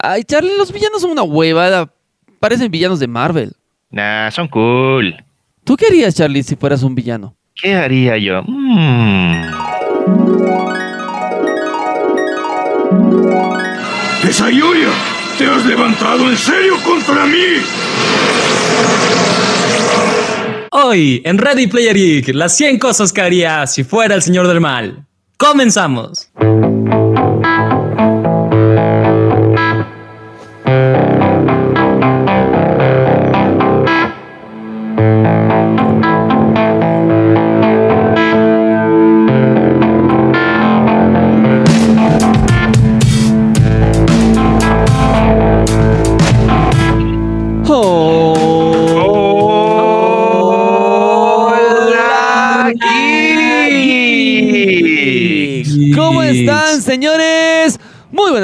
Ay, 0.00 0.24
Charlie, 0.24 0.56
los 0.56 0.72
villanos 0.72 1.02
son 1.02 1.10
una 1.10 1.22
huevada. 1.22 1.92
Parecen 2.40 2.70
villanos 2.70 3.00
de 3.00 3.06
Marvel. 3.06 3.52
Nah, 3.90 4.30
son 4.30 4.48
cool. 4.48 5.14
¿Tú 5.64 5.76
qué 5.76 5.86
harías, 5.86 6.14
Charlie, 6.14 6.42
si 6.42 6.56
fueras 6.56 6.82
un 6.82 6.94
villano? 6.94 7.36
¿Qué 7.54 7.74
haría 7.74 8.18
yo? 8.18 8.42
Mm. 8.46 9.44
¡Desayuya! 14.24 14.88
¿Te 15.38 15.46
has 15.46 15.64
levantado 15.64 16.28
en 16.28 16.36
serio 16.36 16.74
contra 16.84 17.26
mí? 17.26 17.62
Hoy, 20.70 21.22
en 21.24 21.38
Ready 21.38 21.66
Player 21.66 21.96
Geek, 21.96 22.34
las 22.34 22.56
100 22.56 22.78
cosas 22.78 23.12
que 23.12 23.20
haría 23.20 23.66
si 23.66 23.84
fuera 23.84 24.14
el 24.14 24.22
señor 24.22 24.48
del 24.48 24.60
mal. 24.60 25.06
¡Comenzamos! 25.36 26.30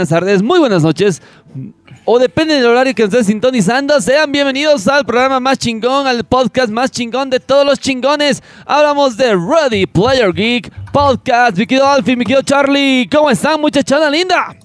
Buenas 0.00 0.08
tardes, 0.08 0.42
muy 0.42 0.58
buenas 0.58 0.82
noches. 0.82 1.20
O 2.06 2.18
depende 2.18 2.54
del 2.54 2.64
horario 2.64 2.94
que 2.94 3.02
estés 3.02 3.26
sintonizando, 3.26 4.00
sean 4.00 4.32
bienvenidos 4.32 4.88
al 4.88 5.04
programa 5.04 5.40
más 5.40 5.58
chingón, 5.58 6.06
al 6.06 6.24
podcast 6.24 6.70
más 6.70 6.90
chingón 6.90 7.28
de 7.28 7.38
todos 7.38 7.66
los 7.66 7.78
chingones. 7.78 8.42
Hablamos 8.64 9.18
de 9.18 9.34
Ready 9.36 9.84
Player 9.86 10.32
Geek 10.32 10.72
Podcast. 10.90 11.58
Mi 11.58 11.66
querido 11.66 11.86
Alfie, 11.86 12.16
mi 12.16 12.24
querido 12.24 12.40
Charlie, 12.42 13.06
¿cómo 13.12 13.30
están, 13.30 13.60
muchachada 13.60 14.08
linda? 14.08 14.56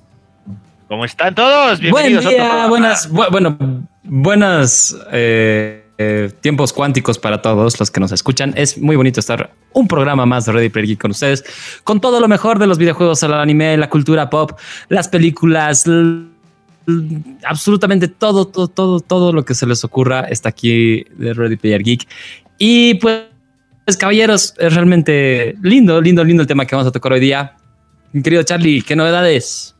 ¿Cómo 0.88 1.04
están 1.04 1.36
todos? 1.36 1.82
Buen 1.82 1.92
Bienvenidos 2.14 2.26
a 2.26 2.30
otro 2.30 2.32
día, 2.32 2.44
programa. 2.48 2.70
buenas, 2.70 3.12
bu- 3.12 3.32
bueno, 3.32 3.58
buenas 4.04 4.96
eh, 5.12 5.85
eh, 5.98 6.32
tiempos 6.42 6.74
cuánticos 6.74 7.20
para 7.20 7.42
todos 7.42 7.80
los 7.80 7.90
que 7.90 8.00
nos 8.00 8.12
escuchan. 8.12 8.54
Es 8.58 8.78
muy 8.78 8.96
bonito 8.96 9.20
estar 9.20 9.54
un 9.74 9.88
programa 9.88 10.26
más 10.26 10.46
de 10.46 10.52
Ready 10.52 10.70
Player 10.70 10.88
Geek 10.88 11.02
con 11.02 11.12
ustedes, 11.12 11.44
con 11.84 12.02
todo 12.02 12.20
lo 12.20 12.28
mejor 12.28 12.60
de 12.60 12.68
los 12.68 12.78
videojuegos, 12.78 13.24
el 13.24 13.34
anime, 13.34 13.78
la 13.78 13.90
cultura 13.90 14.30
pop, 14.30 14.52
las 14.90 15.08
películas, 15.08 15.86
absolutamente 17.44 18.08
todo, 18.08 18.46
todo, 18.46 18.68
todo, 18.68 19.00
todo 19.00 19.32
lo 19.34 19.46
que 19.46 19.54
se 19.54 19.66
les 19.66 19.84
ocurra 19.84 20.22
está 20.22 20.50
aquí 20.50 21.06
de 21.18 21.34
Ready 21.34 21.58
Player 21.58 21.84
Geek. 21.84 22.08
Y 22.58 22.96
pues, 22.96 23.26
caballeros, 23.98 24.54
es 24.58 24.74
realmente 24.74 25.56
lindo, 25.62 26.02
lindo, 26.02 26.24
lindo 26.24 26.42
el 26.42 26.48
tema 26.48 26.66
que 26.66 26.76
vamos 26.76 26.88
a 26.88 26.92
tocar 26.92 27.14
hoy 27.14 27.20
día. 27.20 27.56
Querido 28.24 28.44
Charlie, 28.44 28.82
¿qué 28.82 28.96
novedades? 28.96 29.75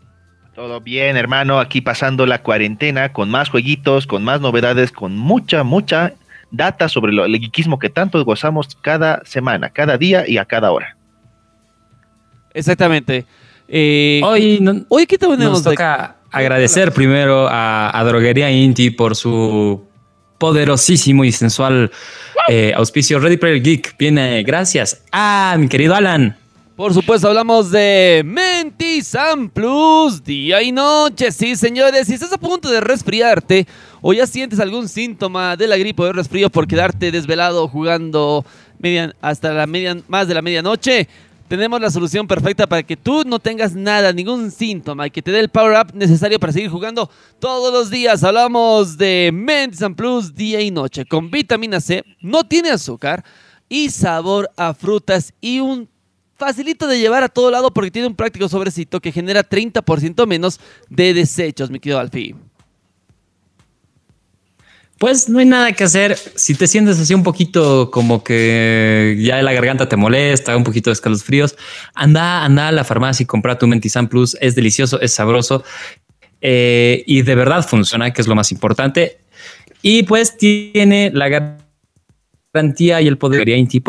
Todo 0.56 0.80
bien, 0.80 1.18
hermano. 1.18 1.60
Aquí 1.60 1.82
pasando 1.82 2.26
la 2.26 2.42
cuarentena 2.42 3.12
con 3.12 3.30
más 3.30 3.50
jueguitos, 3.50 4.08
con 4.08 4.24
más 4.24 4.40
novedades, 4.40 4.92
con 4.92 5.18
mucha, 5.18 5.64
mucha 5.64 6.14
data 6.52 6.88
sobre 6.88 7.12
lo- 7.12 7.26
el 7.26 7.38
geekismo 7.40 7.78
que 7.78 7.90
tanto 7.90 8.24
gozamos 8.24 8.70
cada 8.82 9.22
semana, 9.26 9.70
cada 9.70 9.98
día 9.98 10.24
y 10.28 10.38
a 10.38 10.46
cada 10.46 10.72
hora. 10.72 10.96
Exactamente. 12.54 13.26
Eh, 13.68 14.22
Hoy 14.24 14.60
no- 14.62 14.86
hoy, 14.88 15.06
¿qué 15.06 15.18
tenemos 15.18 15.40
nos 15.40 15.64
de- 15.64 15.72
toca 15.72 16.16
agradecer 16.32 16.92
primero 16.94 17.48
a, 17.50 17.98
a 17.98 18.04
Droguería 18.06 18.50
Inti 18.50 18.92
por 18.92 19.16
su 19.16 19.84
poderosísimo 20.38 21.24
y 21.26 21.32
sensual 21.32 21.92
eh, 22.48 22.74
auspicio. 22.76 23.20
Ready 23.20 23.38
Player 23.38 23.62
Geek 23.62 23.98
viene 23.98 24.44
gracias 24.44 25.04
a 25.12 25.56
mi 25.58 25.68
querido 25.68 25.96
Alan. 25.96 26.38
Por 26.76 26.94
supuesto, 26.94 27.30
hablamos 27.30 27.72
de 27.72 28.22
Mentizan 28.26 29.48
Plus, 29.50 30.22
día 30.22 30.62
y 30.62 30.74
noche. 30.74 31.32
Sí, 31.32 31.56
señores, 31.56 32.08
si 32.08 32.16
estás 32.16 32.34
a 32.34 32.38
punto 32.38 32.70
de 32.70 32.82
resfriarte 32.82 33.66
o 34.02 34.12
ya 34.12 34.28
sientes 34.28 34.60
algún 34.60 34.90
síntoma 34.90 35.56
de 35.56 35.68
la 35.68 35.78
gripe 35.78 36.02
o 36.02 36.06
del 36.06 36.16
resfrío 36.16 36.50
por 36.50 36.68
quedarte 36.68 37.14
desvelado 37.14 37.70
jugando 37.70 38.46
hasta 39.22 39.54
la 39.54 39.66
media, 39.68 39.96
más 40.10 40.28
de 40.28 40.34
la 40.34 40.42
medianoche, 40.42 41.08
tenemos 41.48 41.80
la 41.80 41.90
solución 41.90 42.28
perfecta 42.28 42.68
para 42.68 42.84
que 42.84 42.98
tú 42.98 43.24
no 43.26 43.40
tengas 43.40 43.74
nada, 43.74 44.12
ningún 44.12 44.52
síntoma 44.52 45.08
y 45.08 45.12
que 45.12 45.22
te 45.22 45.32
dé 45.32 45.40
el 45.40 45.48
power 45.48 45.80
up 45.80 45.96
necesario 45.96 46.42
para 46.42 46.52
seguir 46.52 46.70
jugando 46.70 47.10
todos 47.40 47.72
los 47.72 47.90
días. 47.90 48.22
Hablamos 48.22 48.98
de 48.98 49.32
Mentizan 49.34 49.96
Plus, 49.96 50.36
día 50.36 50.60
y 50.60 50.72
noche, 50.72 51.06
con 51.06 51.32
vitamina 51.32 51.80
C, 51.80 52.04
no 52.20 52.44
tiene 52.44 52.72
azúcar 52.72 53.24
y 53.70 53.92
sabor 53.92 54.52
a 54.58 54.74
frutas 54.74 55.34
y 55.40 55.62
un 55.62 55.95
facilito 56.38 56.88
de 56.88 57.00
llevar 57.00 57.24
a 57.24 57.30
todo 57.30 57.52
lado 57.52 57.72
porque 57.72 57.92
tiene 57.92 58.08
un 58.08 58.16
práctico 58.16 58.50
sobrecito 58.50 59.00
que 59.00 59.12
genera 59.12 59.48
30% 59.48 60.28
menos 60.28 60.60
de 60.90 61.14
desechos, 61.14 61.70
mi 61.70 61.80
querido 61.80 62.00
Alfie. 62.00 62.36
Pues 64.98 65.28
no 65.28 65.40
hay 65.40 65.46
nada 65.46 65.74
que 65.74 65.84
hacer. 65.84 66.18
Si 66.36 66.56
te 66.56 66.68
sientes 66.68 66.98
así 67.00 67.14
un 67.14 67.24
poquito 67.24 67.92
como 67.92 68.24
que 68.24 69.18
ya 69.20 69.42
la 69.42 69.52
garganta 69.52 69.90
te 69.90 69.98
molesta, 69.98 70.56
un 70.56 70.64
poquito 70.64 70.90
de 70.90 70.94
escalofríos, 70.94 71.58
anda, 71.94 72.46
anda 72.46 72.70
a 72.70 72.72
la 72.72 72.86
farmacia 72.86 73.24
y 73.24 73.28
compra 73.28 73.58
tu 73.58 73.68
Mentizan 73.68 74.08
Plus. 74.08 74.38
Es 74.40 74.56
delicioso, 74.56 75.02
es 75.02 75.14
sabroso 75.14 75.66
eh, 76.40 77.04
y 77.08 77.24
de 77.24 77.36
verdad 77.36 77.68
funciona, 77.68 78.14
que 78.14 78.22
es 78.22 78.28
lo 78.28 78.36
más 78.36 78.54
importante. 78.54 79.20
Y 79.82 80.04
pues 80.04 80.38
tiene 80.38 81.12
la 81.14 81.54
garantía 82.54 83.02
y 83.02 83.08
el 83.08 83.18
poder 83.18 83.46
de 83.46 83.58
Inti 83.58 83.84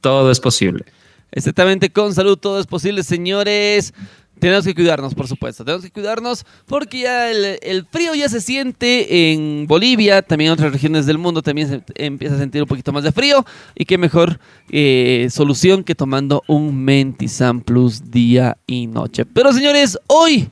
todo 0.00 0.30
es 0.30 0.38
posible. 0.38 0.84
Exactamente, 1.32 1.90
con 1.90 2.14
salud 2.14 2.36
todo 2.38 2.60
es 2.60 2.66
posible, 2.66 3.02
señores. 3.02 3.92
Tenemos 4.38 4.64
que 4.64 4.74
cuidarnos, 4.74 5.14
por 5.14 5.28
supuesto. 5.28 5.64
Tenemos 5.64 5.84
que 5.84 5.90
cuidarnos 5.92 6.44
porque 6.66 7.00
ya 7.00 7.30
el, 7.30 7.58
el 7.62 7.86
frío 7.86 8.14
ya 8.14 8.28
se 8.28 8.40
siente 8.40 9.32
en 9.32 9.66
Bolivia, 9.66 10.22
también 10.22 10.48
en 10.48 10.54
otras 10.54 10.72
regiones 10.72 11.06
del 11.06 11.18
mundo 11.18 11.40
también 11.40 11.68
se 11.68 11.82
empieza 11.94 12.34
a 12.34 12.38
sentir 12.38 12.60
un 12.60 12.68
poquito 12.68 12.92
más 12.92 13.04
de 13.04 13.12
frío. 13.12 13.44
Y 13.76 13.84
qué 13.84 13.96
mejor 13.96 14.40
eh, 14.70 15.28
solución 15.30 15.84
que 15.84 15.94
tomando 15.94 16.42
un 16.48 16.76
Mentizan 16.84 17.60
Plus 17.60 18.10
día 18.10 18.56
y 18.66 18.88
noche. 18.88 19.24
Pero 19.24 19.52
señores, 19.52 19.98
hoy 20.08 20.48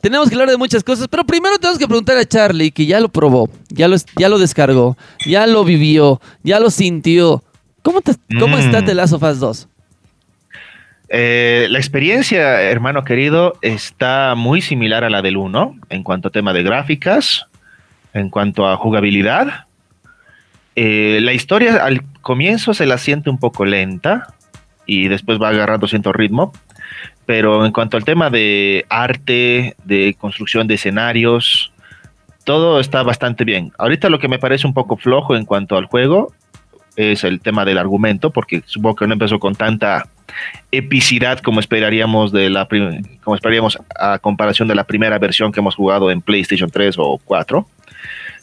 tenemos 0.00 0.28
que 0.30 0.34
hablar 0.34 0.48
de 0.50 0.56
muchas 0.56 0.82
cosas, 0.82 1.06
pero 1.08 1.24
primero 1.24 1.58
tenemos 1.58 1.78
que 1.78 1.86
preguntar 1.86 2.16
a 2.16 2.24
Charlie, 2.24 2.70
que 2.72 2.86
ya 2.86 3.00
lo 3.00 3.10
probó, 3.10 3.50
ya 3.68 3.86
lo, 3.86 3.96
ya 4.18 4.30
lo 4.30 4.38
descargó, 4.38 4.96
ya 5.26 5.46
lo 5.46 5.62
vivió, 5.62 6.20
ya 6.42 6.58
lo 6.58 6.70
sintió. 6.70 7.44
¿Cómo, 7.82 8.00
te- 8.00 8.14
cómo 8.38 8.56
Mm. 8.56 8.60
está 8.60 8.84
The 8.84 8.94
Last 8.94 9.12
of 9.12 9.22
Us 9.22 9.38
2? 9.40 9.68
Eh, 11.12 11.66
la 11.70 11.78
experiencia, 11.78 12.62
hermano 12.62 13.02
querido, 13.02 13.54
está 13.62 14.36
muy 14.36 14.60
similar 14.60 15.02
a 15.02 15.10
la 15.10 15.22
del 15.22 15.36
1 15.36 15.76
en 15.88 16.04
cuanto 16.04 16.28
a 16.28 16.30
tema 16.30 16.52
de 16.52 16.62
gráficas, 16.62 17.46
en 18.14 18.30
cuanto 18.30 18.68
a 18.68 18.76
jugabilidad. 18.76 19.66
Eh, 20.76 21.18
la 21.20 21.32
historia 21.32 21.84
al 21.84 22.02
comienzo 22.22 22.74
se 22.74 22.86
la 22.86 22.96
siente 22.96 23.28
un 23.28 23.38
poco 23.38 23.64
lenta 23.64 24.34
y 24.86 25.08
después 25.08 25.40
va 25.42 25.48
agarrando 25.48 25.88
cierto 25.88 26.12
ritmo, 26.12 26.52
pero 27.26 27.66
en 27.66 27.72
cuanto 27.72 27.96
al 27.96 28.04
tema 28.04 28.30
de 28.30 28.86
arte, 28.88 29.74
de 29.84 30.14
construcción 30.16 30.68
de 30.68 30.74
escenarios, 30.74 31.72
todo 32.44 32.78
está 32.78 33.02
bastante 33.02 33.44
bien. 33.44 33.72
Ahorita 33.78 34.10
lo 34.10 34.20
que 34.20 34.28
me 34.28 34.38
parece 34.38 34.64
un 34.64 34.74
poco 34.74 34.96
flojo 34.96 35.34
en 35.34 35.44
cuanto 35.44 35.76
al 35.76 35.86
juego 35.86 36.32
es 36.94 37.24
el 37.24 37.40
tema 37.40 37.64
del 37.64 37.78
argumento, 37.78 38.30
porque 38.30 38.62
supongo 38.64 38.94
que 38.94 39.06
no 39.08 39.14
empezó 39.14 39.40
con 39.40 39.56
tanta 39.56 40.06
epicidad 40.70 41.38
como 41.40 41.60
esperaríamos 41.60 42.32
de 42.32 42.50
la 42.50 42.68
como 43.22 43.34
esperaríamos 43.34 43.78
a 43.98 44.18
comparación 44.18 44.68
de 44.68 44.74
la 44.74 44.84
primera 44.84 45.18
versión 45.18 45.52
que 45.52 45.60
hemos 45.60 45.74
jugado 45.74 46.10
en 46.10 46.20
PlayStation 46.20 46.70
3 46.70 46.96
o 46.98 47.20
4. 47.24 47.66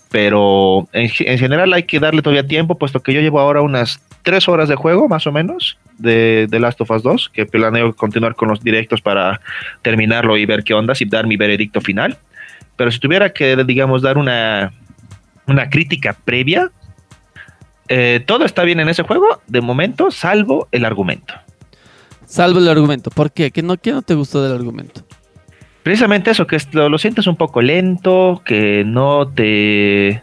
Pero 0.10 0.88
en, 0.94 1.10
ge- 1.10 1.30
en 1.32 1.38
general 1.38 1.74
hay 1.74 1.84
que 1.84 2.00
darle 2.00 2.22
todavía 2.22 2.48
tiempo, 2.48 2.78
puesto 2.78 3.02
que 3.02 3.14
yo 3.14 3.20
llevo 3.20 3.40
ahora 3.42 3.62
unas 3.62 4.02
tres 4.24 4.48
horas 4.48 4.70
de 4.70 4.76
juego, 4.76 5.10
más 5.10 5.28
o 5.28 5.32
menos, 5.34 5.78
de, 5.98 6.48
de 6.50 6.60
Last 6.60 6.80
of 6.80 6.92
Us 6.92 7.04
2, 7.04 7.30
que 7.34 7.46
planeo 7.46 7.94
continuar 7.94 8.36
con 8.36 8.48
los 8.48 8.64
directos 8.64 9.02
para 9.02 9.42
terminarlo 9.82 10.38
y 10.38 10.46
ver 10.46 10.64
qué 10.64 10.74
onda, 10.74 10.94
y 10.98 11.06
dar 11.06 11.28
mi 11.28 11.36
veredicto 11.36 11.82
final. 11.82 12.18
Pero 12.78 12.90
si 12.92 13.00
tuviera 13.00 13.32
que, 13.34 13.56
digamos, 13.66 14.02
dar 14.02 14.18
una, 14.18 14.72
una 15.46 15.70
crítica 15.70 16.16
previa, 16.24 16.72
eh, 17.90 18.22
todo 18.26 18.46
está 18.46 18.64
bien 18.64 18.80
en 18.80 18.88
ese 18.90 19.04
juego, 19.04 19.42
de 19.48 19.60
momento, 19.62 20.10
salvo 20.12 20.68
el 20.72 20.86
argumento. 20.86 21.34
Salvo 22.28 22.60
el 22.60 22.68
argumento. 22.68 23.10
¿Por 23.10 23.32
qué? 23.32 23.52
¿Qué 23.52 23.64
no, 23.64 23.78
qué 23.78 23.92
no 23.92 24.02
te 24.02 24.14
gustó 24.14 24.44
del 24.44 24.54
argumento? 24.54 25.02
Precisamente 25.82 26.30
eso, 26.30 26.46
que 26.46 26.58
lo, 26.74 26.90
lo 26.90 26.98
sientes 26.98 27.26
un 27.26 27.38
poco 27.38 27.62
lento, 27.62 28.42
que 28.46 28.84
no 28.86 29.28
te 29.28 30.22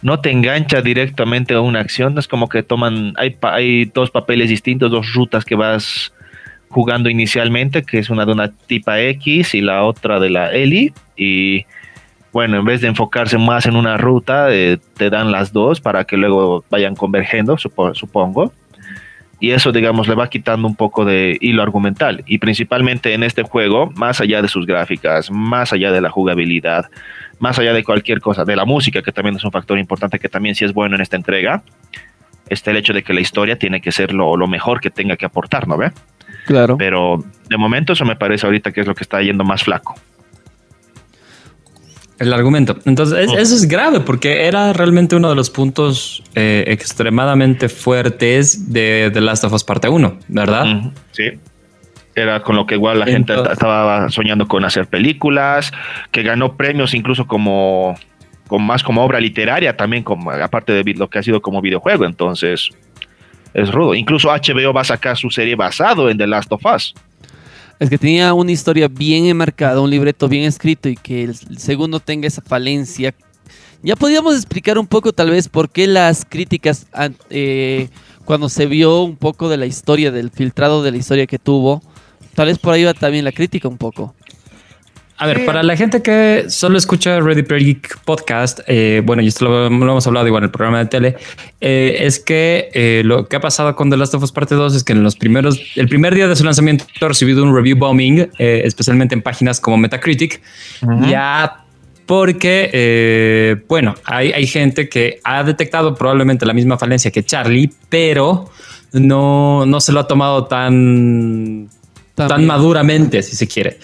no 0.00 0.20
te 0.20 0.30
engancha 0.30 0.82
directamente 0.82 1.54
a 1.54 1.60
una 1.60 1.80
acción, 1.80 2.18
es 2.18 2.26
como 2.26 2.48
que 2.48 2.64
toman, 2.64 3.14
hay, 3.16 3.36
hay 3.42 3.84
dos 3.84 4.10
papeles 4.10 4.48
distintos, 4.48 4.90
dos 4.90 5.12
rutas 5.14 5.44
que 5.44 5.54
vas 5.54 6.12
jugando 6.68 7.08
inicialmente, 7.08 7.84
que 7.84 7.98
es 7.98 8.10
una 8.10 8.26
de 8.26 8.32
una 8.32 8.50
tipa 8.50 9.00
X 9.00 9.54
y 9.54 9.60
la 9.60 9.84
otra 9.84 10.18
de 10.18 10.30
la 10.30 10.50
Eli. 10.50 10.92
Y 11.16 11.66
bueno, 12.32 12.58
en 12.58 12.64
vez 12.64 12.80
de 12.80 12.88
enfocarse 12.88 13.38
más 13.38 13.66
en 13.66 13.76
una 13.76 13.96
ruta, 13.96 14.46
eh, 14.50 14.78
te 14.96 15.10
dan 15.10 15.30
las 15.30 15.52
dos 15.52 15.80
para 15.80 16.04
que 16.04 16.16
luego 16.16 16.64
vayan 16.70 16.96
convergiendo, 16.96 17.56
supongo. 17.58 18.52
Y 19.42 19.50
eso, 19.50 19.72
digamos, 19.72 20.06
le 20.06 20.14
va 20.14 20.30
quitando 20.30 20.68
un 20.68 20.76
poco 20.76 21.04
de 21.04 21.36
hilo 21.40 21.64
argumental. 21.64 22.22
Y 22.28 22.38
principalmente 22.38 23.12
en 23.12 23.24
este 23.24 23.42
juego, 23.42 23.90
más 23.96 24.20
allá 24.20 24.40
de 24.40 24.46
sus 24.46 24.66
gráficas, 24.66 25.32
más 25.32 25.72
allá 25.72 25.90
de 25.90 26.00
la 26.00 26.10
jugabilidad, 26.10 26.88
más 27.40 27.58
allá 27.58 27.72
de 27.72 27.82
cualquier 27.82 28.20
cosa, 28.20 28.44
de 28.44 28.54
la 28.54 28.64
música, 28.64 29.02
que 29.02 29.10
también 29.10 29.34
es 29.34 29.42
un 29.42 29.50
factor 29.50 29.80
importante, 29.80 30.20
que 30.20 30.28
también 30.28 30.54
sí 30.54 30.64
es 30.64 30.72
bueno 30.72 30.94
en 30.94 31.02
esta 31.02 31.16
entrega, 31.16 31.64
está 32.48 32.70
el 32.70 32.76
hecho 32.76 32.92
de 32.92 33.02
que 33.02 33.12
la 33.12 33.20
historia 33.20 33.58
tiene 33.58 33.80
que 33.80 33.90
ser 33.90 34.12
lo, 34.12 34.36
lo 34.36 34.46
mejor 34.46 34.80
que 34.80 34.90
tenga 34.90 35.16
que 35.16 35.26
aportar, 35.26 35.66
¿no 35.66 35.76
ve? 35.76 35.90
Claro. 36.46 36.76
Pero 36.78 37.24
de 37.48 37.56
momento 37.56 37.94
eso 37.94 38.04
me 38.04 38.14
parece 38.14 38.46
ahorita 38.46 38.70
que 38.70 38.82
es 38.82 38.86
lo 38.86 38.94
que 38.94 39.02
está 39.02 39.22
yendo 39.22 39.42
más 39.42 39.64
flaco. 39.64 39.96
El 42.18 42.32
argumento. 42.32 42.76
Entonces, 42.84 43.30
eso 43.36 43.54
es 43.54 43.66
grave 43.66 44.00
porque 44.00 44.46
era 44.46 44.72
realmente 44.72 45.16
uno 45.16 45.28
de 45.28 45.34
los 45.34 45.50
puntos 45.50 46.22
eh, 46.34 46.64
extremadamente 46.68 47.68
fuertes 47.68 48.72
de 48.72 49.10
The 49.12 49.20
Last 49.20 49.44
of 49.44 49.52
Us 49.52 49.64
Parte 49.64 49.88
1, 49.88 50.18
¿verdad? 50.28 50.92
Sí. 51.10 51.32
Era 52.14 52.42
con 52.42 52.56
lo 52.56 52.66
que 52.66 52.74
igual 52.74 52.98
la 52.98 53.06
gente 53.06 53.34
estaba 53.34 54.08
soñando 54.10 54.46
con 54.46 54.64
hacer 54.64 54.86
películas, 54.86 55.72
que 56.10 56.22
ganó 56.22 56.56
premios 56.56 56.94
incluso 56.94 57.26
como, 57.26 57.96
como 58.46 58.66
más 58.66 58.82
como 58.82 59.02
obra 59.02 59.18
literaria 59.18 59.76
también, 59.76 60.02
como, 60.02 60.30
aparte 60.30 60.72
de 60.72 60.94
lo 60.94 61.08
que 61.08 61.18
ha 61.18 61.22
sido 61.22 61.40
como 61.40 61.62
videojuego. 61.62 62.04
Entonces, 62.04 62.70
es 63.54 63.72
rudo. 63.72 63.94
Incluso 63.94 64.28
HBO 64.28 64.72
va 64.72 64.82
a 64.82 64.84
sacar 64.84 65.16
su 65.16 65.30
serie 65.30 65.56
basado 65.56 66.10
en 66.10 66.18
The 66.18 66.26
Last 66.26 66.52
of 66.52 66.64
Us. 66.66 66.94
Es 67.78 67.90
que 67.90 67.98
tenía 67.98 68.32
una 68.34 68.52
historia 68.52 68.88
bien 68.88 69.26
enmarcada, 69.26 69.80
un 69.80 69.90
libreto 69.90 70.28
bien 70.28 70.44
escrito 70.44 70.88
y 70.88 70.96
que 70.96 71.24
el 71.24 71.58
segundo 71.58 72.00
tenga 72.00 72.28
esa 72.28 72.42
falencia. 72.42 73.14
Ya 73.82 73.96
podríamos 73.96 74.36
explicar 74.36 74.78
un 74.78 74.86
poco 74.86 75.12
tal 75.12 75.30
vez 75.30 75.48
por 75.48 75.68
qué 75.68 75.88
las 75.88 76.24
críticas 76.24 76.86
eh, 77.30 77.88
cuando 78.24 78.48
se 78.48 78.66
vio 78.66 79.02
un 79.02 79.16
poco 79.16 79.48
de 79.48 79.56
la 79.56 79.66
historia, 79.66 80.12
del 80.12 80.30
filtrado 80.30 80.82
de 80.84 80.92
la 80.92 80.96
historia 80.98 81.26
que 81.26 81.40
tuvo, 81.40 81.82
tal 82.34 82.46
vez 82.46 82.58
por 82.58 82.74
ahí 82.74 82.84
va 82.84 82.94
también 82.94 83.24
la 83.24 83.32
crítica 83.32 83.66
un 83.66 83.78
poco. 83.78 84.14
A 85.22 85.26
ver, 85.26 85.46
para 85.46 85.62
la 85.62 85.76
gente 85.76 86.02
que 86.02 86.46
solo 86.48 86.76
escucha 86.76 87.20
Ready 87.20 87.44
Player 87.44 87.64
Geek 87.64 88.00
podcast, 88.00 88.58
eh, 88.66 89.02
bueno, 89.04 89.22
y 89.22 89.28
esto 89.28 89.44
lo, 89.44 89.66
hemos 89.66 90.04
hablado 90.04 90.26
igual 90.26 90.42
en 90.42 90.46
el 90.46 90.50
programa 90.50 90.80
de 90.80 90.86
tele, 90.86 91.16
eh, 91.60 91.98
es 92.00 92.18
que 92.18 92.70
eh, 92.74 93.02
lo 93.04 93.28
que 93.28 93.36
ha 93.36 93.40
pasado 93.40 93.76
con 93.76 93.88
The 93.88 93.96
Last 93.96 94.14
of 94.14 94.24
Us 94.24 94.32
Parte 94.32 94.56
2 94.56 94.74
es 94.74 94.82
que 94.82 94.94
en 94.94 95.04
los 95.04 95.14
primeros, 95.14 95.60
el 95.76 95.86
primer 95.86 96.16
día 96.16 96.26
de 96.26 96.34
su 96.34 96.42
lanzamiento 96.42 96.86
ha 97.00 97.06
recibido 97.06 97.44
un 97.44 97.54
review 97.54 97.78
bombing, 97.78 98.30
especialmente 98.36 99.14
en 99.14 99.22
páginas 99.22 99.60
como 99.60 99.76
Metacritic, 99.76 100.42
ya 101.08 101.66
porque, 102.04 103.62
bueno, 103.68 103.94
hay, 104.04 104.32
hay 104.32 104.48
gente 104.48 104.88
que 104.88 105.20
ha 105.22 105.44
detectado 105.44 105.94
probablemente 105.94 106.44
la 106.46 106.52
misma 106.52 106.78
falencia 106.78 107.12
que 107.12 107.22
Charlie, 107.22 107.70
pero 107.88 108.50
no, 108.92 109.66
no 109.66 109.80
se 109.80 109.92
lo 109.92 110.00
ha 110.00 110.08
tomado 110.08 110.46
tan 110.46 111.68
tan 112.14 112.46
maduramente, 112.46 113.22
si 113.22 113.36
se 113.36 113.46
quiere. 113.48 113.78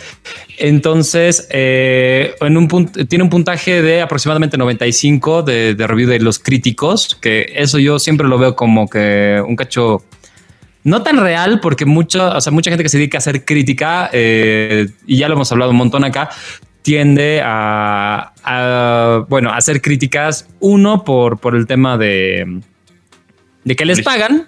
Entonces, 0.58 1.48
eh, 1.50 2.34
en 2.40 2.56
un 2.56 2.68
tiene 3.08 3.24
un 3.24 3.30
puntaje 3.30 3.80
de 3.80 4.02
aproximadamente 4.02 4.58
95 4.58 5.42
de, 5.42 5.74
de, 5.74 5.86
review 5.86 6.08
de 6.08 6.20
los 6.20 6.38
críticos, 6.38 7.16
que 7.20 7.52
eso 7.54 7.78
yo 7.78 7.98
siempre 7.98 8.28
lo 8.28 8.38
veo 8.38 8.54
como 8.54 8.88
que 8.88 9.42
un 9.46 9.56
cacho 9.56 10.04
no 10.84 11.02
tan 11.02 11.18
real, 11.18 11.60
porque 11.60 11.84
mucho, 11.84 12.28
o 12.28 12.40
sea, 12.40 12.52
mucha 12.52 12.70
gente 12.70 12.82
que 12.82 12.88
se 12.88 12.98
dedica 12.98 13.18
a 13.18 13.20
hacer 13.20 13.44
crítica, 13.44 14.10
eh, 14.12 14.88
y 15.06 15.18
ya 15.18 15.28
lo 15.28 15.34
hemos 15.34 15.50
hablado 15.52 15.70
un 15.70 15.76
montón 15.76 16.04
acá, 16.04 16.30
tiende 16.82 17.42
a, 17.44 18.32
bueno, 19.28 19.50
a 19.50 19.56
hacer 19.56 19.82
críticas, 19.82 20.48
uno 20.60 21.04
por, 21.04 21.38
por 21.38 21.54
el 21.54 21.66
tema 21.66 21.98
de, 21.98 22.60
de 23.64 23.76
que 23.76 23.84
les 23.84 24.00
pagan 24.00 24.46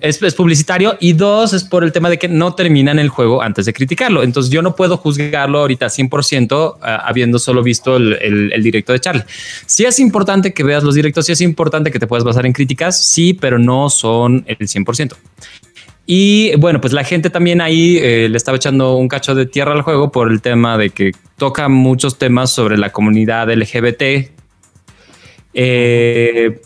es, 0.00 0.34
publicitario 0.34 0.96
y 1.00 1.12
dos 1.12 1.52
es 1.52 1.64
por 1.64 1.84
el 1.84 1.92
tema 1.92 2.10
de 2.10 2.18
que 2.18 2.28
no 2.28 2.54
terminan 2.54 2.98
el 2.98 3.08
juego 3.08 3.42
antes 3.42 3.66
de 3.66 3.72
criticarlo. 3.72 4.22
Entonces 4.22 4.50
yo 4.50 4.62
no 4.62 4.74
puedo 4.74 4.96
juzgarlo 4.96 5.60
ahorita 5.60 5.86
100% 5.86 6.76
ah, 6.80 7.02
habiendo 7.06 7.38
solo 7.38 7.62
visto 7.62 7.96
el, 7.96 8.62
directo 8.62 8.92
de 8.92 9.00
Charlie. 9.00 9.24
Sí 9.66 9.84
es 9.84 9.98
importante 9.98 10.52
que 10.52 10.62
veas 10.64 10.82
los 10.82 10.94
directos, 10.94 11.26
sí 11.26 11.32
es 11.32 11.40
importante 11.40 11.90
que 11.90 11.98
te 11.98 12.06
puedas 12.06 12.24
basar 12.24 12.46
en 12.46 12.52
críticas, 12.52 13.04
sí, 13.04 13.34
pero 13.34 13.58
no 13.58 13.90
son 13.90 14.44
el 14.46 14.56
100%. 14.56 15.14
Y 16.06 16.54
bueno, 16.56 16.80
pues 16.80 16.92
la 16.92 17.04
gente 17.04 17.30
también 17.30 17.60
ahí 17.60 17.98
eh, 17.98 18.28
le 18.28 18.36
estaba 18.36 18.56
echando 18.56 18.96
un 18.96 19.08
cacho 19.08 19.34
de 19.34 19.46
tierra 19.46 19.72
al 19.72 19.82
juego 19.82 20.12
por 20.12 20.30
el 20.30 20.42
tema 20.42 20.76
de 20.76 20.90
que 20.90 21.12
toca 21.38 21.68
muchos 21.68 22.18
temas 22.18 22.50
sobre 22.50 22.76
la 22.76 22.90
comunidad 22.90 23.50
LGBT. 23.50 24.30
Eh, 25.54 26.60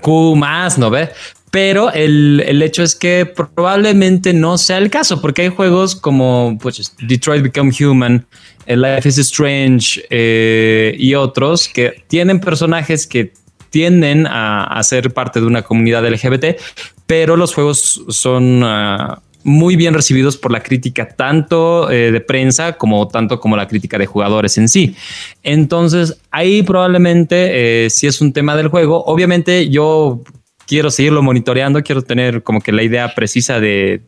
Q 0.00 0.34
más, 0.36 0.78
¿no 0.78 0.90
ve? 0.90 1.10
Pero 1.50 1.92
el, 1.92 2.62
hecho 2.62 2.82
es 2.82 2.94
que 2.94 3.26
probablemente 3.26 4.32
no 4.32 4.58
sea 4.58 4.78
el 4.78 4.90
caso, 4.90 5.20
porque 5.20 5.42
hay 5.42 5.48
juegos 5.48 5.96
como 5.96 6.58
pues, 6.60 6.94
Detroit 7.00 7.42
Become 7.42 7.72
Human, 7.80 8.26
Life 8.66 9.08
is 9.08 9.18
Strange 9.18 10.04
eh, 10.10 10.94
y 10.98 11.14
otros 11.14 11.68
que 11.68 12.02
tienen 12.08 12.40
personajes 12.40 13.06
que 13.06 13.32
tienden 13.70 14.26
a, 14.26 14.80
ser 14.82 15.12
parte 15.12 15.40
de 15.40 15.46
una 15.46 15.62
comunidad 15.62 16.06
LGBT, 16.06 16.58
pero 17.06 17.36
los 17.36 17.54
juegos 17.54 18.02
son 18.08 18.62
ah, 18.64 19.20
muy 19.44 19.76
bien 19.76 19.94
recibidos 19.94 20.36
por 20.36 20.50
la 20.50 20.62
crítica 20.62 21.08
tanto 21.08 21.90
eh, 21.90 22.10
de 22.10 22.20
prensa 22.20 22.72
como 22.72 23.06
tanto 23.06 23.38
como 23.38 23.56
la 23.56 23.68
crítica 23.68 23.96
de 23.96 24.06
jugadores 24.06 24.58
en 24.58 24.68
sí. 24.68 24.96
Entonces 25.42 26.18
ahí 26.30 26.62
probablemente 26.62 27.84
eh, 27.84 27.90
si 27.90 28.06
es 28.06 28.20
un 28.20 28.32
tema 28.32 28.56
del 28.56 28.68
juego. 28.68 29.04
Obviamente 29.04 29.68
yo 29.68 30.22
quiero 30.66 30.90
seguirlo 30.90 31.22
monitoreando, 31.22 31.82
quiero 31.82 32.02
tener 32.02 32.42
como 32.42 32.60
que 32.60 32.72
la 32.72 32.82
idea 32.82 33.14
precisa 33.14 33.60
de, 33.60 34.02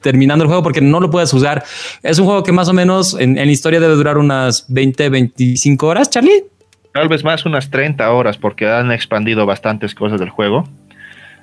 terminando 0.00 0.44
el 0.44 0.48
juego 0.48 0.62
porque 0.62 0.80
no 0.80 1.00
lo 1.00 1.10
puedes 1.10 1.32
usar. 1.32 1.64
Es 2.02 2.18
un 2.18 2.26
juego 2.26 2.42
que 2.42 2.52
más 2.52 2.68
o 2.68 2.72
menos 2.72 3.18
en, 3.18 3.38
en 3.38 3.50
historia 3.50 3.80
debe 3.80 3.94
durar 3.94 4.18
unas 4.18 4.66
20, 4.68 5.08
25 5.08 5.86
horas, 5.86 6.10
Charlie. 6.10 6.44
Tal 6.92 7.08
vez 7.08 7.24
más 7.24 7.44
unas 7.44 7.70
30 7.70 8.10
horas 8.10 8.38
porque 8.38 8.68
han 8.68 8.92
expandido 8.92 9.46
bastantes 9.46 9.94
cosas 9.94 10.20
del 10.20 10.30
juego. 10.30 10.68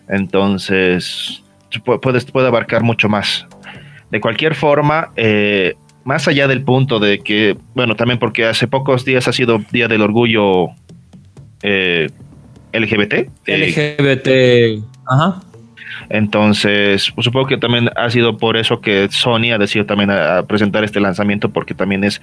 Entonces, 0.07 1.43
puede, 1.83 2.21
puede 2.21 2.47
abarcar 2.47 2.83
mucho 2.83 3.09
más. 3.09 3.45
De 4.09 4.19
cualquier 4.19 4.55
forma, 4.55 5.11
eh, 5.15 5.75
más 6.03 6.27
allá 6.27 6.47
del 6.47 6.63
punto 6.63 6.99
de 6.99 7.19
que, 7.19 7.57
bueno, 7.73 7.95
también 7.95 8.19
porque 8.19 8.45
hace 8.45 8.67
pocos 8.67 9.05
días 9.05 9.27
ha 9.27 9.33
sido 9.33 9.59
Día 9.71 9.87
del 9.87 10.01
Orgullo 10.01 10.69
eh, 11.63 12.09
LGBT. 12.73 13.29
LGBT. 13.45 14.83
Ajá. 15.07 15.41
Entonces, 16.09 17.09
pues, 17.15 17.25
supongo 17.25 17.47
que 17.47 17.57
también 17.57 17.89
ha 17.95 18.09
sido 18.09 18.37
por 18.37 18.57
eso 18.57 18.81
que 18.81 19.07
Sony 19.09 19.53
ha 19.53 19.57
decidido 19.57 19.85
también 19.85 20.11
a, 20.11 20.43
presentar 20.43 20.83
este 20.83 20.99
lanzamiento, 20.99 21.49
porque 21.49 21.73
también 21.73 22.03
es, 22.03 22.21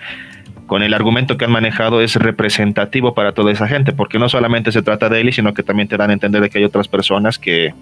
con 0.66 0.82
el 0.82 0.92
argumento 0.92 1.38
que 1.38 1.46
han 1.46 1.52
manejado, 1.52 2.02
es 2.02 2.14
representativo 2.16 3.14
para 3.14 3.32
toda 3.32 3.50
esa 3.50 3.66
gente, 3.66 3.92
porque 3.92 4.18
no 4.18 4.28
solamente 4.28 4.72
se 4.72 4.82
trata 4.82 5.08
de 5.08 5.22
él, 5.22 5.32
sino 5.32 5.54
que 5.54 5.62
también 5.62 5.88
te 5.88 5.96
dan 5.96 6.10
a 6.10 6.12
entender 6.12 6.42
de 6.42 6.50
que 6.50 6.58
hay 6.58 6.64
otras 6.64 6.86
personas 6.86 7.38
que 7.38 7.72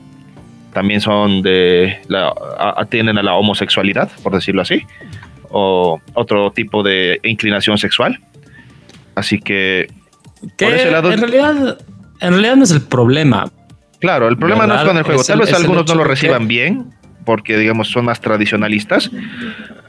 también 0.72 1.00
son 1.00 1.42
de, 1.42 1.98
la, 2.06 2.32
atienden 2.76 3.18
a 3.18 3.22
la 3.22 3.34
homosexualidad, 3.34 4.08
por 4.22 4.32
decirlo 4.32 4.62
así, 4.62 4.86
o 5.50 6.00
otro 6.14 6.52
tipo 6.52 6.84
de 6.84 7.18
inclinación 7.24 7.78
sexual. 7.78 8.20
Así 9.16 9.40
que, 9.40 9.88
por 10.56 10.72
ese 10.72 10.90
lado... 10.90 11.10
En 11.10 11.20
realidad 11.20 11.78
en 12.20 12.32
realidad 12.32 12.56
no 12.56 12.64
es 12.64 12.70
el 12.70 12.82
problema. 12.82 13.50
Claro, 13.98 14.28
el 14.28 14.36
problema 14.36 14.66
no 14.66 14.74
es 14.74 14.82
con 14.82 14.96
el 14.96 15.04
juego. 15.04 15.24
Tal 15.24 15.40
vez 15.40 15.52
algunos 15.52 15.86
no 15.86 15.94
lo 15.94 16.04
reciban 16.04 16.48
bien, 16.48 16.94
porque 17.24 17.56
digamos 17.56 17.88
son 17.88 18.04
más 18.04 18.20
tradicionalistas, 18.20 19.10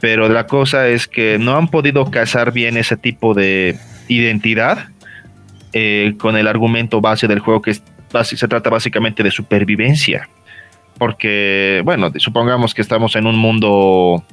pero 0.00 0.28
la 0.28 0.46
cosa 0.46 0.88
es 0.88 1.06
que 1.06 1.38
no 1.38 1.56
han 1.56 1.68
podido 1.68 2.10
casar 2.10 2.52
bien 2.52 2.76
ese 2.76 2.96
tipo 2.96 3.34
de 3.34 3.78
identidad 4.08 4.88
eh, 5.72 6.14
con 6.18 6.36
el 6.36 6.48
argumento 6.48 7.00
base 7.00 7.28
del 7.28 7.40
juego 7.40 7.62
que 7.62 7.74
se 7.74 8.48
trata 8.48 8.70
básicamente 8.70 9.22
de 9.22 9.30
supervivencia. 9.30 10.28
Porque, 10.98 11.80
bueno, 11.84 12.10
supongamos 12.16 12.74
que 12.74 12.82
estamos 12.82 13.14
en 13.14 13.26
un 13.26 13.36
mundo 13.36 14.24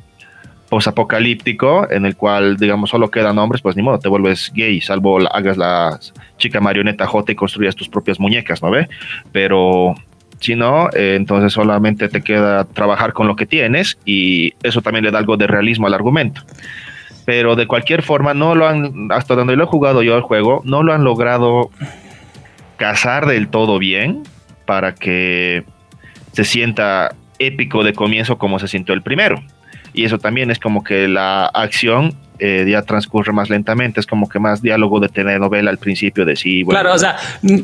apocalíptico 0.87 1.89
en 1.89 2.05
el 2.05 2.15
cual, 2.15 2.57
digamos, 2.57 2.89
solo 2.89 3.09
quedan 3.09 3.37
hombres, 3.37 3.61
pues 3.61 3.75
ni 3.75 3.81
modo, 3.81 3.99
te 3.99 4.09
vuelves 4.09 4.51
gay, 4.53 4.81
salvo 4.81 5.19
hagas 5.31 5.57
la 5.57 5.99
chica 6.37 6.59
marioneta 6.59 7.05
J 7.07 7.31
y 7.31 7.35
construyas 7.35 7.75
tus 7.75 7.89
propias 7.89 8.19
muñecas, 8.19 8.61
¿no 8.61 8.69
ve? 8.71 8.87
Pero 9.31 9.95
si 10.39 10.55
no, 10.55 10.89
eh, 10.93 11.15
entonces 11.15 11.53
solamente 11.53 12.09
te 12.09 12.21
queda 12.21 12.65
trabajar 12.65 13.13
con 13.13 13.27
lo 13.27 13.35
que 13.35 13.45
tienes 13.45 13.97
y 14.05 14.53
eso 14.63 14.81
también 14.81 15.05
le 15.05 15.11
da 15.11 15.19
algo 15.19 15.37
de 15.37 15.47
realismo 15.47 15.87
al 15.87 15.93
argumento. 15.93 16.41
Pero 17.25 17.55
de 17.55 17.67
cualquier 17.67 18.03
forma, 18.03 18.33
no 18.33 18.53
lo 18.53 18.67
han, 18.67 19.07
hasta 19.11 19.35
donde 19.35 19.55
lo 19.55 19.63
he 19.63 19.67
jugado 19.67 20.03
yo 20.03 20.15
el 20.15 20.21
juego, 20.21 20.61
no 20.65 20.83
lo 20.83 20.93
han 20.93 21.03
logrado 21.03 21.71
casar 22.77 23.25
del 23.25 23.47
todo 23.47 23.79
bien 23.79 24.23
para 24.65 24.93
que 24.93 25.63
se 26.33 26.43
sienta 26.43 27.15
épico 27.39 27.83
de 27.83 27.93
comienzo 27.93 28.37
como 28.37 28.59
se 28.59 28.67
sintió 28.67 28.93
el 28.93 29.01
primero. 29.01 29.41
Y 29.95 30.05
eso 30.05 30.19
también 30.19 30.51
es 30.51 30.59
como 30.59 30.83
que 30.83 31.07
la 31.07 31.45
acción 31.45 32.15
eh, 32.37 32.65
ya 32.69 32.81
transcurre 32.81 33.31
más 33.31 33.49
lentamente, 33.49 34.01
es 34.01 34.05
como 34.05 34.27
que 34.27 34.39
más 34.39 34.61
diálogo 34.61 34.99
de 34.99 35.07
telenovela 35.07 35.71
al 35.71 35.77
principio 35.77 36.25
de 36.25 36.35
sí. 36.35 36.65
claro, 36.67 36.93
o 36.93 36.97
sea, 36.97 37.15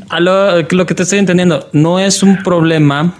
a 0.09 0.19
lo, 0.21 0.65
que 0.65 0.95
te 0.95 1.03
estoy 1.03 1.19
entendiendo, 1.19 1.69
no 1.73 2.00
es 2.00 2.23
un 2.23 2.38
problema 2.38 3.13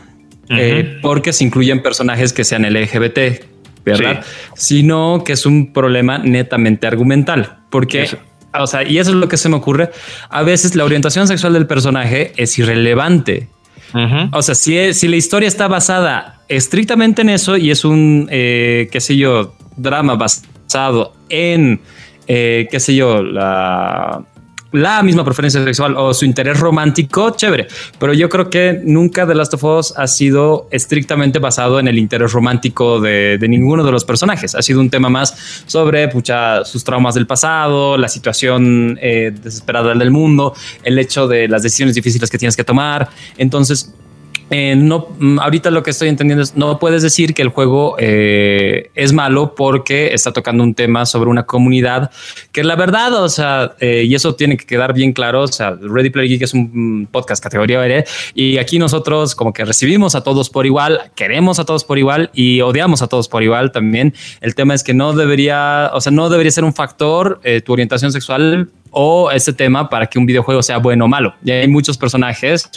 eh, 0.50 0.98
porque 1.02 1.34
se 1.34 1.44
incluyen 1.44 1.84
personajes 1.84 2.32
que 2.32 2.46
sean 2.46 2.64
LGBT, 2.64 3.44
¿verdad? 3.84 4.24
Sino 4.56 5.24
que 5.26 5.34
es 5.34 5.46
un 5.46 5.74
problema 5.74 6.18
netamente 6.18 6.88
argumental, 6.88 7.58
porque... 7.70 8.08
O 8.54 8.68
sea, 8.68 8.84
y 8.84 8.98
eso 8.98 9.12
es 9.12 9.16
lo 9.16 9.30
que 9.30 9.38
se 9.38 9.48
me 9.48 9.56
ocurre. 9.56 9.92
A 10.30 10.44
veces 10.44 10.76
la 10.76 10.84
orientación 10.84 11.26
sexual 11.26 11.54
del 11.54 11.68
personaje 11.68 12.34
es 12.36 12.60
irrelevante. 12.60 13.48
O 14.34 14.42
sea, 14.42 14.56
si, 14.56 14.94
si 14.94 15.08
la 15.08 15.16
historia 15.16 15.48
está 15.48 15.70
basada 15.70 16.41
estrictamente 16.52 17.22
en 17.22 17.30
eso 17.30 17.56
y 17.56 17.72
es 17.72 17.86
un, 17.86 18.28
eh, 18.30 18.90
qué 18.92 19.00
sé 19.00 19.16
yo, 19.16 19.56
drama 19.78 20.16
basado 20.16 21.14
en, 21.30 21.80
eh, 22.28 22.68
qué 22.70 22.80
sé 22.80 22.94
yo, 22.94 23.24
la, 23.24 24.26
la 24.74 25.02
misma 25.02 25.24
preferencia 25.24 25.64
sexual 25.64 25.96
o 25.98 26.14
su 26.14 26.26
interés 26.26 26.60
romántico, 26.60 27.32
chévere. 27.32 27.68
Pero 28.00 28.14
yo 28.14 28.30
creo 28.30 28.50
que 28.50 28.82
nunca 28.84 29.26
The 29.26 29.34
Last 29.34 29.54
of 29.54 29.64
Us 29.64 29.94
ha 29.98 30.08
sido 30.08 30.68
estrictamente 30.72 31.40
basado 31.40 31.80
en 31.80 31.88
el 31.88 31.98
interés 31.98 32.34
romántico 32.34 33.00
de, 33.00 33.38
ninguno 33.48 33.84
de 33.84 33.92
los 33.92 34.04
personajes. 34.04 34.54
Ha 34.54 34.62
sido 34.62 34.82
un 34.82 34.90
tema 34.90 35.10
más 35.10 35.64
sobre 35.68 36.08
pucha, 36.10 36.66
sus 36.66 36.84
traumas 36.84 37.16
del 37.16 37.28
pasado, 37.28 37.98
la 37.98 38.10
situación 38.10 38.98
eh, 39.02 39.34
desesperada 39.42 39.94
del 39.94 40.12
mundo, 40.12 40.54
el 40.84 41.00
hecho 41.00 41.28
de 41.28 41.48
las 41.48 41.64
decisiones 41.64 41.96
difíciles 41.96 42.30
que 42.30 42.38
tienes 42.38 42.58
que 42.58 42.64
tomar. 42.64 43.10
Entonces, 43.38 43.94
eh, 44.54 44.76
no, 44.76 45.08
mm, 45.18 45.40
ahorita 45.40 45.72
lo 45.72 45.82
que 45.82 45.92
estoy 45.92 46.10
entendiendo 46.10 46.44
es 46.44 46.58
no 46.58 46.78
puedes 46.78 47.02
decir 47.02 47.34
que 47.34 47.42
el 47.42 47.48
juego 47.48 47.96
eh, 47.98 48.92
es 48.96 49.14
malo 49.14 49.56
porque 49.56 50.14
está 50.14 50.34
tocando 50.34 50.62
un 50.62 50.76
tema 50.76 51.06
sobre 51.06 51.30
una 51.30 51.46
comunidad 51.46 52.12
que 52.52 52.66
la 52.66 52.76
verdad, 52.76 53.14
o 53.14 53.30
sea, 53.30 53.76
eh, 53.80 54.04
y 54.06 54.14
eso 54.14 54.36
tiene 54.36 54.58
que 54.58 54.66
quedar 54.66 54.94
bien 54.94 55.14
claro. 55.14 55.44
O 55.44 55.48
sea, 55.48 55.78
Ready 55.82 56.10
Player 56.10 56.32
Geek 56.32 56.42
es 56.42 56.54
un 56.54 56.70
mm, 57.04 57.06
podcast 57.06 57.42
categoría 57.42 57.86
R 57.86 58.04
y 58.36 58.58
aquí 58.58 58.78
nosotros 58.78 59.36
como 59.36 59.54
que 59.54 59.64
recibimos 59.64 60.16
a 60.16 60.22
todos 60.22 60.50
por 60.50 60.66
igual, 60.66 61.00
queremos 61.16 61.60
a 61.60 61.64
todos 61.64 61.86
por 61.86 61.98
igual 61.98 62.30
y 62.34 62.60
odiamos 62.60 63.02
a 63.02 63.08
todos 63.08 63.30
por 63.30 63.44
igual 63.44 63.72
también. 63.72 64.14
El 64.42 64.54
tema 64.54 64.74
es 64.74 64.84
que 64.84 64.94
no 64.94 65.14
debería, 65.14 65.92
o 65.94 66.02
sea, 66.02 66.12
no 66.12 66.30
debería 66.30 66.52
ser 66.52 66.66
un 66.66 66.74
factor 66.74 67.40
tu 67.64 67.72
orientación 67.72 68.12
sexual 68.12 68.70
o 68.90 69.32
ese 69.32 69.54
tema 69.54 69.90
para 69.90 70.08
que 70.08 70.20
un 70.20 70.26
videojuego 70.26 70.62
sea 70.62 70.78
bueno 70.78 71.06
o 71.06 71.08
malo. 71.08 71.36
Y 71.42 71.52
hay 71.52 71.70
muchos 71.70 71.98
personajes. 71.98 72.70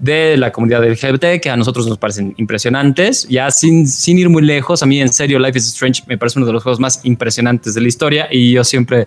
De 0.00 0.36
la 0.36 0.50
comunidad 0.50 0.82
LGBT 0.84 1.40
que 1.40 1.50
a 1.50 1.56
nosotros 1.56 1.86
nos 1.86 1.98
parecen 1.98 2.34
impresionantes. 2.38 3.28
Ya 3.28 3.50
sin, 3.50 3.86
sin 3.86 4.18
ir 4.18 4.28
muy 4.28 4.42
lejos, 4.42 4.82
a 4.82 4.86
mí 4.86 5.00
en 5.00 5.12
serio 5.12 5.38
Life 5.38 5.58
is 5.58 5.66
Strange 5.68 6.02
me 6.06 6.18
parece 6.18 6.38
uno 6.38 6.46
de 6.46 6.52
los 6.52 6.62
juegos 6.62 6.80
más 6.80 7.04
impresionantes 7.04 7.74
de 7.74 7.80
la 7.80 7.88
historia 7.88 8.28
y 8.30 8.52
yo 8.52 8.64
siempre 8.64 9.06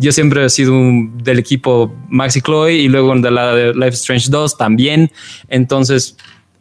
yo 0.00 0.12
siempre 0.12 0.44
he 0.44 0.48
sido 0.48 0.74
del 1.22 1.38
equipo 1.40 1.92
Maxi 2.08 2.40
Chloe 2.40 2.74
y 2.74 2.88
luego 2.88 3.14
de 3.16 3.72
Life 3.74 3.88
is 3.88 4.00
Strange 4.00 4.28
2 4.30 4.56
también. 4.56 5.10
Entonces, 5.48 6.16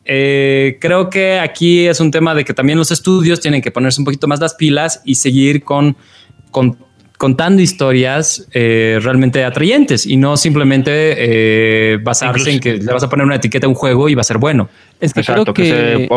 eh, 0.05 0.77
creo 0.81 1.09
que 1.09 1.37
aquí 1.37 1.85
es 1.85 1.99
un 1.99 2.09
tema 2.09 2.33
de 2.33 2.43
que 2.43 2.53
también 2.53 2.79
los 2.79 2.91
estudios 2.91 3.39
tienen 3.39 3.61
que 3.61 3.71
ponerse 3.71 4.01
un 4.01 4.05
poquito 4.05 4.27
más 4.27 4.39
las 4.39 4.55
pilas 4.55 5.01
y 5.05 5.15
seguir 5.15 5.63
con, 5.63 5.95
con 6.49 6.77
contando 7.17 7.61
historias 7.61 8.47
eh, 8.53 8.99
realmente 9.01 9.43
atrayentes 9.43 10.05
y 10.05 10.17
no 10.17 10.37
simplemente 10.37 10.91
eh, 11.17 11.97
basarse 11.97 12.51
en 12.51 12.59
que 12.59 12.77
le 12.77 12.93
vas 12.93 13.03
a 13.03 13.09
poner 13.09 13.25
una 13.25 13.35
etiqueta 13.35 13.65
a 13.65 13.69
un 13.69 13.75
juego 13.75 14.07
y 14.07 14.15
va 14.15 14.21
a 14.21 14.23
ser 14.23 14.37
bueno. 14.37 14.69
Es 14.99 15.13
que 15.13 15.23
creo 15.23 15.45
que, 15.53 16.07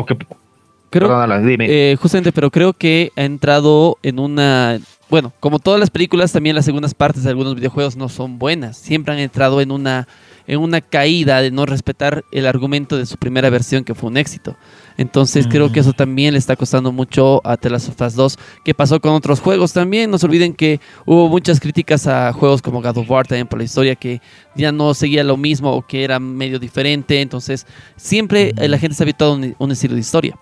eh, 0.92 1.96
justamente, 2.00 2.32
pero 2.32 2.50
creo 2.50 2.72
que 2.72 3.12
ha 3.16 3.24
entrado 3.24 3.96
en 4.02 4.18
una 4.18 4.78
bueno, 5.08 5.32
como 5.40 5.58
todas 5.58 5.80
las 5.80 5.90
películas, 5.90 6.30
también 6.30 6.54
las 6.54 6.64
segundas 6.64 6.94
partes 6.94 7.24
de 7.24 7.30
algunos 7.30 7.56
videojuegos 7.56 7.96
no 7.96 8.08
son 8.08 8.38
buenas. 8.38 8.76
Siempre 8.76 9.12
han 9.12 9.18
entrado 9.18 9.60
en 9.60 9.72
una 9.72 10.06
en 10.46 10.60
una 10.60 10.80
caída 10.80 11.40
de 11.42 11.50
no 11.50 11.64
respetar 11.64 12.24
el 12.32 12.46
argumento 12.46 12.96
de 12.96 13.06
su 13.06 13.16
primera 13.16 13.50
versión 13.50 13.84
que 13.84 13.94
fue 13.94 14.10
un 14.10 14.16
éxito. 14.16 14.56
Entonces 15.00 15.48
creo 15.48 15.72
que 15.72 15.80
eso 15.80 15.94
también 15.94 16.34
le 16.34 16.38
está 16.38 16.56
costando 16.56 16.92
mucho 16.92 17.40
a 17.42 17.56
The 17.56 17.70
Last 17.70 17.88
of 17.88 18.06
Us 18.06 18.14
2, 18.14 18.38
que 18.62 18.74
pasó 18.74 19.00
con 19.00 19.14
otros 19.14 19.40
juegos 19.40 19.72
también. 19.72 20.10
No 20.10 20.18
se 20.18 20.26
olviden 20.26 20.52
que 20.52 20.78
hubo 21.06 21.30
muchas 21.30 21.58
críticas 21.58 22.06
a 22.06 22.34
juegos 22.34 22.60
como 22.60 22.82
God 22.82 22.98
of 22.98 23.10
War 23.10 23.26
también 23.26 23.46
por 23.46 23.60
la 23.60 23.64
historia 23.64 23.94
que 23.94 24.20
ya 24.54 24.72
no 24.72 24.92
seguía 24.92 25.24
lo 25.24 25.38
mismo 25.38 25.72
o 25.72 25.80
que 25.80 26.04
era 26.04 26.20
medio 26.20 26.58
diferente. 26.58 27.22
Entonces 27.22 27.66
siempre 27.96 28.52
la 28.58 28.76
gente 28.76 28.94
se 28.94 29.02
ha 29.02 29.04
habituado 29.04 29.32
a 29.32 29.36
un, 29.58 29.72
estilo 29.72 29.94
de 29.94 30.00
historia. 30.00 30.36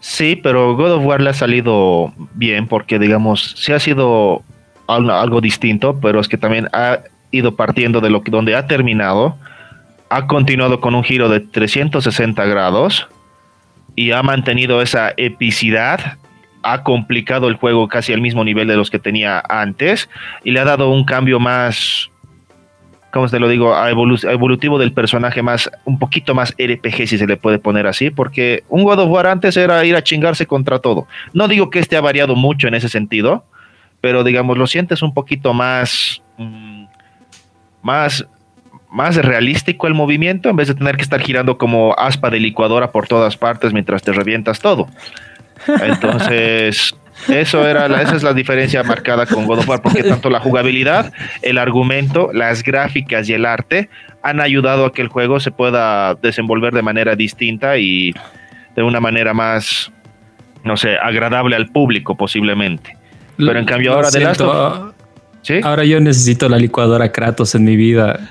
Sí, 0.00 0.36
pero 0.36 0.74
God 0.74 0.92
of 0.92 1.04
War 1.04 1.20
le 1.20 1.28
ha 1.28 1.34
salido 1.34 2.14
bien 2.32 2.66
porque, 2.66 2.98
digamos, 2.98 3.54
sí 3.58 3.70
ha 3.70 3.78
sido 3.78 4.44
algo 4.86 5.42
distinto, 5.42 6.00
pero 6.00 6.20
es 6.20 6.28
que 6.28 6.38
también 6.38 6.70
ha 6.72 7.00
ido 7.32 7.54
partiendo 7.54 8.00
de 8.00 8.08
lo 8.08 8.22
que 8.22 8.30
donde 8.30 8.56
ha 8.56 8.66
terminado, 8.66 9.36
ha 10.08 10.26
continuado 10.26 10.80
con 10.80 10.94
un 10.94 11.04
giro 11.04 11.28
de 11.28 11.40
360 11.40 12.42
grados 12.46 13.06
y 13.96 14.12
ha 14.12 14.22
mantenido 14.22 14.82
esa 14.82 15.12
epicidad, 15.16 16.18
ha 16.62 16.82
complicado 16.82 17.48
el 17.48 17.56
juego 17.56 17.88
casi 17.88 18.12
al 18.12 18.20
mismo 18.20 18.44
nivel 18.44 18.68
de 18.68 18.76
los 18.76 18.90
que 18.90 18.98
tenía 18.98 19.42
antes 19.48 20.08
y 20.44 20.50
le 20.50 20.60
ha 20.60 20.64
dado 20.64 20.90
un 20.90 21.04
cambio 21.04 21.40
más, 21.40 22.10
¿cómo 23.10 23.28
te 23.28 23.40
lo 23.40 23.48
digo? 23.48 23.74
evolutivo 23.86 24.78
del 24.78 24.92
personaje 24.92 25.42
más, 25.42 25.70
un 25.84 25.98
poquito 25.98 26.34
más 26.34 26.54
RPG 26.58 27.08
si 27.08 27.18
se 27.18 27.26
le 27.26 27.36
puede 27.36 27.58
poner 27.58 27.86
así, 27.86 28.10
porque 28.10 28.62
un 28.68 28.84
God 28.84 29.00
of 29.00 29.10
War 29.10 29.26
antes 29.26 29.56
era 29.56 29.84
ir 29.84 29.96
a 29.96 30.04
chingarse 30.04 30.46
contra 30.46 30.78
todo. 30.78 31.08
No 31.32 31.48
digo 31.48 31.70
que 31.70 31.78
este 31.78 31.96
ha 31.96 32.00
variado 32.02 32.36
mucho 32.36 32.68
en 32.68 32.74
ese 32.74 32.88
sentido, 32.88 33.44
pero 34.02 34.24
digamos, 34.24 34.58
lo 34.58 34.66
sientes 34.66 35.02
un 35.02 35.14
poquito 35.14 35.54
más... 35.54 36.22
Mm, 36.36 36.84
más, 37.82 38.26
más 38.96 39.14
realístico 39.16 39.86
el 39.86 39.92
movimiento 39.92 40.48
en 40.48 40.56
vez 40.56 40.68
de 40.68 40.74
tener 40.74 40.96
que 40.96 41.02
estar 41.02 41.20
girando 41.20 41.58
como 41.58 41.94
aspa 41.98 42.30
de 42.30 42.40
licuadora 42.40 42.90
por 42.92 43.06
todas 43.06 43.36
partes 43.36 43.74
mientras 43.74 44.02
te 44.02 44.10
revientas 44.10 44.58
todo. 44.58 44.88
Entonces, 45.82 46.96
eso 47.28 47.68
era 47.68 47.84
esa 48.00 48.16
es 48.16 48.22
la 48.22 48.32
diferencia 48.32 48.82
marcada 48.82 49.26
con 49.26 49.46
God 49.46 49.58
of 49.58 49.68
War, 49.68 49.82
porque 49.82 50.02
tanto 50.02 50.30
la 50.30 50.40
jugabilidad, 50.40 51.12
el 51.42 51.58
argumento, 51.58 52.30
las 52.32 52.62
gráficas 52.62 53.28
y 53.28 53.34
el 53.34 53.44
arte 53.44 53.90
han 54.22 54.40
ayudado 54.40 54.86
a 54.86 54.92
que 54.94 55.02
el 55.02 55.08
juego 55.08 55.40
se 55.40 55.50
pueda 55.50 56.14
desenvolver 56.14 56.72
de 56.72 56.80
manera 56.80 57.14
distinta 57.16 57.76
y 57.76 58.14
de 58.76 58.82
una 58.82 58.98
manera 58.98 59.34
más, 59.34 59.92
no 60.64 60.78
sé, 60.78 60.96
agradable 60.96 61.54
al 61.54 61.66
público 61.66 62.16
posiblemente. 62.16 62.96
Pero 63.36 63.58
en 63.58 63.66
cambio 63.66 63.92
ahora 63.92 64.10
de 64.10 64.20
Last 64.20 64.40
Ahora 65.62 65.84
yo 65.84 66.00
necesito 66.00 66.48
la 66.48 66.58
licuadora 66.58 67.12
Kratos 67.12 67.54
en 67.54 67.64
mi 67.64 67.76
vida. 67.76 68.28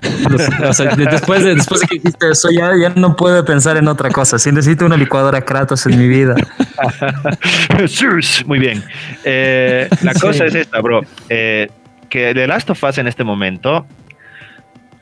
después, 1.09 1.43
de, 1.43 1.55
después 1.55 1.81
de 1.81 1.87
que 1.87 1.95
dijiste 1.95 2.31
eso, 2.31 2.49
ya, 2.51 2.71
ya 2.79 2.89
no 2.89 3.15
puedo 3.15 3.43
pensar 3.45 3.77
en 3.77 3.87
otra 3.87 4.09
cosa. 4.09 4.39
Sí 4.39 4.51
necesito 4.51 4.85
una 4.85 4.97
licuadora 4.97 5.41
Kratos 5.41 5.85
en 5.85 5.97
mi 5.97 6.07
vida. 6.07 6.35
Muy 8.45 8.59
bien. 8.59 8.83
Eh, 9.23 9.87
la 10.01 10.13
cosa 10.13 10.45
es 10.45 10.55
esta, 10.55 10.81
bro. 10.81 11.01
Eh, 11.29 11.69
que 12.09 12.33
The 12.33 12.47
Last 12.47 12.69
of 12.69 12.83
Us 12.83 12.97
en 12.97 13.07
este 13.07 13.23
momento 13.23 13.85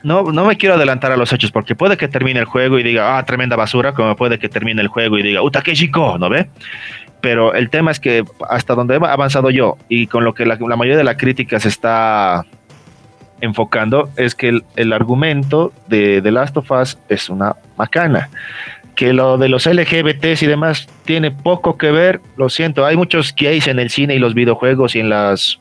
no, 0.04 0.22
no 0.30 0.44
me 0.44 0.56
quiero 0.56 0.74
adelantar 0.74 1.10
a 1.12 1.16
los 1.16 1.32
hechos 1.32 1.50
porque 1.50 1.74
puede 1.74 1.96
que 1.96 2.08
termine 2.08 2.38
el 2.38 2.44
juego 2.44 2.78
y 2.78 2.82
diga, 2.82 3.16
ah, 3.16 3.24
tremenda 3.24 3.56
basura, 3.56 3.94
como 3.94 4.14
puede 4.14 4.38
que 4.38 4.48
termine 4.50 4.82
el 4.82 4.88
juego 4.88 5.18
y 5.18 5.22
diga, 5.22 5.42
uta, 5.42 5.62
qué 5.62 5.72
chico, 5.72 6.18
¿no 6.18 6.28
ve? 6.28 6.50
Pero 7.24 7.54
el 7.54 7.70
tema 7.70 7.90
es 7.90 8.00
que 8.00 8.22
hasta 8.50 8.74
donde 8.74 8.96
he 8.96 8.98
avanzado 8.98 9.48
yo 9.48 9.78
y 9.88 10.08
con 10.08 10.24
lo 10.24 10.34
que 10.34 10.44
la, 10.44 10.58
mayoría 10.58 10.98
de 10.98 11.04
la 11.04 11.16
crítica 11.16 11.58
se 11.58 11.70
está 11.70 12.44
enfocando 13.40 14.10
es 14.18 14.34
que 14.34 14.60
el, 14.76 14.92
argumento 14.92 15.72
de 15.86 16.20
The 16.20 16.30
Last 16.30 16.54
of 16.58 16.70
Us 16.70 16.98
es 17.08 17.30
una 17.30 17.56
macana. 17.78 18.28
Que 18.94 19.14
lo 19.14 19.38
de 19.38 19.48
los 19.48 19.64
LGBTs 19.64 20.42
y 20.42 20.46
demás 20.46 20.86
tiene 21.06 21.30
poco 21.30 21.78
que 21.78 21.90
ver, 21.92 22.20
lo 22.36 22.50
siento, 22.50 22.84
hay 22.84 22.94
muchos 22.94 23.34
gays 23.34 23.68
en 23.68 23.78
el 23.78 23.88
cine 23.88 24.14
y 24.14 24.18
los 24.18 24.34
videojuegos 24.34 24.94
y 24.94 25.00
en 25.00 25.08
las 25.08 25.60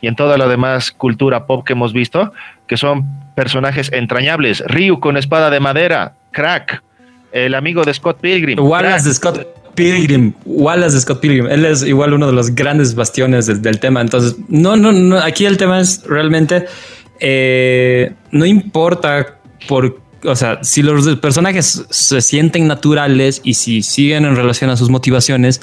y 0.00 0.08
en 0.08 0.16
toda 0.16 0.36
la 0.38 0.48
demás 0.48 0.90
cultura 0.90 1.46
pop 1.46 1.64
que 1.64 1.74
hemos 1.74 1.92
visto, 1.92 2.32
que 2.66 2.76
son 2.76 3.04
personajes 3.36 3.92
entrañables. 3.92 4.64
Ryu 4.66 4.98
con 4.98 5.16
espada 5.16 5.50
de 5.50 5.60
madera, 5.60 6.14
crack, 6.32 6.82
el 7.30 7.54
amigo 7.54 7.84
de 7.84 7.94
Scott 7.94 8.20
Pilgrim. 8.20 8.58
Wallace 8.58 9.08
de 9.08 9.14
Scott 9.14 9.58
Pilgrim, 9.78 10.32
Wallace 10.44 10.98
Scott 10.98 11.20
Pilgrim, 11.20 11.46
él 11.46 11.64
es 11.64 11.84
igual 11.84 12.12
uno 12.12 12.26
de 12.26 12.32
los 12.32 12.52
grandes 12.52 12.96
bastiones 12.96 13.46
del, 13.46 13.78
tema. 13.78 14.00
Entonces, 14.00 14.34
no, 14.48 14.76
no, 14.76 14.90
no, 14.90 15.20
aquí 15.20 15.46
el 15.46 15.56
tema 15.56 15.78
es 15.78 16.02
realmente, 16.02 16.64
eh, 17.20 18.12
no 18.32 18.44
importa 18.44 19.38
por, 19.68 20.00
o 20.24 20.34
sea, 20.34 20.58
si 20.64 20.82
los 20.82 21.06
personajes 21.18 21.86
se 21.90 22.20
sienten 22.20 22.66
naturales 22.66 23.40
y 23.44 23.54
si 23.54 23.82
siguen 23.82 24.24
en 24.24 24.34
relación 24.34 24.68
a 24.70 24.76
sus 24.76 24.90
motivaciones 24.90 25.60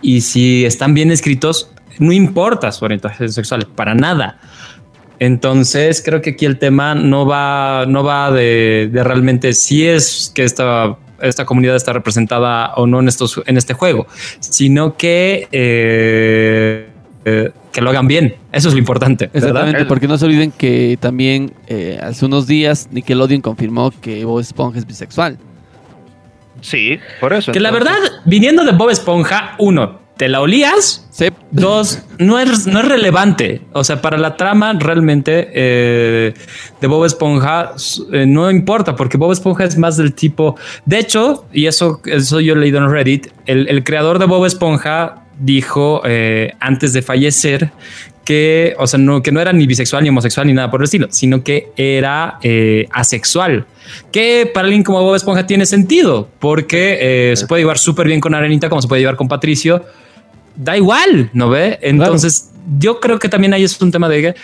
y 0.00 0.22
si 0.22 0.64
están 0.64 0.94
bien 0.94 1.10
escritos, 1.10 1.70
no 1.98 2.12
importa 2.12 2.72
su 2.72 2.86
orientación 2.86 3.30
sexual, 3.30 3.66
para 3.66 3.94
nada. 3.94 4.40
Entonces 5.18 6.00
creo 6.02 6.22
que 6.22 6.30
aquí 6.30 6.46
el 6.46 6.58
tema 6.58 6.94
no 6.94 7.26
va, 7.26 7.84
no 7.86 8.02
va 8.02 8.30
de, 8.30 8.88
de 8.90 9.04
realmente 9.04 9.52
si 9.52 9.86
es 9.86 10.32
que 10.34 10.44
esta 10.44 10.96
esta 11.20 11.44
comunidad 11.44 11.76
está 11.76 11.92
representada 11.92 12.74
o 12.74 12.86
no 12.86 13.00
en, 13.00 13.08
estos, 13.08 13.40
en 13.46 13.56
este 13.56 13.74
juego, 13.74 14.06
sino 14.40 14.96
que, 14.96 15.48
eh, 15.52 16.88
eh, 17.24 17.50
que 17.72 17.80
lo 17.80 17.90
hagan 17.90 18.06
bien. 18.06 18.36
Eso 18.52 18.68
es 18.68 18.74
lo 18.74 18.80
importante. 18.80 19.30
Exactamente, 19.32 19.84
porque 19.86 20.08
no 20.08 20.18
se 20.18 20.26
olviden 20.26 20.50
que 20.50 20.98
también 21.00 21.52
eh, 21.66 21.98
hace 22.02 22.26
unos 22.26 22.46
días 22.46 22.88
Nickelodeon 22.90 23.40
confirmó 23.40 23.90
que 23.90 24.24
Bob 24.24 24.40
Esponja 24.40 24.78
es 24.78 24.86
bisexual. 24.86 25.38
Sí, 26.60 26.98
por 27.20 27.32
eso. 27.32 27.52
Que 27.52 27.60
la 27.60 27.70
verdad, 27.70 27.96
viniendo 28.24 28.64
de 28.64 28.72
Bob 28.72 28.90
Esponja, 28.90 29.54
uno, 29.58 30.00
¿te 30.18 30.28
la 30.28 30.42
olías? 30.42 31.06
Sí. 31.10 31.28
Dos, 31.50 32.00
no 32.18 32.38
es, 32.38 32.66
no 32.66 32.80
es 32.80 32.88
relevante. 32.88 33.62
O 33.72 33.82
sea, 33.84 34.02
para 34.02 34.18
la 34.18 34.36
trama 34.36 34.74
realmente 34.74 35.48
eh, 35.54 36.34
de 36.80 36.86
Bob 36.86 37.06
Esponja 37.06 37.72
eh, 38.12 38.26
no 38.26 38.50
importa, 38.50 38.94
porque 38.94 39.16
Bob 39.16 39.32
Esponja 39.32 39.64
es 39.64 39.78
más 39.78 39.96
del 39.96 40.12
tipo. 40.12 40.56
De 40.84 40.98
hecho, 40.98 41.46
y 41.52 41.66
eso, 41.66 42.02
eso 42.04 42.40
yo 42.40 42.54
he 42.54 42.56
leído 42.56 42.78
en 42.78 42.90
Reddit, 42.90 43.28
el, 43.46 43.68
el 43.68 43.84
creador 43.84 44.18
de 44.18 44.26
Bob 44.26 44.44
Esponja 44.44 45.22
dijo 45.38 46.02
eh, 46.04 46.52
antes 46.60 46.92
de 46.92 47.02
fallecer 47.02 47.70
que, 48.28 48.74
o 48.78 48.86
sea, 48.86 48.98
no, 48.98 49.22
que 49.22 49.32
no 49.32 49.40
era 49.40 49.54
ni 49.54 49.66
bisexual 49.66 50.02
ni 50.02 50.10
homosexual 50.10 50.46
ni 50.46 50.52
nada 50.52 50.70
por 50.70 50.82
el 50.82 50.84
estilo, 50.84 51.06
sino 51.10 51.42
que 51.42 51.72
era 51.76 52.38
eh, 52.42 52.86
asexual. 52.90 53.64
Que 54.12 54.50
para 54.52 54.66
alguien 54.66 54.82
como 54.82 55.02
Bob 55.02 55.14
Esponja 55.14 55.46
tiene 55.46 55.64
sentido, 55.64 56.28
porque 56.38 57.30
eh, 57.30 57.36
se 57.36 57.46
puede 57.46 57.62
llevar 57.62 57.78
súper 57.78 58.06
bien 58.06 58.20
con 58.20 58.34
Arenita, 58.34 58.68
como 58.68 58.82
se 58.82 58.88
puede 58.88 59.00
llevar 59.00 59.16
con 59.16 59.28
Patricio. 59.28 59.82
Da 60.58 60.76
igual, 60.76 61.30
¿no 61.32 61.48
ve? 61.48 61.78
Entonces, 61.82 62.50
yo 62.78 62.98
creo 62.98 63.18
que 63.18 63.28
también 63.28 63.54
ahí 63.54 63.62
es 63.62 63.80
un 63.80 63.92
tema 63.92 64.08
de 64.08 64.20
que 64.20 64.34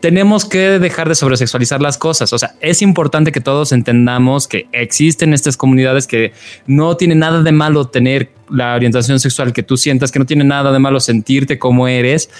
tenemos 0.00 0.44
que 0.44 0.78
dejar 0.78 1.08
de 1.08 1.14
sobresexualizar 1.14 1.80
las 1.80 1.98
cosas. 1.98 2.32
O 2.32 2.38
sea, 2.38 2.54
es 2.60 2.82
importante 2.82 3.32
que 3.32 3.40
todos 3.40 3.72
entendamos 3.72 4.46
que 4.46 4.68
existen 4.72 5.32
estas 5.32 5.56
comunidades 5.56 6.06
que 6.06 6.32
no 6.66 6.96
tiene 6.96 7.14
nada 7.14 7.42
de 7.42 7.50
malo 7.50 7.86
tener 7.88 8.30
la 8.50 8.74
orientación 8.74 9.18
sexual 9.18 9.52
que 9.52 9.62
tú 9.62 9.76
sientas, 9.76 10.12
que 10.12 10.18
no 10.18 10.26
tiene 10.26 10.44
nada 10.44 10.70
de 10.70 10.78
malo 10.78 11.00
sentirte 11.00 11.58
como 11.58 11.88
eres 11.88 12.30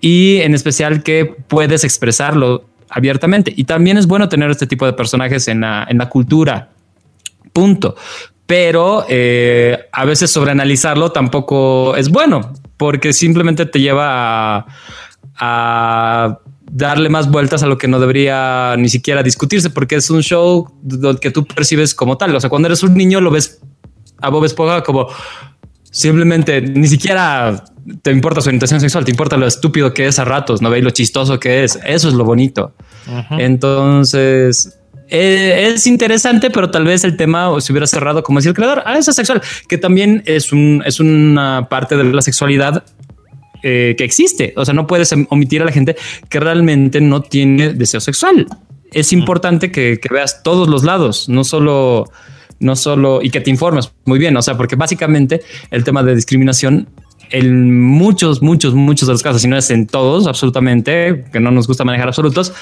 y 0.00 0.38
en 0.38 0.54
especial 0.54 1.02
que 1.02 1.26
puedes 1.26 1.84
expresarlo 1.84 2.64
abiertamente. 2.88 3.52
Y 3.54 3.64
también 3.64 3.96
es 3.96 4.06
bueno 4.06 4.28
tener 4.28 4.50
este 4.50 4.66
tipo 4.66 4.86
de 4.86 4.94
personajes 4.94 5.46
en 5.48 5.60
la, 5.60 5.86
en 5.88 5.98
la 5.98 6.08
cultura. 6.08 6.70
Punto. 7.52 7.94
Pero 8.46 9.06
eh, 9.08 9.88
a 9.92 10.04
veces 10.04 10.30
sobreanalizarlo 10.30 11.12
tampoco 11.12 11.96
es 11.96 12.10
bueno, 12.10 12.52
porque 12.76 13.12
simplemente 13.12 13.64
te 13.66 13.80
lleva 13.80 14.56
a, 14.56 14.66
a 15.36 16.38
darle 16.70 17.08
más 17.08 17.30
vueltas 17.30 17.62
a 17.62 17.66
lo 17.66 17.78
que 17.78 17.88
no 17.88 18.00
debería 18.00 18.74
ni 18.76 18.88
siquiera 18.88 19.22
discutirse, 19.22 19.70
porque 19.70 19.96
es 19.96 20.10
un 20.10 20.22
show 20.22 20.68
que 21.20 21.30
tú 21.30 21.44
percibes 21.46 21.94
como 21.94 22.18
tal. 22.18 22.34
O 22.34 22.40
sea, 22.40 22.50
cuando 22.50 22.66
eres 22.66 22.82
un 22.82 22.94
niño 22.94 23.20
lo 23.20 23.30
ves 23.30 23.60
a 24.20 24.28
Bob 24.30 24.44
Esponja 24.44 24.82
como 24.82 25.08
simplemente 25.90 26.60
ni 26.60 26.88
siquiera 26.88 27.64
te 28.02 28.10
importa 28.10 28.40
su 28.40 28.48
orientación 28.48 28.80
sexual, 28.80 29.04
te 29.04 29.10
importa 29.10 29.36
lo 29.36 29.46
estúpido 29.46 29.92
que 29.92 30.06
es 30.06 30.18
a 30.18 30.24
ratos, 30.24 30.62
no 30.62 30.70
veis 30.70 30.82
lo 30.82 30.90
chistoso 30.90 31.38
que 31.38 31.64
es. 31.64 31.78
Eso 31.84 32.08
es 32.08 32.14
lo 32.14 32.24
bonito. 32.24 32.72
Entonces 33.30 34.78
eh, 35.16 35.68
es 35.68 35.86
interesante, 35.86 36.50
pero 36.50 36.72
tal 36.72 36.84
vez 36.84 37.04
el 37.04 37.16
tema 37.16 37.48
se 37.60 37.72
hubiera 37.72 37.86
cerrado, 37.86 38.24
como 38.24 38.40
decía 38.40 38.50
el 38.50 38.56
creador, 38.56 38.82
a 38.84 38.98
esa 38.98 39.12
sexual, 39.12 39.40
que 39.68 39.78
también 39.78 40.24
es, 40.26 40.52
un, 40.52 40.82
es 40.84 40.98
una 40.98 41.68
parte 41.70 41.96
de 41.96 42.02
la 42.02 42.20
sexualidad 42.20 42.84
eh, 43.62 43.94
que 43.96 44.02
existe. 44.02 44.54
O 44.56 44.64
sea, 44.64 44.74
no 44.74 44.88
puedes 44.88 45.14
omitir 45.28 45.62
a 45.62 45.66
la 45.66 45.70
gente 45.70 45.94
que 46.28 46.40
realmente 46.40 47.00
no 47.00 47.22
tiene 47.22 47.74
deseo 47.74 48.00
sexual. 48.00 48.48
Es 48.90 49.12
importante 49.12 49.70
que, 49.70 50.00
que 50.02 50.12
veas 50.12 50.42
todos 50.42 50.68
los 50.68 50.82
lados, 50.82 51.28
no 51.28 51.44
solo, 51.44 52.10
no 52.58 52.74
solo 52.74 53.20
y 53.22 53.30
que 53.30 53.40
te 53.40 53.50
informes 53.50 53.92
muy 54.06 54.18
bien. 54.18 54.36
O 54.36 54.42
sea, 54.42 54.56
porque 54.56 54.74
básicamente 54.74 55.42
el 55.70 55.84
tema 55.84 56.02
de 56.02 56.16
discriminación 56.16 56.88
en 57.30 57.80
muchos, 57.80 58.42
muchos, 58.42 58.74
muchos 58.74 59.06
de 59.06 59.14
los 59.14 59.22
casos, 59.22 59.42
si 59.42 59.48
no 59.48 59.56
es 59.56 59.70
en 59.70 59.86
todos, 59.86 60.26
absolutamente, 60.26 61.24
que 61.32 61.40
no 61.40 61.50
nos 61.50 61.66
gusta 61.66 61.84
manejar 61.84 62.08
absolutos, 62.08 62.52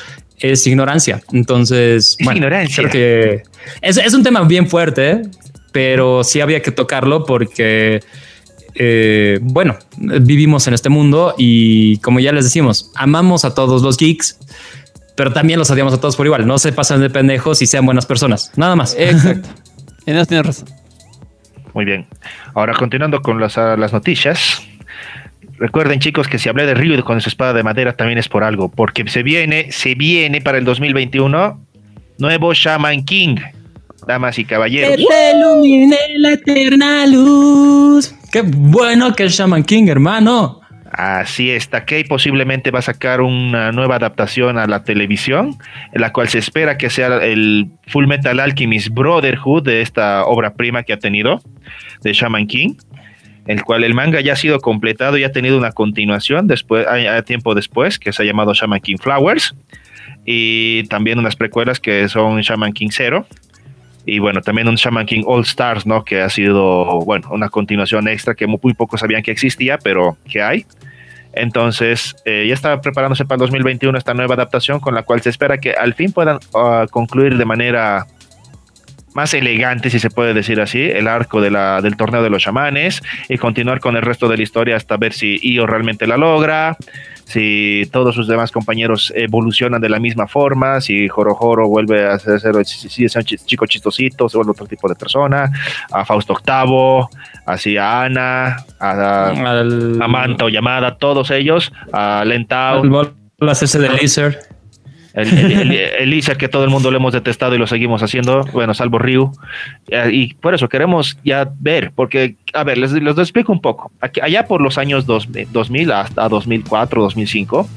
es 0.42 0.66
ignorancia. 0.66 1.22
Entonces, 1.32 2.16
es 2.18 2.24
bueno, 2.24 2.38
ignorancia. 2.38 2.88
Creo 2.88 2.90
que 2.90 3.42
es, 3.80 3.96
es, 3.96 4.14
un 4.14 4.22
tema 4.22 4.42
bien 4.42 4.68
fuerte, 4.68 5.22
pero 5.72 6.24
sí 6.24 6.40
había 6.40 6.60
que 6.60 6.70
tocarlo 6.70 7.24
porque, 7.24 8.00
eh, 8.74 9.38
bueno, 9.42 9.78
vivimos 9.96 10.66
en 10.66 10.74
este 10.74 10.88
mundo 10.88 11.34
y 11.38 11.98
como 11.98 12.20
ya 12.20 12.32
les 12.32 12.44
decimos, 12.44 12.90
amamos 12.94 13.44
a 13.44 13.54
todos 13.54 13.82
los 13.82 13.96
geeks, 13.96 14.38
pero 15.16 15.32
también 15.32 15.58
los 15.58 15.70
odiamos 15.70 15.94
a 15.94 16.00
todos 16.00 16.16
por 16.16 16.26
igual. 16.26 16.46
No 16.46 16.58
se 16.58 16.72
pasen 16.72 17.00
de 17.00 17.10
pendejos 17.10 17.62
y 17.62 17.66
sean 17.66 17.86
buenas 17.86 18.06
personas. 18.06 18.52
Nada 18.56 18.76
más. 18.76 18.94
Exacto. 18.98 19.48
en 20.06 20.16
eso 20.16 20.26
tienes 20.26 20.46
razón. 20.46 20.68
Muy 21.74 21.84
bien. 21.84 22.06
Ahora 22.54 22.74
continuando 22.74 23.22
con 23.22 23.40
las, 23.40 23.56
uh, 23.56 23.76
las, 23.78 23.92
noticias. 23.92 24.62
Recuerden 25.62 26.00
chicos 26.00 26.26
que 26.26 26.40
si 26.40 26.48
hablé 26.48 26.66
de 26.66 26.74
Ryu 26.74 27.04
con 27.04 27.20
su 27.20 27.28
espada 27.28 27.52
de 27.52 27.62
madera 27.62 27.92
también 27.92 28.18
es 28.18 28.28
por 28.28 28.42
algo, 28.42 28.68
porque 28.68 29.06
se 29.06 29.22
viene, 29.22 29.70
se 29.70 29.94
viene 29.94 30.40
para 30.40 30.58
el 30.58 30.64
2021 30.64 31.60
nuevo 32.18 32.52
Shaman 32.52 33.04
King, 33.04 33.36
damas 34.04 34.40
y 34.40 34.44
caballeros. 34.44 34.96
Que 34.96 35.04
te 35.04 35.36
ilumine 35.36 35.96
la 36.16 36.32
eterna 36.32 37.06
luz. 37.06 38.12
Qué 38.32 38.42
bueno 38.42 39.14
que 39.14 39.22
es 39.22 39.38
Shaman 39.38 39.62
King, 39.62 39.86
hermano. 39.86 40.62
Así 40.90 41.52
es, 41.52 41.68
Takei 41.68 42.02
posiblemente 42.02 42.72
va 42.72 42.80
a 42.80 42.82
sacar 42.82 43.20
una 43.20 43.70
nueva 43.70 43.94
adaptación 43.94 44.58
a 44.58 44.66
la 44.66 44.82
televisión, 44.82 45.56
en 45.92 46.00
la 46.00 46.12
cual 46.12 46.28
se 46.28 46.38
espera 46.38 46.76
que 46.76 46.90
sea 46.90 47.18
el 47.24 47.70
Full 47.86 48.08
Metal 48.08 48.40
Alchemist 48.40 48.88
Brotherhood 48.88 49.62
de 49.62 49.80
esta 49.80 50.24
obra 50.24 50.54
prima 50.54 50.82
que 50.82 50.92
ha 50.92 50.98
tenido 50.98 51.40
de 52.02 52.12
Shaman 52.12 52.48
King, 52.48 52.74
el 53.46 53.62
cual 53.64 53.84
el 53.84 53.94
manga 53.94 54.20
ya 54.20 54.34
ha 54.34 54.36
sido 54.36 54.60
completado 54.60 55.18
y 55.18 55.24
ha 55.24 55.32
tenido 55.32 55.58
una 55.58 55.72
continuación 55.72 56.46
después, 56.46 56.86
a, 56.86 57.22
tiempo 57.22 57.54
después, 57.54 57.98
que 57.98 58.12
se 58.12 58.22
ha 58.22 58.26
llamado 58.26 58.54
Shaman 58.54 58.80
King 58.80 58.98
Flowers, 59.00 59.54
y 60.24 60.84
también 60.84 61.18
unas 61.18 61.36
precuelas 61.36 61.80
que 61.80 62.08
son 62.08 62.40
Shaman 62.40 62.72
King 62.72 62.90
Zero, 62.92 63.26
y 64.04 64.18
bueno, 64.18 64.40
también 64.40 64.68
un 64.68 64.76
Shaman 64.76 65.06
King 65.06 65.22
All 65.26 65.42
Stars, 65.42 65.86
¿no? 65.86 66.04
Que 66.04 66.22
ha 66.22 66.28
sido, 66.28 67.00
bueno, 67.04 67.28
una 67.30 67.48
continuación 67.48 68.08
extra 68.08 68.34
que 68.34 68.46
muy, 68.46 68.74
pocos 68.74 69.00
sabían 69.00 69.22
que 69.22 69.30
existía, 69.30 69.78
pero 69.78 70.16
que 70.28 70.42
hay. 70.42 70.66
Entonces, 71.34 72.16
eh, 72.24 72.44
ya 72.46 72.54
está 72.54 72.80
preparándose 72.80 73.24
para 73.24 73.36
el 73.36 73.40
2021 73.40 73.96
esta 73.96 74.12
nueva 74.12 74.34
adaptación 74.34 74.80
con 74.80 74.94
la 74.94 75.02
cual 75.02 75.22
se 75.22 75.30
espera 75.30 75.58
que 75.58 75.72
al 75.72 75.94
fin 75.94 76.12
puedan 76.12 76.36
uh, 76.52 76.86
concluir 76.90 77.38
de 77.38 77.44
manera 77.44 78.06
más 79.14 79.34
elegante, 79.34 79.90
si 79.90 79.98
se 79.98 80.10
puede 80.10 80.34
decir 80.34 80.60
así, 80.60 80.82
el 80.82 81.08
arco 81.08 81.40
de 81.40 81.50
la, 81.50 81.80
del 81.80 81.96
torneo 81.96 82.22
de 82.22 82.30
los 82.30 82.42
chamanes 82.42 83.02
y 83.28 83.38
continuar 83.38 83.80
con 83.80 83.96
el 83.96 84.02
resto 84.02 84.28
de 84.28 84.36
la 84.36 84.42
historia 84.42 84.76
hasta 84.76 84.96
ver 84.96 85.12
si 85.12 85.38
Io 85.42 85.66
realmente 85.66 86.06
la 86.06 86.16
logra, 86.16 86.76
si 87.24 87.88
todos 87.92 88.14
sus 88.14 88.28
demás 88.28 88.52
compañeros 88.52 89.12
evolucionan 89.16 89.80
de 89.80 89.88
la 89.88 89.98
misma 89.98 90.28
forma, 90.28 90.80
si 90.80 91.08
Joro 91.08 91.34
Joro 91.34 91.68
vuelve 91.68 92.06
a 92.06 92.18
ser, 92.18 92.40
si 92.64 93.04
es 93.04 93.16
un 93.16 93.22
chico 93.22 93.66
chistosito, 93.66 94.28
se 94.28 94.36
vuelve 94.36 94.52
otro 94.52 94.66
tipo 94.66 94.88
de 94.88 94.94
persona, 94.94 95.50
a 95.90 96.04
Fausto 96.04 96.34
Octavo, 96.34 97.08
así 97.46 97.76
a 97.76 98.02
Ana, 98.02 98.64
a, 98.78 99.28
a 99.30 100.08
Manta 100.08 100.44
o 100.44 100.48
Llamada, 100.48 100.96
todos 100.96 101.30
ellos, 101.30 101.72
a 101.92 102.24
Lentao. 102.24 102.82
Las 103.38 103.62
S 103.62 103.78
de 103.78 103.88
Laser. 103.88 104.51
El, 105.14 105.72
el, 105.72 106.36
que 106.38 106.48
todo 106.48 106.64
el 106.64 106.70
mundo 106.70 106.90
lo 106.90 106.96
hemos 106.96 107.12
detestado 107.12 107.54
y 107.54 107.58
lo 107.58 107.66
seguimos 107.66 108.02
haciendo, 108.02 108.44
bueno, 108.52 108.74
salvo 108.74 108.98
Ryu. 108.98 109.32
Y 110.10 110.34
por 110.34 110.54
eso 110.54 110.68
queremos 110.68 111.18
ya 111.24 111.50
ver, 111.60 111.92
porque, 111.94 112.36
a 112.54 112.64
ver, 112.64 112.78
les, 112.78 112.92
les 112.92 113.18
explico 113.18 113.52
un 113.52 113.60
poco. 113.60 113.92
Allá 114.22 114.46
por 114.46 114.60
los 114.60 114.78
años 114.78 115.06
2000 115.06 115.92
hasta 115.92 116.28
2004, 116.28 117.02
2005, 117.02 117.68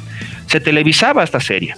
se 0.45 0.59
televisaba 0.59 1.23
esta 1.23 1.39
serie 1.39 1.75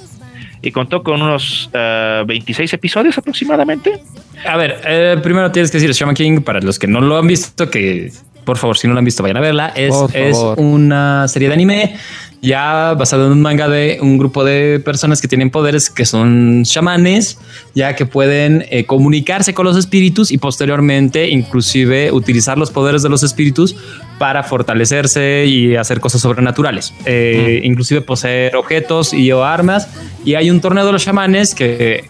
y 0.62 0.72
contó 0.72 1.04
con 1.04 1.22
unos 1.22 1.70
uh, 1.74 2.26
26 2.26 2.74
episodios 2.74 3.18
aproximadamente. 3.18 4.00
A 4.46 4.58
ver, 4.58 4.82
eh, 4.86 5.18
primero 5.22 5.52
tienes 5.52 5.72
que 5.72 5.78
decir 5.78 5.92
Shaman 5.92 6.16
King, 6.16 6.42
para 6.42 6.60
los 6.60 6.78
que 6.78 6.88
no 6.88 7.02
lo 7.02 7.18
han 7.18 7.28
visto, 7.28 7.70
que 7.70 8.12
por 8.48 8.58
favor, 8.58 8.78
si 8.78 8.88
no 8.88 8.94
lo 8.94 9.00
han 9.00 9.06
visto, 9.06 9.22
vayan 9.22 9.36
a 9.36 9.42
verla. 9.42 9.74
Es, 9.76 9.94
es 10.14 10.38
una 10.56 11.28
serie 11.28 11.50
de 11.50 11.54
anime 11.54 11.96
ya 12.42 12.94
basado 12.94 13.26
en 13.26 13.34
un 13.34 13.42
manga 13.42 13.68
de 13.68 13.98
un 14.02 14.18
grupo 14.18 14.46
de 14.46 14.80
personas 14.80 15.22
que 15.22 15.28
tienen 15.28 15.50
poderes 15.50 15.90
que 15.90 16.06
son 16.06 16.64
chamanes, 16.64 17.40
ya 17.76 17.94
que 17.96 18.06
pueden 18.06 18.66
eh, 18.70 18.86
comunicarse 18.86 19.54
con 19.54 19.66
los 19.66 19.76
espíritus 19.76 20.32
y 20.32 20.38
posteriormente 20.38 21.30
inclusive 21.30 22.12
utilizar 22.14 22.58
los 22.58 22.72
poderes 22.72 23.04
de 23.04 23.10
los 23.10 23.22
espíritus 23.22 23.76
para 24.18 24.44
fortalecerse 24.44 25.46
y 25.46 25.76
hacer 25.76 26.00
cosas 26.00 26.22
sobrenaturales, 26.22 26.94
eh, 27.06 27.60
mm. 27.62 27.66
inclusive 27.66 28.00
poseer 28.00 28.56
objetos 28.56 29.14
y 29.14 29.30
o 29.34 29.44
armas. 29.44 29.90
Y 30.24 30.36
hay 30.36 30.50
un 30.50 30.62
torneo 30.62 30.86
de 30.86 30.94
los 30.94 31.04
chamanes 31.04 31.54
que 31.54 32.06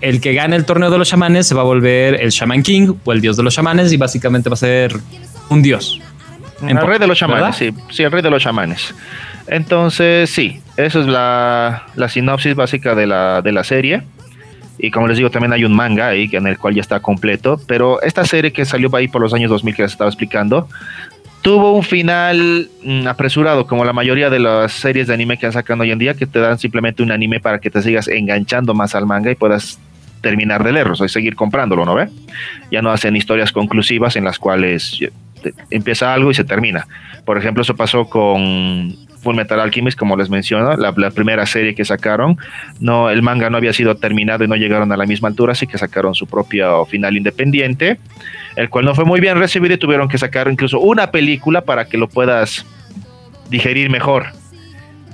el 0.00 0.20
que 0.20 0.32
gane 0.32 0.56
el 0.56 0.64
torneo 0.64 0.90
de 0.90 0.98
los 0.98 1.08
chamanes 1.08 1.46
se 1.46 1.54
va 1.54 1.60
a 1.60 1.64
volver 1.64 2.20
el 2.20 2.30
Shaman 2.30 2.62
King 2.62 2.94
o 3.04 3.12
el 3.12 3.20
dios 3.20 3.36
de 3.36 3.42
los 3.42 3.54
chamanes 3.54 3.92
y 3.92 3.96
básicamente 3.96 4.48
va 4.48 4.54
a 4.54 4.56
ser 4.56 4.98
un 5.50 5.62
dios. 5.62 6.00
El 6.66 6.76
rey 6.76 6.98
de 6.98 7.06
los 7.06 7.18
chamanes, 7.18 7.56
sí, 7.56 7.70
sí, 7.90 8.02
el 8.02 8.12
rey 8.12 8.22
de 8.22 8.30
los 8.30 8.42
chamanes. 8.42 8.94
Entonces, 9.46 10.30
sí, 10.30 10.60
esa 10.76 11.00
es 11.00 11.06
la, 11.06 11.86
la 11.96 12.08
sinopsis 12.08 12.54
básica 12.54 12.94
de 12.94 13.06
la, 13.06 13.42
de 13.42 13.52
la 13.52 13.64
serie. 13.64 14.02
Y 14.78 14.90
como 14.90 15.08
les 15.08 15.16
digo, 15.18 15.30
también 15.30 15.52
hay 15.52 15.64
un 15.64 15.74
manga 15.74 16.08
ahí 16.08 16.28
en 16.32 16.46
el 16.46 16.58
cual 16.58 16.74
ya 16.74 16.80
está 16.80 17.00
completo. 17.00 17.60
Pero 17.66 18.00
esta 18.02 18.24
serie 18.24 18.52
que 18.52 18.64
salió 18.64 18.94
ahí 18.94 19.08
por 19.08 19.20
los 19.20 19.34
años 19.34 19.50
2000 19.50 19.74
que 19.74 19.82
les 19.82 19.92
estaba 19.92 20.08
explicando, 20.08 20.68
tuvo 21.42 21.72
un 21.72 21.82
final 21.82 22.68
mm, 22.82 23.06
apresurado, 23.06 23.66
como 23.66 23.84
la 23.84 23.92
mayoría 23.92 24.30
de 24.30 24.38
las 24.38 24.72
series 24.72 25.06
de 25.06 25.14
anime 25.14 25.38
que 25.38 25.46
han 25.46 25.52
sacado 25.52 25.82
hoy 25.82 25.90
en 25.90 25.98
día, 25.98 26.14
que 26.14 26.26
te 26.26 26.38
dan 26.38 26.58
simplemente 26.58 27.02
un 27.02 27.10
anime 27.10 27.40
para 27.40 27.58
que 27.58 27.70
te 27.70 27.82
sigas 27.82 28.08
enganchando 28.08 28.74
más 28.74 28.94
al 28.94 29.06
manga 29.06 29.30
y 29.30 29.34
puedas 29.34 29.78
terminar 30.20 30.62
de 30.64 30.72
leerlo, 30.72 30.92
o 30.92 30.96
sea, 30.96 31.08
seguir 31.08 31.34
comprándolo, 31.34 31.84
¿no 31.84 31.94
ve? 31.94 32.08
Ya 32.70 32.82
no 32.82 32.90
hacen 32.90 33.16
historias 33.16 33.52
conclusivas 33.52 34.16
en 34.16 34.24
las 34.24 34.38
cuales 34.38 34.98
empieza 35.70 36.12
algo 36.12 36.30
y 36.30 36.34
se 36.34 36.44
termina. 36.44 36.86
Por 37.24 37.38
ejemplo, 37.38 37.62
eso 37.62 37.76
pasó 37.76 38.06
con 38.06 38.96
Full 39.22 39.36
Metal 39.36 39.60
Alchemist, 39.60 39.98
como 39.98 40.16
les 40.16 40.30
menciono, 40.30 40.76
la, 40.76 41.10
primera 41.10 41.46
serie 41.46 41.74
que 41.74 41.84
sacaron, 41.84 42.38
no, 42.80 43.10
el 43.10 43.22
manga 43.22 43.50
no 43.50 43.56
había 43.56 43.72
sido 43.72 43.94
terminado 43.96 44.44
y 44.44 44.48
no 44.48 44.56
llegaron 44.56 44.90
a 44.92 44.96
la 44.96 45.06
misma 45.06 45.28
altura, 45.28 45.52
así 45.52 45.66
que 45.66 45.78
sacaron 45.78 46.14
su 46.14 46.26
propio 46.26 46.84
final 46.86 47.16
independiente, 47.16 47.98
el 48.56 48.70
cual 48.70 48.84
no 48.84 48.94
fue 48.94 49.04
muy 49.04 49.20
bien 49.20 49.38
recibido 49.38 49.74
y 49.74 49.78
tuvieron 49.78 50.08
que 50.08 50.18
sacar 50.18 50.50
incluso 50.50 50.80
una 50.80 51.10
película 51.10 51.60
para 51.60 51.84
que 51.84 51.98
lo 51.98 52.08
puedas 52.08 52.64
digerir 53.50 53.90
mejor. 53.90 54.26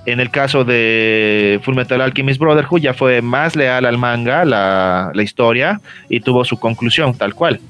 En 0.06 0.20
el 0.20 0.30
caso 0.30 0.64
de 0.64 1.58
Fullmetal 1.64 2.00
Alchemist 2.00 2.38
Brotherhood 2.38 2.80
ya 2.80 2.94
fue 2.94 3.22
más 3.22 3.56
leal 3.56 3.84
al 3.84 3.98
manga, 3.98 4.44
la, 4.44 5.10
historia, 5.20 5.80
y 6.08 6.20
tuvo 6.20 6.44
su 6.44 6.58
conclusión 6.60 7.12
tal 7.18 7.34
cual. 7.34 7.60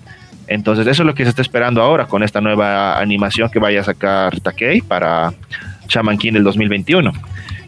Entonces 0.48 0.86
eso 0.86 1.02
es 1.02 1.06
lo 1.06 1.14
que 1.14 1.24
se 1.24 1.30
está 1.30 1.42
esperando 1.42 1.82
ahora 1.82 2.06
con 2.06 2.22
esta 2.22 2.40
nueva 2.40 2.98
animación 2.98 3.50
que 3.50 3.58
vaya 3.58 3.80
a 3.80 3.84
sacar 3.84 4.38
Takei 4.40 4.80
para 4.80 5.32
Shaman 5.88 6.18
King 6.18 6.34
del 6.34 6.44
2021. 6.44 7.12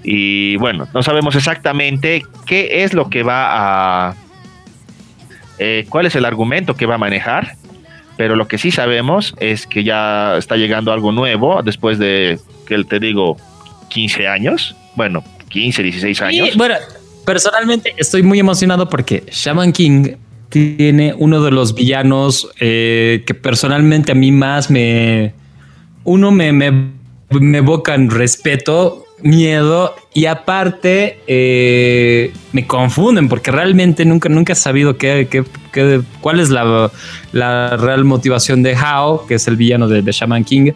Y 0.04 0.56
bueno, 0.56 0.88
no 0.94 1.02
sabemos 1.02 1.34
exactamente 1.34 2.22
qué 2.46 2.84
es 2.84 2.94
lo 2.94 3.10
que 3.10 3.22
va 3.22 4.08
a... 4.08 4.14
Eh, 5.58 5.86
cuál 5.88 6.06
es 6.06 6.14
el 6.14 6.24
argumento 6.24 6.74
que 6.74 6.86
va 6.86 6.94
a 6.94 6.98
manejar, 6.98 7.56
pero 8.16 8.36
lo 8.36 8.46
que 8.46 8.58
sí 8.58 8.70
sabemos 8.70 9.34
es 9.40 9.66
que 9.66 9.82
ya 9.82 10.36
está 10.36 10.56
llegando 10.56 10.92
algo 10.92 11.10
nuevo 11.10 11.62
después 11.62 11.98
de 11.98 12.38
que 12.66 12.84
te 12.84 13.00
digo 13.00 13.36
15 13.88 14.28
años, 14.28 14.76
bueno, 14.94 15.24
15, 15.48 15.82
16 15.82 16.22
años. 16.22 16.56
bueno, 16.56 16.76
personalmente 17.26 17.94
estoy 17.96 18.22
muy 18.22 18.38
emocionado 18.38 18.88
porque 18.88 19.24
Shaman 19.30 19.72
King 19.72 20.14
tiene 20.48 21.14
uno 21.16 21.42
de 21.42 21.50
los 21.50 21.74
villanos 21.74 22.48
eh, 22.60 23.22
que 23.26 23.34
personalmente 23.34 24.12
a 24.12 24.14
mí 24.14 24.32
más 24.32 24.70
me... 24.70 25.34
Uno 26.04 26.30
me, 26.30 26.52
me, 26.52 26.72
me 27.30 27.58
evocan 27.58 28.08
respeto, 28.08 29.04
miedo 29.22 29.94
y 30.14 30.26
aparte 30.26 31.20
eh, 31.26 32.32
me 32.52 32.66
confunden 32.66 33.28
porque 33.28 33.50
realmente 33.50 34.04
nunca, 34.04 34.28
nunca 34.28 34.52
he 34.52 34.56
sabido 34.56 34.96
qué, 34.96 35.28
qué, 35.30 36.00
cuál 36.20 36.40
es 36.40 36.50
la, 36.50 36.90
la, 37.32 37.76
real 37.76 38.04
motivación 38.04 38.62
de 38.62 38.74
Hao, 38.74 39.26
que 39.26 39.34
es 39.34 39.46
el 39.48 39.56
villano 39.56 39.88
de, 39.88 40.02
Shaman 40.10 40.44
King. 40.44 40.72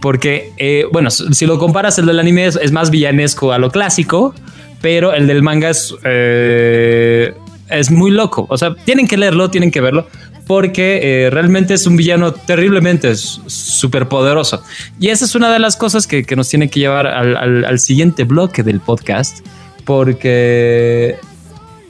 Porque, 0.00 0.52
eh, 0.58 0.84
bueno, 0.92 1.10
si 1.10 1.44
lo 1.44 1.58
comparas, 1.58 1.98
el 1.98 2.06
del 2.06 2.20
anime 2.20 2.46
es, 2.46 2.72
más 2.72 2.90
villanesco 2.90 3.52
a 3.52 3.58
lo 3.58 3.70
clásico, 3.70 4.32
pero 4.80 5.12
el 5.12 5.26
del 5.26 5.42
manga 5.42 5.70
es, 5.70 5.94
eh, 6.04 7.34
es 7.70 7.90
muy 7.90 8.10
loco. 8.10 8.46
O 8.48 8.56
sea, 8.56 8.74
tienen 8.84 9.06
que 9.06 9.16
leerlo, 9.16 9.50
tienen 9.50 9.70
que 9.70 9.80
verlo, 9.80 10.06
porque 10.46 11.00
eh, 11.02 11.30
realmente 11.30 11.74
es 11.74 11.86
un 11.86 11.96
villano 11.96 12.32
terriblemente 12.32 13.14
súper 13.14 14.08
poderoso. 14.08 14.62
Y 14.98 15.08
esa 15.08 15.24
es 15.24 15.34
una 15.34 15.52
de 15.52 15.58
las 15.58 15.76
cosas 15.76 16.06
que, 16.06 16.24
nos 16.36 16.48
tiene 16.48 16.70
que 16.70 16.80
llevar 16.80 17.06
al, 17.06 17.78
siguiente 17.78 18.24
bloque 18.24 18.62
del 18.62 18.80
podcast, 18.80 19.46
porque 19.84 21.16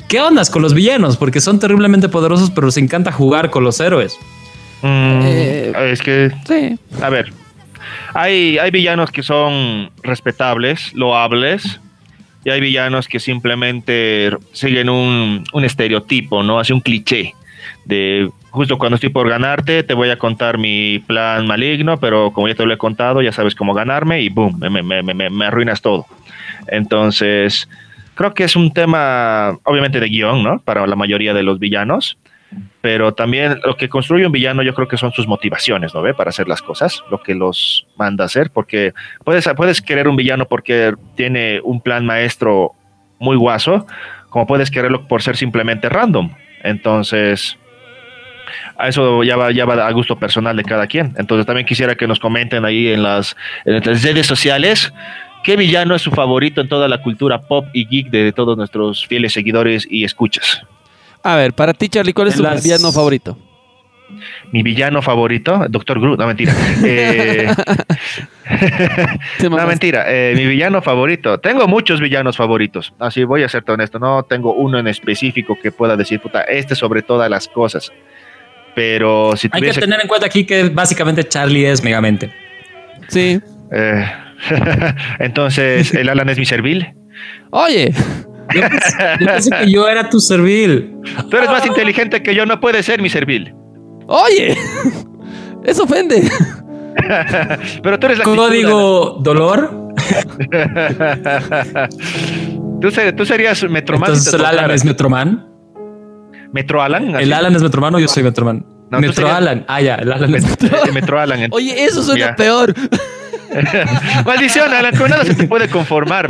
¿qué 0.08 0.20
ondas 0.20 0.50
con 0.50 0.62
los 0.62 0.74
villanos? 0.74 1.16
Porque 1.16 1.40
son 1.40 1.58
terriblemente 1.60 2.08
poderosos, 2.08 2.50
pero 2.50 2.66
les 2.66 2.76
encanta 2.76 3.12
jugar 3.12 3.50
con 3.50 3.64
los 3.64 3.78
héroes. 3.80 4.16
Mm, 4.82 5.22
es 5.22 6.02
que, 6.02 6.32
sí. 6.46 6.78
a 7.02 7.10
ver, 7.10 7.32
hay, 8.14 8.58
hay 8.58 8.70
villanos 8.70 9.10
que 9.10 9.22
son 9.22 9.90
respetables, 10.02 10.92
loables, 10.94 11.80
y 12.44 12.50
hay 12.50 12.60
villanos 12.60 13.08
que 13.08 13.20
simplemente 13.20 14.30
siguen 14.52 14.88
un, 14.88 15.44
un 15.52 15.64
estereotipo, 15.64 16.42
¿no? 16.42 16.58
Hace 16.58 16.72
un 16.72 16.80
cliché 16.80 17.34
de 17.84 18.30
justo 18.50 18.78
cuando 18.78 18.94
estoy 18.94 19.10
por 19.10 19.28
ganarte, 19.28 19.82
te 19.82 19.94
voy 19.94 20.10
a 20.10 20.18
contar 20.18 20.58
mi 20.58 21.00
plan 21.00 21.46
maligno, 21.46 21.98
pero 21.98 22.32
como 22.32 22.48
ya 22.48 22.54
te 22.54 22.64
lo 22.64 22.72
he 22.72 22.78
contado, 22.78 23.22
ya 23.22 23.32
sabes 23.32 23.54
cómo 23.54 23.74
ganarme 23.74 24.22
y 24.22 24.28
boom, 24.28 24.58
me, 24.58 24.70
me, 24.70 25.02
me, 25.02 25.30
me 25.30 25.44
arruinas 25.46 25.82
todo. 25.82 26.06
Entonces, 26.68 27.68
creo 28.14 28.34
que 28.34 28.44
es 28.44 28.56
un 28.56 28.72
tema, 28.72 29.58
obviamente, 29.64 30.00
de 30.00 30.08
guion, 30.08 30.42
¿no? 30.42 30.58
Para 30.60 30.86
la 30.86 30.96
mayoría 30.96 31.34
de 31.34 31.42
los 31.42 31.58
villanos 31.58 32.18
pero 32.80 33.12
también 33.12 33.60
lo 33.64 33.76
que 33.76 33.88
construye 33.88 34.26
un 34.26 34.32
villano 34.32 34.62
yo 34.62 34.74
creo 34.74 34.88
que 34.88 34.96
son 34.96 35.12
sus 35.12 35.26
motivaciones, 35.26 35.94
¿no 35.94 36.02
ve? 36.02 36.14
Para 36.14 36.30
hacer 36.30 36.48
las 36.48 36.62
cosas, 36.62 37.02
lo 37.10 37.22
que 37.22 37.34
los 37.34 37.86
manda 37.96 38.24
a 38.24 38.26
hacer, 38.26 38.50
porque 38.50 38.94
puedes, 39.24 39.48
puedes 39.56 39.82
querer 39.82 40.08
un 40.08 40.16
villano 40.16 40.46
porque 40.46 40.94
tiene 41.14 41.60
un 41.62 41.80
plan 41.80 42.06
maestro 42.06 42.72
muy 43.18 43.36
guaso, 43.36 43.86
como 44.30 44.46
puedes 44.46 44.70
quererlo 44.70 45.06
por 45.06 45.22
ser 45.22 45.36
simplemente 45.36 45.88
random. 45.88 46.30
Entonces, 46.62 47.58
a 48.76 48.88
eso 48.88 49.22
ya 49.24 49.36
va, 49.36 49.50
ya 49.52 49.64
va 49.64 49.86
a 49.86 49.92
gusto 49.92 50.18
personal 50.18 50.56
de 50.56 50.64
cada 50.64 50.86
quien. 50.86 51.14
Entonces 51.18 51.46
también 51.46 51.66
quisiera 51.66 51.94
que 51.94 52.06
nos 52.06 52.18
comenten 52.18 52.64
ahí 52.64 52.88
en 52.88 53.02
las, 53.02 53.36
en 53.64 53.74
las 53.74 54.02
redes 54.02 54.26
sociales 54.26 54.92
qué 55.44 55.56
villano 55.56 55.94
es 55.94 56.02
su 56.02 56.10
favorito 56.10 56.60
en 56.60 56.68
toda 56.68 56.88
la 56.88 57.02
cultura 57.02 57.40
pop 57.42 57.66
y 57.72 57.86
geek 57.86 58.10
de 58.10 58.32
todos 58.32 58.56
nuestros 58.56 59.06
fieles 59.06 59.32
seguidores 59.32 59.86
y 59.88 60.04
escuchas. 60.04 60.62
A 61.22 61.36
ver, 61.36 61.52
para 61.52 61.74
ti, 61.74 61.88
Charlie, 61.88 62.12
¿cuál 62.12 62.28
es 62.28 62.36
tu 62.36 62.42
villano 62.42 62.92
favorito? 62.92 63.38
Mi 64.52 64.62
villano 64.62 65.02
favorito, 65.02 65.66
Doctor 65.68 66.00
Groot, 66.00 66.18
no 66.18 66.26
mentira. 66.26 66.54
Eh, 66.84 67.52
no 69.50 69.66
mentira, 69.66 70.04
eh, 70.08 70.32
mi 70.34 70.46
villano 70.46 70.80
favorito. 70.80 71.38
Tengo 71.38 71.68
muchos 71.68 72.00
villanos 72.00 72.36
favoritos, 72.36 72.94
así 72.98 73.24
voy 73.24 73.42
a 73.42 73.48
ser 73.48 73.62
honesto. 73.68 73.98
No 73.98 74.22
tengo 74.22 74.54
uno 74.54 74.78
en 74.78 74.88
específico 74.88 75.58
que 75.62 75.70
pueda 75.70 75.96
decir, 75.96 76.20
puta, 76.20 76.42
este 76.42 76.74
sobre 76.74 77.02
todas 77.02 77.28
las 77.28 77.46
cosas. 77.48 77.92
Pero 78.74 79.36
si 79.36 79.48
Hay 79.52 79.60
que 79.60 79.72
tener 79.72 80.00
en 80.00 80.08
cuenta 80.08 80.26
aquí 80.26 80.44
que 80.44 80.70
básicamente 80.70 81.24
Charlie 81.24 81.66
es 81.66 81.82
Megamente. 81.84 82.32
Sí. 83.08 83.40
Eh, 83.72 84.06
entonces, 85.18 85.92
¿el 85.92 86.08
Alan 86.08 86.28
es 86.28 86.38
mi 86.38 86.46
servil? 86.46 86.94
Oye. 87.50 87.92
Yo 88.54 89.26
pensé, 89.26 89.50
que 89.50 89.70
yo 89.70 89.88
era 89.88 90.08
tu 90.08 90.20
servil. 90.20 90.96
Tú 91.30 91.36
eres 91.36 91.50
más 91.50 91.66
inteligente 91.66 92.22
que 92.22 92.34
yo, 92.34 92.46
no 92.46 92.60
puedes 92.60 92.86
ser 92.86 93.02
mi 93.02 93.10
servil. 93.10 93.54
Oye, 94.06 94.56
eso 95.64 95.84
ofende. 95.84 96.28
Pero 97.82 97.98
tú 97.98 98.06
eres 98.06 98.18
la 98.18 98.24
Código 98.24 99.18
dolor. 99.20 99.88
¿Tú, 102.80 102.90
tú, 103.16 103.26
serías 103.26 103.62
Metroman. 103.68 104.08
Entonces 104.08 104.32
el 104.34 104.44
Alan 104.44 104.70
es 104.70 104.84
Metroman. 104.84 105.48
¿Metro 106.52 106.80
Alan? 106.82 107.16
¿El 107.16 107.32
Alan 107.32 107.54
es 107.54 107.62
Metroman 107.62 107.94
o 107.96 107.98
yo 107.98 108.08
soy 108.08 108.22
Metroman? 108.22 108.64
Metro 108.90 109.30
Alan. 109.30 109.64
Ah, 109.68 109.80
ya, 109.80 109.96
el 109.96 110.12
Alan 110.12 110.34
es 110.34 110.44
Metro, 110.92 111.20
Alan. 111.20 111.48
Oye, 111.50 111.84
eso 111.84 112.02
suena 112.02 112.34
peor. 112.36 112.74
maldición, 114.24 114.72
Alan, 114.72 114.96
con 114.96 115.10
nada 115.10 115.24
se 115.24 115.34
te 115.34 115.46
puede 115.46 115.68
conformar, 115.68 116.28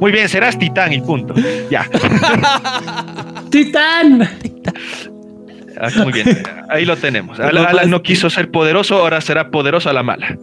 Muy 0.00 0.12
bien, 0.12 0.28
serás 0.28 0.58
titán 0.58 0.92
y 0.92 1.00
punto. 1.00 1.34
Ya. 1.70 1.88
¡Titán! 3.50 4.28
Ah, 5.78 5.88
muy 6.02 6.12
bien, 6.12 6.42
ahí 6.70 6.84
lo 6.84 6.96
tenemos. 6.96 7.38
Alan, 7.38 7.90
no 7.90 8.02
quiso 8.02 8.30
ser 8.30 8.50
poderoso, 8.50 8.96
ahora 8.96 9.20
será 9.20 9.50
poderoso 9.50 9.90
a 9.90 9.92
la 9.92 10.02
mala. 10.02 10.38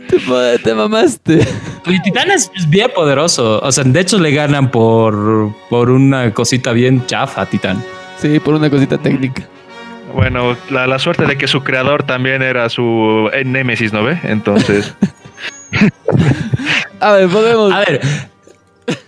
Te, 0.64 0.76
mamaste. 0.76 1.40
Y 1.88 2.02
Titán 2.02 2.30
es 2.30 2.52
bien 2.68 2.92
poderoso. 2.94 3.60
O 3.62 3.72
sea, 3.72 3.84
de 3.84 4.00
hecho 4.00 4.20
le 4.20 4.32
ganan 4.32 4.70
por, 4.70 5.52
por 5.70 5.90
una 5.90 6.32
cosita 6.34 6.72
bien 6.72 7.06
chafa 7.08 7.42
a 7.42 7.46
Titán. 7.48 7.84
Sí, 8.18 8.40
por 8.40 8.54
una 8.54 8.70
cosita 8.70 8.98
técnica. 8.98 9.44
Bueno, 10.14 10.56
la, 10.70 10.86
la 10.86 11.00
suerte 11.00 11.26
de 11.26 11.36
que 11.38 11.48
su 11.48 11.64
creador 11.64 12.04
también 12.04 12.44
era 12.44 12.70
su 12.70 13.32
némesis, 13.44 13.92
¿no 13.92 14.04
ve? 14.04 14.20
Entonces. 14.24 14.94
a 17.00 17.14
ver, 17.14 17.28
podemos. 17.30 17.74
A 17.74 17.80
ver, 17.80 18.02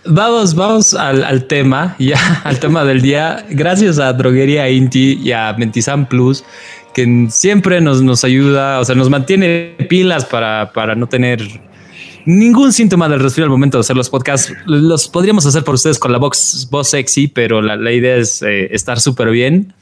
Vamos, 0.04 0.54
vamos 0.54 0.94
al, 0.94 1.44
tema, 1.44 1.96
ya 1.98 2.40
al 2.44 2.58
tema 2.58 2.84
del 2.84 3.02
día. 3.02 3.44
Gracias 3.50 3.98
a 3.98 4.12
Droguería 4.12 4.68
Inti 4.70 5.18
y 5.22 5.32
a 5.32 5.54
Mentizan 5.58 6.06
Plus, 6.06 6.44
que 6.94 7.26
siempre 7.30 7.80
nos, 7.80 8.02
nos 8.02 8.24
ayuda, 8.24 8.80
o 8.80 8.84
sea, 8.84 8.94
nos 8.94 9.10
mantiene 9.10 9.76
pilas 9.88 10.24
para, 10.24 10.72
para 10.72 10.94
no 10.94 11.06
tener 11.08 11.42
ningún 12.24 12.72
síntoma 12.72 13.08
del 13.08 13.20
resfriado 13.20 13.46
al 13.46 13.50
momento 13.50 13.78
de 13.78 13.80
hacer 13.80 13.96
los 13.96 14.10
podcasts. 14.10 14.52
Los 14.66 15.08
podríamos 15.08 15.46
hacer 15.46 15.64
por 15.64 15.74
ustedes 15.74 15.98
con 15.98 16.12
la 16.12 16.18
voz, 16.18 16.68
voz 16.70 16.88
sexy, 16.88 17.28
pero 17.28 17.62
la, 17.62 17.76
la 17.76 17.92
idea 17.92 18.16
es 18.16 18.42
eh, 18.42 18.68
estar 18.72 19.00
súper 19.00 19.30
bien. 19.30 19.72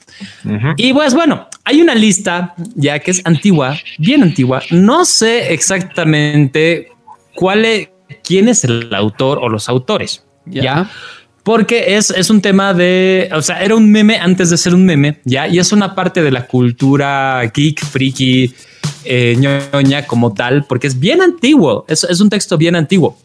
Y 0.77 0.93
pues 0.93 1.13
bueno, 1.13 1.49
hay 1.65 1.83
una 1.83 1.95
lista 1.95 2.55
ya 2.77 2.99
que 3.01 3.11
es 3.11 3.23
antigua, 3.25 3.77
bien 3.99 4.23
antigua. 4.23 4.63
No 4.71 5.05
sé 5.05 5.53
exactamente 5.53 6.89
cuál 7.35 7.65
es, 7.65 7.89
quién 8.23 8.49
es 8.49 8.65
el 8.65 8.95
autor 8.95 9.39
o 9.39 9.49
los 9.49 9.69
autores. 9.69 10.25
¿Ya? 10.47 10.91
porque 11.45 11.97
es, 11.97 12.11
es 12.11 12.31
un 12.31 12.41
tema 12.41 12.75
de, 12.75 13.29
o 13.33 13.43
sea, 13.43 13.63
era 13.63 13.77
un 13.77 13.93
meme 13.93 14.17
antes 14.17 14.49
de 14.49 14.57
ser 14.57 14.75
un 14.75 14.85
meme, 14.85 15.21
ya, 15.25 15.47
y 15.47 15.59
es 15.59 15.73
una 15.73 15.95
parte 15.95 16.23
de 16.23 16.31
la 16.31 16.47
cultura 16.47 17.43
geek, 17.55 17.85
friki, 17.85 18.55
eh, 19.05 19.37
ñoña 19.39 20.07
como 20.07 20.33
tal, 20.33 20.65
porque 20.65 20.87
es 20.87 20.99
bien 20.99 21.21
antiguo, 21.21 21.85
es, 21.87 22.03
es 22.05 22.21
un 22.23 22.31
texto 22.31 22.57
bien 22.57 22.75
antiguo. 22.75 23.19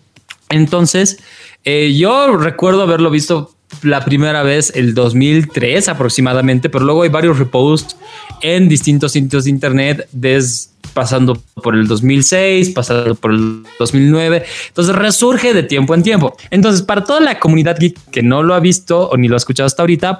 Entonces, 0.49 1.19
eh, 1.63 1.95
yo 1.97 2.35
recuerdo 2.35 2.81
haberlo 2.81 3.09
visto 3.09 3.55
la 3.81 4.03
primera 4.03 4.43
vez 4.43 4.71
el 4.75 4.93
2003 4.93 5.89
aproximadamente, 5.89 6.69
pero 6.69 6.85
luego 6.85 7.03
hay 7.03 7.09
varios 7.09 7.39
reposts 7.39 7.95
en 8.41 8.67
distintos 8.69 9.11
sitios 9.13 9.45
de 9.45 9.49
internet 9.51 10.07
desde 10.11 10.69
pasando 10.93 11.41
por 11.61 11.75
el 11.75 11.87
2006, 11.87 12.71
pasando 12.71 13.15
por 13.15 13.31
el 13.31 13.63
2009. 13.77 14.43
Entonces 14.67 14.95
resurge 14.95 15.53
de 15.53 15.63
tiempo 15.63 15.93
en 15.95 16.03
tiempo. 16.03 16.35
Entonces, 16.51 16.81
para 16.81 17.03
toda 17.03 17.19
la 17.19 17.39
comunidad 17.39 17.77
geek 17.79 17.97
que 18.11 18.21
no 18.21 18.43
lo 18.43 18.53
ha 18.53 18.59
visto 18.59 19.09
o 19.09 19.17
ni 19.17 19.27
lo 19.27 19.35
ha 19.35 19.37
escuchado 19.37 19.67
hasta 19.67 19.83
ahorita, 19.83 20.19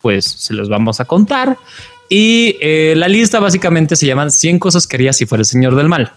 pues 0.00 0.24
se 0.24 0.54
los 0.54 0.68
vamos 0.68 1.00
a 1.00 1.04
contar. 1.04 1.58
Y 2.08 2.56
eh, 2.60 2.94
la 2.96 3.08
lista 3.08 3.40
básicamente 3.40 3.96
se 3.96 4.06
llama 4.06 4.28
100 4.30 4.58
cosas 4.58 4.86
que 4.86 4.96
haría 4.96 5.12
si 5.12 5.26
fuera 5.26 5.40
el 5.40 5.46
señor 5.46 5.74
del 5.74 5.88
mal, 5.88 6.12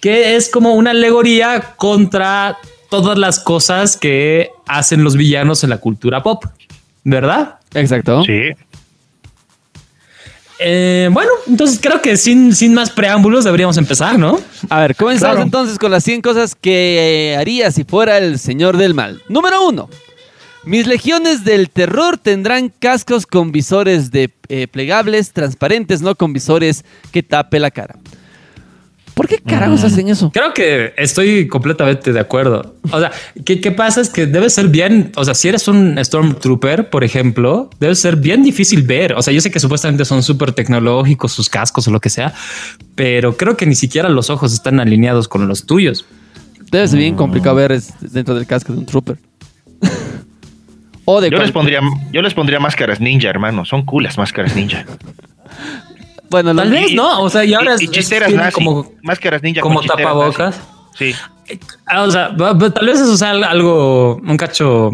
que 0.00 0.36
es 0.36 0.48
como 0.48 0.74
una 0.74 0.92
alegoría 0.92 1.74
contra 1.76 2.58
todas 2.90 3.18
las 3.18 3.38
cosas 3.40 3.96
que 3.96 4.50
hacen 4.66 5.04
los 5.04 5.16
villanos 5.16 5.64
en 5.64 5.70
la 5.70 5.78
cultura 5.78 6.22
pop, 6.22 6.44
¿verdad? 7.04 7.56
Exacto. 7.74 8.22
Sí. 8.24 8.50
Eh, 10.58 11.10
bueno, 11.12 11.30
entonces 11.46 11.78
creo 11.82 12.00
que 12.00 12.16
sin, 12.16 12.54
sin 12.54 12.72
más 12.72 12.88
preámbulos 12.90 13.44
deberíamos 13.44 13.76
empezar, 13.76 14.18
¿no? 14.18 14.40
A 14.70 14.80
ver, 14.80 14.96
comenzamos 14.96 15.34
Claro. 15.34 15.42
entonces 15.44 15.78
con 15.78 15.90
las 15.90 16.02
100 16.02 16.22
cosas 16.22 16.54
que 16.54 17.32
eh, 17.32 17.36
haría 17.36 17.70
si 17.70 17.84
fuera 17.84 18.16
el 18.16 18.38
señor 18.38 18.78
del 18.78 18.94
mal. 18.94 19.20
Número 19.28 19.66
1. 19.68 19.90
Mis 20.64 20.86
legiones 20.86 21.44
del 21.44 21.68
terror 21.68 22.16
tendrán 22.16 22.70
cascos 22.70 23.26
con 23.26 23.52
visores 23.52 24.10
de 24.10 24.32
eh, 24.48 24.66
plegables, 24.66 25.32
transparentes, 25.32 26.00
no 26.00 26.14
con 26.14 26.32
visores 26.32 26.84
que 27.12 27.22
tape 27.22 27.60
la 27.60 27.70
cara. 27.70 27.96
¿Por 29.16 29.28
qué 29.28 29.38
carajos 29.38 29.82
hacen 29.82 30.10
eso? 30.10 30.30
Creo 30.30 30.52
que 30.52 30.92
estoy 30.98 31.48
completamente 31.48 32.12
de 32.12 32.20
acuerdo. 32.20 32.76
O 32.90 33.00
sea, 33.00 33.10
¿qué, 33.46 33.62
qué 33.62 33.72
pasa? 33.72 34.02
Es 34.02 34.10
que 34.10 34.26
debe 34.26 34.50
ser 34.50 34.68
bien, 34.68 35.10
o 35.16 35.24
sea, 35.24 35.32
si 35.32 35.48
eres 35.48 35.66
un 35.68 35.96
Stormtrooper, 35.96 36.90
por 36.90 37.02
ejemplo, 37.02 37.70
debe 37.80 37.94
ser 37.94 38.16
bien 38.16 38.42
difícil 38.42 38.82
ver. 38.82 39.14
O 39.14 39.22
sea, 39.22 39.32
yo 39.32 39.40
sé 39.40 39.50
que 39.50 39.58
supuestamente 39.58 40.04
son 40.04 40.22
súper 40.22 40.52
tecnológicos 40.52 41.32
sus 41.32 41.48
cascos 41.48 41.88
o 41.88 41.90
lo 41.92 41.98
que 41.98 42.10
sea, 42.10 42.34
pero 42.94 43.38
creo 43.38 43.56
que 43.56 43.64
ni 43.64 43.74
siquiera 43.74 44.10
los 44.10 44.28
ojos 44.28 44.52
están 44.52 44.80
alineados 44.80 45.28
con 45.28 45.48
los 45.48 45.64
tuyos. 45.64 46.04
Debe 46.70 46.86
ser 46.86 46.98
bien 46.98 47.14
complicado 47.14 47.56
ver 47.56 47.80
dentro 48.02 48.34
del 48.34 48.46
casco 48.46 48.74
de 48.74 48.80
un 48.80 48.84
trooper. 48.84 49.16
o 51.06 51.22
de 51.22 51.30
Yo 51.30 51.38
les, 51.38 51.52
pondría, 51.52 51.80
yo 52.12 52.20
les 52.20 52.34
pondría 52.34 52.60
máscaras 52.60 53.00
ninja, 53.00 53.30
hermano. 53.30 53.64
Son 53.64 53.86
cool 53.86 54.02
las 54.02 54.18
máscaras 54.18 54.54
ninja. 54.54 54.84
Bueno, 56.30 56.54
Tal 56.54 56.70
vez 56.70 56.92
no, 56.92 57.22
o 57.22 57.30
sea, 57.30 57.44
y 57.44 57.54
ahora 57.54 57.76
y, 57.78 57.84
y 57.84 57.98
es- 57.98 58.10
nazi. 58.34 58.52
como, 58.52 58.92
máscaras 59.02 59.42
ninja 59.42 59.60
como 59.60 59.80
tapabocas. 59.82 60.56
nazi. 60.96 61.14
Sí. 61.14 61.14
Ah, 61.86 62.02
O 62.02 62.10
sea, 62.10 62.28
va- 62.28 62.52
va- 62.54 62.70
tal 62.70 62.86
vez 62.86 63.00
eso 63.00 63.16
sea 63.16 63.30
algo, 63.30 64.16
un 64.16 64.36
cacho 64.36 64.90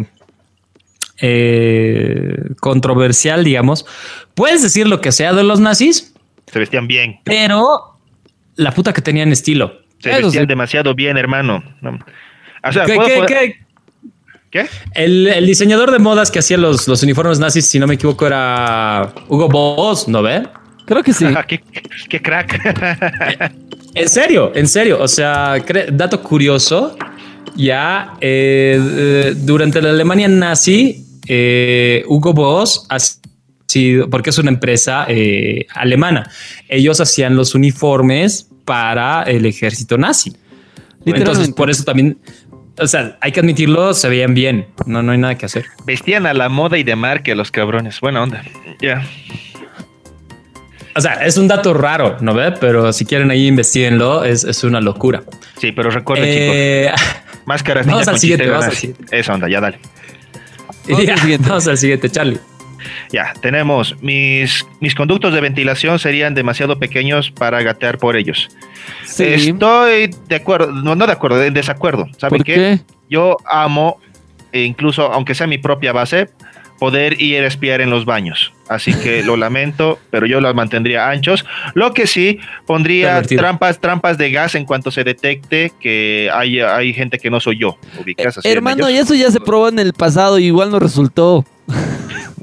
eh, 1.20 2.34
controversial, 2.60 3.44
digamos. 3.44 3.86
Puedes 4.34 4.62
decir 4.62 4.86
lo 4.88 5.00
que 5.00 5.12
sea 5.12 5.32
de 5.32 5.42
los 5.44 5.60
nazis, 5.60 6.14
Se 6.50 6.58
vestían 6.58 6.86
bien. 6.86 7.20
pero 7.24 7.96
la 8.56 8.72
puta 8.72 8.92
que 8.92 9.00
tenían 9.02 9.30
estilo. 9.32 9.80
Se 10.00 10.10
Eso 10.10 10.22
vestían 10.22 10.44
sí. 10.44 10.48
demasiado 10.48 10.94
bien, 10.94 11.16
hermano. 11.16 11.62
No. 11.80 11.98
O 12.64 12.72
sea, 12.72 12.84
¿Qué, 12.84 12.94
¿puedo- 12.94 13.06
qué- 13.08 13.14
puedo- 13.14 13.26
qué? 13.26 13.56
qué? 14.50 14.66
El, 14.94 15.28
el 15.28 15.46
diseñador 15.46 15.90
de 15.92 15.98
modas 15.98 16.30
que 16.30 16.40
hacía 16.40 16.56
los, 16.58 16.88
los 16.88 17.02
uniformes 17.02 17.38
nazis, 17.38 17.66
si 17.68 17.78
no 17.78 17.86
me 17.86 17.94
equivoco, 17.94 18.26
era 18.26 19.12
Hugo 19.28 19.48
Boss, 19.48 20.08
¿no 20.08 20.22
ve? 20.22 20.42
Creo 20.92 21.02
que 21.02 21.12
sí. 21.12 21.26
qué, 21.48 21.60
qué 22.08 22.20
crack. 22.20 23.52
En 23.94 24.08
serio, 24.08 24.52
en 24.54 24.68
serio. 24.68 24.98
O 25.00 25.08
sea, 25.08 25.56
dato 25.92 26.22
curioso, 26.22 26.96
ya 27.56 28.14
eh, 28.20 28.78
eh, 28.80 29.34
durante 29.36 29.82
la 29.82 29.90
Alemania 29.90 30.28
nazi, 30.28 31.04
eh, 31.28 32.02
Hugo 32.06 32.32
Boss 32.32 32.86
ha 32.88 32.98
sido, 33.66 34.08
porque 34.10 34.30
es 34.30 34.38
una 34.38 34.50
empresa 34.50 35.06
eh, 35.08 35.66
alemana, 35.74 36.30
ellos 36.68 37.00
hacían 37.00 37.36
los 37.36 37.54
uniformes 37.54 38.48
para 38.64 39.22
el 39.24 39.46
ejército 39.46 39.98
nazi. 39.98 40.30
Entonces, 41.04 41.14
Literalmente. 41.14 41.56
por 41.56 41.70
eso 41.70 41.84
también, 41.84 42.18
o 42.78 42.86
sea, 42.86 43.18
hay 43.20 43.32
que 43.32 43.40
admitirlo, 43.40 43.92
se 43.92 44.08
veían 44.08 44.34
bien. 44.34 44.66
No, 44.86 45.02
no 45.02 45.12
hay 45.12 45.18
nada 45.18 45.36
que 45.36 45.46
hacer. 45.46 45.66
Vestían 45.84 46.26
a 46.26 46.34
la 46.34 46.48
moda 46.48 46.78
y 46.78 46.84
de 46.84 46.94
marca 46.96 47.34
los 47.34 47.50
cabrones. 47.50 48.00
Buena 48.00 48.22
onda. 48.22 48.42
Ya. 48.80 49.04
O 50.94 51.00
sea, 51.00 51.14
es 51.24 51.36
un 51.38 51.48
dato 51.48 51.72
raro, 51.74 52.16
¿no 52.20 52.34
ve? 52.34 52.52
Pero 52.60 52.92
si 52.92 53.04
quieren 53.04 53.30
ahí 53.30 53.46
investiguenlo, 53.46 54.24
es, 54.24 54.44
es 54.44 54.62
una 54.64 54.80
locura. 54.80 55.22
Sí, 55.58 55.72
pero 55.72 55.90
recuerden, 55.90 56.26
Eh, 56.28 56.90
chicos. 56.94 57.16
Máscaras 57.46 57.86
vamos 57.86 58.06
al 58.08 58.18
siguiente, 58.18 58.48
vamos 58.48 58.66
al 58.66 58.72
siguiente. 58.72 59.18
Esa 59.18 59.34
onda, 59.34 59.48
ya 59.48 59.60
dale. 59.60 59.78
Vamos 60.88 61.06
ya, 61.06 61.12
al 61.14 61.18
siguiente. 61.20 61.48
vamos 61.48 61.68
al 61.68 61.78
siguiente, 61.78 62.10
Charlie. 62.10 62.38
Ya, 63.12 63.32
tenemos. 63.40 63.94
Mis, 64.02 64.66
mis 64.80 64.96
conductos 64.96 65.32
de 65.32 65.40
ventilación 65.40 66.00
serían 66.00 66.34
demasiado 66.34 66.80
pequeños 66.80 67.30
para 67.30 67.62
gatear 67.62 67.98
por 67.98 68.16
ellos. 68.16 68.48
Sí. 69.04 69.24
Estoy 69.24 70.12
de 70.28 70.34
acuerdo, 70.36 70.72
no, 70.72 70.96
no 70.96 71.06
de 71.06 71.12
acuerdo, 71.12 71.40
en 71.44 71.54
desacuerdo. 71.54 72.08
¿Saben 72.18 72.38
¿Por 72.38 72.44
qué? 72.44 72.54
qué? 72.54 72.80
Yo 73.08 73.36
amo, 73.46 74.00
e 74.50 74.62
incluso 74.62 75.12
aunque 75.12 75.36
sea 75.36 75.46
mi 75.46 75.58
propia 75.58 75.92
base, 75.92 76.30
poder 76.82 77.22
ir 77.22 77.44
a 77.44 77.46
espiar 77.46 77.80
en 77.80 77.90
los 77.90 78.04
baños. 78.04 78.52
Así 78.68 78.92
que 78.92 79.22
lo 79.28 79.36
lamento, 79.36 80.00
pero 80.10 80.26
yo 80.26 80.40
los 80.40 80.52
mantendría 80.52 81.08
anchos. 81.08 81.44
Lo 81.74 81.94
que 81.94 82.08
sí, 82.08 82.40
pondría 82.66 83.10
Pervertido. 83.10 83.40
trampas, 83.42 83.78
trampas 83.80 84.18
de 84.18 84.32
gas 84.32 84.56
en 84.56 84.64
cuanto 84.64 84.90
se 84.90 85.04
detecte 85.04 85.72
que 85.80 86.28
hay, 86.34 86.58
hay 86.58 86.92
gente 86.92 87.20
que 87.20 87.30
no 87.30 87.38
soy 87.38 87.58
yo. 87.60 87.78
ubicas 88.00 88.36
así 88.38 88.48
Hermano, 88.48 88.90
y 88.90 88.96
eso 88.96 89.14
ya 89.14 89.30
se 89.30 89.38
probó 89.38 89.68
en 89.68 89.78
el 89.78 89.92
pasado, 89.92 90.40
igual 90.40 90.72
no 90.72 90.80
resultó. 90.80 91.44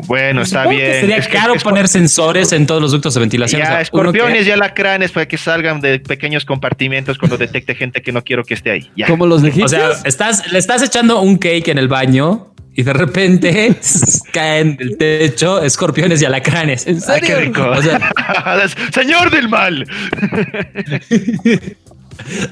Bueno, 0.07 0.43
está 0.43 0.63
Supongo 0.63 0.79
que 0.79 0.85
bien. 0.87 0.99
sería 1.01 1.17
Es 1.17 1.27
que- 1.27 1.33
caro 1.37 1.53
es- 1.55 1.63
poner 1.63 1.89
sensores 1.89 2.53
en 2.53 2.65
todos 2.65 2.81
los 2.81 2.93
ductos 2.93 3.13
de 3.15 3.19
ventilación. 3.19 3.59
Ya, 3.61 3.67
O 3.67 3.71
sea, 3.71 3.81
escorpiones 3.81 4.43
que- 4.43 4.47
y 4.47 4.51
alacranes 4.51 5.11
para 5.11 5.27
que 5.27 5.37
salgan 5.37 5.81
de 5.81 5.99
pequeños 5.99 6.45
compartimentos 6.45 7.17
cuando 7.17 7.37
detecte 7.37 7.75
gente 7.75 8.01
que 8.01 8.13
no 8.13 8.23
quiero 8.23 8.45
que 8.45 8.53
esté 8.53 8.71
ahí. 8.71 8.89
Ya. 8.95 9.07
Como 9.07 9.25
los 9.27 9.43
o 9.43 9.47
egipcios. 9.47 9.71
sea, 9.71 9.89
estás, 10.05 10.49
le 10.53 10.59
estás 10.59 10.81
echando 10.81 11.19
un 11.19 11.35
cake 11.37 11.67
en 11.67 11.77
el 11.77 11.89
baño 11.89 12.53
y 12.75 12.83
de 12.83 12.93
repente 12.93 13.75
caen 14.33 14.77
del 14.77 14.97
techo 14.97 15.61
escorpiones 15.61 16.21
y 16.21 16.25
alacranes. 16.25 16.87
¿En 16.87 16.95
Ay, 16.95 17.01
serio? 17.01 17.27
qué 17.27 17.35
rico. 17.45 17.69
O 17.69 17.81
sea- 17.81 18.11
Señor 18.93 19.29
del 19.31 19.49
mal. 19.49 19.85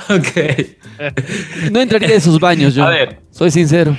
Ok. 0.10 1.72
No 1.72 1.82
entraría 1.82 2.16
en 2.16 2.22
sus 2.22 2.40
baños, 2.40 2.74
yo. 2.74 2.86
A 2.86 2.90
ver. 2.90 3.20
Soy 3.32 3.52
sincero. 3.52 3.98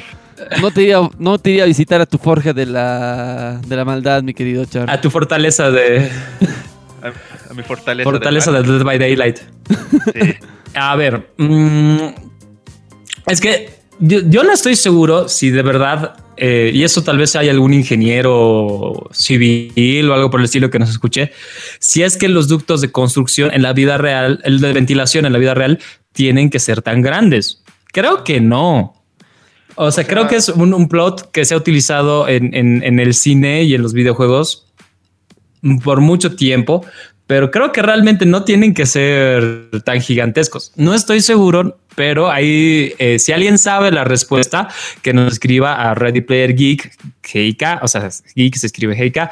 No 0.62 0.70
te 0.70 0.82
iría, 0.82 0.98
no 1.18 1.38
te 1.38 1.50
iría 1.50 1.64
a 1.64 1.66
visitar 1.66 2.00
a 2.00 2.06
tu 2.06 2.16
forja 2.16 2.52
de 2.54 2.64
la, 2.64 3.60
de 3.66 3.76
la 3.76 3.84
maldad, 3.84 4.22
mi 4.22 4.32
querido 4.32 4.64
Char. 4.64 4.90
A 4.90 5.00
tu 5.00 5.10
fortaleza 5.10 5.70
de 5.70 6.08
A, 7.02 7.50
a 7.50 7.54
mi 7.54 7.62
fortaleza. 7.62 8.08
fortaleza 8.08 8.50
de 8.52 8.62
del 8.62 8.78
Dead 8.78 8.82
by 8.84 8.98
Daylight. 8.98 9.38
Sí. 10.14 10.34
A 10.74 10.96
ver, 10.96 11.32
mm, 11.36 11.98
es 13.26 13.40
que 13.40 13.68
yo, 14.00 14.44
no 14.44 14.52
estoy 14.52 14.76
seguro 14.76 15.28
si 15.28 15.50
de 15.50 15.62
verdad, 15.62 16.16
eh, 16.36 16.70
y 16.72 16.84
eso 16.84 17.02
tal 17.02 17.18
vez 17.18 17.34
hay 17.36 17.48
algún 17.48 17.74
ingeniero 17.74 19.08
civil 19.12 20.08
o 20.10 20.14
algo 20.14 20.30
por 20.30 20.40
el 20.40 20.44
estilo 20.44 20.70
que 20.70 20.78
nos 20.78 20.90
escuche, 20.90 21.32
si 21.78 22.02
es 22.02 22.16
que 22.16 22.28
los 22.28 22.48
ductos 22.48 22.80
de 22.80 22.92
construcción 22.92 23.50
en 23.52 23.62
la 23.62 23.72
vida 23.72 23.98
real, 23.98 24.40
el 24.44 24.60
de 24.60 24.72
ventilación 24.72 25.26
en 25.26 25.32
la 25.32 25.38
vida 25.38 25.54
real, 25.54 25.78
tienen 26.12 26.50
que 26.50 26.58
ser 26.58 26.82
tan 26.82 27.02
grandes. 27.02 27.62
Creo 27.92 28.24
que 28.24 28.40
no. 28.40 28.94
O 29.74 29.90
sea, 29.90 30.04
creo 30.04 30.26
que 30.26 30.36
es 30.36 30.48
un, 30.48 30.88
plot 30.88 31.30
que 31.30 31.44
se 31.44 31.54
ha 31.54 31.56
utilizado 31.56 32.26
en- 32.28 32.54
en 32.54 32.98
el 32.98 33.14
cine 33.14 33.62
y 33.62 33.74
en 33.74 33.82
los 33.82 33.92
videojuegos 33.92 34.66
por 35.84 36.00
mucho 36.00 36.34
tiempo, 36.36 36.84
pero 37.28 37.50
creo 37.50 37.72
que 37.72 37.82
realmente 37.82 38.24
no 38.24 38.42
tienen 38.42 38.72
que 38.72 38.86
ser 38.86 39.70
tan 39.84 40.00
gigantescos. 40.00 40.72
No 40.76 40.94
estoy 40.94 41.20
seguro, 41.20 41.78
pero 41.94 42.30
ahí, 42.30 42.94
eh, 42.98 43.18
si 43.18 43.32
alguien 43.32 43.58
sabe 43.58 43.92
la 43.92 44.04
respuesta, 44.04 44.68
que 45.02 45.12
nos 45.12 45.34
escriba 45.34 45.74
a 45.74 45.94
Ready 45.94 46.22
Player 46.22 46.56
Geek, 46.56 46.96
GIK, 47.22 47.82
o 47.82 47.86
sea, 47.86 48.08
geek 48.34 48.56
se 48.56 48.66
escribe 48.66 48.96
GIK, 48.96 49.28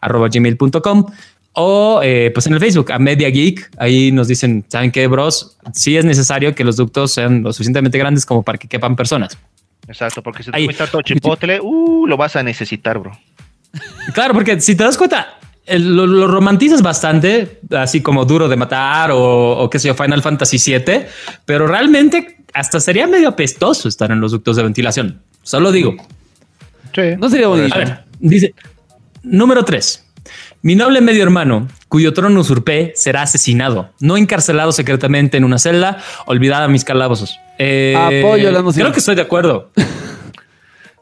arroba 0.00 0.28
gmail.com 0.28 1.06
o 1.52 2.00
eh, 2.02 2.30
pues 2.34 2.46
en 2.46 2.52
el 2.52 2.60
Facebook 2.60 2.92
a 2.92 2.98
Media 2.98 3.30
Geek. 3.30 3.70
Ahí 3.78 4.12
nos 4.12 4.28
dicen, 4.28 4.66
¿saben 4.68 4.92
qué, 4.92 5.06
bros? 5.06 5.56
Sí 5.72 5.96
es 5.96 6.04
necesario 6.04 6.54
que 6.54 6.62
los 6.62 6.76
ductos 6.76 7.12
sean 7.12 7.42
lo 7.42 7.54
suficientemente 7.54 7.96
grandes 7.96 8.26
como 8.26 8.42
para 8.42 8.58
que 8.58 8.68
quepan 8.68 8.96
personas. 8.96 9.38
Exacto, 9.88 10.22
porque 10.22 10.42
si 10.42 10.50
tú 10.50 10.58
estás 10.58 10.90
todo 10.90 11.00
chipotle, 11.00 11.58
uh, 11.62 12.06
lo 12.06 12.18
vas 12.18 12.36
a 12.36 12.42
necesitar, 12.42 12.98
bro. 12.98 13.18
Claro, 14.12 14.34
porque 14.34 14.60
si 14.60 14.76
te 14.76 14.84
das 14.84 14.98
cuenta, 14.98 15.38
lo, 15.66 16.06
lo 16.06 16.26
romantizas 16.26 16.82
bastante, 16.82 17.60
así 17.76 18.00
como 18.00 18.24
duro 18.24 18.48
de 18.48 18.56
matar 18.56 19.10
o, 19.12 19.58
o 19.58 19.70
qué 19.70 19.78
sé 19.78 19.88
yo, 19.88 19.94
Final 19.94 20.22
Fantasy 20.22 20.58
VII, 20.58 21.02
pero 21.44 21.66
realmente 21.66 22.38
hasta 22.52 22.80
sería 22.80 23.06
medio 23.06 23.28
apestoso 23.28 23.88
estar 23.88 24.10
en 24.10 24.20
los 24.20 24.32
ductos 24.32 24.56
de 24.56 24.62
ventilación. 24.64 25.20
Solo 25.42 25.70
digo. 25.72 25.94
Sí. 26.94 27.02
No 27.18 27.28
sería 27.28 27.48
bonito. 27.48 27.74
A 27.74 27.78
ver, 27.78 28.04
dice, 28.18 28.54
número 29.22 29.64
3. 29.64 30.06
Mi 30.62 30.74
noble 30.74 31.00
medio 31.00 31.22
hermano, 31.22 31.68
cuyo 31.88 32.12
trono 32.12 32.40
usurpé, 32.40 32.92
será 32.94 33.22
asesinado, 33.22 33.90
no 34.00 34.16
encarcelado 34.18 34.72
secretamente 34.72 35.38
en 35.38 35.44
una 35.44 35.58
celda, 35.58 35.98
olvidada 36.26 36.68
mis 36.68 36.84
calabozos. 36.84 37.38
Eh, 37.58 37.94
Apoyo 37.96 38.50
la 38.50 38.60
noción. 38.62 38.84
Creo 38.84 38.92
que 38.92 38.98
estoy 38.98 39.14
de 39.14 39.22
acuerdo. 39.22 39.70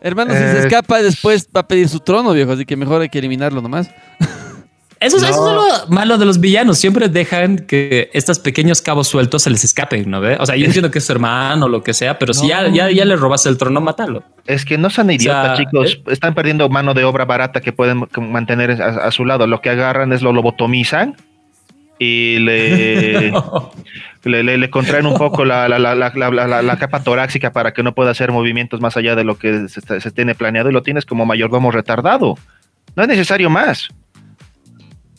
Hermano, 0.01 0.33
si 0.33 0.39
se 0.39 0.59
Eh. 0.59 0.61
escapa 0.61 1.03
después 1.03 1.49
va 1.55 1.63
a 1.63 1.67
pedir 1.69 1.89
su 1.89 1.99
trono, 2.01 2.33
viejo, 2.33 2.53
así 2.53 2.65
que 2.65 2.77
mejor 2.77 3.01
hay 3.03 3.09
que 3.09 3.19
eliminarlo 3.19 3.61
nomás. 3.61 3.91
Eso, 5.01 5.17
es- 5.17 5.23
No. 5.23 5.29
eso 5.29 5.49
es 5.49 5.55
lo 5.89 5.95
malo 5.95 6.19
de 6.19 6.25
los 6.27 6.41
villanos. 6.41 6.79
Siempre 6.79 7.09
dejan 7.09 7.59
que 7.59 8.11
estos 8.13 8.39
pequeños 8.41 8.83
cabos 8.83 9.07
sueltos 9.09 9.43
se 9.43 9.51
les 9.51 9.63
escapen, 9.65 10.11
¿no 10.11 10.21
ve? 10.21 10.37
O 10.41 10.47
sea, 10.47 10.57
yo 10.57 10.65
entiendo 10.67 10.91
que 10.91 10.99
es 10.99 11.05
su 11.07 11.13
hermano 11.13 11.67
o 11.67 11.69
lo 11.69 11.83
que 11.85 11.95
sea, 11.95 12.19
pero 12.19 12.35
si 12.35 12.49
ya, 12.49 12.67
ya, 12.69 12.91
ya 12.91 13.05
le 13.05 13.15
robaste 13.17 13.49
el 13.49 13.57
trono, 13.59 13.81
mátalo. 13.81 14.25
Es 14.47 14.65
que 14.65 14.77
no 14.79 14.91
son 14.91 15.11
idiotas, 15.11 15.57
sea, 15.57 15.67
chicos. 15.67 16.01
Están 16.09 16.35
perdiendo 16.35 16.69
mano 16.69 16.95
de 16.95 17.05
obra 17.05 17.25
barata 17.25 17.61
que 17.61 17.73
pueden 17.73 18.09
mantener 18.21 18.81
a, 18.83 19.07
a 19.07 19.11
su 19.13 19.25
lado. 19.25 19.47
Lo 19.47 19.61
que 19.61 19.71
agarran 19.71 20.13
es 20.13 20.21
lo 20.23 20.33
lobotomizan 20.33 21.17
y 22.01 22.39
le, 22.41 23.33
le, 24.25 24.43
le- 24.43 24.59
le 24.59 24.71
contraen 24.71 25.07
un 25.07 25.15
poco 25.15 25.45
la, 25.45 25.69
la, 25.69 25.79
la, 25.79 25.95
la, 25.95 26.77
capa 26.79 27.03
torácica 27.03 27.53
para 27.53 27.73
que 27.73 27.83
no 27.83 27.95
pueda 27.95 28.11
hacer 28.11 28.33
movimientos 28.33 28.81
más 28.81 28.97
allá 28.97 29.15
de 29.15 29.25
lo 29.25 29.39
que 29.39 29.69
se, 29.69 30.11
tiene 30.13 30.35
planeado 30.35 30.71
y 30.71 30.73
lo 30.73 30.83
tienes 30.83 31.05
como 31.05 31.25
mayordomo 31.27 31.71
retardado. 31.71 32.37
No 32.97 33.03
es 33.03 33.09
necesario 33.09 33.51
más. 33.51 33.89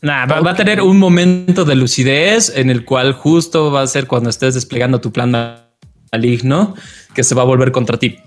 Nah, 0.01 0.25
va, 0.25 0.39
va 0.39 0.51
a 0.51 0.55
tener 0.55 0.81
un 0.81 0.97
momento 0.97 1.65
de 1.65 1.75
lucidez 1.75 2.55
en 2.55 2.69
el 2.69 2.85
cual 2.85 3.13
justo 3.13 3.71
va 3.71 3.81
a 3.81 3.87
ser 3.87 4.07
cuando 4.07 4.29
estés 4.29 4.53
desplegando 4.53 5.01
tu 5.01 5.11
plan 5.11 5.31
maligno 6.11 6.73
que 7.13 7.23
se 7.23 7.35
va 7.35 7.41
a 7.41 7.45
volver 7.45 7.71
contra 7.71 7.97
ti. 7.97 8.17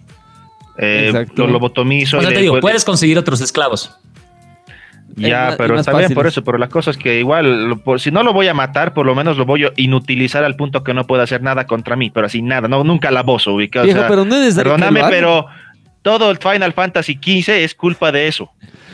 Eh, 0.79 1.07
Exacto. 1.09 1.47
lo 1.47 1.53
lobotomizo. 1.53 2.19
O 2.19 2.21
sea, 2.21 2.31
te 2.31 2.41
digo, 2.41 2.61
puedes 2.61 2.85
conseguir 2.85 3.19
otros 3.19 3.41
esclavos. 3.41 3.97
Ya, 5.15 5.51
Es 5.51 5.57
pero 5.57 5.79
está 5.79 5.95
bien 5.97 6.15
por 6.15 6.27
eso, 6.27 6.43
pero 6.43 6.57
la 6.57 6.69
cosa 6.69 6.91
es 6.91 6.97
que 6.97 7.19
igual, 7.19 7.69
lo- 7.69 7.79
por- 7.79 8.01
si 8.01 8.11
no 8.11 8.23
lo 8.23 8.33
voy 8.33 8.49
a 8.49 8.55
matar, 8.55 8.95
por 8.95 9.05
lo 9.05 9.15
menos 9.15 9.37
lo 9.37 9.45
voy 9.45 9.65
a 9.65 9.73
inutilizar 9.77 10.43
al 10.43 10.57
punto 10.57 10.83
que 10.83 10.95
no 10.95 11.07
pueda 11.07 11.23
hacer 11.25 11.43
nada 11.43 11.67
contra 11.67 11.97
mí, 11.97 12.09
pero 12.09 12.27
así 12.27 12.41
nada, 12.41 12.67
no, 12.67 12.83
nunca 12.83 13.11
la 13.11 13.23
voz 13.23 13.47
ubicado. 13.47 13.87
Pero 13.87 14.25
no 14.25 14.37
Perdóname, 14.55 15.03
pero 15.11 15.47
todo 16.01 16.31
el 16.31 16.39
Final 16.39 16.73
Fantasy 16.73 17.19
XV 17.23 17.63
es 17.63 17.75
culpa 17.75 18.11
de 18.11 18.27
eso, 18.27 18.51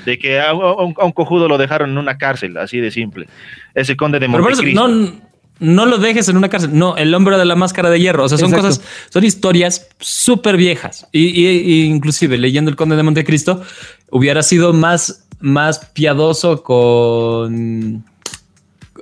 de 0.09 0.19
que 0.19 0.41
a, 0.41 0.53
un, 0.55 0.95
a 0.99 1.05
un 1.05 1.13
cojudo 1.13 1.47
lo 1.49 1.59
dejaron 1.59 1.91
en 1.91 1.99
una 1.99 2.17
cárcel, 2.19 2.57
así 2.57 2.79
de 2.81 2.91
simple. 2.91 3.29
Ese 3.75 3.97
conde 3.97 4.19
de 4.19 4.27
Pero 4.29 4.43
por 4.43 4.53
eso, 4.53 4.63
Montecristo. 4.63 4.89
no, 4.89 5.29
no 5.61 5.87
lo 5.87 5.99
dejes 5.99 6.29
en 6.29 6.37
una 6.37 6.49
cárcel. 6.49 6.71
No, 6.73 6.97
el 6.97 7.15
hombre 7.15 7.37
de 7.37 7.45
la 7.45 7.55
máscara 7.57 7.91
de 7.91 8.01
hierro. 8.01 8.25
O 8.25 8.29
sea, 8.29 8.39
son 8.39 8.49
Exacto. 8.49 8.69
cosas, 8.69 8.85
son 9.11 9.25
historias 9.25 9.89
súper 9.99 10.57
viejas. 10.57 11.07
Y, 11.13 11.27
y- 11.27 11.47
y 11.61 11.85
inclusive 11.85 12.39
leyendo 12.39 12.71
el 12.71 12.77
Conde 12.77 12.97
de 12.97 13.03
Montecristo, 13.03 13.63
hubiera 14.11 14.43
sido 14.43 14.73
más, 14.73 15.27
más 15.41 15.79
piadoso 15.93 16.63
con. 16.63 18.05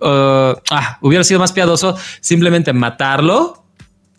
uh, 0.01 0.55
ah, 0.71 0.99
hubiera 1.03 1.25
sido 1.25 1.41
más 1.41 1.53
piadoso 1.53 1.97
simplemente 2.21 2.73
matarlo 2.73 3.63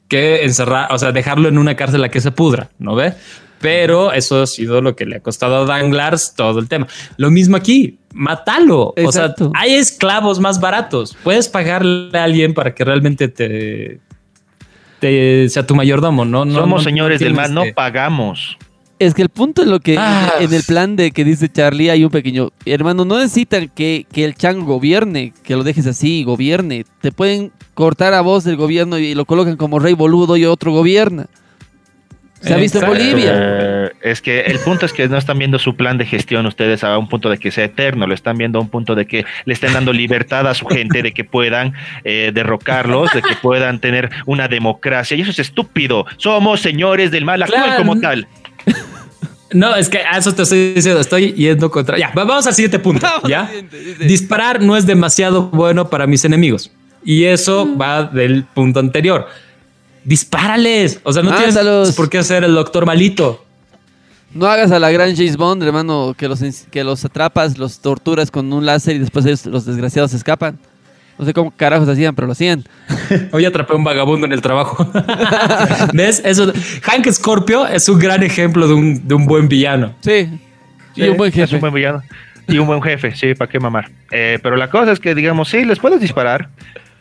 que 0.08 0.46
encerrar, 0.46 0.88
o 0.94 0.98
sea, 0.98 1.12
dejarlo 1.12 1.50
en 1.50 1.58
una 1.58 1.76
cárcel 1.76 2.04
a 2.04 2.10
que 2.10 2.22
se 2.22 2.32
pudra, 2.32 2.70
¿no 2.80 2.96
ve? 2.96 3.14
Pero 3.60 4.12
eso 4.14 4.42
ha 4.44 4.48
sido 4.48 4.82
lo 4.82 4.96
que 4.96 5.06
le 5.06 5.16
ha 5.18 5.20
costado 5.20 5.58
a 5.58 5.66
Danglars 5.66 6.34
todo 6.36 6.60
el 6.60 6.68
tema. 6.68 6.88
Lo 7.18 7.32
mismo 7.32 7.58
aquí, 7.58 7.98
mátalo. 8.14 8.94
Exacto. 8.96 9.48
O 9.48 9.52
sea, 9.52 9.62
hay 9.62 9.74
esclavos 9.74 10.40
más 10.40 10.60
baratos. 10.60 11.18
Puedes 11.24 11.48
pagarle 11.50 12.18
a 12.18 12.24
alguien 12.24 12.54
para 12.54 12.76
que 12.76 12.84
realmente 12.86 13.28
te, 13.30 14.00
te 15.00 15.48
sea 15.50 15.66
tu 15.66 15.76
mayordomo, 15.76 16.26
¿no? 16.26 16.46
no 16.46 16.54
Somos 16.60 16.82
no 16.82 16.84
señores 16.84 17.20
del 17.20 17.34
mal, 17.34 17.54
no 17.54 17.64
que- 17.64 17.74
pagamos. 17.74 18.58
Es 19.00 19.14
que 19.14 19.22
el 19.22 19.30
punto 19.30 19.62
en 19.62 19.70
lo 19.70 19.80
que 19.80 19.96
Ah. 19.96 20.34
en 20.40 20.52
el 20.52 20.64
plan 20.64 20.96
de 20.96 21.12
que 21.12 21.24
dice 21.24 21.50
Charlie 21.50 21.92
hay 21.92 22.04
un 22.04 22.10
pequeño 22.10 22.50
hermano, 22.66 23.06
no 23.06 23.20
necesitan 23.20 23.70
que, 23.76 24.08
que 24.12 24.26
el 24.26 24.34
Chan 24.34 24.66
gobierne, 24.66 25.34
que 25.44 25.56
lo 25.56 25.64
dejes 25.64 25.86
así, 25.86 26.24
gobierne. 26.24 26.84
Te 27.02 27.12
pueden 27.12 27.52
cortar 27.76 28.16
a 28.16 28.22
vos 28.22 28.44
del 28.44 28.56
gobierno 28.56 28.98
y 28.98 29.14
lo 29.14 29.26
colocan 29.26 29.56
como 29.56 29.78
rey 29.78 29.94
boludo 29.94 30.36
y 30.36 30.46
otro 30.46 30.72
gobierna. 30.72 31.28
Se 32.42 32.54
ha 32.54 32.58
visto 32.58 32.80
en. 32.80 32.86
Bolivia. 32.88 33.32
Eh, 33.36 33.90
es 34.02 34.22
que 34.22 34.42
el 34.42 34.60
punto 34.60 34.86
es 34.86 34.94
que 34.94 35.08
no 35.10 35.18
están 35.18 35.38
viendo 35.40 35.58
su 35.60 35.76
plan 35.76 35.98
de 35.98 36.06
gestión 36.06 36.46
ustedes 36.46 36.84
a 36.84 36.98
un 36.98 37.10
punto 37.10 37.30
de 37.30 37.38
que 37.38 37.50
sea 37.52 37.66
eterno, 37.66 38.06
lo 38.08 38.14
están 38.14 38.38
viendo 38.38 38.60
a 38.60 38.62
un 38.62 38.70
punto 38.70 38.94
de 38.96 39.06
que 39.08 39.26
le 39.46 39.54
estén 39.54 39.74
dando 39.74 39.92
libertad 39.92 40.48
a 40.48 40.54
su 40.54 40.66
gente, 40.68 41.02
de 41.02 41.14
que 41.14 41.24
puedan 41.24 41.74
eh, 42.04 42.32
derrocarlos, 42.34 43.12
de 43.14 43.22
que 43.22 43.36
puedan 43.42 43.80
tener 43.80 44.10
una 44.26 44.48
democracia. 44.48 45.18
Y 45.18 45.22
eso 45.22 45.32
es 45.32 45.40
estúpido. 45.40 46.06
Somos 46.18 46.62
señores 46.62 47.10
del 47.12 47.26
mal, 47.26 47.42
actúen 47.42 47.62
Claro. 47.64 47.78
como 47.78 48.00
tal. 48.00 48.28
No, 49.54 49.76
es 49.76 49.88
que 49.90 50.00
a 50.00 50.18
eso 50.18 50.36
te 50.36 50.44
estoy 50.44 50.74
diciendo, 50.74 51.00
estoy 51.00 51.32
yendo 51.34 51.72
contra. 51.72 51.98
Ya, 51.98 52.10
va- 52.10 52.26
vamos 52.26 52.46
al 52.48 52.54
siguiente 52.54 52.80
punto. 52.80 53.08
Disparar 54.00 54.62
no 54.62 54.76
es 54.76 54.86
demasiado 54.86 55.44
bueno 55.50 55.90
para 55.90 56.06
mis 56.06 56.24
enemigos. 56.26 56.72
Y 57.04 57.24
eso 57.24 57.66
Mm. 57.66 57.82
va 57.82 58.04
del 58.04 58.44
punto 58.44 58.80
anterior. 58.82 59.28
Dispárales. 60.08 61.02
O 61.04 61.12
sea, 61.12 61.22
no 61.22 61.32
Mátalos. 61.32 61.54
tienes 61.84 61.96
por 61.96 62.10
qué 62.10 62.24
ser 62.24 62.44
el 62.46 62.56
doctor 62.56 62.86
malito. 62.86 63.44
No 64.34 64.46
hagas 64.48 64.72
a 64.72 64.80
la 64.80 64.90
gran 64.90 65.16
James 65.16 65.36
Bond, 65.36 65.62
hermano, 65.64 66.16
que 66.18 66.28
los, 66.30 66.40
que 66.72 66.84
los 66.86 67.04
atrapas, 67.04 67.58
los 67.58 67.80
torturas 67.80 68.32
con 68.32 68.52
un 68.54 68.66
láser 68.66 68.96
y 68.96 69.00
después 69.00 69.26
ellos- 69.26 69.46
los 69.46 69.66
desgraciados 69.66 70.12
se 70.12 70.18
escapan. 70.18 70.58
No 71.20 71.26
sé 71.26 71.34
cómo 71.34 71.52
carajos 71.52 71.90
hacían, 71.90 72.16
pero 72.16 72.26
lo 72.28 72.32
hacían. 72.34 72.64
Hoy 73.34 73.44
atrapé 73.44 73.74
a 73.74 73.76
un 73.76 73.84
vagabundo 73.84 74.26
en 74.26 74.32
el 74.34 74.42
trabajo. 74.42 74.90
¿Ves? 75.94 76.22
Eso. 76.24 76.54
Hank 76.84 77.10
Scorpio 77.12 77.68
es 77.68 77.90
un 77.90 78.00
gran 78.00 78.24
ejemplo 78.24 78.68
de 78.68 78.74
un, 78.76 79.08
de 79.08 79.14
un 79.14 79.26
buen 79.26 79.48
villano. 79.50 79.94
Sí. 80.02 80.30
Y 80.96 81.04
un 81.10 81.18
buen 81.18 81.30
es 81.30 81.36
jefe. 81.36 81.56
un 81.56 81.62
buen 81.62 81.74
villano. 81.74 82.02
Y 82.48 82.60
un 82.60 82.68
buen 82.68 82.82
jefe, 82.82 83.14
sí, 83.14 83.34
¿para 83.36 83.52
qué 83.52 83.60
mamar? 83.60 83.90
Eh, 84.10 84.40
pero 84.42 84.56
la 84.56 84.70
cosa 84.70 84.94
es 84.94 85.00
que, 85.02 85.14
digamos, 85.14 85.50
sí, 85.50 85.66
les 85.66 85.80
puedes 85.80 86.00
disparar, 86.00 86.48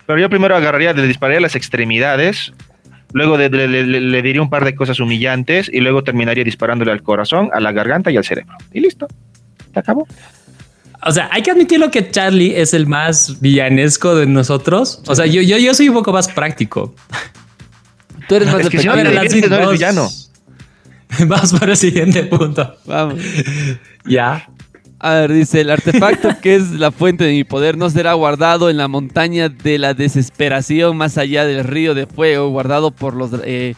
pero 0.04 0.18
yo 0.18 0.28
primero 0.28 0.56
agarraría, 0.56 0.92
le 0.92 1.06
dispararía 1.06 1.38
a 1.38 1.42
las 1.42 1.54
extremidades, 1.54 2.52
luego 3.12 3.38
de- 3.38 3.48
le, 3.50 3.68
le- 3.68 4.00
le 4.00 4.22
diría 4.22 4.42
un 4.42 4.50
par 4.50 4.64
de 4.64 4.74
cosas 4.74 5.00
humillantes 5.00 5.70
y 5.72 5.80
luego 5.80 6.02
terminaría 6.04 6.44
disparándole 6.44 6.92
al 6.92 7.02
corazón, 7.02 7.50
a 7.52 7.60
la 7.60 7.72
garganta 7.72 8.10
y 8.10 8.16
al 8.16 8.24
cerebro. 8.24 8.56
Y 8.72 8.80
listo, 8.80 9.06
se 9.72 9.78
acabó. 9.80 10.06
O 11.02 11.12
sea, 11.12 11.28
hay 11.30 11.42
que 11.42 11.50
admitirlo 11.52 11.90
que 11.90 12.10
Charlie 12.10 12.56
es 12.60 12.74
el 12.74 12.86
más 12.86 13.40
villanesco 13.40 14.16
de 14.16 14.26
nosotros. 14.26 15.02
O 15.06 15.14
sea, 15.14 15.26
yo, 15.26 15.40
yo, 15.42 15.56
yo 15.58 15.72
soy 15.74 15.88
un 15.88 15.94
poco 15.94 16.12
más 16.12 16.26
práctico. 16.28 16.94
Tú 18.28 18.34
eres 18.34 18.48
más 18.48 18.58
Es 18.60 18.64
de 18.64 18.70
que 18.70 18.78
si 18.80 18.86
no 18.86 18.92
pequeño. 18.94 19.10
te 19.10 19.14
Lanzín, 19.14 19.40
diviertes, 19.42 19.50
no 19.50 19.56
eres 19.56 19.66
vos- 19.66 19.72
villano. 19.74 20.08
Vamos 21.28 21.52
para 21.52 21.72
el 21.72 21.76
siguiente 21.78 22.24
punto. 22.24 22.76
Vamos. 22.86 23.20
Ya. 24.04 24.48
A 24.98 25.14
ver, 25.14 25.32
dice, 25.32 25.61
el 25.61 25.70
artefacto 25.70 26.30
que 26.40 26.54
es 26.56 26.70
la 26.72 26.90
fuente 26.90 27.24
de 27.24 27.32
mi 27.32 27.44
poder 27.44 27.76
no 27.76 27.90
será 27.90 28.14
guardado 28.14 28.70
en 28.70 28.78
la 28.78 28.88
montaña 28.88 29.48
de 29.50 29.78
la 29.78 29.92
desesperación 29.94 30.96
más 30.96 31.18
allá 31.18 31.44
del 31.44 31.64
río 31.64 31.94
de 31.94 32.06
fuego, 32.06 32.48
guardado 32.48 32.90
por 32.90 33.14
los, 33.14 33.30
eh, 33.44 33.74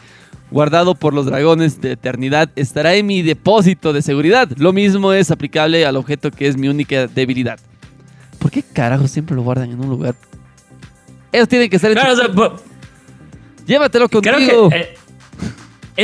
guardado 0.49 0.95
por 0.95 1.13
los 1.13 1.25
dragones 1.25 1.81
de 1.81 1.91
eternidad, 1.91 2.49
estará 2.55 2.95
en 2.95 3.05
mi 3.05 3.21
depósito 3.21 3.91
de 3.91 4.01
seguridad. 4.01 4.47
Lo 4.57 4.71
mismo 4.71 5.11
es 5.11 5.29
aplicable 5.29 5.85
al 5.85 5.97
objeto 5.97 6.31
que 6.31 6.47
es 6.47 6.55
mi 6.57 6.69
única 6.69 7.07
debilidad. 7.07 7.59
¿Por 8.39 8.49
qué 8.49 8.63
carajo 8.63 9.07
siempre 9.09 9.35
lo 9.35 9.41
guardan 9.41 9.71
en 9.71 9.79
un 9.81 9.89
lugar? 9.89 10.15
Eso 11.33 11.47
tiene 11.47 11.69
que 11.69 11.75
estar 11.75 11.91
en 11.91 11.97
tu- 11.97 12.01
Claro, 12.01 12.13
o 12.13 12.17
sea, 12.17 12.31
po- 12.33 12.55
Llévatelo 13.67 14.07
contigo. 14.09 14.35
creo 14.37 14.69
que 14.69 14.75
eh, 14.77 14.93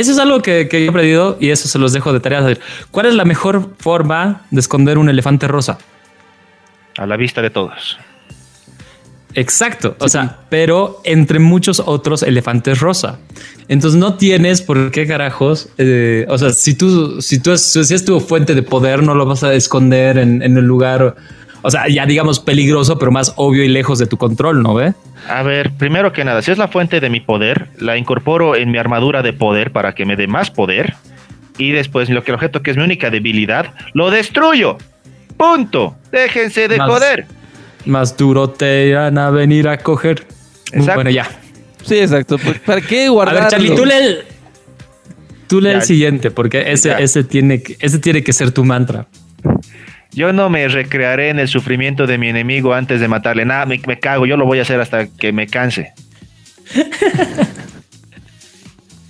eso 0.00 0.12
es 0.12 0.18
algo 0.18 0.42
que, 0.42 0.68
que 0.68 0.84
he 0.84 0.88
aprendido 0.88 1.38
y 1.40 1.50
eso 1.50 1.68
se 1.68 1.78
los 1.78 1.92
dejo 1.92 2.12
de 2.12 2.20
tarea. 2.20 2.56
¿Cuál 2.90 3.06
es 3.06 3.14
la 3.14 3.24
mejor 3.24 3.70
forma 3.78 4.42
de 4.50 4.60
esconder 4.60 4.98
un 4.98 5.08
elefante 5.08 5.48
rosa? 5.48 5.78
A 6.98 7.06
la 7.06 7.16
vista 7.16 7.40
de 7.40 7.48
todos. 7.48 7.98
Exacto. 9.34 9.96
O 9.98 10.08
sea, 10.08 10.40
pero 10.48 11.00
entre 11.04 11.38
muchos 11.38 11.80
otros 11.84 12.22
elefantes 12.22 12.80
rosa. 12.80 13.18
Entonces 13.68 13.98
no 13.98 14.14
tienes 14.14 14.62
por 14.62 14.90
qué 14.90 15.06
carajos. 15.06 15.68
eh, 15.78 16.26
o 16.28 16.38
sea, 16.38 16.50
si 16.50 16.74
tú, 16.74 17.20
si 17.20 17.38
tú 17.38 17.52
es, 17.52 17.62
si 17.62 17.94
es 17.94 18.04
tu 18.04 18.20
fuente 18.20 18.54
de 18.54 18.62
poder, 18.62 19.02
no 19.02 19.14
lo 19.14 19.26
vas 19.26 19.44
a 19.44 19.54
esconder 19.54 20.18
en, 20.18 20.42
en 20.42 20.56
el 20.56 20.64
lugar. 20.64 21.16
O 21.66 21.70
sea, 21.70 21.88
ya 21.88 22.06
digamos 22.06 22.38
peligroso, 22.38 22.96
pero 22.96 23.10
más 23.10 23.32
obvio 23.36 23.64
y 23.64 23.68
lejos 23.68 23.98
de 23.98 24.06
tu 24.06 24.16
control, 24.16 24.62
¿no 24.62 24.72
ve? 24.74 24.94
A 25.28 25.42
ver, 25.42 25.72
primero 25.72 26.12
que 26.12 26.24
nada, 26.24 26.40
si 26.40 26.52
es 26.52 26.58
la 26.58 26.68
fuente 26.68 27.00
de 27.00 27.10
mi 27.10 27.18
poder, 27.18 27.66
la 27.78 27.96
incorporo 27.96 28.54
en 28.54 28.70
mi 28.70 28.78
armadura 28.78 29.22
de 29.22 29.32
poder 29.32 29.72
para 29.72 29.92
que 29.94 30.04
me 30.06 30.14
dé 30.14 30.28
más 30.28 30.50
poder. 30.52 30.94
Y 31.58 31.72
después, 31.72 32.08
lo 32.08 32.22
que 32.22 32.30
el 32.30 32.36
objeto 32.36 32.62
que 32.62 32.70
es 32.70 32.76
mi 32.76 32.84
única 32.84 33.10
debilidad, 33.10 33.74
lo 33.94 34.10
destruyo. 34.12 34.78
Punto. 35.36 35.96
Déjense 36.12 36.68
de 36.68 36.76
Más- 36.76 36.88
joder. 36.88 37.26
Más 37.84 38.16
duro 38.16 38.50
te 38.50 38.86
irán 38.86 39.18
a 39.18 39.30
venir 39.30 39.66
a 39.68 39.78
coger. 39.78 40.24
Exacto. 40.72 40.94
Bueno, 40.94 41.10
ya. 41.10 41.28
Sí, 41.82 41.98
exacto. 41.98 42.38
Pues, 42.38 42.58
¿Para 42.60 42.80
qué 42.80 43.06
A 43.06 43.10
guardarlo? 43.10 43.40
ver, 43.40 43.50
Charlie, 43.50 43.74
tú 43.74 43.84
lee 43.84 43.94
el, 44.00 44.18
tú 45.48 45.60
lee 45.60 45.70
Ya. 45.70 45.76
el 45.76 45.82
siguiente, 45.82 46.30
porque 46.30 46.70
ese, 46.70 46.90
Ya. 46.90 46.98
ese, 46.98 47.24
tiene, 47.24 47.60
que- 47.62 47.76
ese 47.80 47.98
tiene 47.98 48.22
que 48.22 48.32
ser 48.32 48.52
tu 48.52 48.64
mantra. 48.64 49.06
Yo 50.12 50.32
no 50.32 50.48
me 50.48 50.66
recrearé 50.68 51.28
en 51.28 51.38
el 51.38 51.48
sufrimiento 51.48 52.06
de 52.06 52.18
mi 52.18 52.28
enemigo 52.28 52.74
antes 52.74 53.00
de 53.00 53.08
matarle. 53.08 53.44
Nada, 53.44 53.66
me, 53.66 53.80
me 53.86 53.98
cago. 53.98 54.26
Yo 54.26 54.36
lo 54.36 54.46
voy 54.46 54.58
a 54.58 54.62
hacer 54.62 54.80
hasta 54.80 55.06
que 55.06 55.32
me 55.32 55.46
canse. 55.46 55.92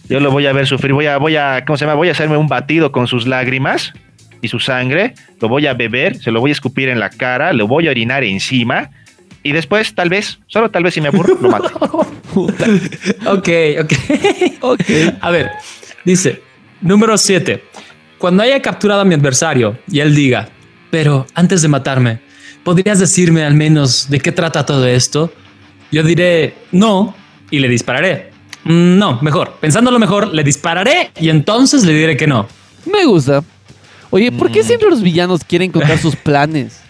Yo 0.09 0.21
lo 0.21 0.31
voy 0.31 0.47
a 0.47 0.53
ver 0.53 0.67
sufrir. 0.67 0.93
Voy 0.93 1.07
a, 1.07 1.19
voy 1.19 1.37
a, 1.37 1.65
¿cómo 1.67 1.77
se 1.77 1.85
llama? 1.85 1.95
Voy 1.97 2.09
a 2.09 2.13
hacerme 2.13 2.37
un 2.37 2.49
batido 2.49 2.93
con 2.93 3.09
sus 3.09 3.27
lágrimas 3.27 3.93
y 4.41 4.49
su 4.49 4.61
sangre, 4.61 5.15
lo 5.41 5.49
voy 5.49 5.67
a 5.67 5.75
beber, 5.75 6.17
se 6.19 6.31
lo 6.31 6.41
voy 6.41 6.51
a 6.51 6.53
escupir 6.53 6.89
en 6.89 7.01
la 7.01 7.11
cara, 7.11 7.53
lo 7.53 7.67
voy 7.67 7.89
a 7.89 7.91
orinar 7.91 8.23
encima 8.23 8.91
y 9.47 9.53
después, 9.53 9.95
tal 9.95 10.09
vez, 10.09 10.41
solo 10.49 10.71
tal 10.71 10.83
vez 10.83 10.95
si 10.95 11.01
me 11.01 11.07
aburro, 11.07 11.39
lo 11.41 11.49
mato. 11.49 11.69
ok, 12.35 13.49
ok. 13.81 13.93
ok. 14.61 14.81
A 15.21 15.31
ver, 15.31 15.51
dice, 16.05 16.43
número 16.81 17.17
7. 17.17 17.63
Cuando 18.19 18.43
haya 18.43 18.61
capturado 18.61 19.03
a 19.03 19.05
mi 19.05 19.15
adversario 19.15 19.79
y 19.89 20.01
él 20.01 20.17
diga, 20.17 20.49
pero 20.97 21.27
antes 21.35 21.61
de 21.61 21.69
matarme, 21.69 22.21
¿podrías 22.65 22.99
decirme 22.99 23.45
al 23.45 23.53
menos 23.53 24.09
de 24.09 24.19
qué 24.19 24.33
trata 24.33 24.65
todo 24.65 24.87
esto? 24.87 25.31
Yo 25.93 26.03
diré 26.03 26.55
no 26.73 27.15
y 27.51 27.59
le 27.59 27.69
dispararé. 27.69 28.31
Mm, 28.65 28.97
no, 28.99 29.19
mejor. 29.21 29.59
Pensándolo 29.61 29.99
mejor, 29.99 30.29
le 30.29 30.43
dispararé 30.43 31.11
y 31.21 31.29
entonces 31.29 31.85
le 31.85 31.93
diré 31.93 32.17
que 32.17 32.27
no. 32.27 32.49
Me 32.91 33.05
gusta. 33.05 33.45
Oye, 34.09 34.33
¿por 34.33 34.51
qué 34.51 34.61
Mm. 34.63 34.65
siempre 34.65 34.89
los 34.89 35.03
villanos 35.03 35.45
quieren 35.45 35.71
contar 35.71 35.99
sus 35.99 36.17
planes? 36.29 36.81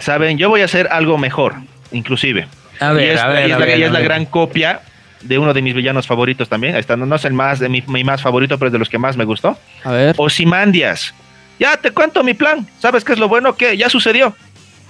Saben, 0.00 0.38
yo 0.38 0.48
voy 0.48 0.62
a 0.62 0.64
hacer 0.64 0.88
algo 0.90 1.16
mejor, 1.16 1.54
inclusive. 1.92 2.48
A 2.80 2.90
ver, 2.92 3.06
y 3.06 3.10
es, 3.10 3.20
a 3.20 3.28
ver, 3.28 3.46
y 3.46 3.50
es 3.50 3.56
a 3.56 3.58
la, 3.60 3.66
ver, 3.66 3.78
y 3.78 3.82
es 3.84 3.88
a 3.90 3.92
la 3.92 3.98
ver. 4.00 4.08
gran 4.08 4.24
copia 4.26 4.80
de 5.20 5.38
uno 5.38 5.54
de 5.54 5.62
mis 5.62 5.72
villanos 5.72 6.04
favoritos 6.08 6.48
también. 6.48 6.74
Esta 6.74 6.96
no, 6.96 7.06
no 7.06 7.14
es 7.14 7.24
el 7.26 7.32
más 7.32 7.60
de 7.60 7.68
mi, 7.68 7.80
mi 7.86 8.02
más 8.02 8.20
favorito, 8.22 8.58
pero 8.58 8.66
es 8.70 8.72
de 8.72 8.80
los 8.80 8.88
que 8.88 8.98
más 8.98 9.16
me 9.16 9.24
gustó. 9.24 9.56
A 9.84 9.92
ver. 9.92 10.14
Osimandias. 10.18 11.14
Ya 11.62 11.76
te 11.76 11.92
cuento 11.92 12.24
mi 12.24 12.34
plan. 12.34 12.66
¿Sabes 12.80 13.04
qué 13.04 13.12
es 13.12 13.20
lo 13.20 13.28
bueno? 13.28 13.54
Que 13.54 13.76
ya 13.76 13.88
sucedió. 13.88 14.34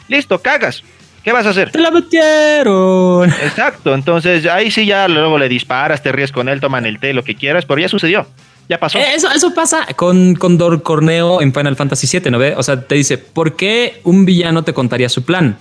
Listo, 0.09 0.41
cagas. 0.41 0.83
¿Qué 1.23 1.31
vas 1.31 1.45
a 1.45 1.51
hacer? 1.51 1.71
Te 1.71 1.79
la 1.79 1.91
metieron. 1.91 3.29
Exacto. 3.29 3.95
Entonces 3.95 4.47
ahí 4.47 4.71
sí 4.71 4.87
ya 4.87 5.07
luego 5.07 5.39
le 5.39 5.51
disparas, 5.51 6.03
te 6.03 6.11
ríes 6.13 6.33
con 6.33 6.49
él, 6.49 6.61
toman 6.63 6.87
el 6.87 6.99
té, 6.99 7.13
lo 7.13 7.25
que 7.25 7.35
quieras, 7.35 7.67
pero 7.67 7.79
ya 7.79 7.91
sucedió. 7.91 8.27
Ya 8.71 8.79
pasó. 8.79 8.99
Eh, 8.99 9.05
Eso, 9.15 9.31
eso 9.31 9.53
pasa 9.53 9.87
con, 9.97 10.35
con 10.35 10.57
Dor 10.57 10.83
Corneo 10.83 11.43
en 11.43 11.53
Final 11.53 11.77
Fantasy 11.77 12.07
VII, 12.19 12.31
¿no 12.31 12.39
ve? 12.39 12.55
O 12.57 12.63
sea, 12.63 12.81
te 12.81 12.95
dice, 12.95 13.19
¿por 13.19 13.55
qué 13.55 14.01
un 14.05 14.25
villano 14.25 14.65
te 14.65 14.73
contaría 14.73 15.11
su 15.11 15.25
plan? 15.27 15.59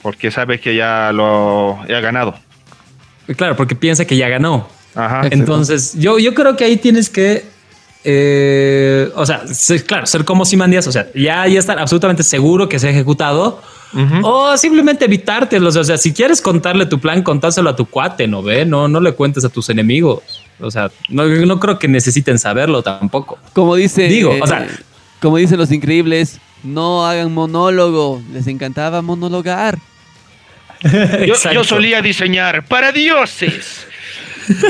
Porque 0.00 0.30
sabe 0.30 0.60
que 0.60 0.74
ya 0.74 1.12
lo 1.12 1.78
ha 1.82 2.00
ganado. 2.00 2.34
Claro, 3.36 3.54
porque 3.54 3.74
piensa 3.74 4.06
que 4.06 4.16
ya 4.16 4.30
ganó. 4.30 4.66
Ajá. 4.94 5.28
Entonces, 5.30 5.92
yo, 5.98 6.18
yo 6.18 6.32
creo 6.32 6.56
que 6.56 6.64
ahí 6.64 6.78
tienes 6.78 7.10
que, 7.10 7.44
eh, 8.04 9.10
o 9.14 9.24
sea, 9.26 9.46
ser- 9.46 9.84
claro, 9.84 10.06
ser 10.06 10.24
como 10.24 10.44
Simandias, 10.44 10.86
o 10.86 10.92
sea, 10.92 11.06
ya, 11.14 11.46
ya 11.46 11.58
estar 11.58 11.78
absolutamente 11.78 12.22
seguro 12.22 12.68
que 12.68 12.78
se 12.78 12.88
ha 12.88 12.90
ejecutado. 12.90 13.60
O 14.22 14.56
simplemente 14.56 15.04
evitártelo. 15.04 15.68
O 15.68 15.84
sea, 15.84 15.98
si 15.98 16.14
quieres 16.14 16.40
contarle 16.40 16.86
tu 16.86 16.98
plan, 16.98 17.22
contáselo 17.22 17.68
a 17.68 17.76
tu 17.76 17.84
cuate, 17.84 18.26
¿no 18.26 18.42
ve? 18.42 18.64
No, 18.64 18.88
no 18.88 19.00
le 19.00 19.12
cuentes 19.12 19.44
a 19.44 19.50
tus 19.50 19.68
enemigos. 19.68 20.22
O 20.60 20.70
sea, 20.70 20.90
no, 21.10 21.26
no 21.26 21.60
creo 21.60 21.78
que 21.78 21.88
necesiten 21.88 22.38
saberlo 22.38 22.82
tampoco. 22.82 23.38
Como 23.52 23.76
dice. 23.76 24.04
Digo, 24.04 24.32
eh, 24.32 24.40
o 24.42 24.46
sea- 24.46 24.66
Como 25.20 25.36
dicen 25.36 25.58
los 25.58 25.70
increíbles, 25.72 26.38
no 26.64 27.04
hagan 27.06 27.32
monólogo. 27.34 28.22
Les 28.32 28.46
encantaba 28.46 29.02
monologar. 29.02 29.78
Yo, 31.26 31.34
yo 31.52 31.62
solía 31.62 32.00
diseñar 32.00 32.64
para 32.66 32.92
dioses. 32.92 33.86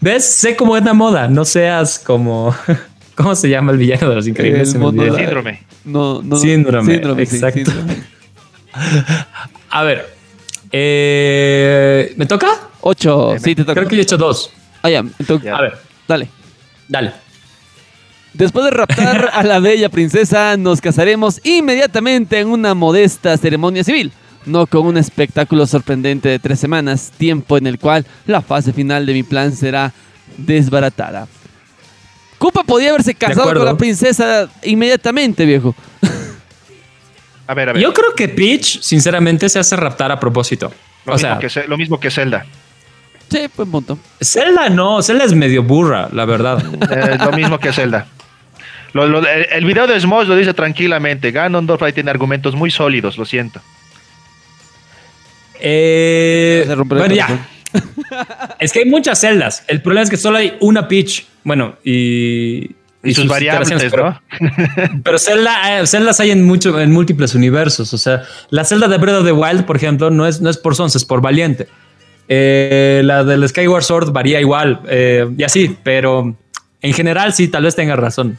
¿Ves? 0.00 0.24
Sé 0.24 0.56
cómo 0.56 0.76
es 0.76 0.84
la 0.84 0.94
moda. 0.94 1.28
No 1.28 1.44
seas 1.44 1.98
como. 1.98 2.54
¿Cómo 3.14 3.34
se 3.34 3.50
llama 3.50 3.72
el 3.72 3.78
villano 3.78 4.08
de 4.08 4.14
los 4.14 4.26
increíbles? 4.26 4.74
El 4.74 4.82
El 4.82 5.14
síndrome. 5.14 5.62
No, 5.84 6.22
no. 6.22 6.36
Síndrome, 6.36 6.92
Síndrome, 6.94 7.26
sí, 7.26 7.36
exacto. 7.36 7.70
síndrome. 7.70 8.02
A 9.70 9.82
ver. 9.82 10.08
eh, 10.72 12.14
¿Me 12.16 12.24
toca? 12.26 12.48
Ocho. 12.80 13.34
Sí, 13.38 13.54
te 13.54 13.62
toca. 13.62 13.74
Creo 13.74 13.88
que 13.88 13.96
yo 13.96 14.00
he 14.00 14.04
hecho 14.04 14.16
dos. 14.16 14.50
Ah, 14.82 14.88
ya. 14.88 15.02
me 15.02 15.10
toca. 15.26 15.44
Ya. 15.44 15.56
A 15.56 15.60
ver, 15.62 15.74
Dale. 16.08 16.28
dale. 16.88 17.12
Después 18.32 18.64
de 18.64 18.70
raptar 18.70 19.28
a 19.34 19.42
la 19.42 19.58
bella 19.58 19.88
princesa, 19.90 20.56
nos 20.56 20.80
casaremos 20.80 21.40
inmediatamente 21.44 22.38
en 22.38 22.48
una 22.48 22.74
modesta 22.74 23.36
ceremonia 23.36 23.84
civil, 23.84 24.12
no 24.46 24.66
con 24.66 24.86
un 24.86 24.96
espectáculo 24.96 25.66
sorprendente 25.66 26.28
de 26.28 26.38
tres 26.38 26.58
semanas, 26.60 27.12
tiempo 27.16 27.56
en 27.58 27.66
el 27.66 27.78
cual 27.78 28.06
la 28.26 28.40
fase 28.42 28.72
final 28.72 29.06
de 29.06 29.12
mi 29.12 29.22
plan 29.22 29.54
será 29.54 29.92
desbaratada. 30.36 31.26
Koopa 32.38 32.62
podía 32.64 32.90
haberse 32.90 33.14
casado 33.14 33.52
con 33.52 33.64
la 33.64 33.76
princesa 33.76 34.48
inmediatamente, 34.62 35.44
viejo. 35.44 35.74
A 37.46 37.54
ver, 37.54 37.68
a 37.68 37.72
ver. 37.72 37.82
Yo 37.82 37.92
creo 37.92 38.14
que 38.14 38.28
Peach, 38.28 38.80
sinceramente, 38.80 39.48
se 39.48 39.58
hace 39.58 39.74
raptar 39.74 40.12
a 40.12 40.20
propósito. 40.20 40.72
Lo, 41.04 41.14
o 41.14 41.16
mismo 41.16 41.40
sea, 41.40 41.62
que, 41.62 41.68
lo 41.68 41.76
mismo 41.76 41.98
que 41.98 42.08
Zelda. 42.08 42.46
Sí, 43.28 43.48
buen 43.56 43.68
punto. 43.72 43.98
Zelda 44.22 44.68
no, 44.70 45.02
Zelda 45.02 45.24
es 45.24 45.32
medio 45.34 45.64
burra, 45.64 46.08
la 46.12 46.24
verdad. 46.26 46.62
Eh, 46.90 47.18
lo 47.18 47.32
mismo 47.32 47.58
que 47.58 47.72
Zelda. 47.72 48.06
Lo- 48.92 49.08
lo- 49.08 49.26
el, 49.26 49.46
el 49.50 49.64
video 49.64 49.88
de 49.88 49.98
Smosh 50.00 50.28
lo 50.28 50.36
dice 50.36 50.54
tranquilamente. 50.54 51.32
Ganondorf 51.32 51.82
ahí 51.82 51.92
tiene 51.92 52.10
argumentos 52.12 52.54
muy 52.54 52.70
sólidos, 52.70 53.18
lo 53.18 53.24
siento. 53.24 53.60
Eh, 55.60 56.66
bueno, 56.86 57.14
ya. 57.14 57.48
Es 58.58 58.72
que 58.72 58.80
hay 58.80 58.84
muchas 58.84 59.20
celdas. 59.20 59.64
El 59.68 59.80
problema 59.80 60.02
es 60.04 60.10
que 60.10 60.16
solo 60.16 60.38
hay 60.38 60.56
una 60.60 60.88
Peach. 60.88 61.26
Bueno, 61.44 61.76
y. 61.84 62.72
Y, 63.02 63.14
sus, 63.14 63.28
variables, 63.28 63.70
iteraciones, 63.70 63.96
¿no? 63.96 64.20
Pero, 65.02 65.16
pero 65.16 65.16
eh, 65.16 65.86
celdas 65.86 66.20
hay 66.20 66.32
en, 66.32 66.44
mucho, 66.44 66.78
en 66.78 66.92
múltiples 66.92 67.34
universos. 67.34 67.94
O 67.94 67.98
sea, 67.98 68.24
la 68.50 68.62
celda 68.64 68.88
de 68.88 68.98
Breath 68.98 69.20
of 69.20 69.24
the 69.24 69.32
Wild, 69.32 69.64
por 69.64 69.76
ejemplo, 69.76 70.10
no 70.10 70.26
es, 70.26 70.42
no 70.42 70.50
es 70.50 70.58
por 70.58 70.74
Sons, 70.76 70.94
es 70.96 71.06
por 71.06 71.22
Valiente. 71.22 71.66
Eh, 72.28 73.00
la 73.04 73.24
del 73.24 73.48
Skyward 73.48 73.84
Sword 73.84 74.12
varía 74.12 74.38
igual. 74.38 74.82
eh, 74.86 75.26
y 75.34 75.42
así, 75.44 75.74
pero 75.82 76.36
en 76.82 76.92
general 76.92 77.32
sí, 77.32 77.48
tal 77.48 77.62
vez 77.62 77.74
tenga 77.74 77.96
razón. 77.96 78.36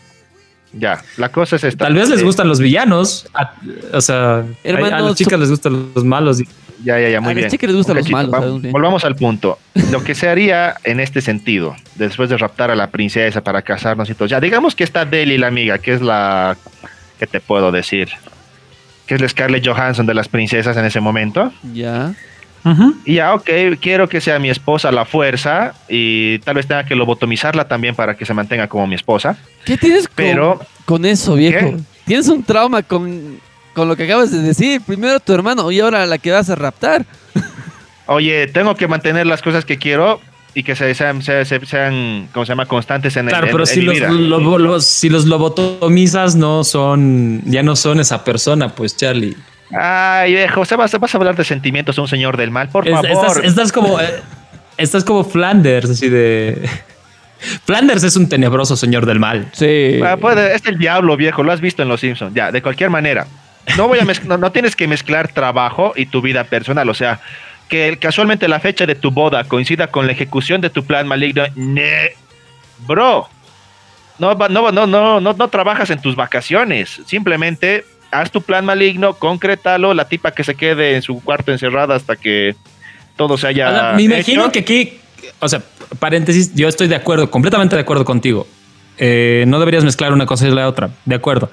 Ya, 0.73 1.01
la 1.17 1.31
cosa 1.31 1.55
es 1.55 1.63
esta. 1.63 1.85
Tal 1.85 1.95
vez 1.95 2.09
les 2.09 2.23
gustan 2.23 2.47
los 2.47 2.59
villanos. 2.59 3.27
a- 3.33 3.53
o 3.93 3.99
sea, 4.01 4.45
a- 4.63 4.99
las 5.01 5.15
chicas 5.15 5.39
les 5.39 5.49
gustan 5.49 5.89
los 5.95 6.05
malos. 6.05 6.39
y- 6.39 6.47
Ya, 6.83 6.99
ya, 6.99 7.09
ya, 7.09 7.21
muy 7.21 7.31
A 7.31 7.35
bien. 7.35 7.49
chicas 7.49 7.67
les 7.69 7.77
gustan 7.77 7.97
los 7.97 8.09
malos, 8.09 8.33
va-. 8.33 8.69
Volvamos 8.71 9.05
al 9.05 9.15
punto. 9.15 9.59
Lo 9.91 10.03
que 10.03 10.15
se 10.15 10.27
haría 10.29 10.75
en 10.83 10.99
este 10.99 11.21
sentido, 11.21 11.75
después 11.95 12.29
de 12.29 12.37
raptar 12.37 12.71
a 12.71 12.75
la 12.75 12.87
princesa 12.89 13.41
para 13.43 13.61
casarnos 13.61 14.09
y 14.09 14.13
todo. 14.15 14.27
Ya, 14.27 14.39
digamos 14.39 14.75
que 14.75 14.83
está 14.83 15.05
Deli, 15.05 15.37
la 15.37 15.47
amiga, 15.47 15.77
que 15.77 15.93
es 15.93 16.01
la. 16.01 16.57
¿Qué 17.19 17.27
te 17.27 17.39
puedo 17.39 17.71
decir? 17.71 18.09
Que 19.05 19.15
es 19.15 19.21
la 19.21 19.29
Scarlett 19.29 19.65
Johansson 19.67 20.05
de 20.05 20.13
las 20.13 20.27
princesas 20.27 20.75
en 20.77 20.85
ese 20.85 20.99
momento. 21.01 21.51
Ya. 21.73 22.13
Y 23.05 23.15
ya, 23.15 23.33
ok, 23.33 23.49
quiero 23.79 24.07
que 24.07 24.21
sea 24.21 24.37
mi 24.37 24.49
esposa 24.51 24.89
a 24.89 24.91
la 24.91 25.03
fuerza 25.05 25.73
y 25.89 26.37
tal 26.39 26.55
vez 26.55 26.67
tenga 26.67 26.83
que 26.85 26.93
lobotomizarla 26.95 27.67
también 27.67 27.95
para 27.95 28.15
que 28.15 28.23
se 28.25 28.35
mantenga 28.35 28.67
como 28.67 28.85
mi 28.85 28.93
esposa. 28.95 29.35
¿Qué 29.65 29.77
tienes 29.77 30.07
con, 30.07 30.15
Pero- 30.15 30.59
con 30.85 31.03
eso, 31.05 31.33
viejo? 31.35 31.71
¿Qué? 31.71 31.77
Tienes 32.05 32.27
un 32.27 32.43
trauma 32.43 32.83
con, 32.83 33.39
con 33.73 33.87
lo 33.87 33.95
que 33.95 34.05
acabas 34.05 34.31
de 34.31 34.39
decir. 34.39 34.81
Primero 34.81 35.19
tu 35.19 35.33
hermano 35.33 35.71
y 35.71 35.79
ahora 35.79 36.05
la 36.05 36.17
que 36.17 36.31
vas 36.31 36.49
a 36.49 36.55
raptar. 36.55 37.05
Oye, 38.07 38.47
tengo 38.47 38.75
que 38.75 38.87
mantener 38.87 39.25
las 39.25 39.41
cosas 39.41 39.63
que 39.65 39.77
quiero 39.77 40.19
y 40.53 40.63
que 40.63 40.75
se- 40.75 40.93
sean, 40.95 41.21
se- 41.21 41.45
se- 41.45 41.65
sean, 41.65 42.27
¿cómo 42.33 42.45
se 42.45 42.49
llama? 42.51 42.65
Constantes 42.65 43.15
en, 43.15 43.27
Claro, 43.27 43.45
en- 43.47 43.51
pero 43.53 43.63
en 43.63 43.67
si 43.67 43.81
los, 43.81 43.95
vida. 43.95 44.09
lobo- 44.09 44.57
los- 44.57 44.85
si 44.85 45.09
los 45.09 45.25
lobotomizas 45.25 46.35
no 46.35 46.63
son, 46.65 47.41
ya 47.45 47.63
no 47.63 47.75
son 47.77 47.99
esa 48.01 48.23
persona, 48.25 48.69
pues 48.69 48.97
Charlie. 48.97 49.37
Ay, 49.73 50.33
viejo, 50.33 50.65
¿se 50.65 50.75
vas, 50.75 50.91
vas 50.99 51.15
a 51.15 51.17
hablar 51.17 51.37
de 51.37 51.45
sentimientos 51.45 51.95
de 51.95 52.01
un 52.01 52.07
señor 52.09 52.35
del 52.35 52.51
mal, 52.51 52.67
por 52.67 52.85
Es- 52.85 52.93
favor. 52.93 53.09
estás, 53.09 53.37
estás 53.45 53.71
como, 53.71 54.01
eh, 54.01 54.19
estás 54.77 55.05
como 55.05 55.23
Flanders, 55.23 55.89
así 55.91 56.09
de. 56.09 56.67
Flanders 57.65 58.03
es 58.03 58.17
un 58.17 58.27
tenebroso 58.27 58.75
señor 58.75 59.05
del 59.05 59.19
mal. 59.19 59.47
Sí. 59.53 60.01
Ah, 60.05 60.17
puede- 60.17 60.53
es 60.53 60.65
el 60.65 60.77
diablo, 60.77 61.15
viejo, 61.15 61.43
lo 61.43 61.53
has 61.53 61.61
visto 61.61 61.81
en 61.81 61.87
Los 61.87 62.01
Simpsons. 62.01 62.33
Ya, 62.35 62.51
de 62.51 62.61
cualquier 62.61 62.89
manera. 62.89 63.25
No, 63.77 63.87
voy 63.87 63.99
a 63.99 64.05
no, 64.25 64.37
no 64.37 64.51
tienes 64.51 64.75
que 64.75 64.87
mezclar 64.87 65.27
trabajo 65.29 65.93
y 65.95 66.05
tu 66.05 66.21
vida 66.21 66.43
personal. 66.45 66.89
O 66.89 66.93
sea, 66.93 67.19
que 67.69 67.97
casualmente 67.99 68.47
la 68.47 68.59
fecha 68.59 68.85
de 68.85 68.95
tu 68.95 69.11
boda 69.11 69.43
coincida 69.45 69.87
con 69.87 70.05
la 70.05 70.11
ejecución 70.11 70.61
de 70.61 70.69
tu 70.69 70.83
plan 70.83 71.07
maligno. 71.07 71.43
Ne. 71.55 72.11
Bro, 72.87 73.29
no, 74.19 74.35
no, 74.35 74.71
no, 74.71 74.87
no, 74.87 75.21
no, 75.21 75.33
no 75.33 75.47
trabajas 75.47 75.89
en 75.89 76.01
tus 76.01 76.15
vacaciones. 76.15 77.01
Simplemente 77.05 77.85
haz 78.11 78.29
tu 78.31 78.41
plan 78.41 78.65
maligno, 78.65 79.13
concrétalo. 79.13 79.93
La 79.93 80.07
tipa 80.07 80.31
que 80.31 80.43
se 80.43 80.55
quede 80.55 80.95
en 80.95 81.01
su 81.01 81.23
cuarto 81.23 81.51
encerrada 81.51 81.95
hasta 81.95 82.15
que 82.15 82.55
todo 83.15 83.37
se 83.37 83.47
haya. 83.47 83.93
Me 83.93 84.03
imagino 84.03 84.43
hecho. 84.43 84.51
que 84.51 84.59
aquí, 84.59 84.99
o 85.39 85.47
sea, 85.47 85.61
paréntesis, 85.99 86.53
yo 86.53 86.67
estoy 86.67 86.87
de 86.87 86.95
acuerdo, 86.95 87.31
completamente 87.31 87.75
de 87.75 87.81
acuerdo 87.81 88.05
contigo. 88.05 88.47
Eh, 88.97 89.45
no 89.47 89.59
deberías 89.59 89.83
mezclar 89.83 90.13
una 90.13 90.25
cosa 90.25 90.47
y 90.47 90.51
la 90.51 90.67
otra, 90.67 90.89
de 91.05 91.15
acuerdo. 91.15 91.49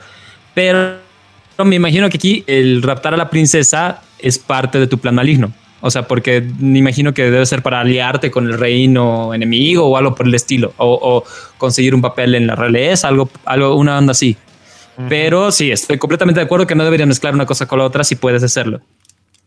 Pero 0.52 0.98
me 1.64 1.76
imagino 1.76 2.08
que 2.08 2.16
aquí 2.16 2.44
el 2.46 2.82
raptar 2.82 3.14
a 3.14 3.16
la 3.16 3.30
princesa 3.30 4.02
es 4.18 4.38
parte 4.38 4.78
de 4.78 4.86
tu 4.86 4.98
plan 4.98 5.14
maligno. 5.14 5.52
O 5.80 5.90
sea, 5.90 6.02
porque 6.08 6.44
me 6.58 6.78
imagino 6.78 7.14
que 7.14 7.30
debe 7.30 7.46
ser 7.46 7.62
para 7.62 7.80
aliarte 7.80 8.30
con 8.30 8.46
el 8.46 8.58
reino 8.58 9.32
enemigo 9.32 9.86
o 9.86 9.96
algo 9.96 10.14
por 10.14 10.26
el 10.26 10.34
estilo. 10.34 10.72
O, 10.76 10.98
o 11.00 11.24
conseguir 11.56 11.94
un 11.94 12.02
papel 12.02 12.34
en 12.34 12.46
la 12.48 12.56
realeza, 12.56 13.06
algo, 13.08 13.30
algo, 13.44 13.76
una 13.76 13.96
onda 13.98 14.10
así. 14.12 14.36
Pero 15.08 15.52
sí, 15.52 15.70
estoy 15.70 15.96
completamente 15.96 16.40
de 16.40 16.46
acuerdo 16.46 16.66
que 16.66 16.74
no 16.74 16.82
deberías 16.82 17.06
mezclar 17.06 17.32
una 17.32 17.46
cosa 17.46 17.66
con 17.66 17.78
la 17.78 17.84
otra 17.84 18.02
si 18.02 18.16
puedes 18.16 18.42
hacerlo. 18.42 18.80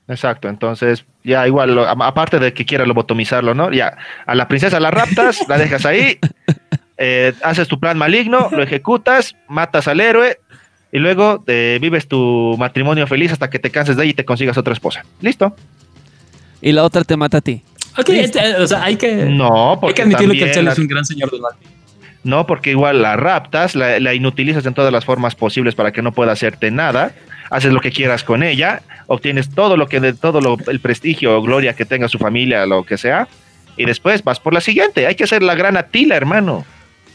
Exacto, 0.08 0.48
entonces 0.48 1.04
ya 1.26 1.46
igual, 1.46 1.76
lo- 1.76 1.88
aparte 1.88 2.40
de 2.40 2.54
que 2.54 2.66
quiera 2.66 2.86
lobotomizarlo, 2.86 3.54
¿no? 3.54 3.70
Ya, 3.72 3.98
a 4.26 4.34
la 4.36 4.48
princesa 4.48 4.80
la 4.80 4.92
raptas, 4.92 5.46
la 5.50 5.58
dejas 5.58 5.86
ahí, 5.86 6.18
eh, 6.98 7.34
haces 7.44 7.68
tu 7.68 7.80
plan 7.82 7.98
maligno, 7.98 8.48
lo 8.52 8.64
ejecutas, 8.64 9.36
matas 9.50 9.90
al 9.90 10.00
héroe 10.00 10.38
y 10.92 11.00
luego 11.00 11.44
eh, 11.48 11.78
vives 11.82 12.08
tu 12.08 12.56
matrimonio 12.60 13.08
feliz 13.08 13.32
hasta 13.32 13.50
que 13.50 13.60
te 13.60 13.70
canses 13.70 13.96
de 13.96 14.04
ahí 14.04 14.10
y 14.10 14.14
te 14.14 14.26
consigas 14.26 14.58
otra 14.58 14.74
esposa. 14.74 15.04
¿Listo? 15.22 15.56
Y 16.62 16.72
la 16.74 16.84
otra 16.84 17.04
te 17.04 17.18
mata 17.18 17.38
a 17.38 17.42
ti. 17.42 17.64
Ok, 17.98 18.10
este, 18.10 18.56
o 18.58 18.68
sea, 18.68 18.84
hay 18.84 18.96
que, 18.96 19.26
No, 19.26 19.74
hay 19.74 19.78
porque 19.82 19.94
que 19.96 20.02
admitirlo 20.04 20.34
que 20.34 20.40
también 20.40 20.48
el 20.50 20.54
Chelo 20.54 20.66
la- 20.68 20.74
es 20.74 20.80
un 20.80 20.88
gran 20.88 21.06
señor 21.06 21.32
del 21.32 21.42
mal. 21.42 21.52
No, 22.24 22.46
porque 22.46 22.70
igual 22.72 23.02
la 23.02 23.16
raptas, 23.16 23.74
la, 23.76 24.00
la 24.00 24.14
inutilizas 24.14 24.66
en 24.68 24.74
todas 24.76 24.94
las 24.94 25.04
formas 25.06 25.34
posibles 25.36 25.74
para 25.74 25.92
que 25.92 26.02
no 26.04 26.12
pueda 26.12 26.32
hacerte 26.34 26.70
nada. 26.70 27.14
Haces 27.50 27.74
lo 27.74 27.82
que 27.82 27.92
quieras 27.92 28.24
con 28.24 28.44
ella, 28.44 28.82
obtienes 29.08 29.50
todo 29.50 29.76
lo 29.76 29.88
que 29.88 30.00
de 30.00 30.14
todo 30.14 30.40
lo, 30.40 30.58
el 30.68 30.80
prestigio 30.80 31.36
o 31.38 31.42
gloria 31.42 31.74
que 31.74 31.84
tenga 31.84 32.08
su 32.08 32.18
familia, 32.18 32.66
lo 32.66 32.84
que 32.86 32.98
sea, 32.98 33.28
y 33.76 33.86
después 33.86 34.24
vas 34.24 34.40
por 34.40 34.54
la 34.54 34.62
siguiente. 34.62 35.06
Hay 35.08 35.16
que 35.16 35.24
hacer 35.26 35.42
la 35.44 35.56
gran 35.56 35.76
Atila, 35.76 36.16
hermano. 36.16 36.64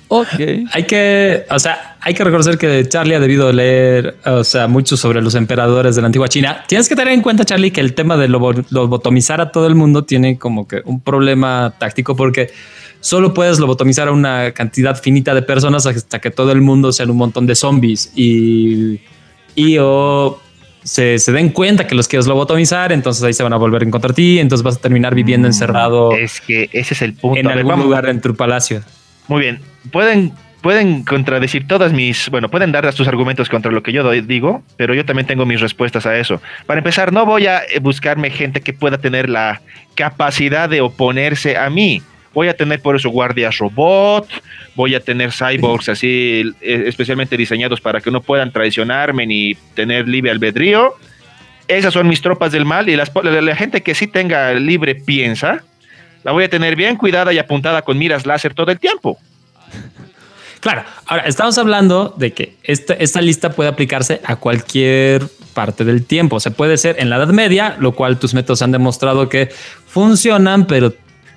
Ok. 0.08 0.28
Hay 0.72 0.84
que, 0.84 1.44
o 1.50 1.58
sea, 1.58 1.96
hay 2.00 2.14
que 2.14 2.22
reconocer 2.22 2.58
que 2.58 2.86
Charlie 2.88 3.14
ha 3.14 3.20
debido 3.20 3.52
leer, 3.52 4.16
o 4.24 4.44
sea, 4.44 4.68
mucho 4.68 4.96
sobre 4.96 5.20
los 5.20 5.34
emperadores 5.34 5.96
de 5.96 6.02
la 6.02 6.06
antigua 6.06 6.28
China. 6.28 6.62
Tienes 6.68 6.88
que 6.88 6.94
tener 6.94 7.12
en 7.12 7.22
cuenta, 7.22 7.44
Charlie, 7.44 7.72
que 7.72 7.80
el 7.80 7.94
tema 7.94 8.16
de 8.16 8.28
lobo- 8.28 8.64
lobotomizar 8.70 9.40
a 9.40 9.50
todo 9.50 9.66
el 9.66 9.74
mundo 9.74 10.04
tiene 10.04 10.38
como 10.38 10.68
que 10.68 10.82
un 10.84 11.00
problema 11.00 11.74
táctico 11.78 12.14
porque 12.14 12.50
solo 13.00 13.34
puedes 13.34 13.58
lobotomizar 13.58 14.08
a 14.08 14.12
una 14.12 14.52
cantidad 14.52 14.96
finita 15.00 15.34
de 15.34 15.42
personas 15.42 15.86
hasta 15.86 16.20
que 16.20 16.30
todo 16.30 16.52
el 16.52 16.60
mundo 16.60 16.92
sean 16.92 17.10
un 17.10 17.16
montón 17.16 17.46
de 17.46 17.54
zombies 17.56 18.12
y, 18.14 19.00
y 19.56 19.76
o 19.80 20.40
se, 20.84 21.18
se 21.18 21.32
den 21.32 21.48
cuenta 21.48 21.88
que 21.88 21.96
los 21.96 22.06
quieres 22.06 22.28
lobotomizar, 22.28 22.92
entonces 22.92 23.22
ahí 23.24 23.32
se 23.32 23.42
van 23.42 23.52
a 23.52 23.56
volver 23.56 23.82
en 23.82 23.90
contra 23.90 24.08
de 24.08 24.14
ti, 24.14 24.38
entonces 24.38 24.62
vas 24.62 24.76
a 24.76 24.80
terminar 24.80 25.16
viviendo 25.16 25.48
encerrado 25.48 26.12
Es 26.12 26.40
que 26.40 26.70
ese 26.72 26.94
es 26.94 27.02
el 27.02 27.14
punto. 27.14 27.40
en 27.40 27.46
A 27.46 27.50
ver, 27.50 27.58
algún 27.58 27.70
vamos- 27.70 27.86
lugar 27.86 28.08
en 28.08 28.20
tu 28.20 28.34
palacio. 28.36 28.82
Muy 29.28 29.40
bien. 29.40 29.60
Pueden, 29.92 30.32
pueden 30.60 31.04
contradecir 31.04 31.66
todas 31.66 31.92
mis. 31.92 32.28
Bueno, 32.30 32.48
pueden 32.48 32.72
dar 32.72 32.92
sus 32.92 33.08
argumentos 33.08 33.48
contra 33.48 33.72
lo 33.72 33.82
que 33.82 33.92
yo 33.92 34.08
digo, 34.10 34.62
pero 34.76 34.94
yo 34.94 35.04
también 35.04 35.26
tengo 35.26 35.46
mis 35.46 35.60
respuestas 35.60 36.06
a 36.06 36.16
eso. 36.18 36.40
Para 36.66 36.78
empezar, 36.78 37.12
no 37.12 37.26
voy 37.26 37.46
a 37.46 37.62
eh, 37.64 37.78
buscarme 37.80 38.30
gente 38.30 38.60
que 38.60 38.72
pueda 38.72 38.98
tener 38.98 39.28
la 39.28 39.60
capacidad 39.94 40.68
de 40.68 40.80
oponerse 40.80 41.56
a 41.56 41.70
mí. 41.70 42.02
Voy 42.34 42.48
a 42.48 42.54
tener 42.56 42.80
por 42.82 42.96
eso 42.96 43.08
guardias 43.08 43.56
robot, 43.58 44.28
voy 44.74 44.94
a 44.94 45.00
tener 45.00 45.32
cyborgs 45.32 45.88
así, 45.88 46.52
eh, 46.60 46.84
especialmente 46.86 47.34
diseñados 47.34 47.80
para 47.80 48.00
que 48.02 48.10
no 48.10 48.20
puedan 48.20 48.52
traicionarme 48.52 49.26
ni 49.26 49.54
tener 49.74 50.06
libre 50.06 50.30
albedrío. 50.32 50.94
Esas 51.66 51.94
son 51.94 52.06
mis 52.08 52.20
tropas 52.20 52.52
del 52.52 52.66
mal 52.66 52.88
y 52.88 52.96
las, 52.96 53.10
la, 53.22 53.40
la 53.40 53.56
gente 53.56 53.82
que 53.82 53.94
sí 53.94 54.06
tenga 54.06 54.52
libre 54.52 54.94
piensa, 54.94 55.64
la 56.26 56.32
voy 56.32 56.42
a 56.42 56.50
tener 56.50 56.74
bien 56.74 56.96
cuidada 56.96 57.32
y 57.32 57.38
apuntada 57.38 57.82
con 57.82 57.96
miras 57.96 58.26
láser 58.26 58.52
todo 58.52 58.72
el 58.72 58.80
tiempo. 58.80 59.16
Claro, 60.58 60.82
ahora 61.06 61.22
estamos 61.22 61.56
hablando 61.56 62.14
de 62.18 62.32
que 62.32 62.56
esta, 62.64 62.94
esta 62.94 63.20
lista 63.20 63.50
puede 63.50 63.68
aplicarse 63.70 64.20
a 64.24 64.34
cualquier 64.34 65.24
parte 65.54 65.84
del 65.84 66.04
tiempo. 66.04 66.40
Se 66.40 66.50
puede 66.50 66.78
ser 66.78 66.96
en 66.98 67.10
la 67.10 67.16
Edad 67.18 67.28
Media, 67.28 67.76
lo 67.78 67.92
cual 67.92 68.18
tus 68.18 68.34
métodos 68.34 68.60
han 68.62 68.72
demostrado 68.72 69.28
que 69.28 69.50
funcionan, 69.86 70.66
pero 70.66 70.92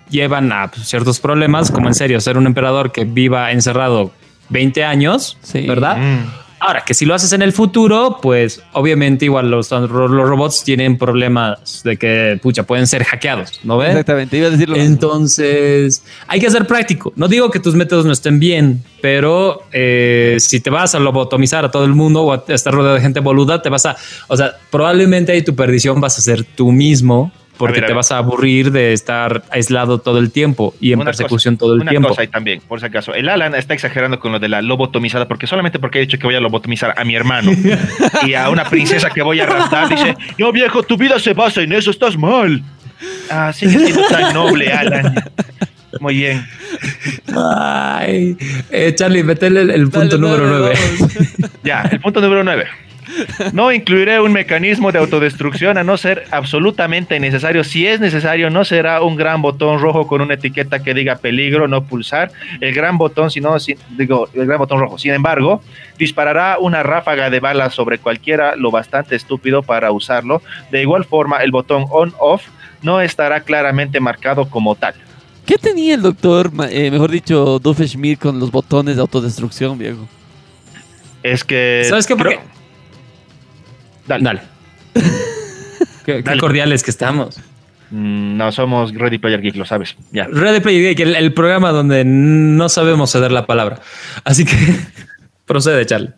llevan 0.10 0.52
a 0.52 0.72
ciertos 0.82 1.20
problemas, 1.20 1.70
como 1.70 1.88
en 1.88 1.94
serio, 1.94 2.20
ser 2.20 2.36
un 2.40 2.48
emperador 2.48 2.92
que 2.92 3.06
viva 3.06 3.52
encerrado 3.52 4.12
20 4.50 4.84
años, 4.86 5.38
Sí. 5.44 5.68
¿verdad? 5.68 5.98
Mm. 5.98 6.26
Ahora, 6.60 6.84
que 6.86 6.94
si 6.94 7.06
lo 7.06 7.14
haces 7.14 7.32
en 7.34 7.42
el 7.42 7.54
futuro, 7.54 8.20
pues 8.22 8.62
obviamente 8.74 9.26
igual 9.26 9.50
los, 9.50 9.72
los 9.72 9.90
robots 9.90 10.64
tienen 10.64 10.98
problemas 10.98 11.84
de 11.84 11.98
que, 11.98 12.40
pucha, 12.42 12.64
pueden 12.64 12.86
ser 12.86 13.04
hackeados, 13.04 13.62
¿no 13.64 13.78
ves? 13.78 13.92
Exactamente, 13.92 14.38
iba 14.38 14.48
a 14.48 14.50
decirlo. 14.50 14.76
Entonces, 14.76 16.04
hay 16.28 16.40
que 16.40 16.50
ser 16.50 16.68
práctico. 16.68 17.14
No 17.16 17.28
digo 17.28 17.50
que 17.50 17.60
tus 17.60 17.76
métodos 17.76 18.06
no 18.06 18.12
estén 18.12 18.40
bien, 18.40 18.84
pero 19.02 19.64
eh, 19.72 20.38
si 20.40 20.60
te 20.60 20.70
vas 20.70 20.96
a 20.96 21.00
lobotomizar 21.00 21.64
a 21.64 21.72
todo 21.72 21.86
el 21.86 21.94
mundo 21.94 22.24
o 22.24 22.34
a 22.34 22.44
estar 22.50 22.74
rodeado 22.74 22.96
de 22.96 23.02
gente 23.02 23.22
boluda, 23.22 23.62
te 23.62 23.70
vas 23.70 23.86
a, 23.86 23.96
o 24.28 24.36
sea, 24.36 24.58
probablemente 24.70 25.32
ahí 25.32 25.42
tu 25.42 25.56
perdición 25.56 26.02
vas 26.02 26.18
a 26.18 26.22
ser 26.22 26.44
tú 26.44 26.72
mismo 26.72 27.32
porque 27.60 27.76
ver, 27.82 27.84
a 27.84 27.88
te 27.88 27.94
vas 27.94 28.12
a 28.12 28.18
aburrir 28.18 28.72
de 28.72 28.94
estar 28.94 29.44
aislado 29.52 30.00
todo 30.00 30.18
el 30.18 30.32
tiempo 30.32 30.74
y 30.82 30.94
en 30.94 31.00
Una 31.00 31.06
persecución 31.06 31.56
cosa- 31.56 31.60
todo 31.60 31.74
el 31.76 31.82
una 31.82 31.92
tiempo. 31.92 32.08
cosa 32.10 32.22
ahí 32.22 32.28
también, 32.28 32.62
por 32.68 32.80
si 32.80 32.88
acaso. 32.88 33.14
El 33.14 33.30
Alan 33.30 33.54
está 33.54 33.74
exagerando 33.76 34.20
con 34.20 34.32
lo 34.32 34.40
de 34.40 34.50
la 34.50 34.62
lobotomizada, 34.64 35.28
porque 35.28 35.46
solamente 35.46 35.78
porque 35.78 36.00
he 36.00 36.02
dicho 36.02 36.18
que 36.18 36.26
voy 36.26 36.36
a 36.36 36.40
lobotomizar 36.40 36.96
a 36.98 37.04
mi 37.04 37.16
hermano 37.16 37.52
y 38.26 38.34
a 38.34 38.50
una 38.50 38.64
princesa 38.64 39.10
que 39.12 39.22
voy 39.22 39.40
a 39.40 39.46
raptar, 39.46 39.90
dice, 39.90 40.16
no 40.40 40.52
viejo, 40.52 40.82
tu 40.84 40.98
vida 40.98 41.20
se 41.20 41.34
basa 41.34 41.62
en 41.62 41.74
eso, 41.74 41.92
estás 41.92 42.18
mal. 42.18 42.64
Ah, 43.30 43.54
sigue 43.54 43.78
siendo 43.78 44.02
tan 44.08 44.34
noble, 44.34 44.72
Alan. 44.74 45.14
Muy 46.00 46.16
bien. 46.16 46.46
Ay, 47.36 48.38
eh, 48.72 48.94
Charlie, 48.96 49.24
metele 49.24 49.62
el, 49.62 49.70
el 49.72 49.90
Dale, 49.90 50.10
punto 50.10 50.18
número 50.18 50.46
dale, 50.48 50.76
9. 50.76 50.80
vamos. 51.00 51.52
Ya, 51.64 51.82
el 51.92 52.00
punto 52.00 52.22
número 52.22 52.44
9. 52.44 52.66
No 53.54 53.72
incluiré 53.72 54.20
un 54.20 54.32
mecanismo 54.32 54.92
de 54.92 55.00
autodestrucción 55.00 55.78
a 55.78 55.84
no 55.84 55.98
ser 55.98 56.26
absolutamente 56.32 57.20
necesario. 57.20 57.64
Si 57.64 57.88
es 57.88 58.00
necesario, 58.00 58.50
no 58.50 58.66
será 58.66 59.02
un 59.02 59.16
gran 59.16 59.42
botón 59.42 59.80
rojo 59.80 60.08
con 60.08 60.22
una 60.22 60.36
etiqueta 60.36 60.84
que 60.84 60.94
diga 60.94 61.16
peligro, 61.18 61.68
no 61.68 61.84
pulsar. 61.84 62.32
El 62.62 62.74
gran 62.74 62.98
botón, 62.98 63.32
si 63.32 63.42
no, 63.42 63.60
si- 63.60 63.78
digo, 63.98 64.30
el 64.34 64.46
gran 64.46 64.60
botón 64.60 64.80
rojo. 64.80 64.98
Sin 64.98 65.14
embargo, 65.14 65.62
disparará 65.98 66.58
una 66.60 66.84
ráfaga 66.84 67.30
de 67.30 67.40
balas 67.40 67.74
sobre 67.74 67.98
cualquiera 67.98 68.56
lo 68.56 68.72
bastante 68.72 69.16
estúpido 69.16 69.64
para 69.64 69.92
usarlo. 69.92 70.42
De 70.72 70.82
igual 70.82 71.06
forma, 71.06 71.38
el 71.38 71.52
botón 71.52 71.86
on-off 71.90 72.44
no 72.82 73.02
estará 73.02 73.42
claramente 73.42 74.00
marcado 74.00 74.50
como 74.50 74.76
tal. 74.76 74.94
¿Qué 75.46 75.58
tenía 75.58 75.96
el 75.96 76.02
doctor, 76.04 76.52
eh, 76.70 76.92
mejor 76.92 77.10
dicho, 77.10 77.58
Doofenshmirtz 77.60 78.22
con 78.22 78.40
los 78.40 78.52
botones 78.52 78.96
de 78.98 79.02
autodestrucción, 79.02 79.78
viejo? 79.80 80.08
Es 81.24 81.44
que. 81.44 81.86
¿Sabes 81.90 82.06
qué? 82.08 82.16
creo- 82.16 82.40
Dale. 84.10 84.24
Dale. 84.24 84.42
qué, 86.06 86.24
cordiales 86.40 86.84
que 86.84 86.90
estamos. 86.92 87.40
Mm, 87.92 88.38
No 88.38 88.52
somos 88.52 88.94
Ready 88.94 89.20
Player 89.20 89.40
Geek, 89.40 89.56
lo 89.56 89.66
sabes. 89.66 89.96
Ya. 90.12 90.28
Ready 90.28 90.60
Player 90.62 90.82
Geek, 90.96 91.00
el, 91.00 91.16
el 91.16 91.34
programa 91.34 91.70
donde 91.72 92.04
no 92.04 92.68
sabemos 92.70 93.12
ceder 93.12 93.32
la 93.32 93.46
palabra. 93.46 93.80
Así 94.24 94.46
que 94.46 94.56
procede, 95.46 95.86
Charlie. 95.86 96.10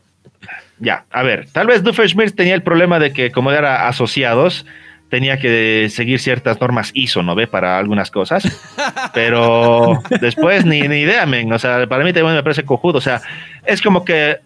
Ya, 0.79 1.05
a 1.11 1.21
ver, 1.21 1.47
tal 1.51 1.67
vez 1.67 1.83
Doofenshmirtz 1.83 2.33
tenía 2.35 2.55
el 2.55 2.63
problema 2.63 2.97
de 2.97 3.13
que 3.13 3.29
como 3.29 3.51
era 3.51 3.87
asociados, 3.87 4.65
tenía 5.09 5.37
que 5.37 5.89
seguir 5.91 6.19
ciertas 6.19 6.59
normas 6.59 6.91
ISO, 6.95 7.21
¿no 7.21 7.35
ve? 7.35 7.45
Para 7.45 7.77
algunas 7.77 8.09
cosas. 8.09 8.43
Pero 9.13 10.01
después 10.21 10.65
ni, 10.65 10.81
ni 10.87 11.01
idea, 11.01 11.25
men. 11.25 11.51
O 11.51 11.59
sea, 11.59 11.85
para 11.87 12.03
mí 12.05 12.13
también 12.13 12.35
me 12.35 12.41
parece 12.41 12.63
cojudo. 12.63 12.97
O 12.97 13.01
sea, 13.01 13.21
es 13.65 13.81
como 13.81 14.05
que 14.05 14.37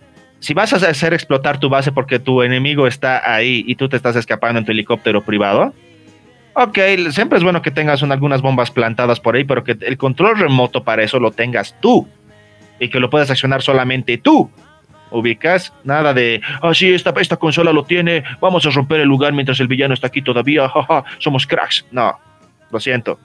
si 0.46 0.54
vas 0.54 0.72
a 0.74 0.78
hacer 0.90 1.14
explotar 1.14 1.60
tu 1.60 1.70
base 1.70 1.92
porque 1.92 2.20
tu 2.20 2.44
enemigo 2.44 2.86
está 2.88 3.34
ahí 3.34 3.64
y 3.68 3.76
tú 3.76 3.90
te 3.90 3.98
estás 3.98 4.16
escapando 4.16 4.60
en 4.60 4.66
tu 4.66 4.72
helicóptero 4.72 5.24
privado, 5.24 5.74
ok, 6.54 6.78
siempre 7.10 7.38
es 7.38 7.44
bueno 7.44 7.62
que 7.62 7.72
tengas 7.72 8.02
un- 8.04 8.12
algunas 8.12 8.42
bombas 8.42 8.70
plantadas 8.72 9.20
por 9.20 9.36
ahí, 9.36 9.44
pero 9.44 9.64
que 9.64 9.76
el 9.82 9.98
control 9.98 10.38
remoto 10.38 10.84
para 10.84 11.04
eso 11.04 11.20
lo 11.20 11.32
tengas 11.32 11.76
tú 11.82 12.08
y 12.80 12.90
que 12.90 13.00
lo 13.00 13.10
puedas 13.10 13.32
accionar 13.32 13.62
solamente 13.62 14.18
tú. 14.18 14.50
ubicas, 15.12 15.72
nada 15.84 16.14
de, 16.14 16.42
ah, 16.62 16.74
sí, 16.74 16.92
esta, 16.94 17.14
esta 17.22 17.38
consola 17.38 17.72
lo 17.72 17.86
tiene, 17.86 18.24
vamos 18.42 18.66
a 18.66 18.70
romper 18.72 19.00
el 19.00 19.08
lugar 19.08 19.32
mientras 19.34 19.60
el 19.62 19.68
villano 19.68 19.94
está 19.94 20.08
aquí 20.08 20.22
todavía, 20.22 20.68
jaja, 20.68 21.06
somos 21.20 21.46
cracks. 21.48 21.86
No, 21.92 22.18
lo 22.72 22.80
siento. 22.80 23.18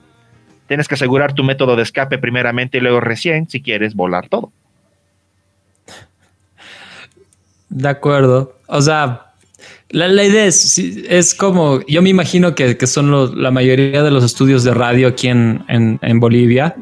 Tienes 0.67 0.87
que 0.87 0.93
asegurar 0.93 1.33
tu 1.33 1.43
método 1.43 1.75
de 1.75 1.83
escape 1.83 2.17
primeramente 2.17 2.77
y 2.77 2.81
luego 2.81 3.01
recién, 3.01 3.49
si 3.49 3.61
quieres, 3.61 3.93
volar 3.95 4.29
todo. 4.29 4.53
De 7.73 7.87
acuerdo. 7.89 8.53
O 8.67 8.81
sea, 8.81 9.31
la, 9.89 10.07
la 10.09 10.23
idea 10.25 10.45
es, 10.45 10.77
es 10.77 11.33
como, 11.33 11.79
yo 11.87 12.01
me 12.01 12.09
imagino 12.09 12.53
que, 12.53 12.75
que 12.77 12.85
son 12.85 13.09
los- 13.11 13.33
la 13.35 13.49
mayoría 13.49 14.03
de 14.03 14.11
los 14.11 14.23
estudios 14.23 14.63
de 14.63 14.73
radio 14.73 15.07
aquí 15.07 15.27
en, 15.29 15.63
en, 15.67 15.97
en 16.01 16.19
Bolivia. 16.19 16.75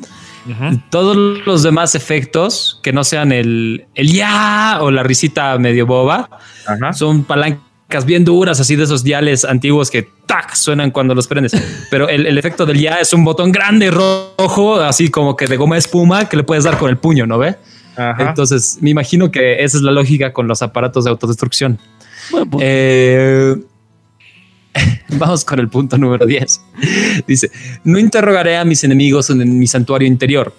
Todos 0.89 1.15
los 1.45 1.61
demás 1.61 1.93
efectos 1.93 2.79
que 2.81 2.91
no 2.91 3.03
sean 3.03 3.31
el, 3.31 3.85
el 3.93 4.11
ya 4.11 4.79
o 4.81 4.89
la 4.89 5.03
risita 5.03 5.55
medio 5.59 5.85
boba 5.85 6.27
Ajá. 6.65 6.91
son 6.93 7.23
palancas 7.23 8.03
bien 8.05 8.25
duras, 8.25 8.59
así 8.59 8.75
de 8.75 8.85
esos 8.85 9.03
diales 9.03 9.45
antiguos 9.45 9.91
que 9.91 10.07
tac 10.25 10.55
suenan 10.55 10.89
cuando 10.89 11.13
los 11.13 11.27
prendes. 11.27 11.53
Pero 11.91 12.09
el, 12.09 12.25
el 12.25 12.35
efecto 12.39 12.65
del 12.65 12.79
ya 12.79 12.95
es 12.95 13.13
un 13.13 13.23
botón 13.23 13.51
grande 13.51 13.91
rojo, 13.91 14.77
así 14.77 15.09
como 15.09 15.35
que 15.35 15.45
de 15.45 15.55
goma 15.57 15.77
espuma 15.77 16.27
que 16.27 16.37
le 16.37 16.43
puedes 16.43 16.63
dar 16.63 16.79
con 16.79 16.89
el 16.89 16.97
puño, 16.97 17.27
¿no 17.27 17.37
ve? 17.37 17.55
Ajá. 17.99 18.29
Entonces, 18.29 18.77
me 18.81 18.89
imagino 18.89 19.29
que 19.29 19.63
esa 19.63 19.77
es 19.77 19.83
la 19.83 19.91
lógica 19.91 20.31
con 20.31 20.47
los 20.47 20.61
aparatos 20.61 21.03
de 21.03 21.09
autodestrucción. 21.11 21.77
Bueno, 22.31 22.49
pues, 22.49 22.63
Eh, 22.65 23.55
vamos 25.17 25.43
con 25.43 25.59
el 25.59 25.69
punto 25.69 25.97
número 25.97 26.25
10. 26.25 26.61
Dice, 27.27 27.51
no 27.83 27.99
interrogaré 27.99 28.57
a 28.57 28.65
mis 28.65 28.83
enemigos 28.83 29.29
en 29.29 29.59
mi 29.59 29.67
santuario 29.67 30.07
interior. 30.07 30.53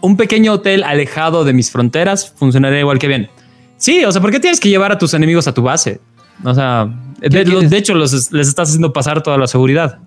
Un 0.00 0.16
pequeño 0.16 0.52
hotel 0.52 0.84
alejado 0.84 1.44
de 1.44 1.52
mis 1.52 1.70
fronteras 1.70 2.32
funcionaría 2.36 2.80
igual 2.80 2.98
que 2.98 3.08
bien. 3.08 3.28
Sí, 3.76 4.04
o 4.04 4.12
sea, 4.12 4.22
¿por 4.22 4.30
qué 4.30 4.40
tienes 4.40 4.60
que 4.60 4.68
llevar 4.68 4.92
a 4.92 4.98
tus 4.98 5.12
enemigos 5.14 5.46
a 5.48 5.52
tu 5.52 5.62
base? 5.62 6.00
O 6.44 6.54
sea, 6.54 6.88
de 7.20 7.76
hecho, 7.76 7.94
los, 7.94 8.32
les 8.32 8.48
estás 8.48 8.68
haciendo 8.68 8.92
pasar 8.92 9.22
toda 9.22 9.38
la 9.38 9.46
seguridad. 9.46 9.98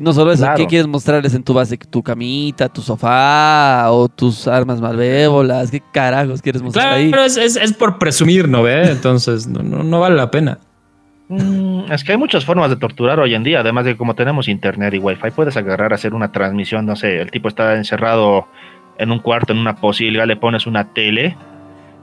No 0.00 0.12
solo 0.12 0.32
eso, 0.32 0.42
Claro. 0.44 0.56
¿qué 0.58 0.66
quieres 0.66 0.86
mostrarles 0.86 1.34
en 1.34 1.42
tu 1.42 1.54
base? 1.54 1.76
¿Tu 1.76 2.02
camita, 2.02 2.68
tu 2.68 2.82
sofá 2.82 3.90
o 3.90 4.08
tus 4.08 4.46
armas 4.46 4.80
malvévolas? 4.80 5.70
¿Qué 5.70 5.82
carajos 5.92 6.40
quieres 6.42 6.62
mostrar 6.62 6.94
ahí? 6.94 7.08
Claro, 7.10 7.24
es, 7.24 7.36
es, 7.36 7.56
es 7.56 7.72
por 7.72 7.98
presumir, 7.98 8.48
¿no 8.48 8.62
ve? 8.62 8.90
Entonces, 8.90 9.46
no, 9.46 9.62
no, 9.62 9.82
no 9.82 10.00
vale 10.00 10.16
la 10.16 10.30
pena. 10.30 10.58
Mm, 11.28 11.92
Es 11.92 12.04
que 12.04 12.12
hay 12.12 12.18
muchas 12.18 12.44
formas 12.44 12.70
de 12.70 12.76
torturar 12.76 13.20
hoy 13.20 13.34
en 13.34 13.42
día, 13.44 13.60
además 13.60 13.84
de 13.84 13.92
que 13.92 13.98
como 13.98 14.14
tenemos 14.14 14.48
internet 14.48 14.94
y 14.94 14.98
wifi, 14.98 15.30
puedes 15.34 15.56
agarrar, 15.56 15.92
hacer 15.92 16.14
una 16.14 16.32
transmisión, 16.32 16.86
no 16.86 16.96
sé, 16.96 17.20
el 17.20 17.30
tipo 17.30 17.48
está 17.48 17.74
encerrado 17.76 18.46
en 18.98 19.10
un 19.10 19.18
cuarto, 19.18 19.52
en 19.52 19.58
una 19.58 19.76
posilga, 19.76 20.24
le 20.26 20.36
pones 20.36 20.66
una 20.66 20.92
tele, 20.94 21.36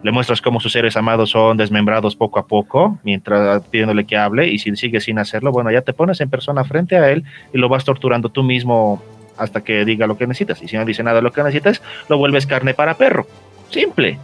le 0.06 0.12
muestras 0.12 0.40
cómo 0.40 0.60
sus 0.60 0.72
seres 0.72 0.96
amados 0.98 1.32
son 1.32 1.58
desmembrados 1.58 2.16
poco 2.16 2.38
a 2.38 2.46
poco, 2.46 3.00
mientras 3.04 3.64
pidiéndole 3.72 4.06
que 4.06 4.16
hable, 4.16 4.48
y 4.48 4.60
si 4.60 4.76
sigue 4.76 5.02
sin 5.02 5.18
hacerlo, 5.18 5.52
bueno, 5.52 5.72
ya 5.72 5.82
te 5.82 5.94
pones 5.94 6.22
en 6.22 6.30
persona 6.30 6.64
frente 6.64 6.96
a 6.96 7.10
él 7.10 7.24
y 7.52 7.58
lo 7.58 7.70
vas 7.70 7.84
torturando 7.86 8.30
tú 8.30 8.44
mismo 8.44 9.02
hasta 9.36 9.64
que 9.64 9.84
diga 9.84 10.06
lo 10.06 10.16
que 10.16 10.28
necesitas, 10.28 10.62
y 10.62 10.68
si 10.68 10.78
no 10.78 10.86
dice 10.86 11.02
nada 11.02 11.16
de 11.16 11.22
lo 11.24 11.32
que 11.32 11.42
necesitas, 11.42 11.82
lo 12.08 12.20
vuelves 12.20 12.46
carne 12.46 12.76
para 12.76 12.94
perro. 12.94 13.26
Simple. 13.72 14.20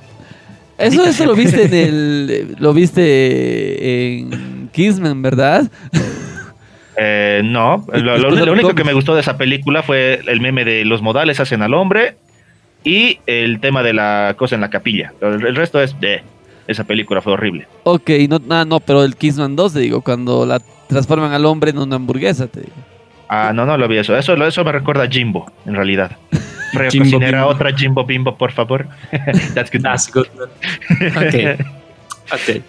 Eso, 0.77 1.03
eso 1.03 1.25
lo 1.25 1.33
viste 1.35 1.65
en 1.65 1.73
el. 1.73 2.55
Lo 2.59 2.73
viste 2.73 4.19
en 4.19 4.69
Kingsman, 4.71 5.21
¿verdad? 5.23 5.69
Eh, 6.97 7.41
no, 7.43 7.83
lo, 7.91 8.17
lo- 8.17 8.51
único 8.51 8.75
que 8.75 8.83
me 8.83 8.93
gustó 8.93 9.15
de 9.15 9.21
esa 9.21 9.37
película 9.37 9.81
fue 9.81 10.21
el 10.27 10.41
meme 10.41 10.63
de 10.63 10.85
los 10.85 11.01
modales 11.01 11.39
hacen 11.39 11.61
al 11.63 11.73
hombre 11.73 12.17
y 12.83 13.19
el 13.27 13.59
tema 13.59 13.83
de 13.83 13.93
la 13.93 14.35
cosa 14.37 14.55
en 14.55 14.61
la 14.61 14.69
capilla. 14.69 15.13
El, 15.21 15.45
el 15.45 15.55
resto 15.55 15.81
es 15.81 15.99
de 15.99 16.23
esa 16.67 16.83
película 16.83 17.21
fue 17.21 17.33
horrible. 17.33 17.67
Ok, 17.83 18.09
no, 18.29 18.39
ah, 18.49 18.65
no, 18.65 18.79
pero 18.79 19.03
el 19.03 19.15
Kingsman 19.15 19.55
2, 19.55 19.73
te 19.73 19.79
digo, 19.79 20.01
cuando 20.01 20.45
la 20.45 20.61
transforman 20.87 21.31
al 21.33 21.45
hombre 21.45 21.71
en 21.71 21.79
una 21.79 21.95
hamburguesa, 21.97 22.47
te 22.47 22.61
digo. 22.61 22.73
Ah, 23.27 23.51
no, 23.53 23.65
no 23.65 23.77
lo 23.77 23.87
vi 23.87 23.97
eso. 23.97 24.15
Eso, 24.15 24.35
lo- 24.35 24.45
eso 24.47 24.63
me 24.63 24.71
recuerda 24.71 25.03
a 25.03 25.07
Jimbo, 25.07 25.51
en 25.65 25.75
realidad. 25.75 26.17
Jimbo 26.89 27.05
cocinera, 27.05 27.39
Bimbo. 27.39 27.47
otra 27.53 27.71
Jimbo 27.77 28.05
Bimbo, 28.05 28.37
por 28.37 28.51
favor. 28.51 28.87
That's 29.53 29.71
good. 29.71 29.81
That's 29.81 30.11
good. 30.11 30.27
Ok. 31.17 31.65
Ok. 32.33 32.61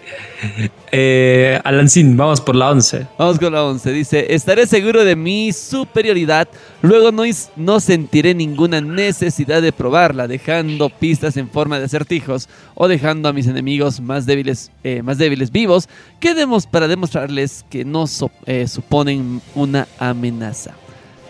Eh, 0.91 1.59
Alancín, 1.63 2.17
vamos 2.17 2.41
por 2.41 2.55
la 2.55 2.69
11. 2.69 3.07
Vamos 3.17 3.39
con 3.39 3.53
la 3.53 3.63
11. 3.63 3.91
Dice, 3.91 4.33
estaré 4.33 4.67
seguro 4.67 5.03
de 5.05 5.15
mi 5.15 5.53
superioridad, 5.53 6.47
luego 6.81 7.11
no, 7.11 7.23
no 7.55 7.79
sentiré 7.79 8.35
ninguna 8.35 8.81
necesidad 8.81 9.61
de 9.61 9.71
probarla, 9.71 10.27
dejando 10.27 10.89
pistas 10.89 11.37
en 11.37 11.49
forma 11.49 11.79
de 11.79 11.85
acertijos 11.85 12.49
o 12.75 12.87
dejando 12.87 13.29
a 13.29 13.33
mis 13.33 13.47
enemigos 13.47 14.01
más 14.01 14.25
débiles, 14.25 14.69
eh, 14.83 15.01
más 15.01 15.17
débiles 15.17 15.51
vivos 15.51 15.87
que 16.19 16.33
demos 16.33 16.67
para 16.67 16.87
demostrarles 16.87 17.65
que 17.69 17.85
no 17.85 18.05
so- 18.05 18.31
eh, 18.45 18.67
suponen 18.67 19.41
una 19.55 19.87
amenaza. 19.97 20.71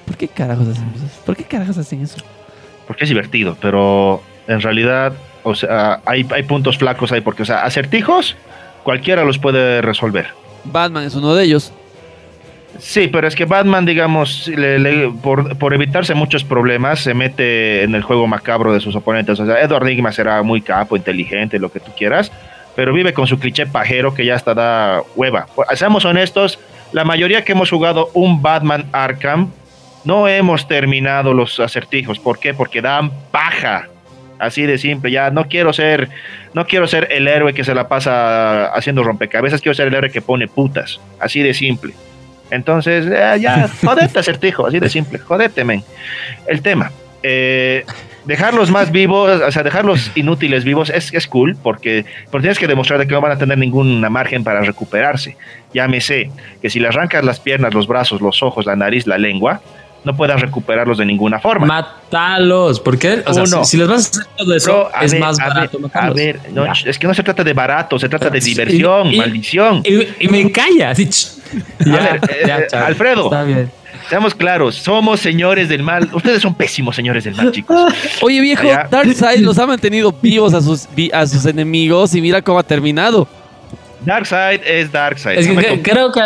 ¿Por 0.08 0.18
qué 0.18 0.28
carajos 0.28 0.68
hacen 0.70 0.92
eso? 0.96 1.06
¿Por 1.26 1.36
qué 1.38 1.44
carajos 1.44 1.78
hacen 1.78 2.02
eso? 2.02 2.18
Porque 2.88 3.04
es 3.06 3.10
divertido, 3.10 3.56
pero 3.62 4.22
en 4.48 4.60
realidad, 4.60 5.14
o 5.44 5.56
sea, 5.56 6.00
hay, 6.06 6.26
hay 6.34 6.44
puntos 6.44 6.78
flacos 6.78 7.12
ahí, 7.12 7.22
porque, 7.22 7.44
o 7.44 7.46
sea, 7.46 7.64
acertijos, 7.64 8.36
cualquiera 8.84 9.24
los 9.24 9.38
puede 9.38 9.82
resolver. 9.82 10.28
Batman 10.66 11.04
es 11.04 11.16
uno 11.16 11.36
de 11.36 11.44
ellos. 11.46 11.72
Sí, 12.80 13.08
pero 13.08 13.28
es 13.28 13.36
que 13.36 13.46
Batman, 13.46 13.86
digamos, 13.86 14.48
le- 14.48 14.80
le- 14.80 15.10
por, 15.22 15.58
por 15.58 15.74
evitarse 15.76 16.16
muchos 16.16 16.44
problemas, 16.44 17.02
se 17.02 17.14
mete 17.14 17.84
en 17.84 17.94
el 17.94 18.02
juego 18.02 18.26
macabro 18.26 18.74
de 18.74 18.80
sus 18.80 18.96
oponentes. 18.96 19.40
O 19.40 19.46
sea, 19.46 19.62
Edward 19.62 19.86
Nigma 19.86 20.12
será 20.12 20.42
muy 20.42 20.62
capo, 20.62 20.96
inteligente, 20.98 21.60
lo 21.60 21.72
que 21.72 21.80
tú 21.80 21.92
quieras, 21.96 22.32
pero 22.76 22.92
vive 22.92 23.14
con 23.14 23.28
su 23.28 23.38
cliché 23.38 23.68
pajero 23.68 24.16
que 24.16 24.26
ya 24.26 24.36
hasta 24.36 24.56
da 24.56 25.04
hueva. 25.16 25.46
Pues, 25.54 25.68
Seamos 25.78 26.04
honestos, 26.06 26.58
la 26.94 27.04
mayoría 27.06 27.44
que 27.44 27.52
hemos 27.52 27.70
jugado 27.70 28.10
un 28.16 28.42
Batman 28.42 28.86
Arkham, 28.92 29.52
no 30.04 30.28
hemos 30.28 30.68
terminado 30.68 31.34
los 31.34 31.60
acertijos. 31.60 32.18
¿Por 32.18 32.40
qué? 32.40 32.56
Porque 32.56 32.82
dan 32.82 33.12
paja. 33.32 33.88
Así 34.44 34.64
de 34.64 34.78
simple, 34.78 35.10
ya 35.10 35.30
no 35.30 35.48
quiero 35.48 35.72
ser, 35.72 36.10
no 36.54 36.68
quiero 36.68 36.86
ser 36.86 37.08
el 37.12 37.30
héroe 37.30 37.54
que 37.54 37.64
se 37.64 37.74
la 37.74 37.88
pasa 37.88 38.66
haciendo 38.74 39.02
rompecabezas, 39.02 39.62
quiero 39.62 39.74
ser 39.74 39.88
el 39.88 39.94
héroe 39.94 40.12
que 40.12 40.22
pone 40.22 40.48
putas. 40.48 41.00
Así 41.20 41.42
de 41.42 41.54
simple. 41.54 41.94
Entonces, 42.52 43.06
eh, 43.08 43.38
ya, 43.40 43.70
jodete, 43.84 44.20
acertijo, 44.20 44.68
así 44.68 44.80
de 44.80 44.90
simple, 44.90 45.20
jodete, 45.20 45.64
men. 45.64 45.82
El 46.46 46.62
tema, 46.62 46.92
eh, 47.24 47.86
dejarlos 48.26 48.70
más 48.70 48.92
vivos, 48.92 49.42
o 49.42 49.52
sea, 49.52 49.64
dejarlos 49.64 50.12
inútiles 50.16 50.66
vivos 50.66 50.90
es, 50.90 51.14
es 51.14 51.26
cool 51.26 51.56
porque, 51.64 52.06
porque 52.30 52.44
tienes 52.44 52.60
que 52.60 52.68
demostrar 52.68 53.00
de 53.00 53.08
que 53.08 53.14
no 53.14 53.22
van 53.22 53.32
a 53.32 53.38
tener 53.38 53.58
ninguna 53.58 54.10
margen 54.10 54.44
para 54.44 54.60
recuperarse. 54.62 55.38
Llámese 55.74 56.32
que 56.62 56.70
si 56.70 56.82
le 56.82 56.90
arrancas 56.90 57.24
las 57.24 57.40
piernas, 57.40 57.74
los 57.74 57.88
brazos, 57.88 58.20
los 58.20 58.44
ojos, 58.44 58.66
la 58.66 58.76
nariz, 58.76 59.08
la 59.08 59.18
lengua, 59.18 59.62
no 60.04 60.16
puedas 60.16 60.42
recuperarlos 60.42 60.98
de 60.98 61.06
ninguna 61.06 61.40
forma. 61.40 61.66
Mátalos. 61.66 62.80
¿Por 62.80 62.98
qué? 62.98 63.24
O 63.26 63.34
sea, 63.34 63.46
si, 63.46 63.66
si 63.66 63.78
les 63.78 63.88
vas 63.88 64.06
a 64.06 64.10
hacer 64.10 64.26
todo 64.38 64.56
eso, 64.56 64.72
Bro, 64.72 64.90
a 64.94 65.06
es 65.06 65.12
ver, 65.12 65.22
más 65.22 65.40
a 65.40 65.48
barato 65.48 65.80
ver, 65.80 65.92
a 65.94 66.10
ver, 66.12 66.40
no, 66.52 66.66
es 66.72 67.00
que 67.00 67.08
no 67.08 67.14
se 67.14 67.24
trata 67.24 67.44
de 67.44 67.54
barato, 67.54 67.98
se 67.98 68.10
trata 68.10 68.30
de 68.30 68.40
diversión, 68.40 69.14
y- 69.14 69.18
maldición. 69.18 69.82
Y, 69.86 70.26
y 70.26 70.28
me 70.28 70.52
calla. 70.52 70.92
Así, 70.92 71.10
ver, 71.80 72.20
eh, 72.30 72.44
ya, 72.48 72.60
eh. 72.60 72.68
Alfredo. 72.74 73.26
Está 73.26 73.44
bien. 73.44 73.72
Seamos 74.10 74.36
claros, 74.36 74.76
somos 74.76 75.22
señores 75.22 75.70
del 75.70 75.82
mal. 75.82 76.10
Ustedes 76.12 76.42
son 76.42 76.54
pésimos 76.56 76.96
señores 76.96 77.24
del 77.24 77.36
mal, 77.36 77.52
chicos. 77.52 77.94
Oye 78.22 78.42
viejo. 78.42 78.68
Darkseid 78.92 79.40
los 79.46 79.58
ha 79.58 79.66
mantenido 79.66 80.12
vivos 80.22 80.54
a 80.54 80.62
sus, 80.62 80.88
a 81.14 81.26
sus 81.26 81.46
enemigos 81.46 82.14
y 82.14 82.22
mira 82.22 82.42
cómo 82.42 82.60
ha 82.60 82.64
terminado. 82.64 83.28
Darkseid 84.06 84.60
es 84.66 84.92
Darkseid. 84.92 85.40
Es 85.40 85.48
que 85.48 85.78
No 85.78 85.82
creo 85.84 86.12
que 86.12 86.22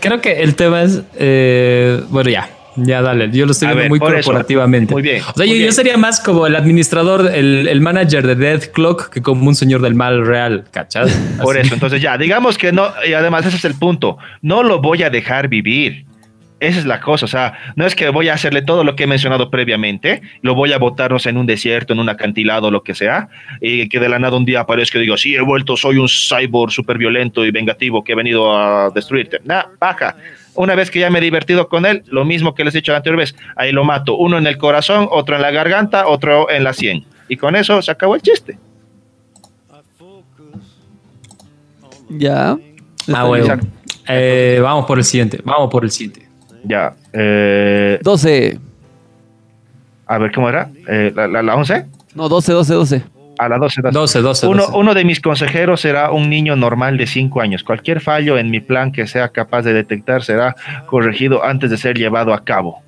creo 0.00 0.20
que 0.20 0.42
el 0.42 0.56
tema 0.56 0.82
es 0.82 1.00
eh, 1.16 2.02
bueno 2.08 2.30
ya 2.30 2.48
ya 2.76 3.02
dale 3.02 3.30
yo 3.30 3.46
lo 3.46 3.52
estoy 3.52 3.68
viendo 3.68 3.82
ver, 3.82 3.88
muy 3.90 3.98
eso. 3.98 4.06
corporativamente 4.06 4.94
Muy 4.94 5.02
bien, 5.02 5.22
o 5.22 5.32
sea 5.36 5.46
yo, 5.46 5.72
sería 5.72 5.96
más 5.96 6.20
como 6.20 6.46
el 6.46 6.56
administrador 6.56 7.30
el, 7.32 7.68
el 7.68 7.80
manager 7.80 8.26
de 8.26 8.34
Death 8.34 8.72
Clock 8.72 9.10
que 9.10 9.22
como 9.22 9.46
un 9.48 9.54
señor 9.54 9.82
del 9.82 9.94
mal 9.94 10.26
real 10.26 10.64
¿cachas? 10.70 11.12
Por 11.42 11.56
eso, 11.56 11.74
entonces 11.74 12.00
ya, 12.00 12.16
digamos 12.18 12.58
que 12.58 12.72
no, 12.72 12.92
y 13.06 13.12
además 13.12 13.46
ese 13.46 13.56
es 13.56 13.64
el 13.64 13.74
punto, 13.74 14.18
no 14.40 14.62
lo 14.62 14.80
voy 14.80 15.02
a 15.02 15.10
dejar 15.10 15.48
vivir. 15.48 16.06
Esa 16.60 16.78
es 16.78 16.86
la 16.86 17.00
cosa, 17.00 17.24
o 17.24 17.28
sea, 17.28 17.54
no 17.74 17.84
es 17.84 17.96
que 17.96 18.08
voy 18.10 18.28
a 18.28 18.34
hacerle 18.34 18.62
todo 18.62 18.84
lo 18.84 18.94
que 18.94 19.02
he 19.02 19.06
mencionado 19.08 19.50
previamente, 19.50 20.22
lo 20.42 20.54
voy 20.54 20.72
a 20.72 20.78
botarnos 20.78 21.26
en 21.26 21.36
un 21.36 21.44
desierto, 21.44 21.92
en 21.92 21.98
un 21.98 22.08
acantilado, 22.08 22.70
lo 22.70 22.84
que 22.84 22.94
sea, 22.94 23.28
y 23.60 23.88
que 23.88 23.98
de 23.98 24.08
la 24.08 24.20
nada 24.20 24.36
un 24.36 24.44
día 24.44 24.60
aparezca 24.60 24.98
y 24.98 25.00
digo, 25.00 25.16
sí, 25.16 25.34
he 25.34 25.40
vuelto, 25.40 25.76
soy 25.76 25.96
un 25.96 26.06
cyborg 26.08 26.70
súper 26.70 26.98
violento 26.98 27.44
y 27.44 27.50
vengativo 27.50 28.04
que 28.04 28.12
he 28.12 28.14
venido 28.14 28.56
a 28.56 28.90
destruirte. 28.90 29.40
Nah, 29.44 29.64
baja. 29.80 30.14
Una 30.54 30.74
vez 30.74 30.90
que 30.90 31.00
ya 31.00 31.10
me 31.10 31.18
he 31.18 31.22
divertido 31.22 31.68
con 31.68 31.86
él, 31.86 32.02
lo 32.06 32.24
mismo 32.24 32.54
que 32.54 32.64
les 32.64 32.74
he 32.74 32.78
dicho 32.78 32.92
la 32.92 32.98
anterior 32.98 33.18
vez, 33.18 33.34
ahí 33.56 33.72
lo 33.72 33.84
mato, 33.84 34.16
uno 34.16 34.36
en 34.38 34.46
el 34.46 34.58
corazón, 34.58 35.08
otro 35.10 35.36
en 35.36 35.42
la 35.42 35.50
garganta, 35.50 36.06
otro 36.06 36.50
en 36.50 36.62
la 36.64 36.72
sien. 36.74 37.04
Y 37.28 37.36
con 37.36 37.56
eso 37.56 37.80
se 37.80 37.90
acabó 37.90 38.14
el 38.14 38.22
chiste. 38.22 38.58
Ya. 42.10 42.58
ah 43.14 43.24
bueno 43.24 43.56
Eh, 44.08 44.60
vamos 44.62 44.84
por 44.84 44.98
el 44.98 45.04
siguiente 45.04 45.40
vamos 45.44 45.70
por 45.70 45.84
el 45.84 45.90
siguiente 45.90 46.28
Ya. 46.64 46.94
Eh, 47.12 47.98
12. 48.02 48.58
a 50.06 50.18
ver, 50.18 50.32
¿cómo 50.32 50.48
era? 50.48 50.70
Eh, 50.88 51.10
¿la, 51.14 51.26
la, 51.26 51.42
la 51.42 51.54
11? 51.56 51.86
No, 52.14 52.28
12, 52.28 52.52
12, 52.52 52.74
12. 52.74 53.02
A 53.44 53.48
la 53.48 53.58
12. 53.58 53.82
12 53.90 54.20
12, 54.20 54.46
Uno, 54.46 54.62
12. 54.64 54.76
uno 54.78 54.94
de 54.94 55.04
mis 55.04 55.20
consejeros 55.20 55.80
será 55.80 56.10
un 56.10 56.28
niño 56.30 56.54
normal 56.56 56.96
de 56.98 57.06
5 57.06 57.40
años. 57.40 57.62
Cualquier 57.64 58.00
fallo 58.00 58.38
en 58.38 58.50
mi 58.50 58.60
plan 58.60 58.92
que 58.92 59.06
sea 59.06 59.28
capaz 59.30 59.62
de 59.62 59.72
detectar 59.72 60.22
será 60.22 60.54
corregido 60.86 61.44
antes 61.44 61.70
de 61.70 61.76
ser 61.78 61.96
llevado 61.98 62.32
a 62.34 62.44
cabo. 62.44 62.82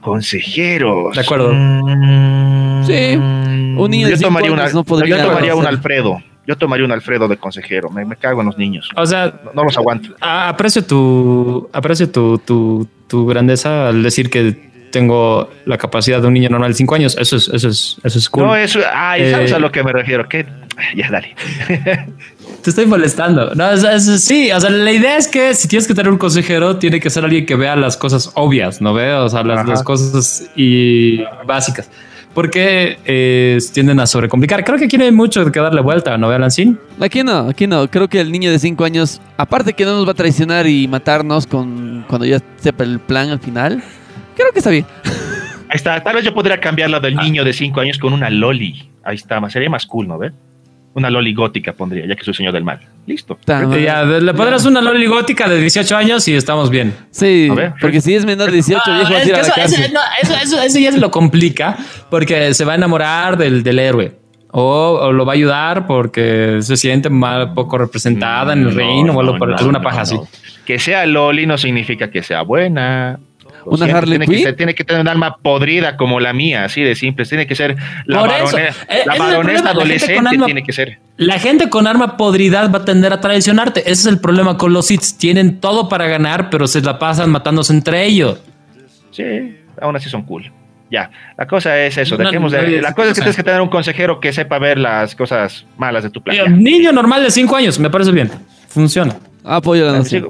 Consejeros. 0.00 1.14
De 1.14 1.20
acuerdo. 1.22 1.52
Mm, 1.54 2.82
Sí, 2.84 3.14
un 3.16 3.88
niño 3.90 4.06
de 4.06 4.12
yo 4.12 4.16
cinco 4.16 4.28
tomaría, 4.28 4.50
años 4.50 4.60
una- 4.64 4.72
no 4.80 4.84
podría 4.84 5.16
yo 5.18 5.24
tomaría 5.28 5.54
un. 5.54 5.66
Alfredo. 5.66 6.20
Yo 6.44 6.56
tomaría 6.56 6.84
un 6.84 6.90
Alfredo 6.90 7.28
de 7.28 7.36
consejero. 7.36 7.88
Me, 7.90 8.04
me 8.04 8.16
cago 8.16 8.40
en 8.40 8.48
los 8.48 8.58
niños. 8.58 8.88
o 8.96 9.06
sea 9.06 9.32
No, 9.44 9.52
no 9.54 9.64
los 9.64 9.78
aguanto. 9.78 10.08
aprecio 10.20 10.84
tu 10.84 11.68
aprecio 11.72 12.10
tu, 12.10 12.38
tu, 12.38 12.88
tu 13.06 13.24
grandeza 13.26 13.88
al 13.88 14.02
decir 14.02 14.28
que 14.28 14.71
tengo 14.92 15.50
la 15.66 15.76
capacidad 15.78 16.20
de 16.20 16.28
un 16.28 16.34
niño 16.34 16.48
normal 16.50 16.70
de 16.70 16.74
5 16.76 16.94
años 16.94 17.16
eso 17.18 17.36
es 17.36 17.48
eso 17.48 17.68
es 17.68 17.96
eso 18.04 18.18
es 18.18 18.30
cool 18.30 18.44
No, 18.44 18.54
eso. 18.54 18.80
¿sabes 18.80 19.50
Eh, 19.50 19.54
a 19.54 19.58
lo 19.58 19.72
que 19.72 19.82
me 19.82 19.92
refiero? 19.92 20.28
¿Qué? 20.28 20.46
Ya, 20.96 21.10
dale. 21.10 21.34
Te 22.62 22.70
estoy 22.70 22.86
molestando. 22.86 23.54
No, 23.54 23.70
es- 23.72 23.82
es- 23.84 24.24
sí, 24.24 24.50
o 24.52 24.60
sea, 24.60 24.70
la 24.70 24.92
idea 24.92 25.16
es 25.16 25.26
que 25.28 25.52
si 25.54 25.66
tienes 25.68 25.86
que 25.88 25.94
tener 25.94 26.10
un 26.12 26.18
consejero, 26.18 26.76
tiene 26.76 27.00
que 27.00 27.10
ser 27.10 27.24
alguien 27.24 27.44
que 27.44 27.56
vea 27.56 27.74
las 27.74 27.96
cosas 27.96 28.30
obvias, 28.34 28.80
¿no 28.80 28.94
ve? 28.94 29.12
O 29.14 29.28
sea, 29.28 29.42
las, 29.42 29.82
cosas 29.82 30.48
y 30.54 31.22
básicas. 31.46 31.90
Porque 32.34 32.98
eh, 33.04 33.58
tienden 33.74 34.00
a 34.00 34.06
sobrecomplicar. 34.06 34.64
Creo 34.64 34.78
que 34.78 34.86
aquí 34.86 34.96
no 34.96 35.04
hay 35.04 35.12
mucho 35.12 35.44
que 35.52 35.60
darle 35.60 35.82
vuelta, 35.82 36.16
¿no 36.16 36.28
ve, 36.28 36.36
Alancín? 36.36 36.78
Aquí 37.00 37.22
no, 37.22 37.48
aquí 37.50 37.66
no. 37.66 37.88
Creo 37.90 38.08
que 38.08 38.20
el 38.20 38.32
niño 38.32 38.50
de 38.50 38.58
5 38.58 38.84
años, 38.84 39.20
aparte 39.36 39.74
que 39.74 39.84
no 39.84 39.96
nos 39.96 40.06
va 40.06 40.12
a 40.12 40.14
traicionar 40.14 40.66
y 40.66 40.88
matarnos 40.88 41.46
con 41.46 42.04
cuando 42.08 42.24
ya 42.26 42.38
sepa 42.56 42.84
el 42.84 43.00
plan 43.00 43.28
al 43.28 43.40
final, 43.40 43.82
creo 44.36 44.52
que 44.52 44.58
está 44.58 44.70
bien. 44.70 44.86
Ahí 45.04 45.76
está. 45.76 46.02
Tal 46.02 46.14
vez 46.16 46.24
yo 46.24 46.34
podría 46.34 46.58
cambiarla 46.60 47.00
del 47.00 47.16
niño 47.16 47.44
de 47.44 47.52
5 47.52 47.80
años 47.80 47.98
con 47.98 48.12
una 48.12 48.28
loli. 48.30 48.90
Ahí 49.04 49.16
está. 49.16 49.40
más- 49.40 49.52
Sería 49.52 49.70
más 49.70 49.86
cool, 49.86 50.06
¿no 50.08 50.18
ve? 50.18 50.30
Una 50.94 51.08
loli 51.08 51.32
gótica 51.32 51.72
pondría, 51.72 52.04
ya 52.06 52.14
que 52.14 52.22
soy 52.22 52.34
señor 52.34 52.52
del 52.52 52.64
mal. 52.64 52.78
Listo. 53.06 53.38
Ya, 53.46 54.02
le 54.04 54.34
podrás 54.34 54.66
una 54.66 54.82
loli 54.82 55.06
gótica 55.06 55.48
de 55.48 55.58
18 55.58 55.96
años 55.96 56.28
y 56.28 56.34
estamos 56.34 56.68
bien. 56.68 56.92
Sí, 57.10 57.48
A 57.50 57.54
ver. 57.54 57.72
porque 57.80 58.02
si 58.02 58.14
es 58.14 58.26
menor 58.26 58.48
de 58.50 58.52
18, 58.56 58.82
Ah, 58.84 58.96
viejo, 58.96 59.10
vas 59.10 59.18
a 59.18 59.22
es 59.22 59.26
ir 59.26 59.32
que 59.34 59.40
a 59.40 59.42
la 59.42 59.64
eso, 59.64 59.92
no, 59.94 60.00
eso, 60.22 60.34
eso- 60.42 60.62
eso 60.62 60.78
ya 60.78 60.92
se 60.92 60.98
lo 60.98 61.10
complica 61.10 61.78
porque 62.10 62.52
se 62.52 62.66
va 62.66 62.72
a 62.72 62.74
enamorar 62.76 63.38
del, 63.38 63.62
del 63.62 63.78
héroe. 63.78 64.18
O, 64.54 64.98
o 65.00 65.12
lo 65.12 65.24
va 65.24 65.32
a 65.32 65.36
ayudar 65.36 65.86
porque 65.86 66.58
se 66.60 66.76
siente 66.76 67.08
mal, 67.08 67.54
poco 67.54 67.78
representada 67.78 68.52
en 68.52 68.58
el 68.58 68.64
No, 68.68 68.70
reino 68.74 69.12
o 69.14 69.20
algo 69.20 69.32
no, 69.32 69.38
por 69.38 69.48
no, 69.48 69.56
alguna 69.56 69.78
no, 69.78 69.82
paja 69.84 69.96
no. 69.96 70.02
así. 70.02 70.16
Que 70.66 70.78
sea 70.78 71.06
Loli 71.06 71.46
no 71.46 71.56
significa 71.56 72.10
que 72.10 72.22
sea 72.22 72.42
buena. 72.42 73.18
¿Una 73.64 73.76
siento, 73.78 73.96
Harley 73.96 74.10
tiene 74.18 74.26
que, 74.26 74.32
Quinn? 74.34 74.42
ser- 74.44 74.56
tiene 74.56 74.74
que 74.74 74.84
tener 74.84 75.00
un 75.02 75.08
alma 75.08 75.36
podrida 75.36 75.96
como 75.96 76.20
la 76.20 76.32
mía, 76.32 76.64
así 76.64 76.82
de 76.82 76.94
simple. 76.94 77.24
Tiene 77.24 77.46
que 77.46 77.54
ser 77.54 77.76
la, 78.06 78.20
Por 78.20 78.30
eso, 78.30 78.58
eh, 78.58 78.70
la 79.06 79.16
la 79.16 79.70
adolescente, 79.70 80.28
alma- 80.28 80.46
tiene 80.46 80.62
que 80.62 80.72
ser. 80.72 80.98
La 81.16 81.38
gente 81.38 81.68
con 81.68 81.86
arma 81.86 82.16
podridad 82.16 82.70
va 82.72 82.78
a 82.78 82.84
tender 82.84 83.12
a 83.12 83.20
traicionarte. 83.20 83.80
Ese 83.80 83.92
es 83.92 84.06
el 84.06 84.18
problema 84.18 84.56
con 84.56 84.72
los 84.72 84.90
hits. 84.90 85.16
Tienen 85.18 85.60
todo 85.60 85.88
para 85.88 86.06
ganar, 86.06 86.50
pero 86.50 86.66
se 86.66 86.80
la 86.80 86.98
pasan 86.98 87.30
matándose 87.30 87.72
entre 87.72 88.04
ellos. 88.04 88.40
Sí, 89.10 89.56
aún 89.80 89.96
así 89.96 90.08
son 90.08 90.22
cool. 90.22 90.50
Ya, 90.90 91.10
la 91.38 91.46
cosa 91.46 91.78
es 91.78 91.96
eso. 91.96 92.18
No, 92.18 92.24
dejemos 92.24 92.52
de- 92.52 92.76
no, 92.76 92.82
la 92.82 92.92
cosa 92.92 93.08
es 93.08 93.14
que 93.14 93.20
tienes 93.22 93.36
que 93.36 93.42
tener 93.42 93.60
un 93.62 93.68
consejero 93.68 94.20
que 94.20 94.32
sepa 94.32 94.58
ver 94.58 94.76
las 94.78 95.14
cosas 95.16 95.64
malas 95.78 96.02
de 96.02 96.10
tu 96.10 96.22
plan. 96.22 96.62
Niño 96.62 96.92
normal 96.92 97.22
de 97.22 97.30
5 97.30 97.56
años, 97.56 97.78
me 97.78 97.88
parece 97.88 98.10
bien. 98.12 98.30
Funciona. 98.68 99.16
Apoyo 99.44 99.90
la 99.90 100.04
sigue, 100.04 100.28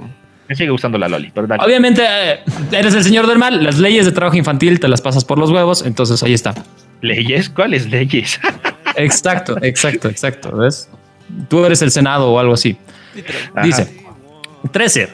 me 0.48 0.54
sigue 0.54 0.70
gustando 0.70 0.98
la 0.98 1.08
Loli, 1.08 1.30
pero 1.34 1.46
dale. 1.46 1.64
Obviamente, 1.64 2.02
eh, 2.04 2.40
eres 2.72 2.94
el 2.94 3.04
señor 3.04 3.26
del 3.26 3.38
mal. 3.38 3.62
Las 3.62 3.78
leyes 3.78 4.04
de 4.04 4.12
trabajo 4.12 4.36
infantil 4.36 4.80
te 4.80 4.88
las 4.88 5.00
pasas 5.00 5.24
por 5.24 5.38
los 5.38 5.50
huevos. 5.50 5.84
Entonces 5.84 6.22
ahí 6.22 6.34
está. 6.34 6.54
¿Leyes? 7.00 7.48
¿Cuáles 7.48 7.90
leyes? 7.90 8.40
Exacto, 8.96 9.56
exacto, 9.62 10.08
exacto. 10.10 10.54
¿Ves? 10.54 10.90
Tú 11.48 11.64
eres 11.64 11.80
el 11.80 11.90
Senado 11.90 12.30
o 12.30 12.38
algo 12.38 12.52
así. 12.52 12.76
Ajá. 13.54 13.64
Dice 13.64 14.02
13. 14.70 15.08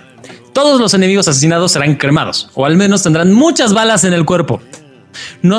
Todos 0.53 0.81
los 0.81 0.95
enemigos 0.95 1.29
asesinados 1.29 1.71
serán 1.71 1.95
cremados, 1.95 2.51
o 2.55 2.67
al 2.67 2.77
menos 2.77 3.05
tendrán 3.05 3.33
muchas 3.33 3.73
balas 3.73 4.03
en 4.03 4.13
el 4.13 4.25
cuerpo. 4.25 4.61
No 5.43 5.59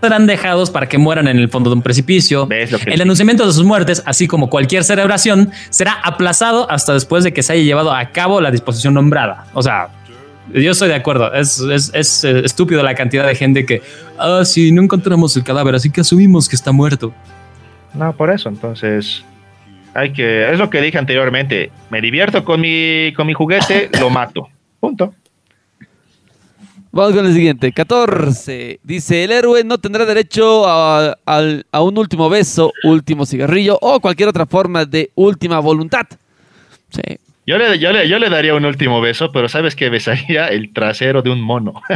serán 0.00 0.26
dejados 0.26 0.70
para 0.70 0.88
que 0.88 0.98
mueran 0.98 1.28
en 1.28 1.38
el 1.38 1.48
fondo 1.48 1.70
de 1.70 1.76
un 1.76 1.82
precipicio. 1.82 2.46
¿Ves 2.46 2.72
lo 2.72 2.78
que 2.78 2.90
el 2.90 3.00
anunciamiento 3.00 3.46
de 3.46 3.52
sus 3.52 3.64
muertes, 3.64 4.02
así 4.06 4.26
como 4.26 4.48
cualquier 4.50 4.84
celebración, 4.84 5.50
será 5.70 5.92
aplazado 6.02 6.70
hasta 6.70 6.92
después 6.94 7.24
de 7.24 7.32
que 7.32 7.42
se 7.42 7.52
haya 7.52 7.62
llevado 7.62 7.92
a 7.92 8.04
cabo 8.10 8.40
la 8.40 8.50
disposición 8.50 8.94
nombrada. 8.94 9.46
O 9.52 9.62
sea, 9.62 9.88
yo 10.52 10.70
estoy 10.72 10.88
de 10.88 10.94
acuerdo. 10.94 11.32
Es, 11.34 11.60
es- 11.60 11.90
es, 11.94 12.24
eh, 12.24 12.40
estúpido 12.44 12.82
la 12.82 12.94
cantidad 12.94 13.26
de 13.26 13.34
gente 13.34 13.64
que, 13.66 13.82
ah, 14.18 14.42
sí, 14.44 14.72
no 14.72 14.82
encontramos 14.82 15.36
el 15.36 15.44
cadáver, 15.44 15.74
así 15.74 15.90
que 15.90 16.00
asumimos 16.00 16.48
que 16.48 16.56
está 16.56 16.72
muerto. 16.72 17.12
No, 17.94 18.12
por 18.14 18.30
eso, 18.30 18.48
entonces 18.48 19.24
hay 19.94 20.12
que, 20.12 20.50
es 20.52 20.58
lo 20.58 20.70
que 20.70 20.80
dije 20.80 20.96
anteriormente, 20.98 21.70
me 21.90 22.00
divierto 22.00 22.44
con 22.44 22.60
mi, 22.60 23.12
con 23.16 23.26
mi 23.26 23.32
juguete, 23.34 23.90
lo 24.00 24.08
mato. 24.10 24.48
Punto. 24.80 25.12
Vamos 26.92 27.14
con 27.14 27.24
el 27.26 27.34
siguiente. 27.34 27.72
14. 27.72 28.80
Dice, 28.82 29.24
el 29.24 29.30
héroe 29.30 29.62
no 29.64 29.78
tendrá 29.78 30.04
derecho 30.04 30.66
a, 30.66 31.16
a 31.24 31.82
un 31.82 31.98
último 31.98 32.28
beso, 32.28 32.72
último 32.84 33.24
cigarrillo 33.26 33.78
o 33.80 34.00
cualquier 34.00 34.28
otra 34.28 34.46
forma 34.46 34.84
de 34.84 35.10
última 35.14 35.60
voluntad. 35.60 36.06
Sí. 36.90 37.18
Yo 37.46 37.58
le, 37.58 37.78
yo, 37.78 37.90
le, 37.92 38.08
yo 38.08 38.18
le 38.18 38.28
daría 38.28 38.54
un 38.54 38.64
último 38.64 39.00
beso, 39.00 39.32
pero 39.32 39.48
¿sabes 39.48 39.74
qué? 39.74 39.88
Besaría 39.88 40.48
el 40.48 40.72
trasero 40.72 41.22
de 41.22 41.30
un 41.30 41.40
mono. 41.40 41.80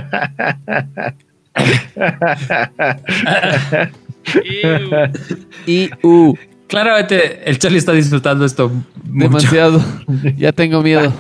Y, 5.67 5.91
uh, 6.03 6.35
Claramente 6.67 7.49
el 7.49 7.59
Charlie 7.59 7.79
está 7.79 7.93
disfrutando 7.93 8.45
esto 8.45 8.69
mucho. 8.69 9.29
demasiado. 9.29 9.85
ya 10.37 10.51
tengo 10.51 10.83
miedo. 10.83 11.13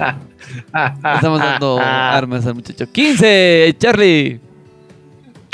Estamos 1.15 1.41
dando 1.41 1.79
armas 1.83 2.47
al 2.47 2.55
muchacho. 2.55 2.91
15, 2.91 3.75
Charlie. 3.79 4.41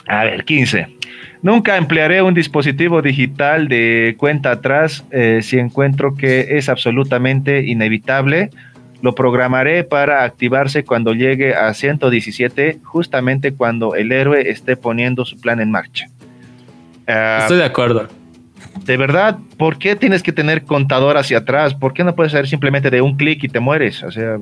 A 0.06 0.24
ver, 0.24 0.44
15. 0.44 0.96
Nunca 1.42 1.76
emplearé 1.76 2.20
un 2.20 2.34
dispositivo 2.34 3.00
digital 3.00 3.68
de 3.68 4.14
cuenta 4.18 4.52
atrás 4.52 5.04
eh, 5.10 5.40
si 5.42 5.58
encuentro 5.58 6.14
que 6.14 6.58
es 6.58 6.68
absolutamente 6.68 7.64
inevitable. 7.66 8.50
Lo 9.00 9.14
programaré 9.14 9.82
para 9.84 10.24
activarse 10.24 10.84
cuando 10.84 11.14
llegue 11.14 11.54
a 11.54 11.72
117, 11.72 12.80
justamente 12.82 13.54
cuando 13.54 13.94
el 13.94 14.12
héroe 14.12 14.50
esté 14.50 14.76
poniendo 14.76 15.24
su 15.24 15.40
plan 15.40 15.60
en 15.60 15.70
marcha. 15.70 16.08
Ah, 17.06 17.38
Estoy 17.40 17.56
de 17.56 17.64
acuerdo. 17.64 18.08
De 18.84 18.96
verdad, 18.96 19.38
¿por 19.56 19.78
qué 19.78 19.96
tienes 19.96 20.22
que 20.22 20.32
tener 20.32 20.62
contador 20.64 21.16
hacia 21.16 21.38
atrás? 21.38 21.74
¿Por 21.74 21.92
qué 21.92 22.04
no 22.04 22.14
puedes 22.14 22.34
hacer 22.34 22.48
simplemente 22.48 22.90
de 22.90 23.00
un 23.00 23.16
clic 23.16 23.44
y 23.44 23.48
te 23.48 23.60
mueres? 23.60 24.02
O 24.02 24.10
sea, 24.10 24.38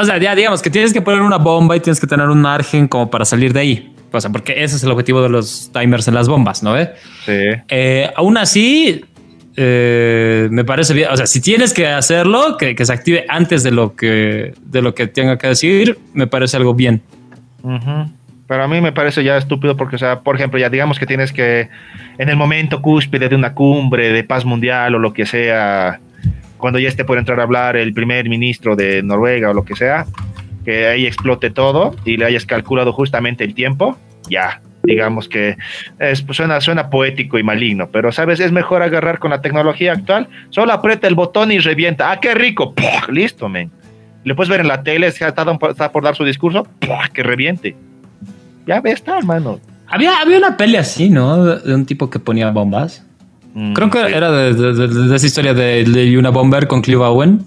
O 0.00 0.04
sea, 0.04 0.18
ya 0.18 0.34
digamos 0.34 0.62
que 0.62 0.70
tienes 0.70 0.92
que 0.92 1.02
poner 1.02 1.20
una 1.20 1.38
bomba 1.38 1.76
y 1.76 1.80
tienes 1.80 2.00
que 2.00 2.06
tener 2.06 2.28
un 2.28 2.40
margen 2.40 2.88
como 2.88 3.10
para 3.10 3.24
salir 3.24 3.52
de 3.52 3.60
ahí. 3.60 3.92
O 4.12 4.20
sea, 4.20 4.30
porque 4.30 4.64
ese 4.64 4.76
es 4.76 4.82
el 4.82 4.90
objetivo 4.90 5.22
de 5.22 5.28
los 5.28 5.70
timers 5.72 6.08
en 6.08 6.14
las 6.14 6.28
bombas, 6.28 6.62
¿no? 6.62 6.72
ve? 6.72 6.90
sí. 7.24 7.32
Eh, 7.68 8.10
aún 8.16 8.38
así, 8.38 9.04
eh, 9.56 10.48
me 10.50 10.64
parece 10.64 10.94
bien. 10.94 11.08
O 11.10 11.16
sea, 11.16 11.26
si 11.26 11.40
tienes 11.40 11.74
que 11.74 11.86
hacerlo, 11.86 12.56
que, 12.56 12.74
que 12.74 12.84
se 12.86 12.92
active 12.92 13.24
antes 13.28 13.62
de 13.62 13.72
lo 13.72 13.94
que, 13.94 14.54
de 14.64 14.82
lo 14.82 14.94
que 14.94 15.06
tenga 15.06 15.36
que 15.38 15.48
decir, 15.48 15.98
me 16.14 16.26
parece 16.26 16.56
algo 16.56 16.74
bien. 16.74 17.02
Pero 18.46 18.62
a 18.62 18.68
mí 18.68 18.80
me 18.80 18.92
parece 18.92 19.24
ya 19.24 19.36
estúpido 19.36 19.76
porque, 19.76 19.96
o 19.96 19.98
sea, 19.98 20.20
por 20.20 20.36
ejemplo, 20.36 20.58
ya 20.58 20.70
digamos 20.70 20.98
que 20.98 21.06
tienes 21.06 21.32
que, 21.32 21.68
en 22.18 22.28
el 22.28 22.36
momento 22.36 22.80
cúspide 22.80 23.28
de 23.28 23.34
una 23.34 23.54
cumbre 23.54 24.12
de 24.12 24.22
paz 24.22 24.44
mundial 24.44 24.94
o 24.94 24.98
lo 24.98 25.12
que 25.12 25.26
sea, 25.26 26.00
cuando 26.56 26.78
ya 26.78 26.88
esté 26.88 27.04
por 27.04 27.18
entrar 27.18 27.40
a 27.40 27.42
hablar 27.42 27.76
el 27.76 27.92
primer 27.92 28.28
ministro 28.28 28.76
de 28.76 29.02
Noruega 29.02 29.50
o 29.50 29.54
lo 29.54 29.64
que 29.64 29.74
sea, 29.74 30.06
que 30.64 30.86
ahí 30.86 31.06
explote 31.06 31.50
todo 31.50 31.94
y 32.04 32.16
le 32.16 32.24
hayas 32.24 32.46
calculado 32.46 32.92
justamente 32.92 33.42
el 33.42 33.54
tiempo, 33.54 33.98
ya, 34.28 34.60
digamos 34.84 35.28
que 35.28 35.56
es, 35.98 36.22
pues, 36.22 36.36
suena, 36.36 36.60
suena 36.60 36.88
poético 36.88 37.38
y 37.38 37.42
maligno, 37.42 37.88
pero 37.90 38.12
sabes, 38.12 38.38
es 38.38 38.52
mejor 38.52 38.82
agarrar 38.82 39.18
con 39.18 39.30
la 39.30 39.40
tecnología 39.40 39.92
actual, 39.92 40.28
solo 40.50 40.72
aprieta 40.72 41.08
el 41.08 41.16
botón 41.16 41.50
y 41.50 41.58
revienta, 41.58 42.12
¡ah, 42.12 42.20
qué 42.20 42.34
rico! 42.34 42.74
¡Puf! 42.74 43.08
Listo, 43.08 43.48
men. 43.48 43.70
Le 44.24 44.34
puedes 44.34 44.50
ver 44.50 44.60
en 44.60 44.68
la 44.68 44.82
tele, 44.82 45.08
está, 45.08 45.28
está 45.28 45.92
por 45.92 46.02
dar 46.02 46.14
su 46.14 46.24
discurso, 46.24 46.64
¡puf! 46.80 47.08
que 47.12 47.22
reviente. 47.22 47.76
Ya 48.66 48.80
ves, 48.80 48.94
está, 48.94 49.18
hermano. 49.18 49.60
Había, 49.88 50.20
había 50.20 50.38
una 50.38 50.56
peli 50.56 50.76
así, 50.76 51.08
¿no? 51.08 51.44
De, 51.44 51.74
un 51.74 51.86
tipo 51.86 52.10
que 52.10 52.18
ponía 52.18 52.50
bombas. 52.50 53.02
Mm, 53.54 53.72
Creo 53.74 53.90
que 53.90 53.98
sí. 54.06 54.12
era 54.12 54.30
de, 54.32 54.54
de- 54.54 54.72
de- 54.74 55.08
de 55.08 55.16
esa 55.16 55.26
historia 55.26 55.54
de, 55.54 55.84
de 55.84 56.18
una 56.18 56.30
bomber 56.30 56.66
con 56.66 56.82
Clive 56.82 57.04
Owen. 57.04 57.44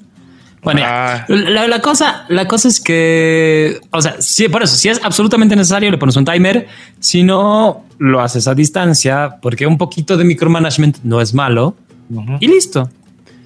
Bueno, 0.62 0.82
Ah. 0.84 1.26
la, 1.30 1.68
la 1.68 1.80
cosa, 1.80 2.26
la 2.28 2.46
cosa 2.46 2.68
es 2.68 2.82
que, 2.82 3.80
o 3.92 4.02
sea, 4.02 4.16
sí, 4.20 4.50
por 4.50 4.62
eso, 4.64 4.76
si 4.76 4.90
es 4.90 5.00
absolutamente 5.04 5.56
necesario, 5.56 5.90
le 5.90 5.98
pones 5.98 6.18
un 6.18 6.26
timer. 6.26 6.68
Si 7.00 7.24
no, 7.24 7.86
lo 7.98 8.20
haces 8.22 8.48
a 8.48 8.56
distancia, 8.56 9.38
porque 9.42 9.66
un 9.68 9.78
poquito 9.78 10.18
de 10.18 10.26
micromanagement 10.26 10.98
no 11.04 11.22
es 11.22 11.34
malo. 11.34 11.76
Ujú, 12.10 12.38
Y 12.42 12.48
listo. 12.48 12.90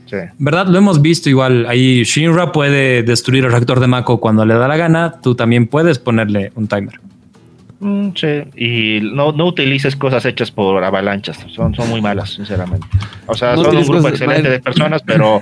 sí. 0.09 0.17
¿Verdad? 0.39 0.67
Lo 0.67 0.77
hemos 0.79 1.01
visto 1.03 1.29
igual. 1.29 1.65
Ahí 1.67 2.03
Shinra 2.03 2.51
puede 2.51 3.03
destruir 3.03 3.45
el 3.45 3.51
reactor 3.51 3.79
de 3.79 3.87
Mako 3.87 4.19
cuando 4.19 4.43
le 4.45 4.53
da 4.55 4.67
la 4.67 4.77
gana. 4.77 5.15
Tú 5.21 5.35
también 5.35 5.67
puedes 5.67 5.99
ponerle 5.99 6.51
un 6.55 6.67
timer. 6.67 6.99
Mm, 7.83 8.09
sí. 8.15 8.27
Y 8.55 8.99
no, 9.01 9.31
no 9.33 9.45
utilices 9.47 9.95
cosas 9.95 10.25
hechas 10.25 10.51
por 10.51 10.83
avalanchas. 10.83 11.37
Son, 11.49 11.75
son 11.75 11.89
muy 11.89 12.01
malas, 12.01 12.31
sinceramente. 12.31 12.87
O 13.27 13.33
sea, 13.35 13.55
No 13.55 13.63
son 13.65 13.77
un 13.77 13.83
grupo 13.87 14.07
excelente 14.07 14.49
de 14.49 14.59
personas, 14.59 15.01
pero 15.05 15.41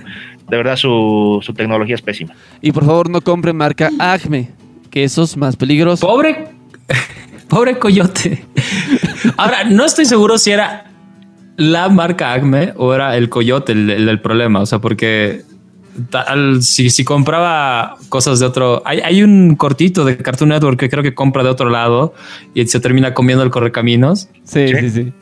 de 0.50 0.58
verdad 0.58 0.76
su, 0.76 1.40
su 1.42 1.54
tecnología 1.54 1.96
es 1.96 2.02
pésima. 2.02 2.34
Y 2.62 2.72
por 2.72 2.86
favor, 2.86 3.10
no 3.10 3.22
compre 3.22 3.54
marca 3.54 3.90
Acme, 4.00 4.50
que 4.90 5.04
eso 5.04 5.24
es 5.24 5.38
más 5.38 5.56
peligroso. 5.56 6.06
Pobre, 6.06 6.46
pobre 7.48 7.78
coyote. 7.78 8.44
Ahora, 9.38 9.64
no 9.66 9.86
estoy 9.86 10.06
seguro 10.06 10.38
si 10.38 10.52
era 10.52 10.86
la 11.58 11.90
marca 11.90 12.34
Acme 12.34 12.74
o 12.78 12.94
era 12.94 13.16
el 13.18 13.30
coyote 13.30 13.74
el, 13.74 13.90
el- 13.90 14.10
el 14.10 14.20
problema. 14.20 14.62
O 14.62 14.66
sea, 14.66 14.80
porque 14.80 15.44
tal, 16.10 16.62
si, 16.64 16.90
si 16.90 17.04
compraba 17.04 17.98
cosas 18.10 18.40
de 18.40 18.46
otro, 18.46 18.82
hay, 18.86 19.00
hay 19.00 19.24
un 19.24 19.56
cortito 19.56 20.06
de 20.06 20.18
Cartoon 20.18 20.50
Network 20.50 20.80
que 20.80 20.90
creo 20.90 21.04
que 21.04 21.14
compra 21.14 21.44
de 21.44 21.50
otro 21.50 21.70
lado 21.70 22.14
y 22.54 22.66
se 22.68 22.80
termina 22.80 23.14
comiendo 23.14 23.44
el 23.44 23.50
correcaminos. 23.50 24.30
Sí, 24.44 24.68
¿Sí? 24.68 24.76
sí, 24.80 24.90
sí. 24.90 25.14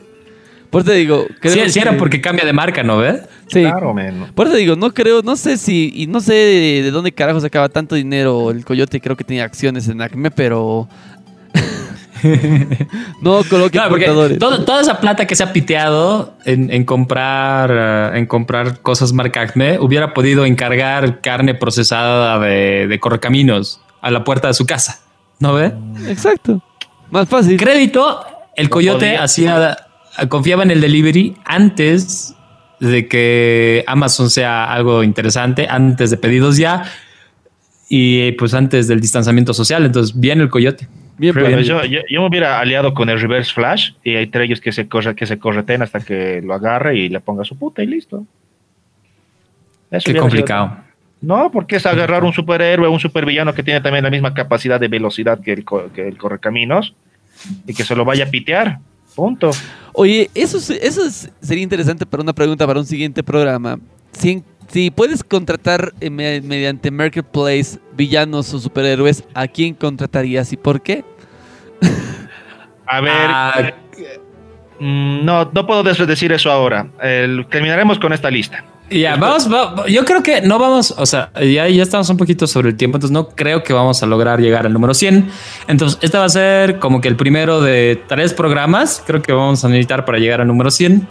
Por 0.70 0.82
eso 0.82 0.90
te 0.92 0.96
digo, 0.98 1.26
creo 1.40 1.68
Si 1.68 1.78
era 1.80 1.90
que- 1.92 1.96
porque 1.98 2.20
cambia 2.20 2.44
de 2.44 2.52
marca, 2.52 2.84
¿no 2.84 2.98
ves? 2.98 3.22
Sí. 3.48 3.62
Claro, 3.62 3.92
men. 3.92 4.26
Por 4.36 4.46
eso 4.46 4.54
te 4.54 4.60
digo, 4.60 4.76
no 4.76 4.94
creo, 4.94 5.20
no 5.22 5.34
sé 5.34 5.56
si, 5.56 5.92
y 5.96 6.06
no 6.06 6.20
sé 6.20 6.32
de, 6.32 6.82
de 6.84 6.90
dónde 6.92 7.10
carajo 7.10 7.40
sacaba 7.40 7.68
tanto 7.68 7.96
dinero 7.96 8.52
el 8.52 8.64
coyote, 8.64 9.00
creo 9.00 9.16
que 9.16 9.24
tenía 9.24 9.42
acciones 9.42 9.88
en 9.88 10.00
Acme, 10.00 10.30
pero 10.30 10.88
no 13.20 13.42
coloque 13.48 13.70
Claro, 13.72 13.90
porque 13.90 14.06
contadores. 14.06 14.38
todo- 14.38 14.64
toda 14.64 14.80
esa 14.80 15.00
plata 15.00 15.26
que 15.26 15.36
se 15.36 15.42
ha 15.42 15.52
piteado 15.52 16.34
en, 16.44 16.72
en 16.72 16.84
comprar 16.84 17.70
eh, 18.14 18.18
en 18.18 18.26
comprar 18.26 18.80
cosas 18.80 19.12
marca 19.12 19.40
Acme 19.42 19.78
hubiera 19.78 20.14
podido 20.14 20.44
encargar 20.44 21.20
carne 21.20 21.54
procesada 21.54 22.38
de, 22.38 22.86
de 22.86 23.00
correcaminos 23.00 23.80
a 24.00 24.10
la 24.10 24.24
puerta 24.24 24.48
de 24.48 24.54
su 24.54 24.66
casa. 24.66 25.00
¿No 25.38 25.54
ve? 25.54 25.72
Exacto. 26.08 26.62
Más 27.10 27.28
fácil. 27.28 27.56
Crédito, 27.58 28.20
el 28.56 28.64
No 28.66 28.70
coyote 28.70 29.06
podía. 29.06 29.22
hacía 29.24 29.76
confiaba 30.28 30.62
en 30.62 30.70
el 30.70 30.80
delivery 30.80 31.36
antes 31.44 32.34
de 32.78 33.08
que 33.08 33.84
Amazon 33.86 34.30
sea 34.30 34.64
algo 34.72 35.02
interesante 35.02 35.66
antes 35.68 36.10
de 36.10 36.16
pedidos 36.16 36.56
ya 36.56 36.84
y 37.88 38.32
pues 38.32 38.54
antes 38.54 38.86
del 38.88 39.00
distanciamiento 39.00 39.52
social. 39.54 39.84
Entonces, 39.84 40.18
bien 40.18 40.40
el 40.40 40.48
coyote. 40.48 40.88
Bien, 41.20 41.34
Pero 41.34 41.50
pues. 41.50 41.66
yo, 41.66 41.84
yo- 41.84 42.00
yo 42.08 42.22
me 42.22 42.28
hubiera 42.28 42.58
aliado 42.58 42.94
con 42.94 43.10
el 43.10 43.20
reverse 43.20 43.52
flash 43.52 43.90
y 44.02 44.16
hay 44.16 44.24
entre 44.24 44.44
ellos 44.44 44.60
que 44.60 44.72
se, 44.72 44.88
corre, 44.88 45.14
que 45.14 45.26
se 45.26 45.38
correten 45.38 45.82
hasta 45.82 46.00
que 46.00 46.40
lo 46.42 46.54
agarre 46.54 46.96
y 46.96 47.08
le 47.10 47.20
ponga 47.20 47.44
su 47.44 47.56
puta 47.58 47.82
y 47.82 47.86
listo. 47.86 48.24
Eso 49.90 50.10
Qué 50.12 50.18
complicado. 50.18 50.68
sido- 50.68 50.84
No, 51.22 51.50
porque 51.50 51.76
es 51.76 51.84
agarrar 51.84 52.24
un 52.24 52.32
superhéroe, 52.32 52.88
un 52.88 53.00
supervillano 53.00 53.52
que 53.52 53.62
tiene 53.62 53.82
también 53.82 54.04
la 54.04 54.10
misma 54.10 54.32
capacidad 54.32 54.80
de 54.80 54.88
velocidad 54.88 55.40
que 55.40 55.52
el, 55.52 55.64
que 55.94 56.08
el 56.08 56.16
correcaminos 56.16 56.94
y 57.66 57.74
que 57.74 57.84
se 57.84 57.94
lo 57.94 58.04
vaya 58.06 58.24
a 58.24 58.28
pitear. 58.30 58.78
Punto. 59.14 59.50
Oye, 59.92 60.30
eso, 60.34 60.56
es- 60.56 60.70
eso 60.70 61.04
es- 61.06 61.30
sería 61.42 61.62
interesante 61.64 62.06
para 62.06 62.22
una 62.22 62.32
pregunta 62.32 62.66
para 62.66 62.80
un 62.80 62.86
siguiente 62.86 63.22
programa. 63.22 63.78
Si, 64.12 64.42
si 64.72 64.90
puedes 64.90 65.22
contratar 65.24 65.92
eh, 66.00 66.10
me- 66.10 66.40
mediante 66.40 66.90
Marketplace 66.90 67.78
villanos 67.96 68.52
o 68.54 68.58
superhéroes, 68.60 69.24
¿a 69.34 69.46
quién 69.48 69.74
contratarías 69.74 70.52
y 70.52 70.56
por 70.56 70.80
qué? 70.82 71.04
A 72.86 73.00
ver, 73.00 73.12
Ah, 73.16 73.72
mm, 74.80 75.24
no, 75.24 75.50
no 75.52 75.66
puedo 75.66 75.82
decir 75.82 76.32
eso 76.32 76.50
ahora. 76.50 76.88
El- 77.02 77.46
terminaremos 77.48 77.98
con 77.98 78.12
esta 78.12 78.30
lista. 78.30 78.64
Ya, 78.90 79.14
vamos, 79.14 79.48
va- 79.52 79.86
yo 79.86 80.04
creo 80.04 80.20
que 80.20 80.40
no 80.42 80.58
vamos, 80.58 80.92
o 80.98 81.06
sea, 81.06 81.30
ya, 81.34 81.68
ya 81.68 81.82
estamos 81.84 82.10
un 82.10 82.16
poquito 82.16 82.48
sobre 82.48 82.70
el 82.70 82.76
tiempo, 82.76 82.96
entonces 82.96 83.12
no 83.14 83.28
creo 83.28 83.62
que 83.62 83.72
vamos 83.72 84.02
a 84.02 84.06
lograr 84.06 84.40
llegar 84.40 84.66
al 84.66 84.72
número 84.72 84.94
100. 84.94 85.28
Entonces, 85.68 85.96
este 86.02 86.18
va 86.18 86.24
a 86.24 86.28
ser 86.28 86.80
como 86.80 87.00
que 87.00 87.06
el 87.06 87.14
primero 87.14 87.60
de 87.60 88.02
tres 88.08 88.34
programas, 88.34 89.00
creo 89.06 89.22
que 89.22 89.32
vamos 89.32 89.64
a 89.64 89.68
necesitar 89.68 90.04
para 90.04 90.18
llegar 90.18 90.40
al 90.40 90.48
número 90.48 90.72
100. 90.72 91.06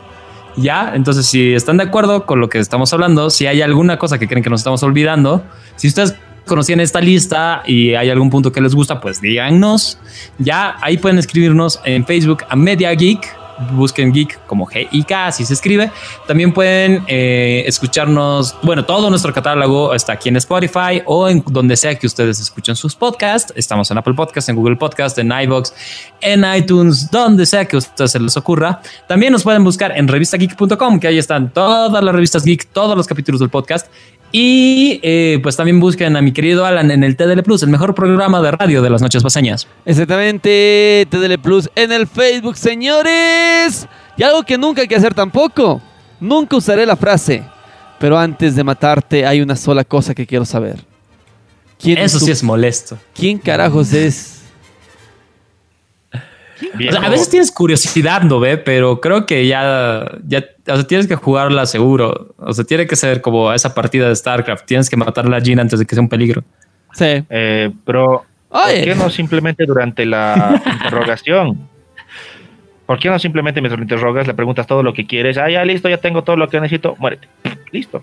Ya, 0.57 0.93
entonces 0.95 1.25
si 1.25 1.53
están 1.53 1.77
de 1.77 1.83
acuerdo 1.83 2.25
con 2.25 2.39
lo 2.39 2.49
que 2.49 2.59
estamos 2.59 2.91
hablando, 2.93 3.29
si 3.29 3.47
hay 3.47 3.61
alguna 3.61 3.97
cosa 3.97 4.17
que 4.17 4.27
creen 4.27 4.43
que 4.43 4.49
nos 4.49 4.61
estamos 4.61 4.83
olvidando, 4.83 5.43
si 5.75 5.87
ustedes 5.87 6.15
conocían 6.45 6.79
esta 6.79 6.99
lista 6.99 7.63
y 7.65 7.93
hay 7.93 8.09
algún 8.09 8.29
punto 8.29 8.51
que 8.51 8.59
les 8.59 8.75
gusta, 8.75 8.99
pues 8.99 9.21
díganos. 9.21 9.99
Ya, 10.37 10.75
ahí 10.81 10.97
pueden 10.97 11.17
escribirnos 11.19 11.79
en 11.85 12.05
Facebook 12.05 12.43
a 12.49 12.55
Media 12.55 12.91
Geek. 12.93 13.38
Busquen 13.71 14.11
Geek 14.11 14.45
como 14.45 14.65
G-I-K, 14.65 15.27
así 15.27 15.45
se 15.45 15.53
escribe. 15.53 15.91
También 16.27 16.53
pueden 16.53 17.03
eh, 17.07 17.63
escucharnos, 17.65 18.55
bueno, 18.61 18.85
todo 18.85 19.09
nuestro 19.09 19.33
catálogo 19.33 19.93
está 19.93 20.13
aquí 20.13 20.29
en 20.29 20.37
Spotify 20.37 21.01
o 21.05 21.27
en 21.27 21.43
donde 21.47 21.75
sea 21.77 21.95
que 21.95 22.07
ustedes 22.07 22.39
escuchen 22.39 22.75
sus 22.75 22.95
podcasts. 22.95 23.53
Estamos 23.55 23.89
en 23.91 23.97
Apple 23.97 24.13
Podcast, 24.13 24.49
en 24.49 24.55
Google 24.55 24.75
Podcast, 24.75 25.17
en 25.19 25.31
iVoox, 25.31 25.71
en 26.21 26.45
iTunes, 26.55 27.09
donde 27.11 27.45
sea 27.45 27.65
que 27.65 27.75
a 27.75 27.79
ustedes 27.79 28.11
se 28.11 28.19
les 28.19 28.35
ocurra. 28.37 28.81
También 29.07 29.31
nos 29.31 29.43
pueden 29.43 29.63
buscar 29.63 29.97
en 29.97 30.07
revistageek.com, 30.07 30.99
que 30.99 31.07
ahí 31.07 31.17
están 31.17 31.51
todas 31.51 32.03
las 32.03 32.13
revistas 32.13 32.43
geek, 32.43 32.67
todos 32.71 32.95
los 32.95 33.07
capítulos 33.07 33.39
del 33.39 33.49
podcast. 33.49 33.87
Y 34.31 34.99
eh, 35.01 35.39
pues 35.41 35.55
también 35.55 35.79
busquen 35.79 36.15
a 36.15 36.21
mi 36.21 36.31
querido 36.31 36.65
Alan 36.65 36.91
en 36.91 37.03
el 37.03 37.15
TDL 37.15 37.41
Plus, 37.41 37.63
el 37.63 37.69
mejor 37.69 37.95
programa 37.95 38.41
de 38.41 38.51
radio 38.51 38.81
de 38.81 38.89
las 38.91 39.01
noches 39.01 39.23
paseñas. 39.23 39.67
Exactamente, 39.85 41.07
TDL 41.09 41.39
Plus 41.41 41.69
en 41.75 41.91
el 41.91 42.05
Facebook, 42.07 42.55
señores. 42.55 43.87
Y 44.17 44.23
algo 44.23 44.43
que 44.43 44.57
nunca 44.57 44.81
hay 44.81 44.87
que 44.87 44.95
hacer 44.95 45.13
tampoco. 45.13 45.81
Nunca 46.19 46.57
usaré 46.57 46.85
la 46.85 46.95
frase. 46.95 47.43
Pero 47.97 48.17
antes 48.17 48.55
de 48.55 48.63
matarte 48.63 49.25
hay 49.25 49.41
una 49.41 49.55
sola 49.55 49.83
cosa 49.83 50.13
que 50.13 50.25
quiero 50.27 50.45
saber. 50.45 50.77
¿Quién 51.81 51.97
Eso 51.97 52.19
tu- 52.19 52.25
sí 52.25 52.31
es 52.31 52.43
molesto. 52.43 52.97
¿Quién 53.15 53.37
carajos 53.39 53.91
es? 53.93 54.35
O 56.73 56.77
Viejo, 56.77 56.97
sea, 56.97 57.07
a 57.07 57.09
veces 57.09 57.29
tienes 57.29 57.51
curiosidad, 57.51 58.21
¿no 58.23 58.39
ve? 58.39 58.57
Pero 58.57 58.99
creo 58.99 59.25
que 59.25 59.47
ya, 59.47 60.05
ya, 60.27 60.43
o 60.69 60.75
sea, 60.75 60.87
tienes 60.87 61.07
que 61.07 61.15
jugarla 61.15 61.65
seguro. 61.65 62.33
O 62.37 62.53
sea, 62.53 62.63
tiene 62.63 62.87
que 62.87 62.95
ser 62.95 63.21
como 63.21 63.51
esa 63.53 63.73
partida 63.73 64.07
de 64.07 64.15
StarCraft. 64.15 64.65
Tienes 64.65 64.89
que 64.89 64.97
matar 64.97 65.25
a 65.25 65.29
la 65.29 65.39
Jean 65.39 65.59
antes 65.59 65.79
de 65.79 65.85
que 65.85 65.95
sea 65.95 66.01
un 66.01 66.09
peligro. 66.09 66.43
Sí. 66.93 67.23
eh, 67.29 67.71
pero, 67.85 68.25
¿por 68.49 68.67
qué 68.67 68.95
no 68.95 69.09
simplemente 69.09 69.65
durante 69.65 70.05
la 70.05 70.61
interrogación? 70.73 71.69
¿Por 72.85 72.97
qué 72.97 73.09
no 73.09 73.19
simplemente 73.19 73.61
mientras 73.61 73.77
lo 73.77 73.83
interrogas 73.83 74.25
le 74.25 74.33
preguntas 74.33 74.65
todo 74.65 74.81
lo 74.81 74.93
que 74.93 75.05
quieres? 75.05 75.37
Ah, 75.37 75.49
ya 75.49 75.63
listo, 75.63 75.89
ya 75.89 75.97
tengo 75.97 76.23
todo 76.23 76.37
lo 76.37 76.49
que 76.49 76.59
necesito. 76.59 76.95
Muérete. 76.97 77.27
Listo. 77.71 78.01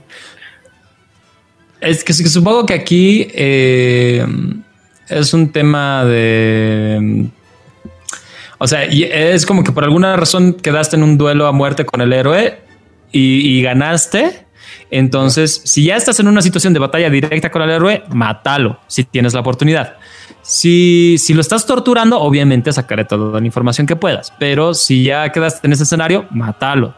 Es 1.81 2.05
que, 2.05 2.13
que 2.13 2.29
supongo 2.29 2.65
que 2.67 2.75
aquí 2.75 3.27
eh, 3.35 4.25
es 5.09 5.35
un 5.35 5.51
tema 5.51 6.05
de. 6.05 7.27
O 8.59 8.67
sea, 8.67 8.85
es 8.85 9.45
como 9.45 9.65
que 9.65 9.73
por 9.73 9.85
alguna 9.85 10.17
razón 10.17 10.55
quedaste 10.55 10.97
en 10.97 11.03
un 11.03 11.19
duelo 11.19 11.47
a 11.47 11.53
muerte 11.53 11.85
con 11.85 12.01
el 12.01 12.13
héroe 12.13 12.61
y, 13.13 13.59
y 13.59 13.63
ganaste. 13.63 14.47
Entonces, 14.91 15.63
si 15.65 15.85
ya 15.85 15.97
estás 15.97 16.21
en 16.21 16.29
una 16.29 16.43
situación 16.43 16.73
de 16.73 16.79
batalla 16.79 17.11
directa 17.11 17.51
con 17.51 17.63
el 17.63 17.71
héroe, 17.71 18.05
mátalo 18.09 18.81
si 18.87 19.05
tienes 19.05 19.35
la 19.35 19.41
oportunidad. 19.41 19.97
Si, 20.43 21.17
si 21.19 21.35
lo 21.35 21.41
estás 21.41 21.67
torturando, 21.67 22.21
obviamente 22.21 22.73
sacaré 22.73 23.05
toda 23.05 23.41
la 23.41 23.47
información 23.47 23.87
que 23.87 23.97
puedas. 23.97 24.33
Pero 24.39 24.75
si 24.75 25.05
ya 25.05 25.29
quedaste 25.31 25.67
en 25.67 25.73
ese 25.73 25.83
escenario, 25.83 26.27
mátalo. 26.31 26.95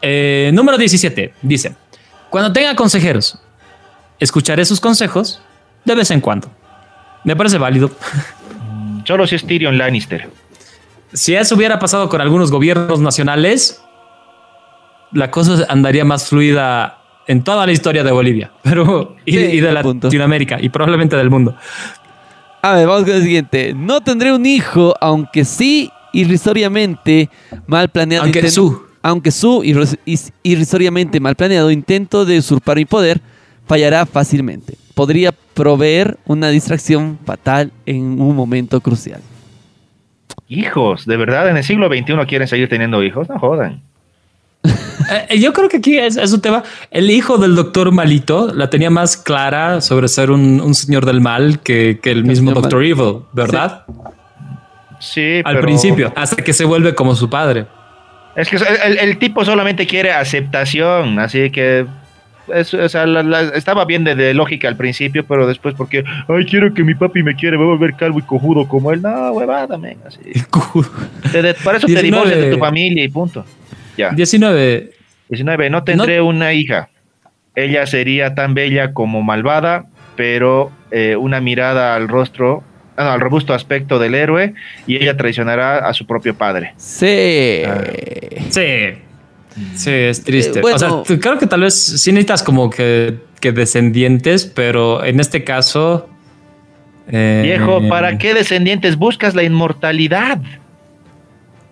Eh, 0.00 0.50
número 0.54 0.78
17 0.78 1.34
dice: 1.42 1.74
Cuando 2.30 2.52
tenga 2.52 2.74
consejeros, 2.74 3.38
escucharé 4.18 4.64
sus 4.64 4.80
consejos 4.80 5.42
de 5.84 5.94
vez 5.94 6.10
en 6.10 6.20
cuando. 6.20 6.50
Me 7.24 7.36
parece 7.36 7.58
válido. 7.58 7.90
Solo 9.04 9.26
si 9.26 9.34
es 9.36 9.46
Tyrion 9.46 9.76
Lannister. 9.76 10.28
Si 11.12 11.34
eso 11.34 11.54
hubiera 11.56 11.78
pasado 11.78 12.08
con 12.08 12.20
algunos 12.20 12.50
gobiernos 12.50 13.00
nacionales, 13.00 13.82
la 15.12 15.30
cosa 15.30 15.64
andaría 15.68 16.04
más 16.04 16.28
fluida 16.28 16.98
en 17.26 17.42
toda 17.42 17.66
la 17.66 17.72
historia 17.72 18.04
de 18.04 18.12
Bolivia, 18.12 18.52
pero 18.62 19.16
y, 19.24 19.32
Sí, 19.32 19.38
y 19.38 19.60
de 19.60 19.70
buen 19.72 19.82
punto. 19.82 20.06
Latinoamérica 20.08 20.58
y 20.60 20.68
probablemente 20.68 21.16
del 21.16 21.30
mundo. 21.30 21.56
A 22.62 22.74
ver, 22.74 22.86
vamos 22.86 23.04
con 23.04 23.14
el 23.14 23.22
siguiente. 23.22 23.72
No 23.74 24.00
tendré 24.02 24.32
un 24.34 24.44
hijo, 24.44 24.94
aunque 25.00 25.44
sí 25.44 25.90
irrisoriamente 26.12 27.30
mal 27.66 27.88
planeado. 27.88 28.24
Aunque 28.24 28.50
su. 28.50 28.82
Aunque 29.02 29.30
su 29.30 29.62
irris- 29.62 29.98
is- 30.04 30.30
irrisoriamente 30.42 31.20
mal 31.20 31.34
planeado 31.34 31.70
intento 31.70 32.26
de 32.26 32.38
usurpar 32.38 32.76
mi 32.76 32.84
poder 32.84 33.20
fallará 33.66 34.04
fácilmente. 34.04 34.74
Podría 34.94 35.32
proveer 35.32 36.18
una 36.26 36.48
distracción 36.50 37.18
fatal 37.24 37.72
en 37.86 38.20
un 38.20 38.36
momento 38.36 38.78
crucial. 38.82 39.22
Hijos, 40.50 41.06
¿de 41.06 41.16
verdad 41.16 41.48
en 41.48 41.56
el 41.56 41.64
siglo 41.64 41.86
XXI 41.88 42.12
quieren 42.26 42.46
seguir 42.48 42.68
teniendo 42.68 43.02
hijos? 43.02 43.28
No 43.28 43.38
jodan. 43.38 43.80
Eh, 45.28 45.40
yo 45.40 45.52
creo 45.52 45.68
que 45.68 45.78
aquí 45.78 45.98
es, 45.98 46.16
es 46.16 46.32
un 46.32 46.40
tema. 46.40 46.62
El 46.92 47.10
hijo 47.10 47.36
del 47.38 47.56
doctor 47.56 47.90
Malito 47.90 48.52
la 48.54 48.70
tenía 48.70 48.90
más 48.90 49.16
clara 49.16 49.80
sobre 49.80 50.06
ser 50.06 50.30
un, 50.30 50.60
un 50.60 50.72
señor 50.74 51.04
del 51.04 51.20
mal 51.20 51.58
que, 51.60 51.98
que 52.00 52.12
el 52.12 52.22
mismo 52.24 52.52
Doctor 52.52 52.84
Evil, 52.84 53.22
¿verdad? 53.32 53.86
Sí, 55.00 55.38
Al 55.44 55.54
pero- 55.54 55.62
principio, 55.62 56.12
hasta 56.14 56.36
que 56.44 56.52
se 56.52 56.64
vuelve 56.64 56.94
como 56.94 57.16
su 57.16 57.28
padre. 57.28 57.66
Es 58.36 58.48
que 58.50 58.56
el, 58.56 58.62
el- 58.84 58.98
el 58.98 59.18
tipo 59.18 59.44
solamente 59.44 59.84
quiere 59.86 60.12
aceptación, 60.12 61.18
así 61.18 61.50
que 61.50 61.86
es- 62.54 62.74
o 62.74 62.88
sea, 62.88 63.06
la- 63.06 63.22
la- 63.22 63.42
estaba 63.54 63.84
bien 63.84 64.04
de, 64.04 64.14
de 64.14 64.34
lógica 64.34 64.68
al 64.68 64.76
principio, 64.76 65.24
pero 65.26 65.46
después 65.46 65.74
porque, 65.74 66.04
ay, 66.28 66.44
quiero 66.46 66.72
que 66.74 66.82
mi 66.84 66.94
papi 66.94 67.22
me 67.22 67.34
quiere, 67.34 67.56
voy 67.56 67.66
a 67.66 67.70
volver 67.70 67.94
calvo 67.96 68.18
y 68.18 68.22
cojudo 68.22 68.66
como 68.68 68.92
él. 68.92 69.02
No, 69.02 69.32
huevada, 69.32 69.76
men, 69.78 69.98
así. 70.06 70.20
Te 71.32 71.42
de- 71.42 71.54
para 71.54 71.78
eso 71.78 71.86
te 71.86 71.92
19. 71.92 72.02
divorcias 72.24 72.40
de 72.40 72.50
tu 72.52 72.58
familia 72.58 73.04
y 73.04 73.08
punto. 73.08 73.44
Ya. 73.96 74.10
19. 74.10 74.90
19. 75.28 75.70
No 75.70 75.84
tendré 75.84 76.20
una 76.20 76.52
hija. 76.52 76.88
Ella 77.54 77.86
sería 77.86 78.34
tan 78.34 78.54
bella 78.54 78.92
como 78.94 79.22
malvada, 79.22 79.86
pero 80.16 80.70
eh, 80.90 81.16
una 81.16 81.40
mirada 81.40 81.94
al 81.94 82.08
rostro, 82.08 82.62
ah, 82.96 83.04
no, 83.04 83.10
al 83.12 83.20
robusto 83.20 83.52
aspecto 83.54 83.98
del 83.98 84.14
héroe, 84.14 84.54
y 84.86 84.96
ella 84.96 85.16
traicionará 85.16 85.78
a 85.88 85.92
su 85.94 86.06
propio 86.06 86.34
padre. 86.34 86.72
Sí. 86.76 87.62
Sí. 88.50 88.62
Sí, 89.76 89.90
es 89.90 90.22
triste. 90.22 90.58
Eh, 90.58 90.62
bueno. 90.62 90.76
O 90.76 91.04
sea, 91.04 91.18
creo 91.18 91.38
que 91.38 91.46
tal 91.46 91.60
vez 91.62 91.74
sí 91.74 92.12
necesitas 92.12 92.42
como 92.42 92.70
que, 92.70 93.18
que 93.40 93.52
descendientes, 93.52 94.44
pero 94.46 95.04
en 95.04 95.20
este 95.20 95.44
caso. 95.44 96.08
eh, 97.10 97.42
Viejo, 97.44 97.80
¿para 97.88 98.18
qué 98.18 98.34
descendientes 98.34 98.96
buscas 98.96 99.34
la 99.34 99.42
inmortalidad? 99.42 100.38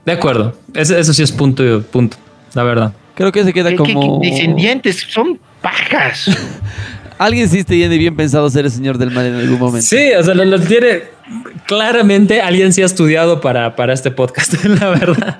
De 0.05 0.13
acuerdo. 0.13 0.57
Ese- 0.75 0.99
Eso, 0.99 1.13
sí 1.13 1.23
es 1.23 1.33
punto, 1.33 1.83
punto. 1.91 2.17
La 2.55 2.63
verdad. 2.63 2.93
Creo 3.15 3.31
que 3.33 3.45
se 3.45 3.53
queda 3.53 3.71
¿Qué- 3.71 3.77
qué- 3.77 3.95
como... 3.95 4.21
qué 4.21 4.31
descendientes 4.31 5.05
son 5.11 5.39
pajas. 5.61 6.31
Alguien 7.19 7.49
sí 7.49 7.65
tiene 7.65 7.99
bien 7.99 8.15
pensado 8.15 8.49
ser 8.49 8.65
el 8.65 8.71
señor 8.71 8.97
del 8.97 9.11
mal 9.11 9.27
en 9.27 9.35
algún 9.35 9.59
momento. 9.59 9.85
Sí, 9.87 10.13
o 10.17 10.23
sea, 10.23 10.35
lo, 10.35 10.45
lo 10.45 10.61
tiene. 10.61 11.03
Claramente 11.67 12.41
alguien 12.41 12.73
sí 12.73 12.81
ha 12.81 12.87
estudiado 12.87 13.41
para, 13.41 13.75
para 13.77 13.93
este 13.93 14.11
podcast, 14.13 14.55
la 14.65 14.89
verdad. 14.91 15.37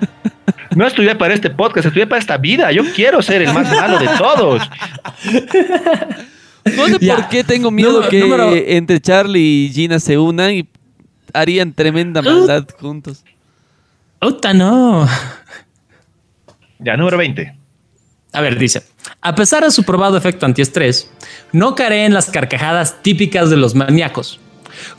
No 0.75 0.85
estudié 0.85 1.15
para 1.15 1.33
este 1.33 1.49
podcast, 1.49 1.87
estudié 1.87 2.05
para 2.07 2.19
esta 2.19 2.37
vida. 2.37 2.71
Yo 2.71 2.83
quiero 2.93 3.21
ser 3.21 3.41
el 3.41 3.53
más 3.53 3.69
malo 3.71 3.97
de 3.99 4.07
todos. 4.17 4.61
No 6.75 6.85
sé 6.87 6.97
Ya. 6.99 7.15
por 7.15 7.29
qué 7.29 7.43
tengo 7.43 7.71
miedo 7.71 7.93
Número- 7.93 8.09
que 8.09 8.19
número- 8.19 8.53
entre 8.55 8.99
Charlie 8.99 9.65
y 9.67 9.69
Gina 9.73 9.99
se 9.99 10.17
unan 10.17 10.51
y 10.53 10.69
harían 11.33 11.73
tremenda 11.73 12.21
maldad 12.21 12.65
juntos. 12.79 13.23
Puta, 14.19 14.53
no. 14.53 15.07
Ya, 16.79 16.95
número 16.97 17.17
20. 17.17 17.55
A 18.33 18.41
ver, 18.41 18.59
dice, 18.59 18.83
a 19.21 19.33
pesar 19.33 19.63
de 19.63 19.71
su 19.71 19.83
probado 19.83 20.15
efecto 20.17 20.45
antiestrés, 20.45 21.11
no 21.51 21.73
caeré 21.73 22.05
en 22.05 22.13
las 22.13 22.29
carcajadas 22.29 23.01
típicas 23.01 23.49
de 23.49 23.57
los 23.57 23.73
maníacos. 23.73 24.39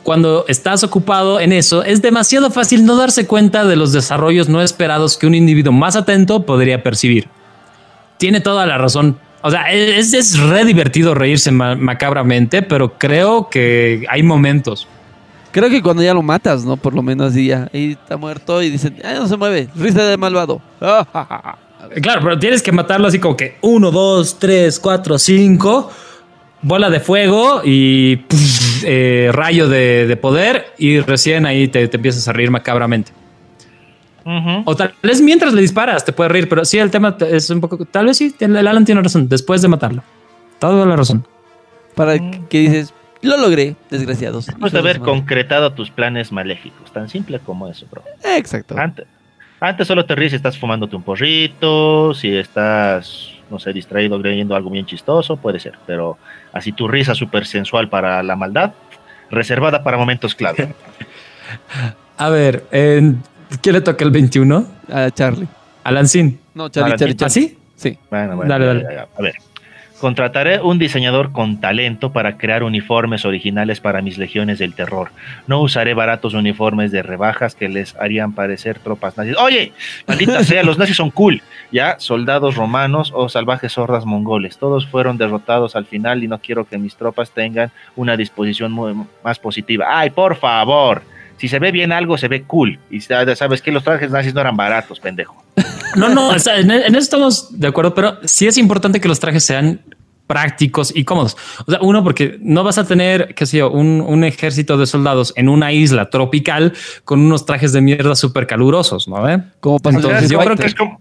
Cuando 0.02 0.44
estás 0.48 0.82
ocupado 0.84 1.40
en 1.40 1.52
eso, 1.52 1.82
es 1.84 2.02
demasiado 2.02 2.50
fácil 2.50 2.84
no 2.84 2.96
darse 2.96 3.26
cuenta 3.26 3.64
de 3.64 3.76
los 3.76 3.92
desarrollos 3.92 4.48
no 4.48 4.62
esperados 4.62 5.16
que 5.18 5.26
un 5.26 5.34
individuo 5.34 5.72
más 5.72 5.96
atento 5.96 6.44
podría 6.46 6.82
percibir. 6.82 7.28
Tiene 8.18 8.40
toda 8.40 8.66
la 8.66 8.78
razón. 8.78 9.18
O 9.42 9.50
sea, 9.50 9.72
es, 9.72 10.12
es 10.12 10.38
re 10.38 10.64
divertido 10.64 11.14
reírse 11.14 11.50
ma- 11.50 11.74
macabramente, 11.74 12.60
pero 12.62 12.98
creo 12.98 13.48
que 13.48 14.04
hay 14.10 14.22
momentos. 14.22 14.86
Creo 15.52 15.68
que 15.70 15.82
cuando 15.82 16.02
ya 16.02 16.14
lo 16.14 16.22
matas, 16.22 16.64
¿no? 16.64 16.76
Por 16.76 16.94
lo 16.94 17.02
menos 17.02 17.34
y 17.36 17.46
ya. 17.48 17.68
Ahí 17.72 17.92
está 18.00 18.16
muerto 18.16 18.62
y 18.62 18.70
dicen, 18.70 18.96
ah, 19.02 19.14
no 19.14 19.26
se 19.26 19.36
mueve. 19.36 19.68
Risa 19.74 20.04
de 20.04 20.16
malvado. 20.16 20.60
Claro, 22.02 22.20
pero 22.22 22.38
tienes 22.38 22.62
que 22.62 22.70
matarlo 22.70 23.08
así 23.08 23.18
como 23.18 23.36
que 23.36 23.56
uno, 23.62 23.90
dos, 23.90 24.38
tres, 24.38 24.78
cuatro, 24.78 25.18
cinco, 25.18 25.90
bola 26.62 26.90
de 26.90 27.00
fuego 27.00 27.62
y 27.64 28.16
pff, 28.16 28.84
eh, 28.86 29.30
rayo 29.32 29.68
de, 29.68 30.06
de 30.06 30.16
poder 30.16 30.66
y 30.78 31.00
recién 31.00 31.46
ahí 31.46 31.68
te, 31.68 31.86
te 31.88 31.96
empiezas 31.96 32.26
a 32.28 32.32
reír 32.32 32.50
macabramente. 32.50 33.12
O 34.64 34.76
tal 34.76 34.94
vez 35.02 35.20
mientras 35.20 35.52
le 35.54 35.60
disparas 35.62 36.04
te 36.04 36.12
puedes 36.12 36.30
reír, 36.30 36.48
pero 36.48 36.64
sí, 36.64 36.78
el 36.78 36.90
tema 36.90 37.16
es 37.28 37.50
un 37.50 37.60
poco, 37.60 37.84
tal 37.84 38.06
vez 38.06 38.16
sí, 38.18 38.32
el 38.38 38.56
Alan 38.56 38.84
tiene 38.84 39.02
razón, 39.02 39.28
después 39.28 39.60
de 39.62 39.68
matarlo. 39.68 40.02
Toda 40.60 40.86
la 40.86 40.94
razón. 40.94 41.26
Para 41.96 42.14
Mm. 42.16 42.46
que 42.48 42.58
dices, 42.60 42.94
lo 43.22 43.36
logré, 43.38 43.74
desgraciados. 43.90 44.46
Después 44.46 44.72
de 44.72 44.78
haber 44.78 45.00
concretado 45.00 45.72
tus 45.72 45.90
planes 45.90 46.30
maléficos, 46.30 46.92
tan 46.92 47.08
simple 47.08 47.40
como 47.40 47.66
eso, 47.68 47.86
bro. 47.90 48.02
Exacto. 48.22 48.76
Antes, 48.78 49.06
antes 49.58 49.88
solo 49.88 50.04
te 50.04 50.14
ríes 50.14 50.30
si 50.32 50.36
estás 50.36 50.56
fumándote 50.58 50.94
un 50.94 51.02
porrito, 51.02 52.14
si 52.14 52.36
estás, 52.36 53.29
no 53.50 53.58
sé, 53.58 53.72
distraído 53.72 54.18
leyendo 54.18 54.54
algo 54.54 54.70
bien 54.70 54.86
chistoso, 54.86 55.36
puede 55.36 55.58
ser, 55.60 55.74
pero 55.86 56.18
así 56.52 56.72
tu 56.72 56.88
risa 56.88 57.14
súper 57.14 57.46
sensual 57.46 57.88
para 57.88 58.22
la 58.22 58.36
maldad, 58.36 58.72
reservada 59.30 59.82
para 59.82 59.96
momentos 59.96 60.34
clave. 60.34 60.74
A 62.16 62.28
ver, 62.28 62.64
eh, 62.70 63.14
¿quién 63.62 63.74
le 63.74 63.80
toca 63.80 64.04
el 64.04 64.10
21? 64.10 64.66
A 64.92 65.10
Charlie. 65.10 65.48
Alan 65.84 66.06
Sin. 66.06 66.38
No, 66.54 66.68
Charlie, 66.68 66.92
Ahora 66.92 66.98
Charlie, 66.98 67.12
sí. 67.12 67.16
Charlie. 67.16 67.26
¿Ah, 67.26 67.48
sí? 67.48 67.58
Sí. 67.76 67.98
Bueno, 68.10 68.36
bueno, 68.36 68.50
Dale, 68.50 68.66
dale. 68.66 68.98
A 69.16 69.22
ver. 69.22 69.34
Contrataré 70.00 70.62
un 70.62 70.78
diseñador 70.78 71.30
con 71.30 71.60
talento 71.60 72.10
para 72.10 72.38
crear 72.38 72.62
uniformes 72.62 73.26
originales 73.26 73.80
para 73.80 74.00
mis 74.00 74.16
legiones 74.16 74.58
del 74.58 74.72
terror. 74.74 75.10
No 75.46 75.60
usaré 75.60 75.92
baratos 75.92 76.32
uniformes 76.32 76.90
de 76.90 77.02
rebajas 77.02 77.54
que 77.54 77.68
les 77.68 77.94
harían 77.96 78.32
parecer 78.32 78.78
tropas 78.78 79.18
nazis. 79.18 79.36
Oye, 79.36 79.72
maldita 80.06 80.42
sea, 80.44 80.62
los 80.62 80.78
nazis 80.78 80.96
son 80.96 81.10
cool. 81.10 81.42
Ya, 81.70 81.96
soldados 81.98 82.54
romanos 82.56 83.12
o 83.14 83.28
salvajes 83.28 83.76
hordas 83.76 84.06
mongoles. 84.06 84.56
Todos 84.56 84.86
fueron 84.86 85.18
derrotados 85.18 85.76
al 85.76 85.84
final 85.84 86.24
y 86.24 86.28
no 86.28 86.38
quiero 86.38 86.66
que 86.66 86.78
mis 86.78 86.96
tropas 86.96 87.30
tengan 87.32 87.70
una 87.94 88.16
disposición 88.16 88.72
muy- 88.72 88.94
más 89.22 89.38
positiva. 89.38 89.84
Ay, 89.86 90.08
por 90.08 90.34
favor. 90.36 91.02
Si 91.40 91.48
se 91.48 91.58
ve 91.58 91.72
bien 91.72 91.90
algo, 91.90 92.18
se 92.18 92.28
ve 92.28 92.42
cool. 92.42 92.78
Y 92.90 93.00
sa- 93.00 93.34
sabes 93.34 93.62
que 93.62 93.72
los 93.72 93.82
trajes 93.82 94.10
nazis 94.10 94.34
no 94.34 94.42
eran 94.42 94.56
baratos, 94.56 95.00
pendejo. 95.00 95.42
No, 95.96 96.08
no, 96.10 96.28
o 96.28 96.38
sea, 96.38 96.58
en, 96.58 96.70
en 96.70 96.94
eso 96.94 96.98
estamos 96.98 97.58
de 97.58 97.68
acuerdo, 97.68 97.94
pero 97.94 98.18
sí 98.24 98.46
es 98.46 98.58
importante 98.58 99.00
que 99.00 99.08
los 99.08 99.18
trajes 99.18 99.42
sean 99.44 99.80
prácticos 100.26 100.92
y 100.94 101.02
cómodos. 101.04 101.36
O 101.66 101.70
sea, 101.70 101.80
uno, 101.82 102.04
porque 102.04 102.38
no 102.40 102.62
vas 102.62 102.78
a 102.78 102.86
tener, 102.86 103.34
qué 103.34 103.46
sé 103.46 103.56
yo, 103.58 103.70
un, 103.70 104.00
un 104.00 104.22
ejército 104.22 104.76
de 104.78 104.86
soldados 104.86 105.32
en 105.34 105.48
una 105.48 105.72
isla 105.72 106.08
tropical 106.10 106.72
con 107.04 107.20
unos 107.20 107.46
trajes 107.46 107.72
de 107.72 107.80
mierda 107.80 108.14
súper 108.14 108.46
calurosos, 108.46 109.08
¿no? 109.08 109.28
¿Eh? 109.28 109.42
Como 109.58 109.78
Entonces, 109.82 110.24
en 110.24 110.28
yo 110.28 110.38
creo 110.38 110.56
que 110.56 110.66
es 110.66 110.74
como 110.76 111.00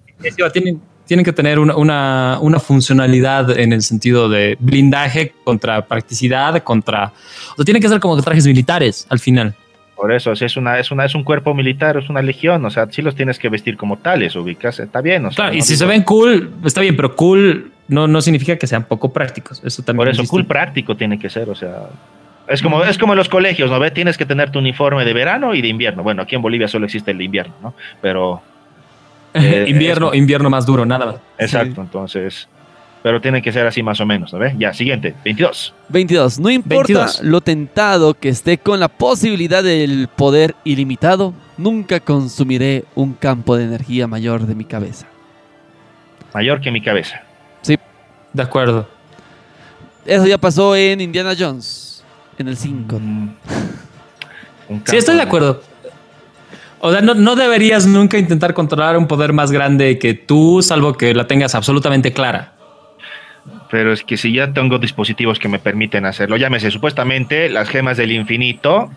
tienen, 0.51 0.81
tienen 1.05 1.23
que 1.23 1.33
tener 1.33 1.59
una, 1.59 1.75
una, 1.75 2.39
una 2.41 2.59
funcionalidad 2.59 3.55
en 3.59 3.71
el 3.73 3.83
sentido 3.83 4.29
de 4.29 4.57
blindaje 4.59 5.33
contra 5.43 5.85
practicidad, 5.85 6.63
contra. 6.63 7.13
O 7.51 7.55
sea, 7.57 7.65
tienen 7.65 7.81
que 7.83 7.89
ser 7.89 7.99
como 7.99 8.19
trajes 8.21 8.47
militares 8.47 9.05
al 9.09 9.19
final. 9.19 9.53
Por 9.99 10.13
eso, 10.13 10.33
si 10.33 10.45
es 10.45 10.55
una, 10.55 10.79
es 10.79 10.91
una, 10.91 11.03
es 11.03 11.13
un 11.13 11.25
cuerpo 11.25 11.53
militar, 11.53 11.97
es 11.97 12.09
una 12.09 12.21
legión, 12.21 12.63
o 12.63 12.69
sea, 12.69 12.87
sí 12.89 13.01
los 13.01 13.15
tienes 13.15 13.37
que 13.37 13.49
vestir 13.49 13.75
como 13.75 13.97
tales, 13.97 14.33
ubicas, 14.37 14.79
está 14.79 15.01
bien, 15.01 15.25
o 15.25 15.31
sea, 15.31 15.43
Claro, 15.47 15.57
y 15.57 15.61
si 15.61 15.73
digo- 15.73 15.79
se 15.79 15.85
ven 15.87 16.03
cool, 16.03 16.51
está 16.63 16.79
bien, 16.79 16.95
pero 16.95 17.17
cool 17.17 17.73
no, 17.89 18.07
no 18.07 18.21
significa 18.21 18.55
que 18.57 18.65
sean 18.65 18.85
poco 18.85 19.11
prácticos. 19.11 19.61
Eso 19.65 19.83
también 19.83 20.05
por 20.05 20.07
eso, 20.07 20.21
es 20.21 20.29
cool 20.29 20.45
práctico 20.45 20.95
tiene 20.95 21.19
que 21.19 21.29
ser, 21.29 21.49
o 21.49 21.55
sea, 21.55 21.89
es 22.47 22.61
como, 22.61 22.81
es 22.85 22.97
como 22.97 23.11
en 23.11 23.17
los 23.17 23.27
colegios, 23.27 23.69
¿no 23.69 23.77
ve? 23.77 23.91
Tienes 23.91 24.17
que 24.17 24.25
tener 24.25 24.51
tu 24.51 24.59
uniforme 24.59 25.03
de 25.03 25.11
verano 25.11 25.53
y 25.53 25.61
de 25.61 25.67
invierno. 25.67 26.01
Bueno, 26.01 26.21
aquí 26.21 26.35
en 26.35 26.41
Bolivia 26.41 26.69
solo 26.69 26.85
existe 26.85 27.11
el 27.11 27.21
invierno, 27.21 27.53
¿no? 27.61 27.73
Pero, 28.01 28.41
eh, 29.33 29.65
invierno, 29.67 30.13
invierno 30.13 30.49
más 30.49 30.65
duro, 30.65 30.85
nada 30.85 31.05
más. 31.07 31.15
exacto, 31.37 31.81
entonces, 31.81 32.47
pero 33.01 33.21
tiene 33.21 33.41
que 33.41 33.51
ser 33.51 33.65
así 33.65 33.81
más 33.81 33.99
o 34.01 34.05
menos, 34.05 34.33
¿no 34.33 34.39
ve? 34.39 34.53
Ya, 34.57 34.73
siguiente, 34.73 35.15
22. 35.23 35.73
22. 35.89 36.39
No 36.39 36.49
importa 36.49 36.93
22. 36.93 37.21
lo 37.23 37.41
tentado 37.41 38.13
que 38.13 38.29
esté 38.29 38.57
con 38.57 38.79
la 38.79 38.89
posibilidad 38.89 39.63
del 39.63 40.09
poder 40.13 40.55
ilimitado, 40.63 41.33
nunca 41.57 41.99
consumiré 41.99 42.83
un 42.95 43.13
campo 43.13 43.55
de 43.55 43.63
energía 43.65 44.07
mayor 44.07 44.45
de 44.45 44.55
mi 44.55 44.65
cabeza. 44.65 45.07
Mayor 46.33 46.61
que 46.61 46.71
mi 46.71 46.81
cabeza. 46.81 47.23
De 48.33 48.43
acuerdo. 48.43 48.87
Eso 50.05 50.27
ya 50.27 50.37
pasó 50.37 50.75
en 50.75 51.01
Indiana 51.01 51.33
Jones, 51.37 52.03
en 52.37 52.47
el 52.47 52.57
5. 52.57 52.99
Mm. 52.99 53.29
Sí, 54.85 54.97
estoy 54.97 55.15
de 55.15 55.23
acuerdo. 55.23 55.63
O 56.79 56.91
sea, 56.91 57.01
no, 57.01 57.15
no 57.15 57.35
deberías 57.35 57.87
nunca 57.87 58.19
intentar 58.19 58.53
controlar 58.53 58.95
un 58.99 59.07
poder 59.07 59.33
más 59.33 59.51
grande 59.51 59.97
que 59.97 60.13
tú, 60.13 60.61
salvo 60.61 60.93
que 60.93 61.15
la 61.15 61.25
tengas 61.25 61.55
absolutamente 61.55 62.13
clara. 62.13 62.53
Pero 63.72 63.93
es 63.93 64.03
que 64.03 64.17
si 64.17 64.34
ya 64.34 64.51
tengo 64.51 64.80
dispositivos 64.80 65.38
que 65.39 65.47
me 65.47 65.59
permiten 65.59 66.05
hacerlo, 66.05 66.38
llámese 66.38 66.72
supuestamente 66.72 67.49
las 67.49 67.70
gemas 67.70 67.97
del 67.97 68.11
infinito 68.11 68.89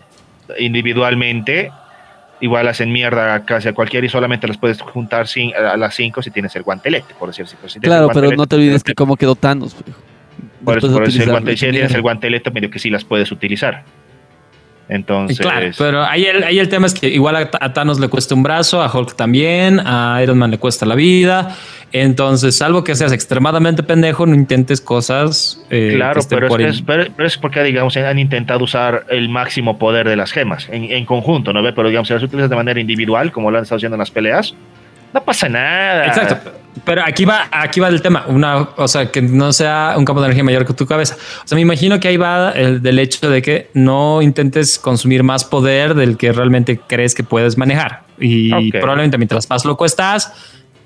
individualmente, 0.57 1.71
igual 2.41 2.67
hacen 2.67 2.91
mierda 2.91 3.45
casi 3.45 3.69
a 3.69 3.73
cualquiera 3.73 4.05
y 4.05 4.09
solamente 4.09 4.47
las 4.47 4.57
puedes 4.57 4.81
juntar 4.81 5.25
a 5.55 5.77
las 5.77 5.95
5 5.95 6.21
si 6.21 6.31
tienes 6.31 6.55
el 6.55 6.63
guantelete, 6.63 7.13
por 7.19 7.29
decir 7.29 7.45
así. 7.45 7.55
Pues, 7.59 7.73
si 7.73 7.79
Claro, 7.79 8.07
pero 8.07 8.13
guantelete, 8.21 8.37
no 8.37 8.47
te 8.47 8.55
olvides 8.55 8.83
que 8.83 8.95
cómo 8.95 9.15
quedó 9.15 9.35
Thanos. 9.35 9.75
viejo. 9.85 9.99
Por 10.65 10.77
eso, 10.77 10.87
por 10.91 11.03
eso 11.03 11.03
el 11.03 11.07
utilizarlo, 11.09 11.33
guante- 11.33 11.57
si 11.57 11.69
tienes 11.69 11.93
el 11.93 12.01
guantelete, 12.01 12.51
medio 12.51 12.69
que 12.69 12.79
sí 12.79 12.89
las 12.89 13.03
puedes 13.03 13.31
utilizar. 13.31 13.83
Entonces, 14.95 15.39
Claro, 15.39 15.67
pero 15.77 16.03
ahí 16.03 16.25
el, 16.25 16.43
ahí 16.43 16.59
el 16.59 16.69
tema 16.69 16.85
es 16.85 16.93
que 16.93 17.07
igual 17.09 17.35
a, 17.35 17.49
a 17.59 17.73
Thanos 17.73 17.99
le 17.99 18.07
cuesta 18.09 18.35
un 18.35 18.43
brazo, 18.43 18.81
a 18.81 18.91
Hulk 18.95 19.15
también, 19.15 19.79
a 19.83 20.19
Iron 20.21 20.37
Man 20.37 20.51
le 20.51 20.57
cuesta 20.59 20.85
la 20.85 20.95
vida. 20.95 21.55
Entonces, 21.91 22.55
salvo 22.57 22.83
que 22.83 22.95
seas 22.95 23.11
extremadamente 23.11 23.83
pendejo, 23.83 24.25
no 24.25 24.33
intentes 24.35 24.81
cosas. 24.81 25.63
eh, 25.69 25.93
Claro, 25.95 26.21
pero 26.29 26.47
es, 26.47 26.75
es, 26.77 26.81
pero- 26.81 27.05
pero 27.15 27.27
es 27.27 27.37
porque, 27.37 27.63
digamos, 27.63 27.95
han 27.97 28.17
intentado 28.19 28.63
usar 28.63 29.05
el 29.09 29.29
máximo 29.29 29.77
poder 29.77 30.07
de 30.07 30.15
las 30.15 30.31
gemas 30.31 30.67
en, 30.71 30.85
en 30.85 31.05
conjunto, 31.05 31.53
¿no? 31.53 31.61
Pero, 31.73 31.87
digamos, 31.89 32.07
si 32.07 32.13
las 32.15 32.23
utilizas 32.23 32.49
de 32.49 32.55
manera 32.55 32.79
individual, 32.79 33.31
como 33.31 33.51
lo 33.51 33.57
han 33.57 33.63
estado 33.63 33.77
haciendo 33.77 33.95
en 33.95 33.99
las 33.99 34.11
peleas, 34.11 34.55
no 35.13 35.23
pasa 35.23 35.47
nada. 35.49 36.07
Exacto. 36.07 36.51
Pero 36.85 37.03
aquí 37.05 37.23
va, 37.25 37.47
aquí 37.51 37.79
va 37.79 37.87
el 37.87 38.01
tema. 38.01 38.25
Una, 38.27 38.69
o 38.77 38.87
sea, 38.87 39.11
que 39.11 39.21
no 39.21 39.53
sea 39.53 39.93
un 39.97 40.05
campo 40.05 40.21
de 40.21 40.27
energía 40.27 40.43
mayor 40.43 40.65
que 40.65 40.73
tu 40.73 40.85
cabeza. 40.87 41.15
O 41.43 41.47
sea, 41.47 41.55
me 41.55 41.61
imagino 41.61 41.99
que 41.99 42.07
ahí 42.07 42.17
va 42.17 42.51
el 42.51 42.81
del 42.81 42.97
hecho 42.99 43.29
de 43.29 43.41
que 43.41 43.69
no 43.73 44.21
intentes 44.21 44.79
consumir 44.79 45.21
más 45.23 45.45
poder 45.45 45.93
del 45.93 46.17
que 46.17 46.31
realmente 46.31 46.79
crees 46.79 47.13
que 47.13 47.23
puedes 47.23 47.57
manejar. 47.57 48.03
Y 48.19 48.51
probablemente 48.81 49.17
mientras 49.17 49.49
más 49.49 49.65
loco 49.65 49.85
estás, 49.85 50.33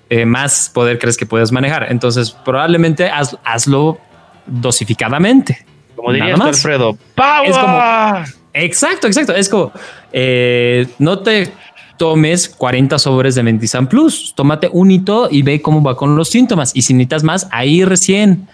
eh, 0.10 0.26
más 0.26 0.70
poder 0.74 1.00
crees 1.00 1.16
que 1.18 1.26
puedes 1.26 1.52
manejar. 1.52 1.88
Entonces, 1.90 2.32
probablemente 2.32 3.10
haz- 3.10 3.38
hazlo 3.46 3.98
dosificadamente. 4.46 5.66
Como 5.96 6.12
diría. 6.14 6.36
Alfredo, 6.36 6.98
¡Power! 7.16 7.50
Es 7.50 7.58
como- 7.58 8.38
Exacto, 8.54 9.08
exacto. 9.08 9.34
Es 9.36 9.50
como 9.50 9.72
eh, 10.12 10.88
no 11.00 11.20
te 11.20 11.52
tomes 11.98 12.50
40 12.50 13.00
sobres 13.00 13.36
de 13.36 13.44
Mentizan 13.44 13.88
Plus, 13.88 14.34
tómate 14.36 14.70
un 14.72 14.92
hito 14.92 15.28
y 15.30 15.42
ve 15.42 15.62
cómo 15.62 15.82
va 15.82 15.98
con 15.98 16.16
los 16.16 16.30
síntomas. 16.30 16.72
Y 16.76 16.84
si 16.84 16.94
necesitas 16.94 17.24
más, 17.24 17.48
ahí 17.52 17.84
recién. 17.84 18.48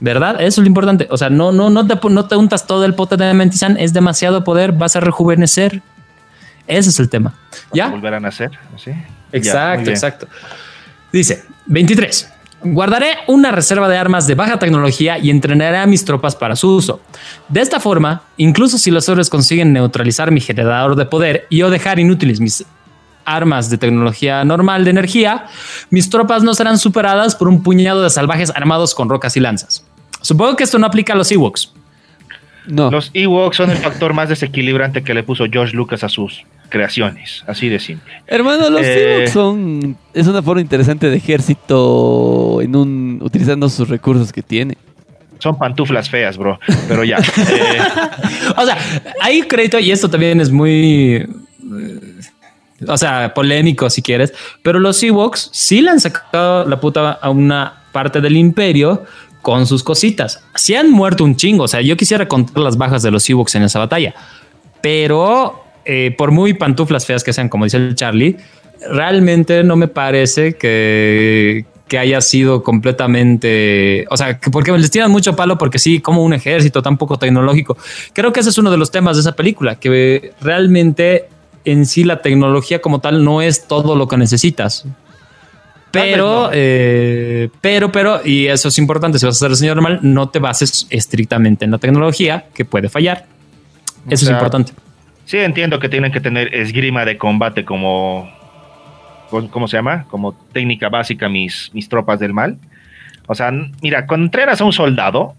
¿Verdad? 0.00 0.40
Eso 0.40 0.60
es 0.60 0.64
lo 0.64 0.66
importante. 0.66 1.06
O 1.10 1.16
sea, 1.16 1.30
no, 1.30 1.52
no, 1.52 1.70
no 1.70 1.86
te, 1.86 1.98
no 2.08 2.26
te 2.26 2.36
untas 2.36 2.66
todo 2.66 2.84
el 2.84 2.94
pote 2.94 3.16
de 3.16 3.32
Mentizan, 3.32 3.76
es 3.78 3.92
demasiado 3.92 4.44
poder, 4.44 4.72
vas 4.72 4.96
a 4.96 5.00
rejuvenecer. 5.00 5.82
Ese 6.66 6.90
es 6.90 6.98
el 6.98 7.08
tema. 7.08 7.34
¿Ya? 7.72 7.88
Volver 7.88 8.14
a 8.14 8.20
nacer, 8.20 8.50
¿sí? 8.76 8.92
Exacto, 9.32 9.90
exacto. 9.90 10.26
Dice 11.12 11.44
23. 11.66 12.30
Guardaré 12.64 13.18
una 13.26 13.50
reserva 13.50 13.88
de 13.88 13.98
armas 13.98 14.26
de 14.26 14.34
baja 14.34 14.58
tecnología 14.58 15.18
y 15.18 15.28
entrenaré 15.28 15.76
a 15.76 15.86
mis 15.86 16.04
tropas 16.04 16.34
para 16.34 16.56
su 16.56 16.74
uso. 16.74 17.00
De 17.48 17.60
esta 17.60 17.78
forma, 17.78 18.22
incluso 18.38 18.78
si 18.78 18.90
los 18.90 19.06
héroes 19.08 19.28
consiguen 19.28 19.74
neutralizar 19.74 20.30
mi 20.30 20.40
generador 20.40 20.96
de 20.96 21.04
poder 21.04 21.46
y 21.50 21.60
o 21.60 21.68
dejar 21.68 21.98
inútiles 21.98 22.40
mis 22.40 22.64
armas 23.24 23.70
de 23.70 23.78
tecnología 23.78 24.44
normal 24.44 24.84
de 24.84 24.90
energía, 24.90 25.46
mis 25.90 26.10
tropas 26.10 26.42
no 26.42 26.54
serán 26.54 26.78
superadas 26.78 27.34
por 27.34 27.48
un 27.48 27.62
puñado 27.62 28.02
de 28.02 28.10
salvajes 28.10 28.50
armados 28.54 28.94
con 28.94 29.08
rocas 29.08 29.36
y 29.36 29.40
lanzas. 29.40 29.84
Supongo 30.20 30.56
que 30.56 30.64
esto 30.64 30.78
no 30.78 30.86
aplica 30.86 31.12
a 31.12 31.16
los 31.16 31.30
Ewoks. 31.30 31.72
No. 32.66 32.90
Los 32.90 33.10
Ewoks 33.12 33.56
son 33.58 33.70
el 33.70 33.76
factor 33.76 34.14
más 34.14 34.30
desequilibrante 34.30 35.02
que 35.02 35.12
le 35.12 35.22
puso 35.22 35.44
George 35.50 35.76
Lucas 35.76 36.02
a 36.02 36.08
sus 36.08 36.44
creaciones, 36.70 37.44
así 37.46 37.68
de 37.68 37.78
simple. 37.78 38.22
Hermano, 38.26 38.70
los 38.70 38.80
Eh. 38.82 39.16
Ewoks 39.16 39.32
son. 39.32 39.96
Es 40.14 40.26
una 40.26 40.42
forma 40.42 40.62
interesante 40.62 41.10
de 41.10 41.16
ejército 41.16 42.60
en 42.62 42.74
un 42.74 43.18
utilizando 43.22 43.68
sus 43.68 43.88
recursos 43.88 44.32
que 44.32 44.42
tiene. 44.42 44.78
Son 45.40 45.58
pantuflas 45.58 46.08
feas, 46.08 46.38
bro. 46.38 46.58
Pero 46.88 47.04
ya. 47.04 47.18
eh, 47.36 47.78
O 48.56 48.64
sea, 48.64 48.78
hay 49.20 49.42
crédito 49.42 49.78
y 49.78 49.90
esto 49.90 50.08
también 50.08 50.40
es 50.40 50.50
muy, 50.50 51.16
eh, 51.16 52.13
o 52.88 52.96
sea, 52.96 53.34
polémico 53.34 53.90
si 53.90 54.02
quieres, 54.02 54.32
pero 54.62 54.78
los 54.78 55.02
Ewoks 55.02 55.50
sí 55.52 55.80
le 55.80 55.90
han 55.90 56.00
sacado 56.00 56.66
la 56.66 56.80
puta 56.80 57.12
a 57.12 57.30
una 57.30 57.84
parte 57.92 58.20
del 58.20 58.36
imperio 58.36 59.04
con 59.42 59.66
sus 59.66 59.82
cositas. 59.82 60.42
Se 60.54 60.76
han 60.76 60.90
muerto 60.90 61.22
un 61.22 61.36
chingo. 61.36 61.64
O 61.64 61.68
sea, 61.68 61.82
yo 61.82 61.96
quisiera 61.96 62.26
contar 62.26 62.62
las 62.62 62.78
bajas 62.78 63.02
de 63.02 63.10
los 63.10 63.28
Ewoks 63.28 63.54
en 63.56 63.62
esa 63.62 63.78
batalla, 63.78 64.14
pero 64.80 65.64
eh, 65.84 66.14
por 66.16 66.30
muy 66.30 66.54
pantuflas 66.54 67.04
feas 67.04 67.22
que 67.22 67.32
sean, 67.32 67.48
como 67.48 67.64
dice 67.64 67.76
el 67.76 67.94
Charlie, 67.94 68.36
realmente 68.90 69.62
no 69.62 69.76
me 69.76 69.86
parece 69.86 70.54
que, 70.54 71.66
que 71.88 71.98
haya 71.98 72.20
sido 72.20 72.62
completamente, 72.62 74.06
o 74.10 74.16
sea, 74.16 74.38
que 74.38 74.50
porque 74.50 74.72
les 74.72 74.90
tiran 74.90 75.10
mucho 75.10 75.36
palo 75.36 75.58
porque 75.58 75.78
sí, 75.78 76.00
como 76.00 76.24
un 76.24 76.32
ejército 76.32 76.80
tan 76.82 76.96
poco 76.96 77.18
tecnológico. 77.18 77.76
Creo 78.14 78.32
que 78.32 78.40
ese 78.40 78.50
es 78.50 78.58
uno 78.58 78.70
de 78.70 78.78
los 78.78 78.90
temas 78.90 79.16
de 79.16 79.20
esa 79.20 79.36
película, 79.36 79.76
que 79.76 80.32
realmente 80.40 81.28
en 81.64 81.86
sí 81.86 82.04
la 82.04 82.22
tecnología 82.22 82.80
como 82.80 83.00
tal 83.00 83.24
no 83.24 83.42
es 83.42 83.66
todo 83.66 83.96
lo 83.96 84.08
que 84.08 84.16
necesitas. 84.16 84.86
Pero, 85.90 86.46
no. 86.46 86.50
eh, 86.52 87.50
pero, 87.60 87.92
pero, 87.92 88.20
y 88.24 88.46
eso 88.46 88.68
es 88.68 88.78
importante, 88.78 89.18
si 89.18 89.26
vas 89.26 89.36
a 89.36 89.38
ser 89.38 89.50
diseño 89.50 89.74
normal, 89.76 90.00
no 90.02 90.28
te 90.28 90.40
bases 90.40 90.88
estrictamente 90.90 91.64
en 91.64 91.70
la 91.70 91.78
tecnología, 91.78 92.46
que 92.52 92.64
puede 92.64 92.88
fallar. 92.88 93.26
Eso 94.08 94.26
sea, 94.26 94.34
es 94.34 94.38
importante. 94.38 94.72
sí, 95.24 95.38
entiendo 95.38 95.78
que 95.78 95.88
tienen 95.88 96.10
que 96.10 96.20
tener 96.20 96.52
esgrima 96.54 97.04
de 97.04 97.16
combate 97.16 97.64
como. 97.64 98.28
¿Cómo 99.50 99.66
se 99.66 99.76
llama? 99.76 100.04
Como 100.10 100.32
técnica 100.52 100.88
básica 100.88 101.28
mis, 101.28 101.70
mis 101.72 101.88
tropas 101.88 102.20
del 102.20 102.32
mal. 102.32 102.58
O 103.26 103.34
sea, 103.34 103.52
mira, 103.82 104.06
cuando 104.06 104.26
entrenas 104.26 104.60
a 104.60 104.64
un 104.64 104.72
soldado, 104.72 105.34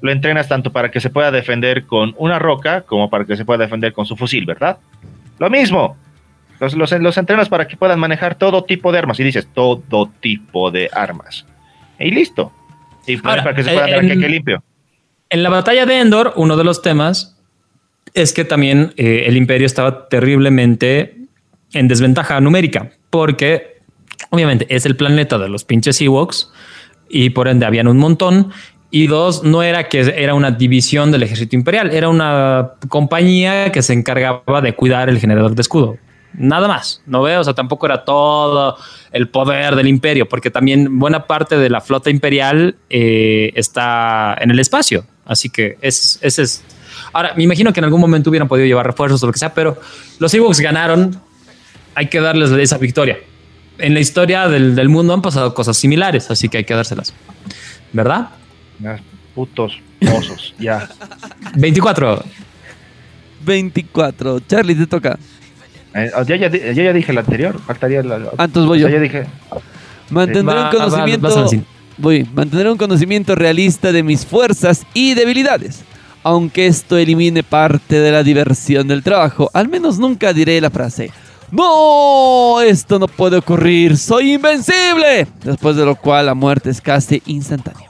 lo 0.00 0.12
entrenas 0.12 0.48
tanto 0.48 0.70
para 0.70 0.90
que 0.90 1.00
se 1.00 1.10
pueda 1.10 1.30
defender 1.30 1.86
con 1.86 2.14
una 2.18 2.38
roca 2.38 2.82
como 2.82 3.08
para 3.08 3.24
que 3.24 3.36
se 3.36 3.44
pueda 3.44 3.64
defender 3.64 3.92
con 3.92 4.04
su 4.04 4.16
fusil, 4.16 4.44
¿verdad? 4.44 4.78
Lo 5.42 5.50
mismo. 5.50 5.96
Los, 6.60 6.74
los, 6.74 6.92
los 6.92 7.18
entrenas 7.18 7.48
para 7.48 7.66
que 7.66 7.76
puedan 7.76 7.98
manejar 7.98 8.36
todo 8.36 8.62
tipo 8.62 8.92
de 8.92 8.98
armas. 8.98 9.18
Y 9.18 9.24
dices, 9.24 9.48
todo 9.52 10.08
tipo 10.20 10.70
de 10.70 10.88
armas. 10.92 11.44
Y 11.98 12.12
listo. 12.12 12.52
Y 13.08 13.16
Ahora, 13.26 13.42
para 13.42 13.56
que 13.56 13.64
se 13.64 13.70
eh, 13.70 13.74
pueda 13.74 13.88
dar 13.88 14.04
en- 14.04 14.20
que 14.20 14.28
limpio. 14.28 14.62
En 15.30 15.42
la 15.42 15.48
batalla 15.50 15.84
de 15.84 15.98
Endor, 15.98 16.32
uno 16.36 16.56
de 16.56 16.62
los 16.62 16.80
temas 16.80 17.36
es 18.14 18.32
que 18.32 18.44
también 18.44 18.92
eh, 18.96 19.24
el 19.26 19.36
imperio 19.36 19.66
estaba 19.66 20.08
terriblemente 20.08 21.16
en 21.72 21.88
desventaja 21.88 22.40
numérica, 22.40 22.90
porque 23.10 23.80
obviamente 24.30 24.68
es 24.68 24.86
el 24.86 24.94
planeta 24.94 25.38
de 25.38 25.48
los 25.48 25.64
pinches 25.64 26.00
Ewoks 26.00 26.52
y 27.08 27.30
por 27.30 27.48
ende 27.48 27.66
habían 27.66 27.88
un 27.88 27.98
montón. 27.98 28.52
Y 28.94 29.06
dos, 29.06 29.42
no 29.42 29.62
era 29.62 29.88
que 29.88 30.00
era 30.00 30.34
una 30.34 30.50
división 30.50 31.10
del 31.10 31.22
ejército 31.22 31.56
imperial, 31.56 31.90
era 31.94 32.10
una 32.10 32.72
compañía 32.90 33.72
que 33.72 33.80
se 33.80 33.94
encargaba 33.94 34.60
de 34.60 34.74
cuidar 34.74 35.08
el 35.08 35.18
generador 35.18 35.54
de 35.54 35.62
escudo. 35.62 35.96
Nada 36.34 36.68
más, 36.68 37.00
no 37.06 37.22
veo, 37.22 37.40
o 37.40 37.44
sea, 37.44 37.54
tampoco 37.54 37.86
era 37.86 38.04
todo 38.04 38.76
el 39.10 39.30
poder 39.30 39.76
del 39.76 39.88
imperio, 39.88 40.28
porque 40.28 40.50
también 40.50 40.98
buena 40.98 41.26
parte 41.26 41.56
de 41.56 41.70
la 41.70 41.80
flota 41.80 42.10
imperial 42.10 42.76
eh, 42.90 43.52
está 43.54 44.36
en 44.38 44.50
el 44.50 44.58
espacio. 44.58 45.06
Así 45.24 45.48
que 45.48 45.78
es, 45.80 46.18
ese 46.20 46.42
es. 46.42 46.62
Ahora, 47.14 47.32
me 47.34 47.44
imagino 47.44 47.72
que 47.72 47.80
en 47.80 47.84
algún 47.84 48.00
momento 48.00 48.28
hubieran 48.28 48.46
podido 48.46 48.66
llevar 48.66 48.86
refuerzos 48.86 49.22
o 49.22 49.26
lo 49.26 49.32
que 49.32 49.38
sea, 49.38 49.54
pero 49.54 49.80
los 50.18 50.34
Ewoks 50.34 50.60
ganaron. 50.60 51.18
Hay 51.94 52.08
que 52.08 52.20
darles 52.20 52.50
esa 52.50 52.76
victoria. 52.76 53.18
En 53.78 53.94
la 53.94 54.00
historia 54.00 54.48
del, 54.48 54.74
del 54.74 54.90
mundo 54.90 55.14
han 55.14 55.22
pasado 55.22 55.54
cosas 55.54 55.78
similares, 55.78 56.30
así 56.30 56.50
que 56.50 56.58
hay 56.58 56.64
que 56.64 56.74
dárselas. 56.74 57.14
¿Verdad? 57.94 58.28
Putos 59.34 59.78
osos, 60.16 60.54
ya. 60.58 60.88
24. 61.56 62.22
24. 63.44 64.40
Charlie, 64.40 64.74
te 64.74 64.86
toca. 64.86 65.18
Eh, 65.94 66.10
yo, 66.26 66.34
ya, 66.36 66.48
yo 66.48 66.82
ya 66.82 66.92
dije 66.92 67.12
el 67.12 67.18
anterior, 67.18 67.60
faltaría 67.66 68.02
la. 68.02 68.16
Entonces 68.16 68.64
voy 68.66 68.82
o 68.82 68.88
sea, 68.88 68.90
yo. 68.90 68.96
ya 68.96 69.00
dije. 69.02 69.26
Mantendré 70.10 70.54
Va- 70.54 70.60
un 70.60 70.66
va- 70.66 70.70
conocimiento. 70.70 71.48
voy. 71.98 72.28
Mantendré 72.34 72.70
un 72.70 72.78
conocimiento 72.78 73.34
realista 73.34 73.92
de 73.92 74.02
mis 74.02 74.24
fuerzas 74.26 74.84
y 74.94 75.14
debilidades. 75.14 75.82
Aunque 76.24 76.66
esto 76.66 76.96
elimine 76.96 77.42
parte 77.42 77.98
de 77.98 78.12
la 78.12 78.22
diversión 78.22 78.86
del 78.86 79.02
trabajo, 79.02 79.50
al 79.54 79.68
menos 79.68 79.98
nunca 79.98 80.32
diré 80.32 80.60
la 80.60 80.70
frase. 80.70 81.10
¡No! 81.50 82.60
Esto 82.62 82.98
no 82.98 83.08
puede 83.08 83.36
ocurrir. 83.36 83.98
¡Soy 83.98 84.34
invencible! 84.34 85.26
Después 85.44 85.76
de 85.76 85.84
lo 85.84 85.96
cual 85.96 86.26
la 86.26 86.34
muerte 86.34 86.70
es 86.70 86.80
casi 86.80 87.22
instantánea. 87.26 87.88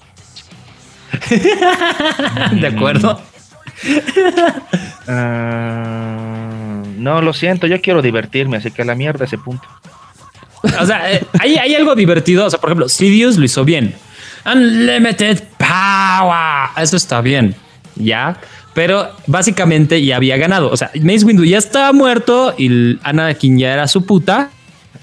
De 2.60 2.66
acuerdo. 2.66 3.20
Ah, 5.08 6.80
no, 6.96 7.20
lo 7.22 7.32
siento, 7.32 7.66
yo 7.66 7.80
quiero 7.80 8.02
divertirme, 8.02 8.58
así 8.58 8.70
que 8.70 8.82
a 8.82 8.84
la 8.84 8.94
mierda 8.94 9.24
ese 9.24 9.36
punto. 9.36 9.66
O 10.80 10.86
sea, 10.86 11.12
eh, 11.12 11.24
hay, 11.40 11.56
hay 11.56 11.74
algo 11.74 11.96
divertido. 11.96 12.46
O 12.46 12.50
sea, 12.50 12.60
por 12.60 12.70
ejemplo, 12.70 12.88
Sidious 12.88 13.36
lo 13.36 13.44
hizo 13.44 13.64
bien. 13.64 13.94
Unlimited 14.46 15.42
Power. 15.58 16.68
Eso 16.76 16.96
está 16.96 17.20
bien. 17.20 17.54
Ya. 17.96 18.36
Pero 18.74 19.10
básicamente 19.26 20.04
ya 20.04 20.16
había 20.16 20.36
ganado. 20.36 20.70
O 20.70 20.76
sea, 20.76 20.90
Mace 21.00 21.24
Windu 21.24 21.44
ya 21.44 21.58
estaba 21.58 21.92
muerto 21.92 22.54
y 22.56 22.66
el 22.66 23.00
Anakin 23.02 23.58
ya 23.58 23.72
era 23.72 23.88
su 23.88 24.06
puta. 24.06 24.50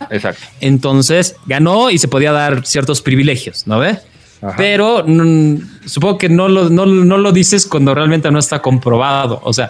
Exacto. 0.09 0.41
Entonces 0.61 1.35
ganó 1.45 1.89
y 1.91 1.97
se 1.97 2.07
podía 2.07 2.31
dar 2.31 2.65
ciertos 2.65 3.01
privilegios, 3.01 3.67
¿no 3.67 3.79
ve? 3.79 3.99
Ajá. 4.41 4.53
Pero 4.57 5.05
supongo 5.85 6.17
que 6.17 6.29
no 6.29 6.47
lo, 6.47 6.69
no, 6.69 6.85
no 6.85 7.17
lo 7.17 7.31
dices 7.31 7.65
cuando 7.65 7.93
realmente 7.93 8.31
no 8.31 8.39
está 8.39 8.61
comprobado. 8.61 9.39
O 9.43 9.51
sea, 9.53 9.69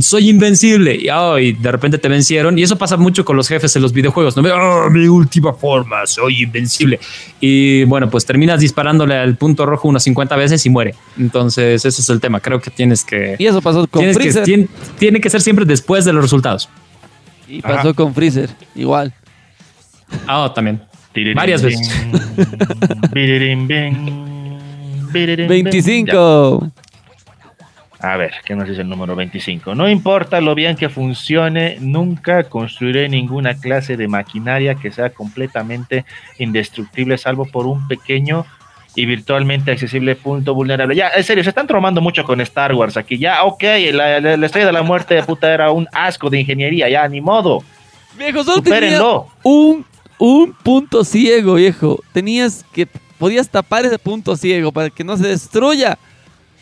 soy 0.00 0.30
invencible 0.30 0.94
y, 0.94 1.08
oh, 1.10 1.36
y 1.38 1.52
de 1.52 1.72
repente 1.72 1.98
te 1.98 2.08
vencieron. 2.08 2.56
Y 2.58 2.62
eso 2.62 2.78
pasa 2.78 2.96
mucho 2.96 3.24
con 3.24 3.36
los 3.36 3.48
jefes 3.48 3.74
en 3.76 3.82
los 3.82 3.92
videojuegos. 3.92 4.36
No 4.36 4.42
"Oh, 4.54 4.88
mi 4.88 5.06
última 5.08 5.52
forma, 5.52 6.06
soy 6.06 6.44
invencible. 6.44 7.00
Y 7.40 7.84
bueno, 7.84 8.08
pues 8.08 8.24
terminas 8.24 8.60
disparándole 8.60 9.16
al 9.16 9.36
punto 9.36 9.66
rojo 9.66 9.88
unas 9.88 10.04
50 10.04 10.36
veces 10.36 10.64
y 10.64 10.70
muere. 10.70 10.94
Entonces, 11.18 11.84
ese 11.84 12.00
es 12.00 12.08
el 12.08 12.20
tema. 12.20 12.40
Creo 12.40 12.60
que 12.60 12.70
tienes 12.70 13.04
que. 13.04 13.34
Y 13.38 13.46
eso 13.46 13.60
pasó 13.60 13.86
con 13.88 14.00
tienes 14.00 14.16
que 14.16 14.22
Freezer. 14.32 14.44
tien- 14.44 14.68
tiene 14.98 15.20
que 15.20 15.28
ser 15.28 15.40
siempre 15.42 15.64
después 15.64 16.04
de 16.04 16.12
los 16.12 16.22
resultados. 16.22 16.68
Y 17.48 17.60
pasó 17.60 17.88
Ajá. 17.88 17.92
con 17.94 18.14
Freezer. 18.14 18.48
Igual. 18.74 19.12
Ah, 20.26 20.50
también. 20.54 20.80
Varias 21.36 21.62
veces. 21.62 22.06
bing, 22.36 23.10
birirín, 23.12 23.66
bing, 23.68 25.08
birirín, 25.12 25.48
bing. 25.48 25.64
25. 25.64 26.70
Ya. 26.70 26.70
A 28.00 28.16
ver, 28.18 28.32
¿qué 28.44 28.54
nos 28.54 28.68
dice 28.68 28.82
el 28.82 28.88
número 28.90 29.16
25? 29.16 29.74
No 29.74 29.88
importa 29.88 30.40
lo 30.42 30.54
bien 30.54 30.76
que 30.76 30.90
funcione, 30.90 31.78
nunca 31.80 32.42
construiré 32.44 33.08
ninguna 33.08 33.54
clase 33.54 33.96
de 33.96 34.08
maquinaria 34.08 34.74
que 34.74 34.90
sea 34.92 35.08
completamente 35.10 36.04
indestructible, 36.38 37.16
salvo 37.16 37.46
por 37.46 37.66
un 37.66 37.88
pequeño 37.88 38.44
y 38.94 39.06
virtualmente 39.06 39.70
accesible 39.70 40.16
punto 40.16 40.54
vulnerable. 40.54 40.94
Ya, 40.94 41.08
en 41.16 41.24
serio, 41.24 41.42
se 41.42 41.48
están 41.50 41.66
tromando 41.66 42.02
mucho 42.02 42.24
con 42.24 42.40
Star 42.42 42.74
Wars 42.74 42.96
aquí. 42.98 43.16
Ya, 43.18 43.42
ok, 43.44 43.62
la, 43.92 44.20
la- 44.20 44.36
la 44.36 44.46
estrella 44.46 44.66
de 44.66 44.72
la 44.72 44.82
muerte 44.82 45.14
de 45.14 45.22
puta 45.22 45.52
era 45.52 45.70
un 45.70 45.88
asco 45.92 46.28
de 46.28 46.40
ingeniería, 46.40 46.88
ya, 46.90 47.08
ni 47.08 47.22
modo. 47.22 47.64
Viejo, 48.18 48.44
solo 48.44 48.62
tenía 48.62 48.98
un, 49.44 49.84
un 50.18 50.52
punto 50.52 51.04
ciego, 51.04 51.54
viejo. 51.54 52.00
Tenías 52.12 52.64
que. 52.72 52.88
Podías 53.18 53.48
tapar 53.48 53.84
ese 53.86 53.98
punto 53.98 54.36
ciego 54.36 54.72
para 54.72 54.90
que 54.90 55.04
no 55.04 55.16
se 55.16 55.28
destruya. 55.28 55.98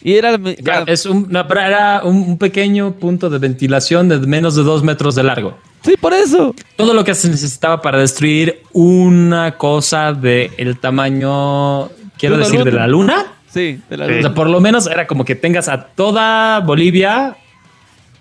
Y 0.02 0.14
era. 0.14 0.38
Claro, 0.62 0.84
es 0.86 1.06
era 1.06 2.02
un, 2.04 2.16
un 2.22 2.38
pequeño 2.38 2.92
punto 2.92 3.30
de 3.30 3.38
ventilación 3.38 4.08
de 4.08 4.18
menos 4.18 4.54
de 4.56 4.62
dos 4.62 4.82
metros 4.82 5.14
de 5.14 5.22
largo. 5.22 5.56
Sí, 5.84 5.94
por 6.00 6.12
eso. 6.12 6.54
Todo 6.76 6.94
lo 6.94 7.02
que 7.04 7.14
se 7.14 7.28
necesitaba 7.28 7.82
para 7.82 7.98
destruir 7.98 8.62
una 8.72 9.56
cosa 9.56 10.12
del 10.12 10.78
tamaño, 10.78 11.88
quiero 12.18 12.36
¿De 12.36 12.42
una 12.42 12.44
decir, 12.44 12.58
de 12.64 12.70
luna? 12.70 12.80
la 12.80 12.86
luna. 12.86 13.26
Sí, 13.52 13.80
de 13.90 13.96
la 13.96 14.06
Sí. 14.06 14.10
O 14.10 14.14
luna. 14.16 14.22
sea, 14.28 14.34
por 14.34 14.48
lo 14.50 14.60
menos 14.60 14.86
era 14.86 15.06
como 15.06 15.24
que 15.24 15.34
tengas 15.34 15.68
a 15.68 15.86
toda 15.86 16.60
Bolivia 16.60 17.36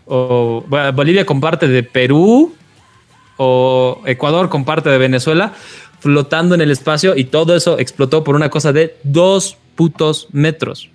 o 0.05 0.63
bueno, 0.67 0.91
Bolivia 0.93 1.25
con 1.25 1.39
parte 1.39 1.67
de 1.67 1.83
Perú 1.83 2.53
o 3.37 4.01
Ecuador 4.05 4.49
con 4.49 4.65
parte 4.65 4.89
de 4.89 4.97
Venezuela 4.97 5.53
flotando 5.99 6.55
en 6.55 6.61
el 6.61 6.71
espacio 6.71 7.15
y 7.15 7.25
todo 7.25 7.55
eso 7.55 7.77
explotó 7.79 8.23
por 8.23 8.35
una 8.35 8.49
cosa 8.49 8.73
de 8.73 8.95
dos 9.03 9.57
putos 9.75 10.27
metros. 10.31 10.89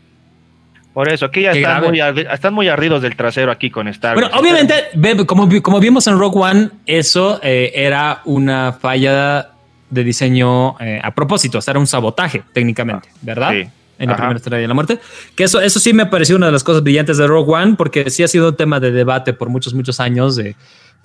Por 0.92 1.08
eso, 1.10 1.26
aquí 1.26 1.42
ya 1.42 1.52
están 1.52 1.82
muy, 1.84 2.00
están 2.00 2.54
muy 2.54 2.68
ardidos 2.68 3.02
del 3.02 3.16
trasero 3.16 3.52
aquí 3.52 3.70
con 3.70 3.86
Star 3.88 4.14
Bueno, 4.14 4.28
Wars. 4.30 4.40
obviamente, 4.40 4.74
ve- 4.94 5.26
como, 5.26 5.46
como 5.62 5.78
vimos 5.78 6.06
en 6.06 6.18
Rogue 6.18 6.38
One, 6.40 6.70
eso 6.86 7.38
eh, 7.42 7.70
era 7.74 8.22
una 8.24 8.72
falla 8.72 9.50
de 9.90 10.02
diseño 10.04 10.80
eh, 10.80 10.98
a 11.02 11.14
propósito, 11.14 11.58
o 11.58 11.60
sea, 11.60 11.72
era 11.72 11.80
un 11.80 11.86
sabotaje 11.86 12.42
técnicamente, 12.52 13.08
¿verdad? 13.20 13.50
Sí. 13.52 13.68
En 13.98 14.08
la 14.08 14.14
Ajá. 14.14 14.22
primera 14.24 14.36
estrella 14.38 14.60
de 14.62 14.68
la 14.68 14.74
muerte. 14.74 14.98
Que 15.34 15.44
eso, 15.44 15.60
eso 15.60 15.78
sí 15.80 15.92
me 15.92 16.06
pareció 16.06 16.36
una 16.36 16.46
de 16.46 16.52
las 16.52 16.64
cosas 16.64 16.82
brillantes 16.82 17.16
de 17.18 17.26
Rogue 17.26 17.52
One, 17.54 17.74
porque 17.78 18.10
sí 18.10 18.22
ha 18.22 18.28
sido 18.28 18.48
un 18.48 18.56
tema 18.56 18.80
de 18.80 18.90
debate 18.90 19.32
por 19.34 19.48
muchos, 19.50 19.72
muchos 19.74 20.00
años 20.00 20.34
de 20.36 20.56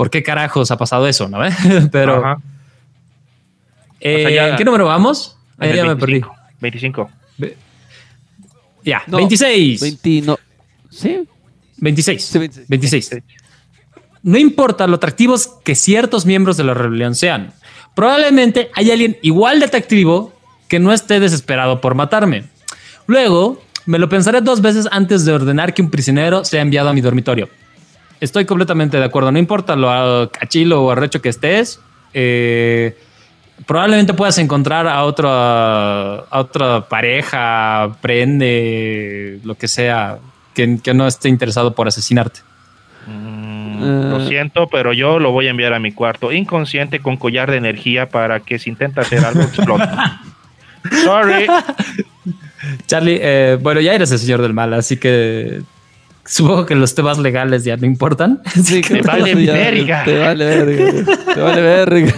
por 0.02 0.10
qué 0.10 0.24
carajos 0.24 0.72
ha 0.72 0.78
pasado 0.78 1.08
eso, 1.08 1.30
¿no? 1.30 1.38
Pero, 1.92 2.18
Ajá. 2.26 2.42
eh, 4.00 4.16
O 4.16 4.20
sea, 4.22 4.30
ya- 4.32 4.50
¿en 4.50 4.56
qué 4.56 4.66
número 4.66 4.86
vamos? 4.88 5.38
Ahí 5.60 5.76
ya 5.76 5.86
me 5.86 5.96
perdí. 5.96 6.22
25. 6.60 7.04
25. 7.08 7.12
Ve- 7.38 7.56
Ya, 8.84 9.04
No, 9.06 9.18
26. 9.18 9.80
20, 9.80 10.22
no. 10.26 10.40
¿Sí? 10.90 11.28
26. 11.78 12.24
Sí, 12.26 12.40
26. 12.40 12.68
26. 12.68 13.24
No 14.24 14.40
importa 14.40 14.88
lo 14.88 14.96
atractivos 14.96 15.48
que 15.64 15.76
ciertos 15.76 16.26
miembros 16.26 16.58
de 16.58 16.64
la 16.64 16.74
rebelión 16.74 17.14
sean. 17.14 17.54
Probablemente 17.94 18.72
hay 18.74 18.90
alguien 18.90 19.20
igual 19.22 19.60
de 19.60 19.66
atractivo 19.68 20.34
que 20.68 20.80
no 20.80 20.94
esté 20.94 21.20
desesperado 21.20 21.80
por 21.80 21.94
matarme. 21.94 22.46
Luego, 23.06 23.62
me 23.86 24.00
lo 24.00 24.10
pensaré 24.10 24.42
dos 24.42 24.62
veces 24.62 24.88
antes 24.92 25.26
de 25.26 25.34
ordenar 25.34 25.76
que 25.76 25.84
un 25.84 25.92
prisionero 25.92 26.44
sea 26.44 26.62
enviado 26.64 26.90
a 26.90 26.94
mi 26.94 27.02
dormitorio. 27.02 27.50
Estoy 28.22 28.46
completamente 28.46 28.98
de 28.98 29.04
acuerdo. 29.04 29.32
No 29.32 29.40
importa 29.40 29.76
lo 29.76 30.30
cachilo 30.32 30.84
o 30.84 30.92
arrecho 30.92 31.22
que 31.22 31.30
estés. 31.30 31.82
eh, 32.14 32.96
probablemente 33.68 34.14
puedas 34.14 34.38
encontrar 34.38 34.88
a 34.88 35.04
otra, 35.04 36.16
a 36.20 36.40
otra 36.40 36.88
pareja, 36.88 37.92
prende, 38.02 39.40
lo 39.44 39.56
que 39.56 39.68
sea, 39.68 40.18
que, 40.56 40.80
que 40.82 40.94
no 40.94 41.06
esté 41.08 41.30
interesado 41.30 41.74
por 41.76 41.88
asesinarte. 41.88 42.40
Mm, 43.08 43.84
Eh. 43.84 44.10
Lo 44.12 44.28
siento, 44.28 44.68
pero 44.68 44.94
yo 44.94 45.18
lo 45.20 45.32
voy 45.32 45.48
a 45.48 45.52
enviar 45.52 45.74
a 45.74 45.80
mi 45.80 45.92
cuarto 45.92 46.32
inconsciente 46.32 47.00
con 47.00 47.18
collar 47.18 47.50
de 47.50 47.58
energía 47.58 48.10
para 48.10 48.40
que 48.42 48.60
si 48.60 48.70
intenta 48.70 49.02
hacer 49.02 49.24
algo 49.26 49.42
explote. 49.42 49.90
Sorry. 51.04 51.48
Charlie, 52.88 53.20
eh, 53.22 53.58
bueno, 53.62 53.80
ya 53.82 53.94
eres 53.94 54.12
el 54.12 54.20
señor 54.20 54.42
del 54.42 54.54
mal, 54.54 54.74
así 54.74 54.98
que 54.98 55.62
supongo 56.26 56.66
que 56.66 56.76
los 56.76 56.94
temas 56.96 57.18
legales 57.18 57.64
ya 57.64 57.78
no 57.78 57.86
importan. 57.86 58.42
Sí, 58.64 58.82
Te 58.82 59.02
vale 59.02 59.44
ya, 59.46 59.54
verga. 59.54 60.04
Te 60.04 60.18
vale 60.20 60.46
verga. 60.46 61.34
Te 61.34 61.40
vale 61.42 61.62
verga. 61.62 62.14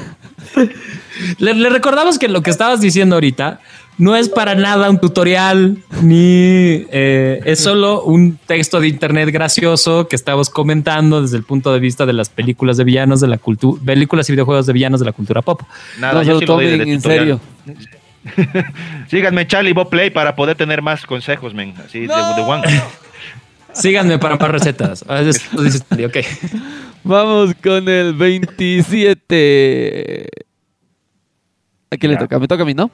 Le, 1.40 1.54
le 1.54 1.70
recordamos 1.70 2.20
que 2.20 2.28
lo 2.28 2.42
que 2.42 2.50
estabas 2.50 2.82
diciendo 2.82 3.16
ahorita 3.16 3.60
no 4.00 4.16
es 4.16 4.28
para 4.28 4.56
nada 4.56 4.90
un 4.90 5.00
tutorial, 5.00 5.78
ni 6.02 6.86
eh, 6.92 7.42
es 7.46 7.60
solo 7.60 8.02
un 8.04 8.38
texto 8.48 8.80
de 8.80 8.88
internet 8.88 9.30
gracioso 9.32 10.08
que 10.08 10.16
estamos 10.16 10.50
comentando 10.50 11.22
desde 11.22 11.38
el 11.38 11.44
punto 11.44 11.72
de 11.72 11.80
vista 11.80 12.06
de 12.08 12.14
las 12.14 12.30
películas 12.30 12.78
de 12.78 12.84
villanos 12.86 13.22
de 13.22 13.28
la 13.28 13.38
cultura, 13.38 13.80
películas 13.86 14.28
y 14.30 14.32
videojuegos 14.34 14.66
de 14.66 14.74
villanos 14.74 15.00
de 15.00 15.06
la 15.06 15.12
cultura 15.12 15.44
pop. 15.44 15.62
Nada, 16.00 16.14
No 16.16 16.24
yo 16.24 16.40
sí 16.40 16.46
lo 16.46 16.56
doy 16.56 16.66
tomen 16.66 16.78
de 16.88 16.94
en 16.94 17.02
tutorial. 17.02 17.40
serio. 17.66 17.84
Síganme 19.10 19.46
Charlie 19.48 19.74
Bob 19.74 19.90
Play 19.90 20.10
para 20.10 20.36
poder 20.36 20.56
tener 20.58 20.82
más 20.82 21.06
consejos, 21.06 21.54
men. 21.54 21.74
Así 21.86 22.00
de, 22.00 22.08
de 22.08 22.42
one. 22.42 22.64
Síganme 23.74 24.20
para 24.20 24.38
más 24.38 24.52
recetas. 24.52 25.04
Ah, 25.08 25.22
es- 25.22 25.52
lo 25.54 25.64
dices, 25.64 25.84
ok. 25.92 26.18
Vamos 27.04 27.54
con 27.62 27.88
el 27.90 28.14
27. 28.14 30.28
¿A 31.92 31.98
quién 31.98 32.12
le 32.12 32.18
toca? 32.18 32.40
Me 32.40 32.48
toca 32.48 32.64
a 32.64 32.66
mí, 32.66 32.74
¿no? 32.74 32.90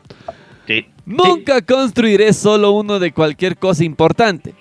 Sí. 0.67 0.85
Nunca 1.05 1.61
construiré 1.61 2.33
solo 2.33 2.71
uno 2.71 2.99
de 2.99 3.11
cualquier 3.11 3.57
cosa 3.57 3.83
importante. 3.83 4.53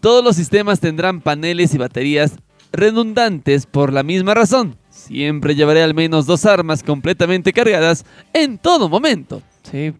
Todos 0.00 0.24
los 0.24 0.36
sistemas 0.36 0.80
tendrán 0.80 1.20
paneles 1.20 1.74
y 1.74 1.78
baterías 1.78 2.36
redundantes 2.72 3.66
por 3.66 3.92
la 3.92 4.02
misma 4.02 4.34
razón. 4.34 4.76
Siempre 4.88 5.54
llevaré 5.54 5.82
al 5.82 5.94
menos 5.94 6.26
dos 6.26 6.46
armas 6.46 6.82
completamente 6.82 7.52
cargadas 7.52 8.04
en 8.32 8.58
todo 8.58 8.88
momento. 8.88 9.42
Sí. 9.70 9.92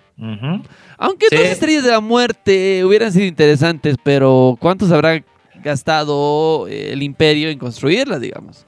Aunque 0.98 1.26
Sí. 1.30 1.36
dos 1.36 1.44
estrellas 1.46 1.84
de 1.84 1.90
la 1.90 2.00
muerte 2.00 2.84
hubieran 2.84 3.12
sido 3.12 3.26
interesantes, 3.26 3.96
pero 4.02 4.56
¿cuántos 4.60 4.90
habrá 4.90 5.22
gastado 5.62 6.66
el 6.68 7.02
imperio 7.02 7.48
en 7.50 7.58
construirlas, 7.58 8.20
digamos? 8.20 8.64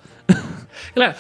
Claro, 0.95 1.15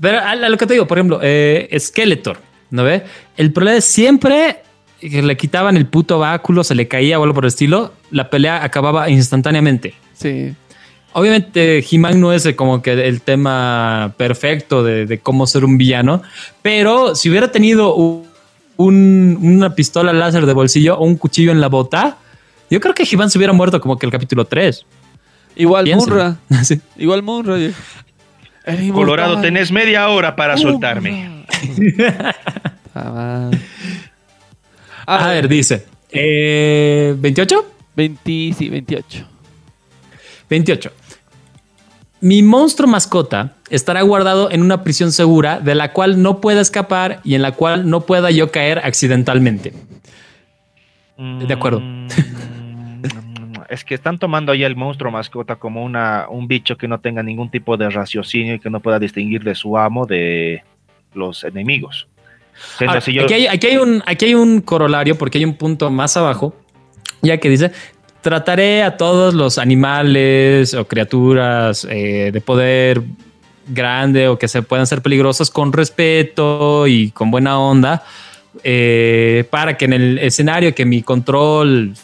pero 0.00 0.18
a, 0.20 0.34
lo 0.36 0.56
que 0.56 0.66
te 0.66 0.74
digo, 0.74 0.86
por 0.86 0.98
ejemplo, 0.98 1.20
eh, 1.22 1.68
Skeletor, 1.78 2.38
¿no 2.70 2.84
ve? 2.84 3.04
El 3.36 3.52
problema 3.52 3.78
es 3.78 3.84
siempre 3.84 4.58
que 5.00 5.22
le 5.22 5.36
quitaban 5.36 5.76
el 5.76 5.86
puto 5.86 6.18
báculo, 6.18 6.64
se 6.64 6.74
le 6.74 6.88
caía 6.88 7.18
o 7.18 7.22
algo 7.22 7.34
por 7.34 7.44
el 7.44 7.48
estilo, 7.48 7.92
la 8.10 8.30
pelea 8.30 8.64
acababa 8.64 9.08
instantáneamente. 9.10 9.94
Sí. 10.14 10.54
Obviamente, 11.12 11.84
He-Man 11.90 12.20
no 12.20 12.32
es 12.32 12.46
como 12.56 12.82
que 12.82 12.92
el 12.92 13.22
tema 13.22 14.14
perfecto 14.18 14.82
de, 14.84 15.06
de 15.06 15.18
cómo 15.18 15.46
ser 15.46 15.64
un 15.64 15.78
villano, 15.78 16.22
pero 16.62 17.14
si 17.14 17.30
hubiera 17.30 17.50
tenido 17.50 17.94
un- 17.94 18.26
un- 18.76 19.38
una 19.40 19.74
pistola 19.74 20.12
láser 20.12 20.44
de 20.44 20.52
bolsillo 20.52 20.98
o 20.98 21.04
un 21.04 21.16
cuchillo 21.16 21.52
en 21.52 21.60
la 21.62 21.68
bota, 21.68 22.18
yo 22.68 22.80
creo 22.80 22.94
que 22.94 23.04
He-Man 23.10 23.30
se 23.30 23.38
hubiera 23.38 23.54
muerto 23.54 23.80
como 23.80 23.96
que 23.98 24.04
el 24.04 24.12
capítulo 24.12 24.44
3. 24.44 24.84
Igual 25.56 25.84
Piénselo. 25.84 26.16
Munra. 26.16 26.36
Sí. 26.64 26.80
Igual 26.96 27.22
Munra. 27.22 27.56
Colorado, 28.92 29.40
tenés 29.40 29.72
media 29.72 30.08
hora 30.08 30.36
para 30.36 30.56
soltarme. 30.56 31.44
Ah. 32.98 33.50
A 35.06 35.28
ver, 35.28 35.48
dice. 35.48 35.84
Eh, 36.10 37.14
¿28? 37.20 37.62
20, 37.94 38.54
sí, 38.56 38.68
28. 38.70 39.26
28. 40.48 40.92
Mi 42.22 42.42
monstruo 42.42 42.88
mascota 42.88 43.52
estará 43.68 44.00
guardado 44.00 44.50
en 44.50 44.62
una 44.62 44.82
prisión 44.82 45.12
segura 45.12 45.60
de 45.60 45.74
la 45.74 45.92
cual 45.92 46.22
no 46.22 46.40
pueda 46.40 46.62
escapar 46.62 47.20
y 47.22 47.34
en 47.34 47.42
la 47.42 47.52
cual 47.52 47.88
no 47.90 48.00
pueda 48.00 48.30
yo 48.30 48.50
caer 48.50 48.78
accidentalmente. 48.78 49.74
De 51.18 51.52
acuerdo. 51.52 51.82
Es 53.68 53.84
que 53.84 53.94
están 53.94 54.18
tomando 54.18 54.52
ahí 54.52 54.64
el 54.64 54.76
monstruo 54.76 55.10
mascota 55.10 55.56
como 55.56 55.84
una, 55.84 56.26
un 56.28 56.46
bicho 56.48 56.76
que 56.76 56.88
no 56.88 57.00
tenga 57.00 57.22
ningún 57.22 57.50
tipo 57.50 57.76
de 57.76 57.90
raciocinio 57.90 58.54
y 58.54 58.58
que 58.60 58.70
no 58.70 58.80
pueda 58.80 58.98
distinguir 58.98 59.42
de 59.44 59.54
su 59.54 59.76
amo 59.78 60.06
de 60.06 60.62
los 61.14 61.44
enemigos. 61.44 62.06
Ahora, 62.80 63.00
yo- 63.00 63.24
aquí, 63.24 63.34
hay, 63.34 63.46
aquí 63.46 63.66
hay 63.68 63.76
un, 63.76 64.02
aquí 64.06 64.24
hay 64.26 64.34
un 64.34 64.60
corolario 64.60 65.16
porque 65.18 65.38
hay 65.38 65.44
un 65.44 65.54
punto 65.54 65.90
más 65.90 66.16
abajo, 66.16 66.54
ya 67.22 67.38
que 67.38 67.48
dice, 67.50 67.70
trataré 68.22 68.82
a 68.82 68.96
todos 68.96 69.34
los 69.34 69.58
animales 69.58 70.74
o 70.74 70.86
criaturas 70.86 71.86
eh, 71.90 72.30
de 72.32 72.40
poder 72.40 73.02
grande 73.68 74.28
o 74.28 74.38
que 74.38 74.48
se 74.48 74.62
puedan 74.62 74.86
ser 74.86 75.02
peligrosos 75.02 75.50
con 75.50 75.72
respeto 75.72 76.86
y 76.86 77.10
con 77.10 77.30
buena 77.30 77.58
onda, 77.58 78.04
eh, 78.64 79.44
para 79.50 79.76
que 79.76 79.84
en 79.86 79.92
el 79.92 80.18
escenario 80.18 80.74
que 80.74 80.84
mi 80.86 81.02
control 81.02 81.94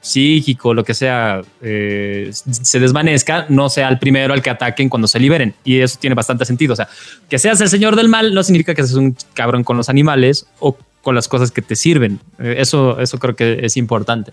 psíquico, 0.00 0.74
lo 0.74 0.84
que 0.84 0.94
sea, 0.94 1.42
eh, 1.60 2.30
se 2.32 2.80
desvanezca, 2.80 3.46
no 3.48 3.68
sea 3.68 3.88
el 3.88 3.98
primero 3.98 4.32
al 4.32 4.42
que 4.42 4.50
ataquen 4.50 4.88
cuando 4.88 5.08
se 5.08 5.18
liberen. 5.18 5.54
Y 5.64 5.80
eso 5.80 5.98
tiene 6.00 6.14
bastante 6.14 6.44
sentido. 6.44 6.72
O 6.72 6.76
sea, 6.76 6.88
que 7.28 7.38
seas 7.38 7.60
el 7.60 7.68
señor 7.68 7.96
del 7.96 8.08
mal 8.08 8.34
no 8.34 8.42
significa 8.42 8.74
que 8.74 8.82
seas 8.82 8.94
un 8.94 9.16
cabrón 9.34 9.64
con 9.64 9.76
los 9.76 9.88
animales 9.88 10.46
o 10.60 10.76
con 11.02 11.14
las 11.14 11.28
cosas 11.28 11.50
que 11.50 11.62
te 11.62 11.76
sirven. 11.76 12.20
Eh, 12.38 12.56
Eso, 12.58 13.00
eso 13.00 13.18
creo 13.18 13.34
que 13.34 13.60
es 13.62 13.76
importante. 13.76 14.32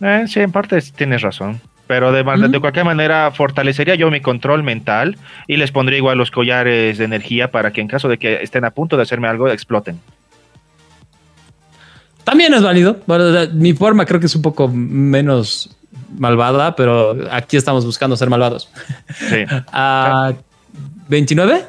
Eh, 0.00 0.24
sí, 0.28 0.40
en 0.40 0.52
parte 0.52 0.78
tienes 0.94 1.22
razón. 1.22 1.60
Pero 1.86 2.10
de, 2.10 2.24
de 2.48 2.60
cualquier 2.60 2.84
manera, 2.84 3.30
fortalecería 3.30 3.94
yo 3.94 4.10
mi 4.10 4.20
control 4.20 4.64
mental 4.64 5.16
y 5.46 5.56
les 5.56 5.70
pondría 5.70 5.98
igual 5.98 6.18
los 6.18 6.32
collares 6.32 6.98
de 6.98 7.04
energía 7.04 7.52
para 7.52 7.72
que 7.72 7.80
en 7.80 7.86
caso 7.86 8.08
de 8.08 8.18
que 8.18 8.42
estén 8.42 8.64
a 8.64 8.72
punto 8.72 8.96
de 8.96 9.04
hacerme 9.04 9.28
algo, 9.28 9.48
exploten. 9.48 10.00
También 12.26 12.52
es 12.54 12.62
válido. 12.62 12.98
Bueno, 13.06 13.24
mi 13.54 13.72
forma 13.72 14.04
creo 14.04 14.18
que 14.18 14.26
es 14.26 14.34
un 14.34 14.42
poco 14.42 14.66
menos 14.68 15.70
malvada, 16.18 16.74
pero 16.74 17.16
aquí 17.30 17.56
estamos 17.56 17.86
buscando 17.86 18.16
ser 18.16 18.28
malvados. 18.28 18.68
Sí. 19.14 19.44
Ah, 19.72 20.32
¿29? 21.08 21.62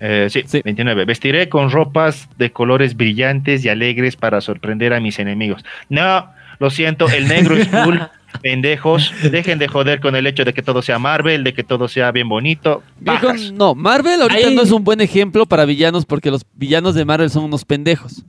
Eh, 0.00 0.28
sí, 0.30 0.42
Sí. 0.46 0.60
29. 0.62 1.06
Vestiré 1.06 1.48
con 1.48 1.70
ropas 1.70 2.28
de 2.36 2.52
colores 2.52 2.94
brillantes 2.96 3.64
y 3.64 3.70
alegres 3.70 4.16
para 4.16 4.40
sorprender 4.42 4.92
a 4.92 5.00
mis 5.00 5.18
enemigos. 5.18 5.64
No, 5.88 6.28
lo 6.58 6.68
siento, 6.68 7.08
el 7.08 7.26
negro 7.28 7.56
es 7.56 7.66
cool. 7.84 8.06
Pendejos, 8.42 9.14
dejen 9.32 9.58
de 9.58 9.66
joder 9.66 10.00
con 10.00 10.14
el 10.14 10.26
hecho 10.26 10.44
de 10.44 10.52
que 10.52 10.60
todo 10.60 10.82
sea 10.82 10.98
Marvel, 10.98 11.42
de 11.42 11.54
que 11.54 11.64
todo 11.64 11.88
sea 11.88 12.12
bien 12.12 12.28
bonito. 12.28 12.82
Bajas. 13.00 13.50
no, 13.52 13.74
Marvel 13.74 14.20
ahorita 14.20 14.48
Ahí- 14.48 14.54
no 14.54 14.60
es 14.60 14.70
un 14.72 14.84
buen 14.84 15.00
ejemplo 15.00 15.46
para 15.46 15.64
villanos 15.64 16.04
porque 16.04 16.30
los 16.30 16.42
villanos 16.52 16.94
de 16.94 17.06
Marvel 17.06 17.30
son 17.30 17.44
unos 17.44 17.64
pendejos. 17.64 18.22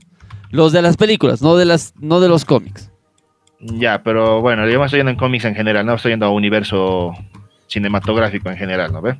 Los 0.50 0.72
de 0.72 0.82
las 0.82 0.96
películas, 0.96 1.42
no 1.42 1.56
de 1.56 1.64
las, 1.64 1.94
no 2.00 2.20
de 2.20 2.28
los 2.28 2.44
cómics. 2.44 2.90
Ya, 3.60 4.02
pero 4.02 4.40
bueno, 4.40 4.68
yo 4.68 4.78
me 4.78 4.86
estoy 4.86 5.00
yendo 5.00 5.10
en 5.10 5.16
cómics 5.16 5.44
en 5.44 5.54
general, 5.54 5.84
no 5.84 5.94
estoy 5.94 6.12
yendo 6.12 6.26
a 6.26 6.30
universo 6.30 7.12
cinematográfico 7.66 8.48
en 8.50 8.56
general, 8.56 8.92
¿no 8.92 9.02
ve? 9.02 9.18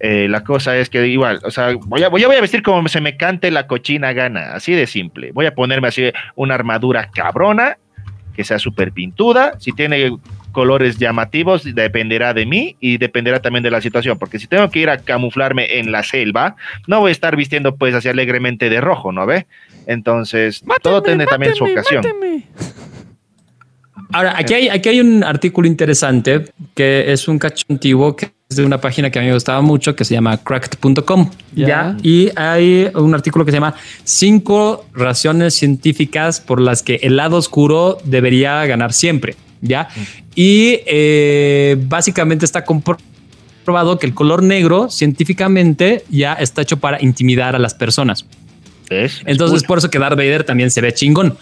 Eh, 0.00 0.26
la 0.28 0.42
cosa 0.42 0.76
es 0.76 0.90
que 0.90 1.06
igual, 1.06 1.40
o 1.44 1.50
sea, 1.50 1.74
voy 1.86 2.02
a, 2.02 2.08
voy, 2.08 2.24
a, 2.24 2.26
voy 2.26 2.36
a 2.36 2.40
vestir 2.40 2.62
como 2.62 2.88
se 2.88 3.00
me 3.00 3.16
cante 3.16 3.50
la 3.50 3.68
cochina 3.68 4.12
gana, 4.12 4.54
así 4.54 4.72
de 4.72 4.86
simple. 4.86 5.30
Voy 5.32 5.46
a 5.46 5.54
ponerme 5.54 5.88
así 5.88 6.10
una 6.34 6.54
armadura 6.54 7.08
cabrona, 7.14 7.78
que 8.34 8.42
sea 8.42 8.58
súper 8.58 8.92
pintuda. 8.92 9.60
Si 9.60 9.72
tiene 9.72 10.16
colores 10.50 10.98
llamativos, 10.98 11.62
dependerá 11.74 12.34
de 12.34 12.46
mí 12.46 12.76
y 12.80 12.98
dependerá 12.98 13.40
también 13.40 13.62
de 13.62 13.70
la 13.70 13.80
situación, 13.80 14.18
porque 14.18 14.38
si 14.38 14.46
tengo 14.46 14.68
que 14.70 14.80
ir 14.80 14.90
a 14.90 14.98
camuflarme 14.98 15.78
en 15.78 15.92
la 15.92 16.02
selva, 16.02 16.56
no 16.86 17.00
voy 17.00 17.10
a 17.10 17.12
estar 17.12 17.36
vistiendo 17.36 17.76
pues 17.76 17.94
así 17.94 18.08
alegremente 18.08 18.70
de 18.70 18.80
rojo, 18.80 19.12
¿no 19.12 19.26
ve? 19.26 19.46
Entonces, 19.86 20.62
todo 20.82 21.02
tiene 21.02 21.26
también 21.26 21.54
su 21.54 21.64
ocasión. 21.64 22.04
máteme. 22.04 22.46
Ahora, 24.12 24.34
aquí 24.36 24.54
hay, 24.54 24.68
aquí 24.68 24.90
hay 24.90 25.00
un 25.00 25.24
artículo 25.24 25.66
interesante 25.66 26.44
que 26.74 27.12
es 27.12 27.28
un 27.28 27.38
cacho 27.38 27.64
antiguo 27.70 28.14
que 28.14 28.30
de 28.56 28.64
una 28.64 28.80
página 28.80 29.10
que 29.10 29.18
a 29.18 29.22
mí 29.22 29.28
me 29.28 29.34
gustaba 29.34 29.60
mucho 29.62 29.96
que 29.96 30.04
se 30.04 30.14
llama 30.14 30.36
cracked.com. 30.36 31.30
Ya. 31.54 31.66
¿ya? 31.66 31.96
Y 32.02 32.30
hay 32.36 32.90
un 32.94 33.14
artículo 33.14 33.44
que 33.44 33.50
se 33.50 33.56
llama 33.56 33.74
Cinco 34.04 34.84
razones 34.92 35.54
científicas 35.54 36.40
por 36.40 36.60
las 36.60 36.82
que 36.82 36.96
el 36.96 37.16
lado 37.16 37.36
oscuro 37.36 37.98
debería 38.04 38.64
ganar 38.66 38.92
siempre. 38.92 39.36
¿Ya? 39.60 39.88
Y 40.34 40.80
eh, 40.86 41.76
básicamente 41.86 42.44
está 42.44 42.64
comprobado 42.64 43.98
que 43.98 44.06
el 44.06 44.14
color 44.14 44.42
negro 44.42 44.90
científicamente 44.90 46.04
ya 46.10 46.34
está 46.34 46.62
hecho 46.62 46.78
para 46.78 47.00
intimidar 47.00 47.54
a 47.54 47.60
las 47.60 47.74
personas. 47.74 48.26
Entonces, 49.26 49.62
por 49.64 49.78
eso 49.78 49.90
que 49.90 49.98
Darth 49.98 50.16
Vader 50.16 50.44
también 50.44 50.70
se 50.70 50.80
ve 50.80 50.92
chingón. 50.92 51.36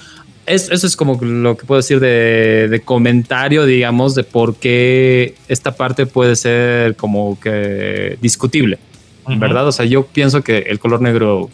Es- 0.47 0.71
eso 0.71 0.87
es 0.87 0.97
como 0.97 1.19
lo 1.23 1.57
que 1.57 1.67
puedo 1.67 1.81
decir 1.81 2.01
de, 2.01 2.69
de 2.69 2.81
comentario, 2.81 3.65
digamos, 3.67 4.15
de 4.15 4.25
por 4.25 4.57
qué 4.57 5.35
esta 5.49 5.73
parte 5.77 6.07
puede 6.07 6.35
ser 6.37 6.97
como 6.97 7.39
que 7.41 8.17
discutible. 8.21 8.79
¿verdad? 9.27 9.69
O 9.69 9.73
sea, 9.73 9.85
yo 9.87 10.07
pienso 10.07 10.43
que 10.43 10.59
el 10.59 10.81
color 10.81 11.01
negro 11.03 11.51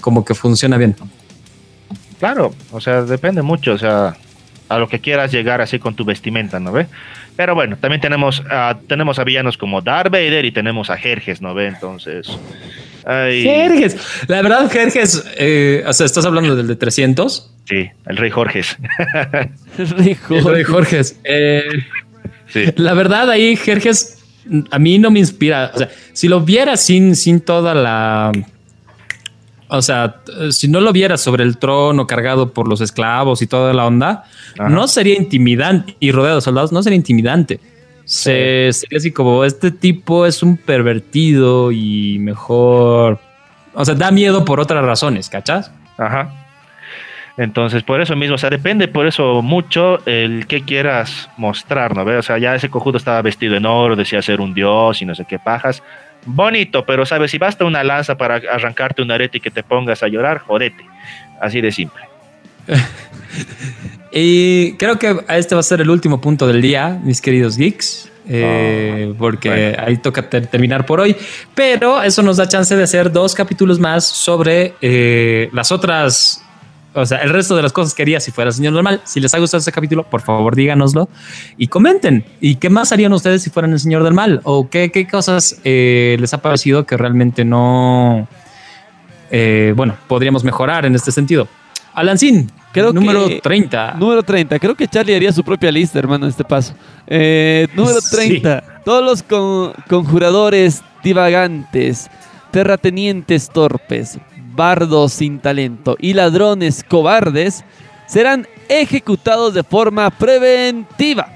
como 0.00 0.24
que 0.24 0.34
funciona 0.34 0.76
bien. 0.78 0.94
Claro, 2.20 2.54
o 2.70 2.80
sea, 2.80 3.02
depende 3.02 3.42
mucho, 3.42 3.72
o 3.72 3.78
sea, 3.78 4.16
a 4.68 4.78
lo 4.78 4.88
que 4.88 5.00
quieras 5.00 5.32
llegar 5.32 5.60
así 5.60 5.78
con 5.80 5.94
tu 5.96 6.04
vestimenta, 6.04 6.60
¿no 6.60 6.70
ve? 6.70 6.86
Pero 7.34 7.54
bueno, 7.54 7.76
también 7.80 8.00
tenemos 8.00 8.42
a, 8.50 8.78
tenemos 8.86 9.18
a 9.18 9.24
villanos 9.24 9.56
como 9.56 9.80
Darth 9.80 10.12
Vader 10.12 10.44
y 10.44 10.52
tenemos 10.52 10.90
a 10.90 10.96
Jerjes, 10.98 11.40
¿no 11.40 11.54
ve? 11.54 11.66
Entonces, 11.68 12.28
ay, 13.04 13.42
Jerjes, 13.42 13.96
la 14.28 14.42
verdad, 14.42 14.70
Jerjes, 14.70 15.24
eh, 15.36 15.84
o 15.86 15.92
sea, 15.92 16.06
estás 16.06 16.24
hablando 16.24 16.56
del 16.56 16.66
de 16.66 16.76
300. 16.76 17.52
sí, 17.68 17.88
el 18.06 18.16
rey 18.16 18.30
Jorges. 18.30 18.76
El 19.78 19.94
de 19.94 20.64
Jorges. 20.64 21.16
Eh, 21.24 21.62
sí. 22.48 22.64
La 22.76 22.94
verdad, 22.94 23.30
ahí 23.30 23.56
Jerjes 23.56 24.20
a 24.70 24.78
mí 24.78 24.98
no 24.98 25.10
me 25.10 25.18
inspira. 25.18 25.70
O 25.74 25.78
sea, 25.78 25.90
si 26.12 26.28
lo 26.28 26.40
viera 26.40 26.76
sin, 26.76 27.16
sin 27.16 27.40
toda 27.40 27.74
la. 27.74 28.32
O 29.68 29.82
sea, 29.82 30.16
si 30.50 30.66
no 30.66 30.80
lo 30.80 30.92
viera 30.92 31.16
sobre 31.16 31.44
el 31.44 31.56
trono 31.58 32.06
cargado 32.06 32.52
por 32.52 32.66
los 32.66 32.80
esclavos 32.80 33.40
y 33.40 33.46
toda 33.46 33.72
la 33.72 33.86
onda, 33.86 34.24
Ajá. 34.58 34.68
no 34.68 34.88
sería 34.88 35.16
intimidante 35.16 35.96
y 36.00 36.10
rodeado 36.10 36.36
de 36.36 36.42
soldados, 36.42 36.72
no 36.72 36.82
sería 36.82 36.96
intimidante. 36.96 37.60
Se, 38.10 38.72
sería 38.72 38.96
así 38.96 39.12
como 39.12 39.44
este 39.44 39.70
tipo 39.70 40.26
es 40.26 40.42
un 40.42 40.56
pervertido 40.56 41.70
y 41.70 42.18
mejor. 42.18 43.20
O 43.72 43.84
sea, 43.84 43.94
da 43.94 44.10
miedo 44.10 44.44
por 44.44 44.58
otras 44.58 44.84
razones, 44.84 45.30
¿cachas? 45.30 45.70
Ajá. 45.96 46.28
Entonces, 47.36 47.84
por 47.84 48.00
eso 48.00 48.16
mismo, 48.16 48.34
o 48.34 48.38
sea, 48.38 48.50
depende 48.50 48.88
por 48.88 49.06
eso 49.06 49.42
mucho 49.42 50.04
el 50.06 50.48
que 50.48 50.64
quieras 50.64 51.30
mostrar, 51.36 51.94
¿no 51.94 52.04
ve? 52.04 52.16
O 52.16 52.22
sea, 52.22 52.36
ya 52.38 52.56
ese 52.56 52.68
cojudo 52.68 52.96
estaba 52.96 53.22
vestido 53.22 53.54
en 53.54 53.64
oro, 53.64 53.94
decía 53.94 54.20
ser 54.22 54.40
un 54.40 54.54
dios 54.54 55.00
y 55.00 55.04
no 55.04 55.14
sé 55.14 55.24
qué 55.24 55.38
pajas. 55.38 55.80
Bonito, 56.26 56.84
pero 56.84 57.06
sabes, 57.06 57.30
si 57.30 57.38
basta 57.38 57.64
una 57.64 57.84
lanza 57.84 58.16
para 58.16 58.42
arrancarte 58.52 59.02
un 59.02 59.12
arete 59.12 59.38
y 59.38 59.40
que 59.40 59.52
te 59.52 59.62
pongas 59.62 60.02
a 60.02 60.08
llorar, 60.08 60.38
jodete. 60.38 60.84
Así 61.40 61.60
de 61.60 61.70
simple. 61.70 62.09
Y 64.12 64.72
creo 64.72 64.98
que 64.98 65.16
este 65.28 65.54
va 65.54 65.60
a 65.60 65.64
ser 65.64 65.80
el 65.80 65.88
último 65.90 66.20
punto 66.20 66.46
del 66.48 66.60
día, 66.60 67.00
mis 67.04 67.20
queridos 67.20 67.56
geeks. 67.56 68.08
eh, 68.28 69.14
porque 69.18 69.48
bueno. 69.48 69.76
ahí 69.86 69.96
toca 69.98 70.28
ter- 70.28 70.46
terminar 70.48 70.84
por 70.84 70.98
hoy. 71.00 71.14
Pero 71.54 72.02
eso 72.02 72.22
nos 72.22 72.36
da 72.36 72.48
chance 72.48 72.74
de 72.76 72.82
hacer 72.82 73.12
dos 73.12 73.34
capítulos 73.34 73.78
más 73.78 74.04
sobre 74.04 74.74
eh, 74.80 75.48
las 75.52 75.70
otras, 75.70 76.42
o 76.92 77.06
sea, 77.06 77.18
el 77.18 77.30
resto 77.30 77.54
de 77.56 77.62
las 77.62 77.72
cosas 77.72 77.94
que 77.94 78.02
haría 78.02 78.18
si 78.18 78.32
fuera 78.32 78.50
señor 78.50 78.72
normal. 78.72 79.00
Si 79.04 79.20
les 79.20 79.32
ha 79.34 79.38
gustado 79.38 79.58
este 79.60 79.70
capítulo, 79.72 80.02
por 80.02 80.22
favor 80.22 80.56
díganoslo 80.56 81.08
y 81.56 81.68
comenten. 81.68 82.24
¿Y 82.40 82.56
qué 82.56 82.68
más 82.68 82.90
harían 82.90 83.12
ustedes 83.12 83.42
si 83.44 83.50
fueran 83.50 83.72
el 83.72 83.78
señor 83.78 84.02
del 84.02 84.14
mal? 84.14 84.40
¿O 84.42 84.68
qué, 84.68 84.90
qué 84.90 85.06
cosas 85.06 85.60
eh, 85.64 86.16
les 86.18 86.34
ha 86.34 86.38
parecido 86.38 86.84
que 86.84 86.96
realmente 86.96 87.44
no, 87.44 88.26
eh, 89.30 89.72
bueno, 89.76 89.94
podríamos 90.08 90.42
mejorar 90.42 90.84
en 90.84 90.96
este 90.96 91.12
sentido? 91.12 91.46
Alancín, 91.94 92.50
Creo 92.72 92.92
número 92.92 93.26
que- 93.28 93.40
30. 93.40 93.94
Número 93.98 94.22
30. 94.22 94.58
Creo 94.58 94.74
que 94.74 94.86
Charlie 94.86 95.14
haría 95.16 95.32
su 95.32 95.42
propia 95.42 95.72
lista, 95.72 95.98
hermano, 95.98 96.26
en 96.26 96.30
este 96.30 96.44
paso. 96.44 96.74
Eh, 97.06 97.66
número 97.74 98.00
Sí. 98.00 98.16
30. 98.16 98.62
Todos 98.84 99.04
los 99.04 99.22
con- 99.22 99.72
conjuradores 99.88 100.82
divagantes, 101.02 102.08
terratenientes 102.52 103.48
torpes, 103.50 104.18
bardos 104.54 105.12
sin 105.12 105.38
talento 105.40 105.96
y 105.98 106.12
ladrones 106.14 106.84
cobardes 106.86 107.64
serán 108.06 108.46
ejecutados 108.68 109.54
de 109.54 109.62
forma 109.64 110.08
preventiva. 110.10 111.28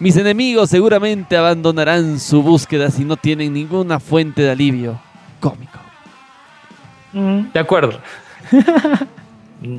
Mis 0.00 0.16
enemigos 0.16 0.70
seguramente 0.70 1.36
abandonarán 1.36 2.18
su 2.18 2.42
búsqueda 2.42 2.90
si 2.90 3.04
no 3.04 3.16
tienen 3.16 3.52
ninguna 3.54 4.00
fuente 4.00 4.42
de 4.42 4.50
alivio 4.50 5.00
cómico. 5.40 5.78
De 7.12 7.60
acuerdo. 7.60 8.00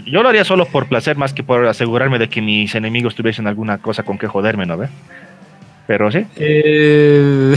Yo 0.05 0.23
lo 0.23 0.29
haría 0.29 0.43
solo 0.43 0.65
por 0.65 0.87
placer, 0.87 1.17
más 1.17 1.33
que 1.33 1.43
por 1.43 1.65
asegurarme 1.67 2.19
de 2.19 2.29
que 2.29 2.41
mis 2.41 2.73
enemigos 2.75 3.15
tuviesen 3.15 3.47
alguna 3.47 3.77
cosa 3.77 4.03
con 4.03 4.17
que 4.17 4.27
joderme, 4.27 4.65
¿no 4.65 4.77
ve? 4.77 4.87
Pero 5.87 6.11
sí. 6.11 6.25
Eh, 6.37 7.55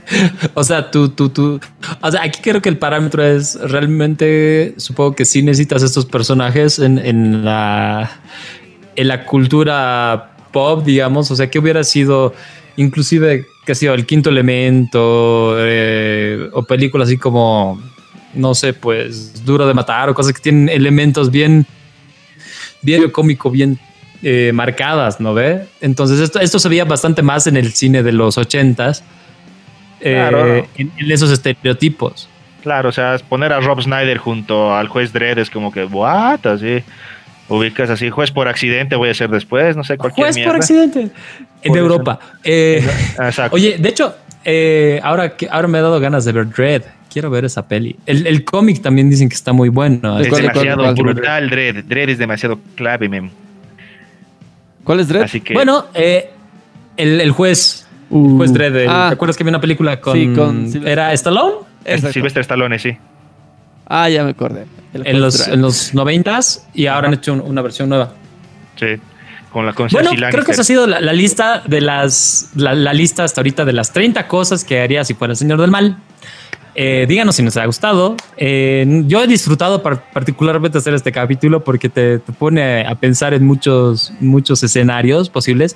o 0.54 0.64
sea, 0.64 0.90
tú, 0.90 1.10
tú, 1.10 1.28
tú. 1.28 1.60
O 2.00 2.10
sea, 2.10 2.22
aquí 2.22 2.40
creo 2.42 2.62
que 2.62 2.68
el 2.68 2.78
parámetro 2.78 3.22
es 3.24 3.58
realmente, 3.60 4.74
supongo 4.78 5.14
que 5.14 5.24
sí 5.24 5.42
necesitas 5.42 5.82
estos 5.82 6.06
personajes 6.06 6.78
en, 6.78 6.98
en 6.98 7.44
la, 7.44 8.10
en 8.94 9.08
la 9.08 9.24
cultura 9.24 10.36
pop, 10.52 10.84
digamos. 10.84 11.30
O 11.30 11.36
sea, 11.36 11.50
que 11.50 11.58
hubiera 11.58 11.84
sido 11.84 12.32
inclusive, 12.76 13.46
que 13.64 13.72
ha 13.72 13.74
sido 13.74 13.94
el 13.94 14.06
quinto 14.06 14.30
elemento 14.30 15.56
eh, 15.58 16.48
o 16.52 16.62
películas 16.62 17.08
así 17.08 17.18
como, 17.18 17.80
no 18.36 18.54
sé, 18.54 18.72
pues 18.72 19.44
duro 19.44 19.66
de 19.66 19.74
matar 19.74 20.08
o 20.08 20.14
cosas 20.14 20.32
que 20.32 20.40
tienen 20.40 20.68
elementos 20.68 21.30
bien, 21.30 21.66
bien 22.82 23.10
cómico, 23.10 23.50
bien 23.50 23.78
eh, 24.22 24.50
marcadas, 24.54 25.20
¿no 25.20 25.34
ve? 25.34 25.66
Entonces 25.80 26.20
esto, 26.20 26.40
esto 26.40 26.58
se 26.58 26.68
veía 26.68 26.84
bastante 26.84 27.22
más 27.22 27.46
en 27.46 27.56
el 27.56 27.72
cine 27.72 28.02
de 28.02 28.12
los 28.12 28.38
ochentas, 28.38 29.02
eh, 30.00 30.14
Claro. 30.14 30.46
en, 30.76 30.92
en 30.96 31.10
esos 31.10 31.30
estereotipos. 31.30 32.28
Claro, 32.62 32.88
o 32.88 32.92
sea, 32.92 33.16
poner 33.28 33.52
a 33.52 33.60
Rob 33.60 33.80
Snyder 33.80 34.18
junto 34.18 34.74
al 34.74 34.88
juez 34.88 35.12
Dredd 35.12 35.38
es 35.38 35.50
como 35.50 35.70
que, 35.72 35.84
¿what? 35.84 36.44
Así. 36.46 36.82
Ubicas 37.48 37.90
así, 37.90 38.10
juez 38.10 38.32
por 38.32 38.48
accidente 38.48 38.96
voy 38.96 39.08
a 39.10 39.14
ser 39.14 39.30
después, 39.30 39.76
no 39.76 39.84
sé, 39.84 39.96
cualquier 39.96 40.24
Juez 40.26 40.34
mierda. 40.34 40.50
por 40.52 40.60
accidente 40.60 41.10
en 41.62 41.76
Europa. 41.76 42.18
Eh, 42.42 42.84
Exacto. 43.20 43.54
oye, 43.54 43.76
de 43.78 43.88
hecho, 43.88 44.16
eh, 44.44 44.98
ahora, 45.04 45.36
que, 45.36 45.46
ahora 45.48 45.68
me 45.68 45.78
he 45.78 45.80
dado 45.80 46.00
ganas 46.00 46.24
de 46.24 46.32
ver 46.32 46.48
Dread. 46.48 46.82
Quiero 47.16 47.30
ver 47.30 47.46
esa 47.46 47.66
peli. 47.66 47.96
El, 48.04 48.26
el 48.26 48.44
cómic 48.44 48.82
también 48.82 49.08
dicen 49.08 49.30
que 49.30 49.34
está 49.36 49.54
muy 49.54 49.70
bueno. 49.70 50.20
es 50.20 50.28
¿cuál, 50.28 50.42
cuál, 50.42 50.52
demasiado 50.52 50.82
cuál? 50.82 50.94
brutal, 51.14 51.48
Dredd. 51.48 51.84
Dredd 51.86 52.10
es 52.10 52.18
demasiado 52.18 52.60
clave, 52.74 53.08
mem. 53.08 53.30
¿Cuál 54.84 55.00
es 55.00 55.08
Dredd? 55.08 55.22
Así 55.22 55.40
que. 55.40 55.54
Bueno, 55.54 55.86
eh, 55.94 56.28
el, 56.98 57.18
el 57.22 57.30
juez, 57.30 57.86
el 58.10 58.16
Uh, 58.18 58.36
juez 58.36 58.52
Dredd. 58.52 58.76
el- 58.76 58.88
ah. 58.90 59.06
¿Te 59.08 59.14
acuerdas 59.14 59.34
que 59.34 59.44
había 59.44 59.52
una 59.52 59.62
película 59.62 59.98
con, 59.98 60.12
Sí, 60.14 60.30
con 60.34 60.86
era 60.86 61.10
Stallone? 61.14 61.54
Silvestre 62.12 62.42
Stallone, 62.42 62.78
sí. 62.78 62.94
Ah, 63.86 64.10
ya 64.10 64.22
me 64.22 64.32
acordé. 64.32 64.66
En 64.92 65.18
los, 65.18 65.48
en 65.48 65.62
los 65.62 65.94
noventas 65.94 66.68
y 66.74 66.84
ahora 66.84 67.08
han 67.08 67.14
hecho 67.14 67.32
un- 67.32 67.40
una 67.40 67.62
versión 67.62 67.88
nueva. 67.88 68.12
Sí. 68.78 68.88
Con 69.50 69.64
la 69.64 69.72
con 69.72 69.88
Bueno, 69.90 70.10
creo 70.30 70.44
que 70.44 70.52
esa 70.52 70.60
ha 70.60 70.64
sido 70.64 70.86
la, 70.86 71.00
la 71.00 71.14
lista 71.14 71.62
de 71.66 71.80
las 71.80 72.50
la, 72.56 72.74
la 72.74 72.92
lista 72.92 73.24
hasta 73.24 73.40
ahorita 73.40 73.64
de 73.64 73.72
las 73.72 73.90
30 73.90 74.28
cosas 74.28 74.64
que 74.64 74.82
haría 74.82 75.02
si 75.02 75.14
fuera 75.14 75.32
el 75.32 75.38
señor 75.38 75.58
del 75.62 75.70
mal. 75.70 75.96
Eh, 76.78 77.06
díganos 77.08 77.34
si 77.36 77.42
nos 77.42 77.56
ha 77.56 77.64
gustado. 77.64 78.16
Eh, 78.36 79.02
yo 79.06 79.22
he 79.22 79.26
disfrutado 79.26 79.82
par- 79.82 80.10
particularmente 80.12 80.76
hacer 80.76 80.92
este 80.94 81.10
capítulo 81.10 81.64
porque 81.64 81.88
te, 81.88 82.18
te 82.18 82.32
pone 82.32 82.86
a 82.86 82.94
pensar 82.94 83.32
en 83.32 83.44
muchos, 83.46 84.12
muchos 84.20 84.62
escenarios 84.62 85.30
posibles. 85.30 85.74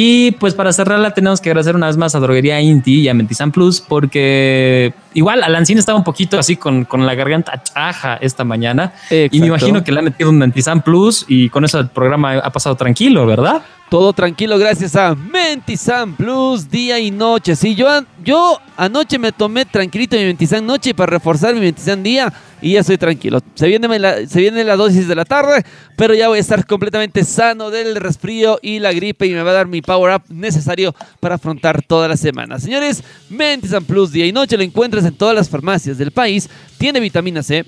Y 0.00 0.30
pues 0.30 0.54
para 0.54 0.72
cerrarla 0.72 1.12
tenemos 1.12 1.40
que 1.40 1.50
agradecer 1.50 1.74
una 1.74 1.88
vez 1.88 1.96
más 1.96 2.14
a 2.14 2.20
Droguería 2.20 2.60
Inti 2.60 3.00
y 3.00 3.08
a 3.08 3.14
Mentizan 3.14 3.50
Plus 3.50 3.80
porque 3.80 4.94
igual 5.12 5.42
Alancín 5.42 5.76
estaba 5.76 5.98
un 5.98 6.04
poquito 6.04 6.38
así 6.38 6.54
con, 6.54 6.84
con 6.84 7.04
la 7.04 7.16
garganta 7.16 7.60
chaja 7.64 8.14
esta 8.20 8.44
mañana. 8.44 8.92
Y 9.10 9.40
me 9.40 9.48
imagino 9.48 9.82
que 9.82 9.90
le 9.90 9.98
ha 9.98 10.02
metido 10.02 10.30
un 10.30 10.38
Mentizan 10.38 10.82
Plus 10.82 11.24
y 11.26 11.48
con 11.48 11.64
eso 11.64 11.80
el 11.80 11.88
programa 11.88 12.34
ha 12.34 12.50
pasado 12.52 12.76
tranquilo, 12.76 13.26
¿verdad? 13.26 13.60
Todo 13.90 14.12
tranquilo 14.12 14.56
gracias 14.56 14.94
a 14.94 15.16
Mentizan 15.16 16.14
Plus 16.14 16.70
día 16.70 17.00
y 17.00 17.10
noche. 17.10 17.56
Sí, 17.56 17.74
yo, 17.74 17.88
yo 18.22 18.60
anoche 18.76 19.18
me 19.18 19.32
tomé 19.32 19.64
tranquilito 19.64 20.16
mi 20.16 20.26
Mentizan 20.26 20.64
noche 20.64 20.94
para 20.94 21.10
reforzar 21.10 21.54
mi 21.54 21.60
Mentizan 21.60 22.04
día 22.04 22.32
y 22.60 22.72
ya 22.72 22.80
estoy 22.80 22.98
tranquilo. 22.98 23.40
Se 23.54 23.66
viene, 23.66 23.98
la, 23.98 24.26
se 24.26 24.40
viene 24.40 24.64
la 24.64 24.76
dosis 24.76 25.08
de 25.08 25.14
la 25.14 25.24
tarde, 25.24 25.64
pero 25.96 26.14
ya 26.14 26.28
voy 26.28 26.38
a 26.38 26.40
estar 26.40 26.66
completamente 26.66 27.24
sano 27.24 27.70
del 27.70 27.96
resfrío 27.96 28.58
y 28.62 28.78
la 28.78 28.92
gripe 28.92 29.26
y 29.26 29.32
me 29.32 29.42
va 29.42 29.50
a 29.50 29.54
dar 29.54 29.66
mi 29.66 29.82
power 29.82 30.16
up 30.16 30.22
necesario 30.28 30.94
para 31.20 31.36
afrontar 31.36 31.82
toda 31.82 32.08
la 32.08 32.16
semana. 32.16 32.58
Señores, 32.58 33.02
Mentizan 33.28 33.84
Plus 33.84 34.12
día 34.12 34.26
y 34.26 34.32
noche 34.32 34.56
lo 34.56 34.62
encuentras 34.62 35.04
en 35.04 35.14
todas 35.14 35.34
las 35.34 35.48
farmacias 35.48 35.98
del 35.98 36.10
país. 36.10 36.48
Tiene 36.78 37.00
vitamina 37.00 37.42
C, 37.42 37.64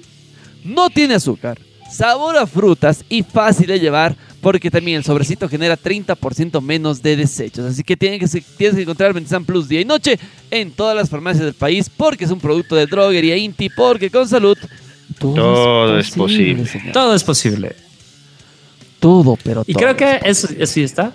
no 0.65 0.91
tiene 0.91 1.15
azúcar, 1.15 1.59
sabor 1.91 2.37
a 2.37 2.47
frutas 2.47 3.05
y 3.09 3.23
fácil 3.23 3.67
de 3.67 3.81
llevar 3.81 4.17
porque 4.41 4.71
también 4.71 4.99
el 4.99 5.05
sobrecito 5.05 5.49
genera 5.49 5.77
30% 5.77 6.61
menos 6.61 7.03
de 7.03 7.17
desechos. 7.17 7.65
Así 7.67 7.83
que 7.83 7.97
tienes 7.97 8.33
que, 8.33 8.41
tienes 8.41 8.77
que 8.77 8.83
encontrar 8.83 9.13
Ventizan 9.13 9.45
Plus 9.45 9.69
día 9.69 9.81
y 9.81 9.85
noche 9.85 10.19
en 10.51 10.71
todas 10.71 10.97
las 10.97 11.11
farmacias 11.11 11.45
del 11.45 11.55
país 11.55 11.91
porque 11.95 12.25
es 12.25 12.31
un 12.31 12.41
producto 12.41 12.75
de 12.77 12.87
droguería 12.87 13.37
Inti, 13.37 13.69
porque 13.69 14.11
con 14.11 14.29
salud 14.29 14.57
todo, 15.19 15.35
Todo 15.35 15.99
es 15.99 16.09
es 16.09 16.15
posible. 16.15 16.65
Todo 16.93 17.15
es 17.15 17.25
posible. 17.25 17.77
Todo, 18.99 19.37
pero 19.43 19.63
Y 19.67 19.73
todo. 19.73 19.83
creo 19.83 19.97
que 19.97 20.21
eso, 20.29 20.49
eso 20.57 20.73
sí 20.73 20.83
está. 20.83 21.13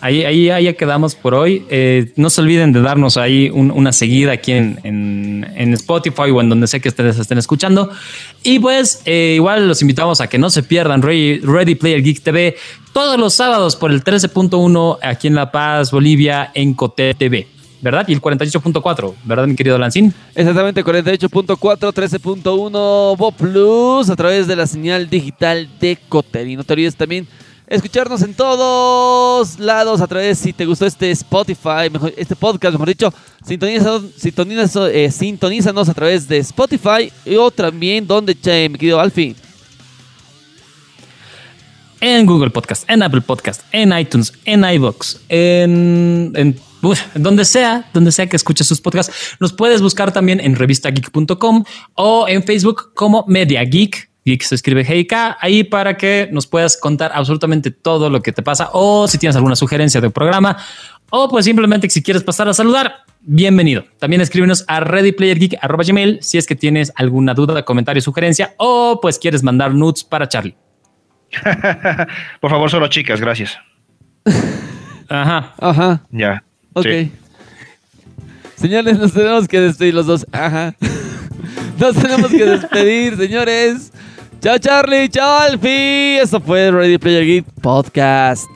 Ahí, 0.00 0.24
ahí, 0.24 0.48
ahí 0.50 0.64
ya 0.64 0.74
quedamos 0.74 1.14
por 1.16 1.34
hoy. 1.34 1.64
Eh, 1.70 2.12
no 2.16 2.30
se 2.30 2.40
olviden 2.40 2.72
de 2.72 2.80
darnos 2.80 3.16
ahí 3.16 3.50
un- 3.50 3.70
una 3.72 3.92
seguida 3.92 4.32
aquí 4.32 4.52
en, 4.52 4.78
en- 4.84 5.46
en 5.56 5.72
Spotify 5.74 6.30
o 6.32 6.40
en 6.40 6.48
donde 6.48 6.66
sea 6.68 6.78
que 6.78 6.88
ustedes 6.88 7.18
estén 7.18 7.38
escuchando. 7.38 7.90
Y 8.44 8.60
pues 8.60 9.02
eh, 9.06 9.32
igual 9.36 9.66
los 9.66 9.82
invitamos 9.82 10.20
a 10.20 10.28
que 10.28 10.38
no 10.38 10.50
se 10.50 10.62
pierdan 10.62 11.02
Ready, 11.02 11.40
Ready 11.40 11.74
Player 11.74 12.02
Geek 12.02 12.22
TV 12.22 12.56
todos 12.92 13.18
los 13.18 13.34
sábados 13.34 13.74
por 13.74 13.90
el 13.90 14.04
13.1 14.04 14.98
aquí 15.02 15.26
en 15.26 15.34
La 15.34 15.50
Paz, 15.50 15.90
Bolivia, 15.90 16.50
en 16.54 16.74
Cote 16.74 17.14
TV. 17.14 17.48
¿Verdad? 17.80 18.04
Y 18.08 18.12
el 18.12 18.20
48.4, 18.20 19.14
¿verdad, 19.22 19.46
mi 19.46 19.54
querido 19.54 19.78
Lancín? 19.78 20.12
Exactamente, 20.34 20.84
48.4, 20.84 21.92
13.1 21.92 23.16
Bo 23.16 23.30
Plus 23.32 24.10
a 24.10 24.16
través 24.16 24.48
de 24.48 24.56
la 24.56 24.66
señal 24.66 25.08
digital 25.08 25.68
de 25.80 25.96
Cotel. 26.08 26.50
Y 26.50 26.56
no 26.56 26.64
te 26.64 26.72
olvides 26.72 26.96
también 26.96 27.28
escucharnos 27.68 28.22
en 28.22 28.34
todos 28.34 29.58
lados 29.58 30.00
a 30.00 30.06
través, 30.06 30.38
si 30.38 30.52
te 30.52 30.64
gustó 30.66 30.86
este 30.86 31.10
Spotify, 31.10 31.90
este 32.16 32.34
podcast, 32.34 32.72
mejor 32.72 32.88
dicho, 32.88 33.12
sintoniza, 33.46 34.00
sintoniza- 34.16 34.90
eh, 34.90 35.10
sintonízanos 35.10 35.88
a 35.88 35.94
través 35.94 36.26
de 36.26 36.38
Spotify 36.38 37.12
y 37.24 37.36
o 37.36 37.50
también 37.50 38.06
donde, 38.06 38.34
che, 38.38 38.68
mi 38.68 38.78
querido 38.78 39.00
Alfie. 39.00 39.34
en 42.00 42.26
Google 42.26 42.50
Podcast, 42.50 42.88
en 42.88 43.02
Apple 43.02 43.22
Podcast, 43.22 43.62
en 43.72 43.92
iTunes, 43.98 44.32
en 44.44 44.64
iBox, 44.64 45.20
en, 45.28 46.32
en 46.36 46.60
donde 47.16 47.44
sea, 47.44 47.90
donde 47.92 48.12
sea 48.12 48.28
que 48.28 48.36
escuches 48.36 48.68
sus 48.68 48.80
podcasts. 48.80 49.12
Nos 49.40 49.52
puedes 49.52 49.82
buscar 49.82 50.12
también 50.12 50.38
en 50.38 50.54
revistageek.com 50.54 51.64
o 51.94 52.28
en 52.28 52.44
Facebook 52.44 52.94
como 52.94 53.24
Media 53.26 53.64
Geek. 53.64 54.08
Geek 54.28 54.42
se 54.42 54.54
escribe 54.56 54.84
GIK 54.84 55.12
ahí 55.40 55.64
para 55.64 55.96
que 55.96 56.28
nos 56.30 56.46
puedas 56.46 56.76
contar 56.76 57.10
absolutamente 57.14 57.70
todo 57.70 58.10
lo 58.10 58.20
que 58.22 58.30
te 58.32 58.42
pasa 58.42 58.68
o 58.74 59.08
si 59.08 59.16
tienes 59.16 59.36
alguna 59.36 59.56
sugerencia 59.56 60.00
de 60.02 60.10
programa 60.10 60.58
o 61.10 61.28
pues 61.30 61.46
simplemente 61.46 61.88
si 61.88 62.02
quieres 62.02 62.22
pasar 62.22 62.46
a 62.48 62.52
saludar, 62.52 62.96
bienvenido. 63.22 63.84
También 63.98 64.20
escríbenos 64.20 64.64
a 64.68 64.80
readyplayergeek.gmail 64.80 66.18
si 66.20 66.36
es 66.36 66.46
que 66.46 66.54
tienes 66.54 66.92
alguna 66.96 67.32
duda, 67.32 67.64
comentario, 67.64 68.02
sugerencia 68.02 68.54
o 68.58 68.98
pues 69.00 69.18
quieres 69.18 69.42
mandar 69.42 69.72
nudes 69.72 70.04
para 70.04 70.28
Charlie. 70.28 70.54
Por 72.40 72.50
favor, 72.50 72.70
solo 72.70 72.88
chicas, 72.88 73.20
gracias. 73.20 73.56
Ajá. 75.08 75.54
Ajá, 75.58 76.02
Ya. 76.10 76.44
ok. 76.74 76.84
Sí. 76.86 77.12
Señores, 78.56 78.98
nos 78.98 79.12
tenemos 79.12 79.48
que 79.48 79.60
despedir 79.60 79.94
los 79.94 80.06
dos. 80.06 80.26
Ajá. 80.32 80.74
Nos 81.78 81.94
tenemos 81.94 82.28
que 82.32 82.44
despedir, 82.44 83.16
señores. 83.16 83.92
Chao, 84.40 84.56
Charlie. 84.58 85.08
Chao, 85.08 85.40
Alfie. 85.40 86.20
Esto 86.20 86.40
fue 86.40 86.70
Ready 86.70 86.98
Player 86.98 87.24
Geek 87.24 87.44
Podcast. 87.60 88.48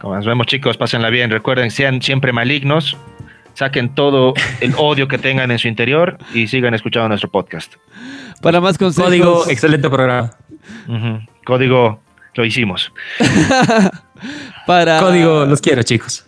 Como 0.00 0.14
nos 0.14 0.24
vemos, 0.24 0.46
chicos, 0.46 0.76
pásenla 0.76 1.10
bien. 1.10 1.30
Recuerden, 1.30 1.72
sean 1.72 2.00
siempre 2.00 2.32
malignos. 2.32 2.96
Saquen 3.54 3.92
todo 3.96 4.34
el 4.60 4.72
odio 4.78 5.08
que 5.08 5.18
tengan 5.18 5.50
en 5.50 5.58
su 5.58 5.66
interior 5.66 6.16
y 6.32 6.46
sigan 6.46 6.74
escuchando 6.74 7.08
nuestro 7.08 7.28
podcast. 7.28 7.74
Para 8.40 8.60
más 8.60 8.78
consejos. 8.78 9.08
Código, 9.08 9.50
excelente 9.50 9.90
programa. 9.90 10.30
Código, 11.44 12.00
lo 12.34 12.44
hicimos. 12.44 12.92
para, 14.66 15.00
Código, 15.00 15.44
los 15.44 15.60
quiero, 15.60 15.82
chicos. 15.82 16.24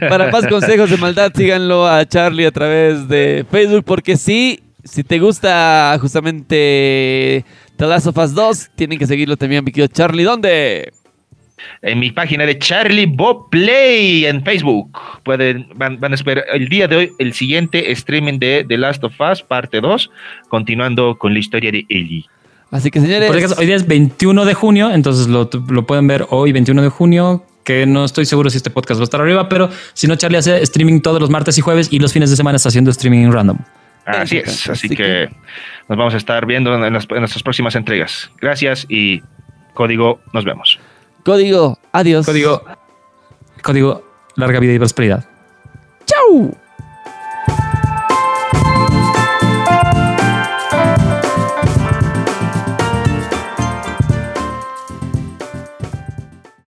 Para 0.00 0.32
más 0.32 0.44
consejos 0.48 0.90
de 0.90 0.96
maldad, 0.96 1.30
síganlo 1.32 1.86
a 1.86 2.04
Charlie 2.04 2.46
a 2.46 2.50
través 2.50 3.06
de 3.06 3.46
Facebook. 3.48 3.84
Porque 3.84 4.16
sí, 4.16 4.60
si 4.82 5.04
te 5.04 5.20
gusta 5.20 5.96
justamente 6.00 7.44
The 7.76 7.86
Last 7.86 8.06
of 8.06 8.16
Us 8.16 8.34
2, 8.34 8.70
tienen 8.74 8.98
que 8.98 9.06
seguirlo 9.06 9.36
también, 9.36 9.62
mi 9.64 9.70
querido 9.70 9.88
Charlie. 9.88 10.24
¿Dónde? 10.24 10.92
En 11.82 11.98
mi 11.98 12.10
página 12.10 12.46
de 12.46 12.58
Charlie 12.58 13.06
Bob 13.06 13.50
Play 13.50 14.24
en 14.24 14.42
Facebook. 14.42 14.90
Pueden, 15.24 15.68
van, 15.74 16.00
van 16.00 16.12
a 16.12 16.14
esperar 16.14 16.44
el 16.52 16.68
día 16.68 16.88
de 16.88 16.96
hoy 16.96 17.12
el 17.18 17.32
siguiente 17.34 17.90
streaming 17.92 18.38
de 18.38 18.64
The 18.66 18.78
Last 18.78 19.04
of 19.04 19.14
Us, 19.20 19.42
parte 19.42 19.80
2, 19.80 20.10
continuando 20.48 21.18
con 21.18 21.34
la 21.34 21.38
historia 21.38 21.70
de 21.70 21.84
Ellie. 21.88 22.24
Así 22.70 22.90
que, 22.90 23.00
señores. 23.00 23.28
Por 23.28 23.58
hoy 23.58 23.66
día 23.66 23.76
es 23.76 23.86
21 23.86 24.44
de 24.44 24.54
junio, 24.54 24.90
entonces 24.90 25.28
lo, 25.28 25.48
lo 25.68 25.86
pueden 25.86 26.06
ver 26.06 26.26
hoy, 26.30 26.52
21 26.52 26.82
de 26.82 26.88
junio, 26.88 27.44
que 27.62 27.84
no 27.84 28.04
estoy 28.04 28.24
seguro 28.24 28.48
si 28.48 28.56
este 28.56 28.70
podcast 28.70 29.00
va 29.00 29.02
a 29.02 29.04
estar 29.04 29.20
arriba, 29.20 29.48
pero 29.48 29.68
si 29.92 30.06
no, 30.06 30.16
Charlie 30.16 30.38
hace 30.38 30.62
streaming 30.62 31.00
todos 31.00 31.20
los 31.20 31.30
martes 31.30 31.58
y 31.58 31.60
jueves 31.60 31.88
y 31.90 31.98
los 31.98 32.12
fines 32.12 32.30
de 32.30 32.36
semana 32.36 32.56
está 32.56 32.70
haciendo 32.70 32.90
streaming 32.90 33.30
random. 33.30 33.58
Así 34.06 34.38
es, 34.38 34.48
así 34.48 34.70
Así 34.70 34.88
que, 34.90 34.96
que- 34.96 35.30
nos 35.88 35.98
vamos 35.98 36.14
a 36.14 36.16
estar 36.16 36.46
viendo 36.46 36.74
en, 36.74 36.92
las- 36.92 37.06
en 37.10 37.18
nuestras 37.18 37.42
próximas 37.42 37.74
entregas. 37.74 38.30
Gracias 38.40 38.86
y 38.88 39.22
código, 39.74 40.20
nos 40.32 40.44
vemos. 40.44 40.78
Código. 41.24 41.78
Adiós. 41.92 42.24
Código, 42.24 42.62
código, 43.62 44.04
larga 44.36 44.60
vida 44.60 44.72
y 44.74 44.78
prosperidad. 44.78 45.24
Chau. 46.04 46.56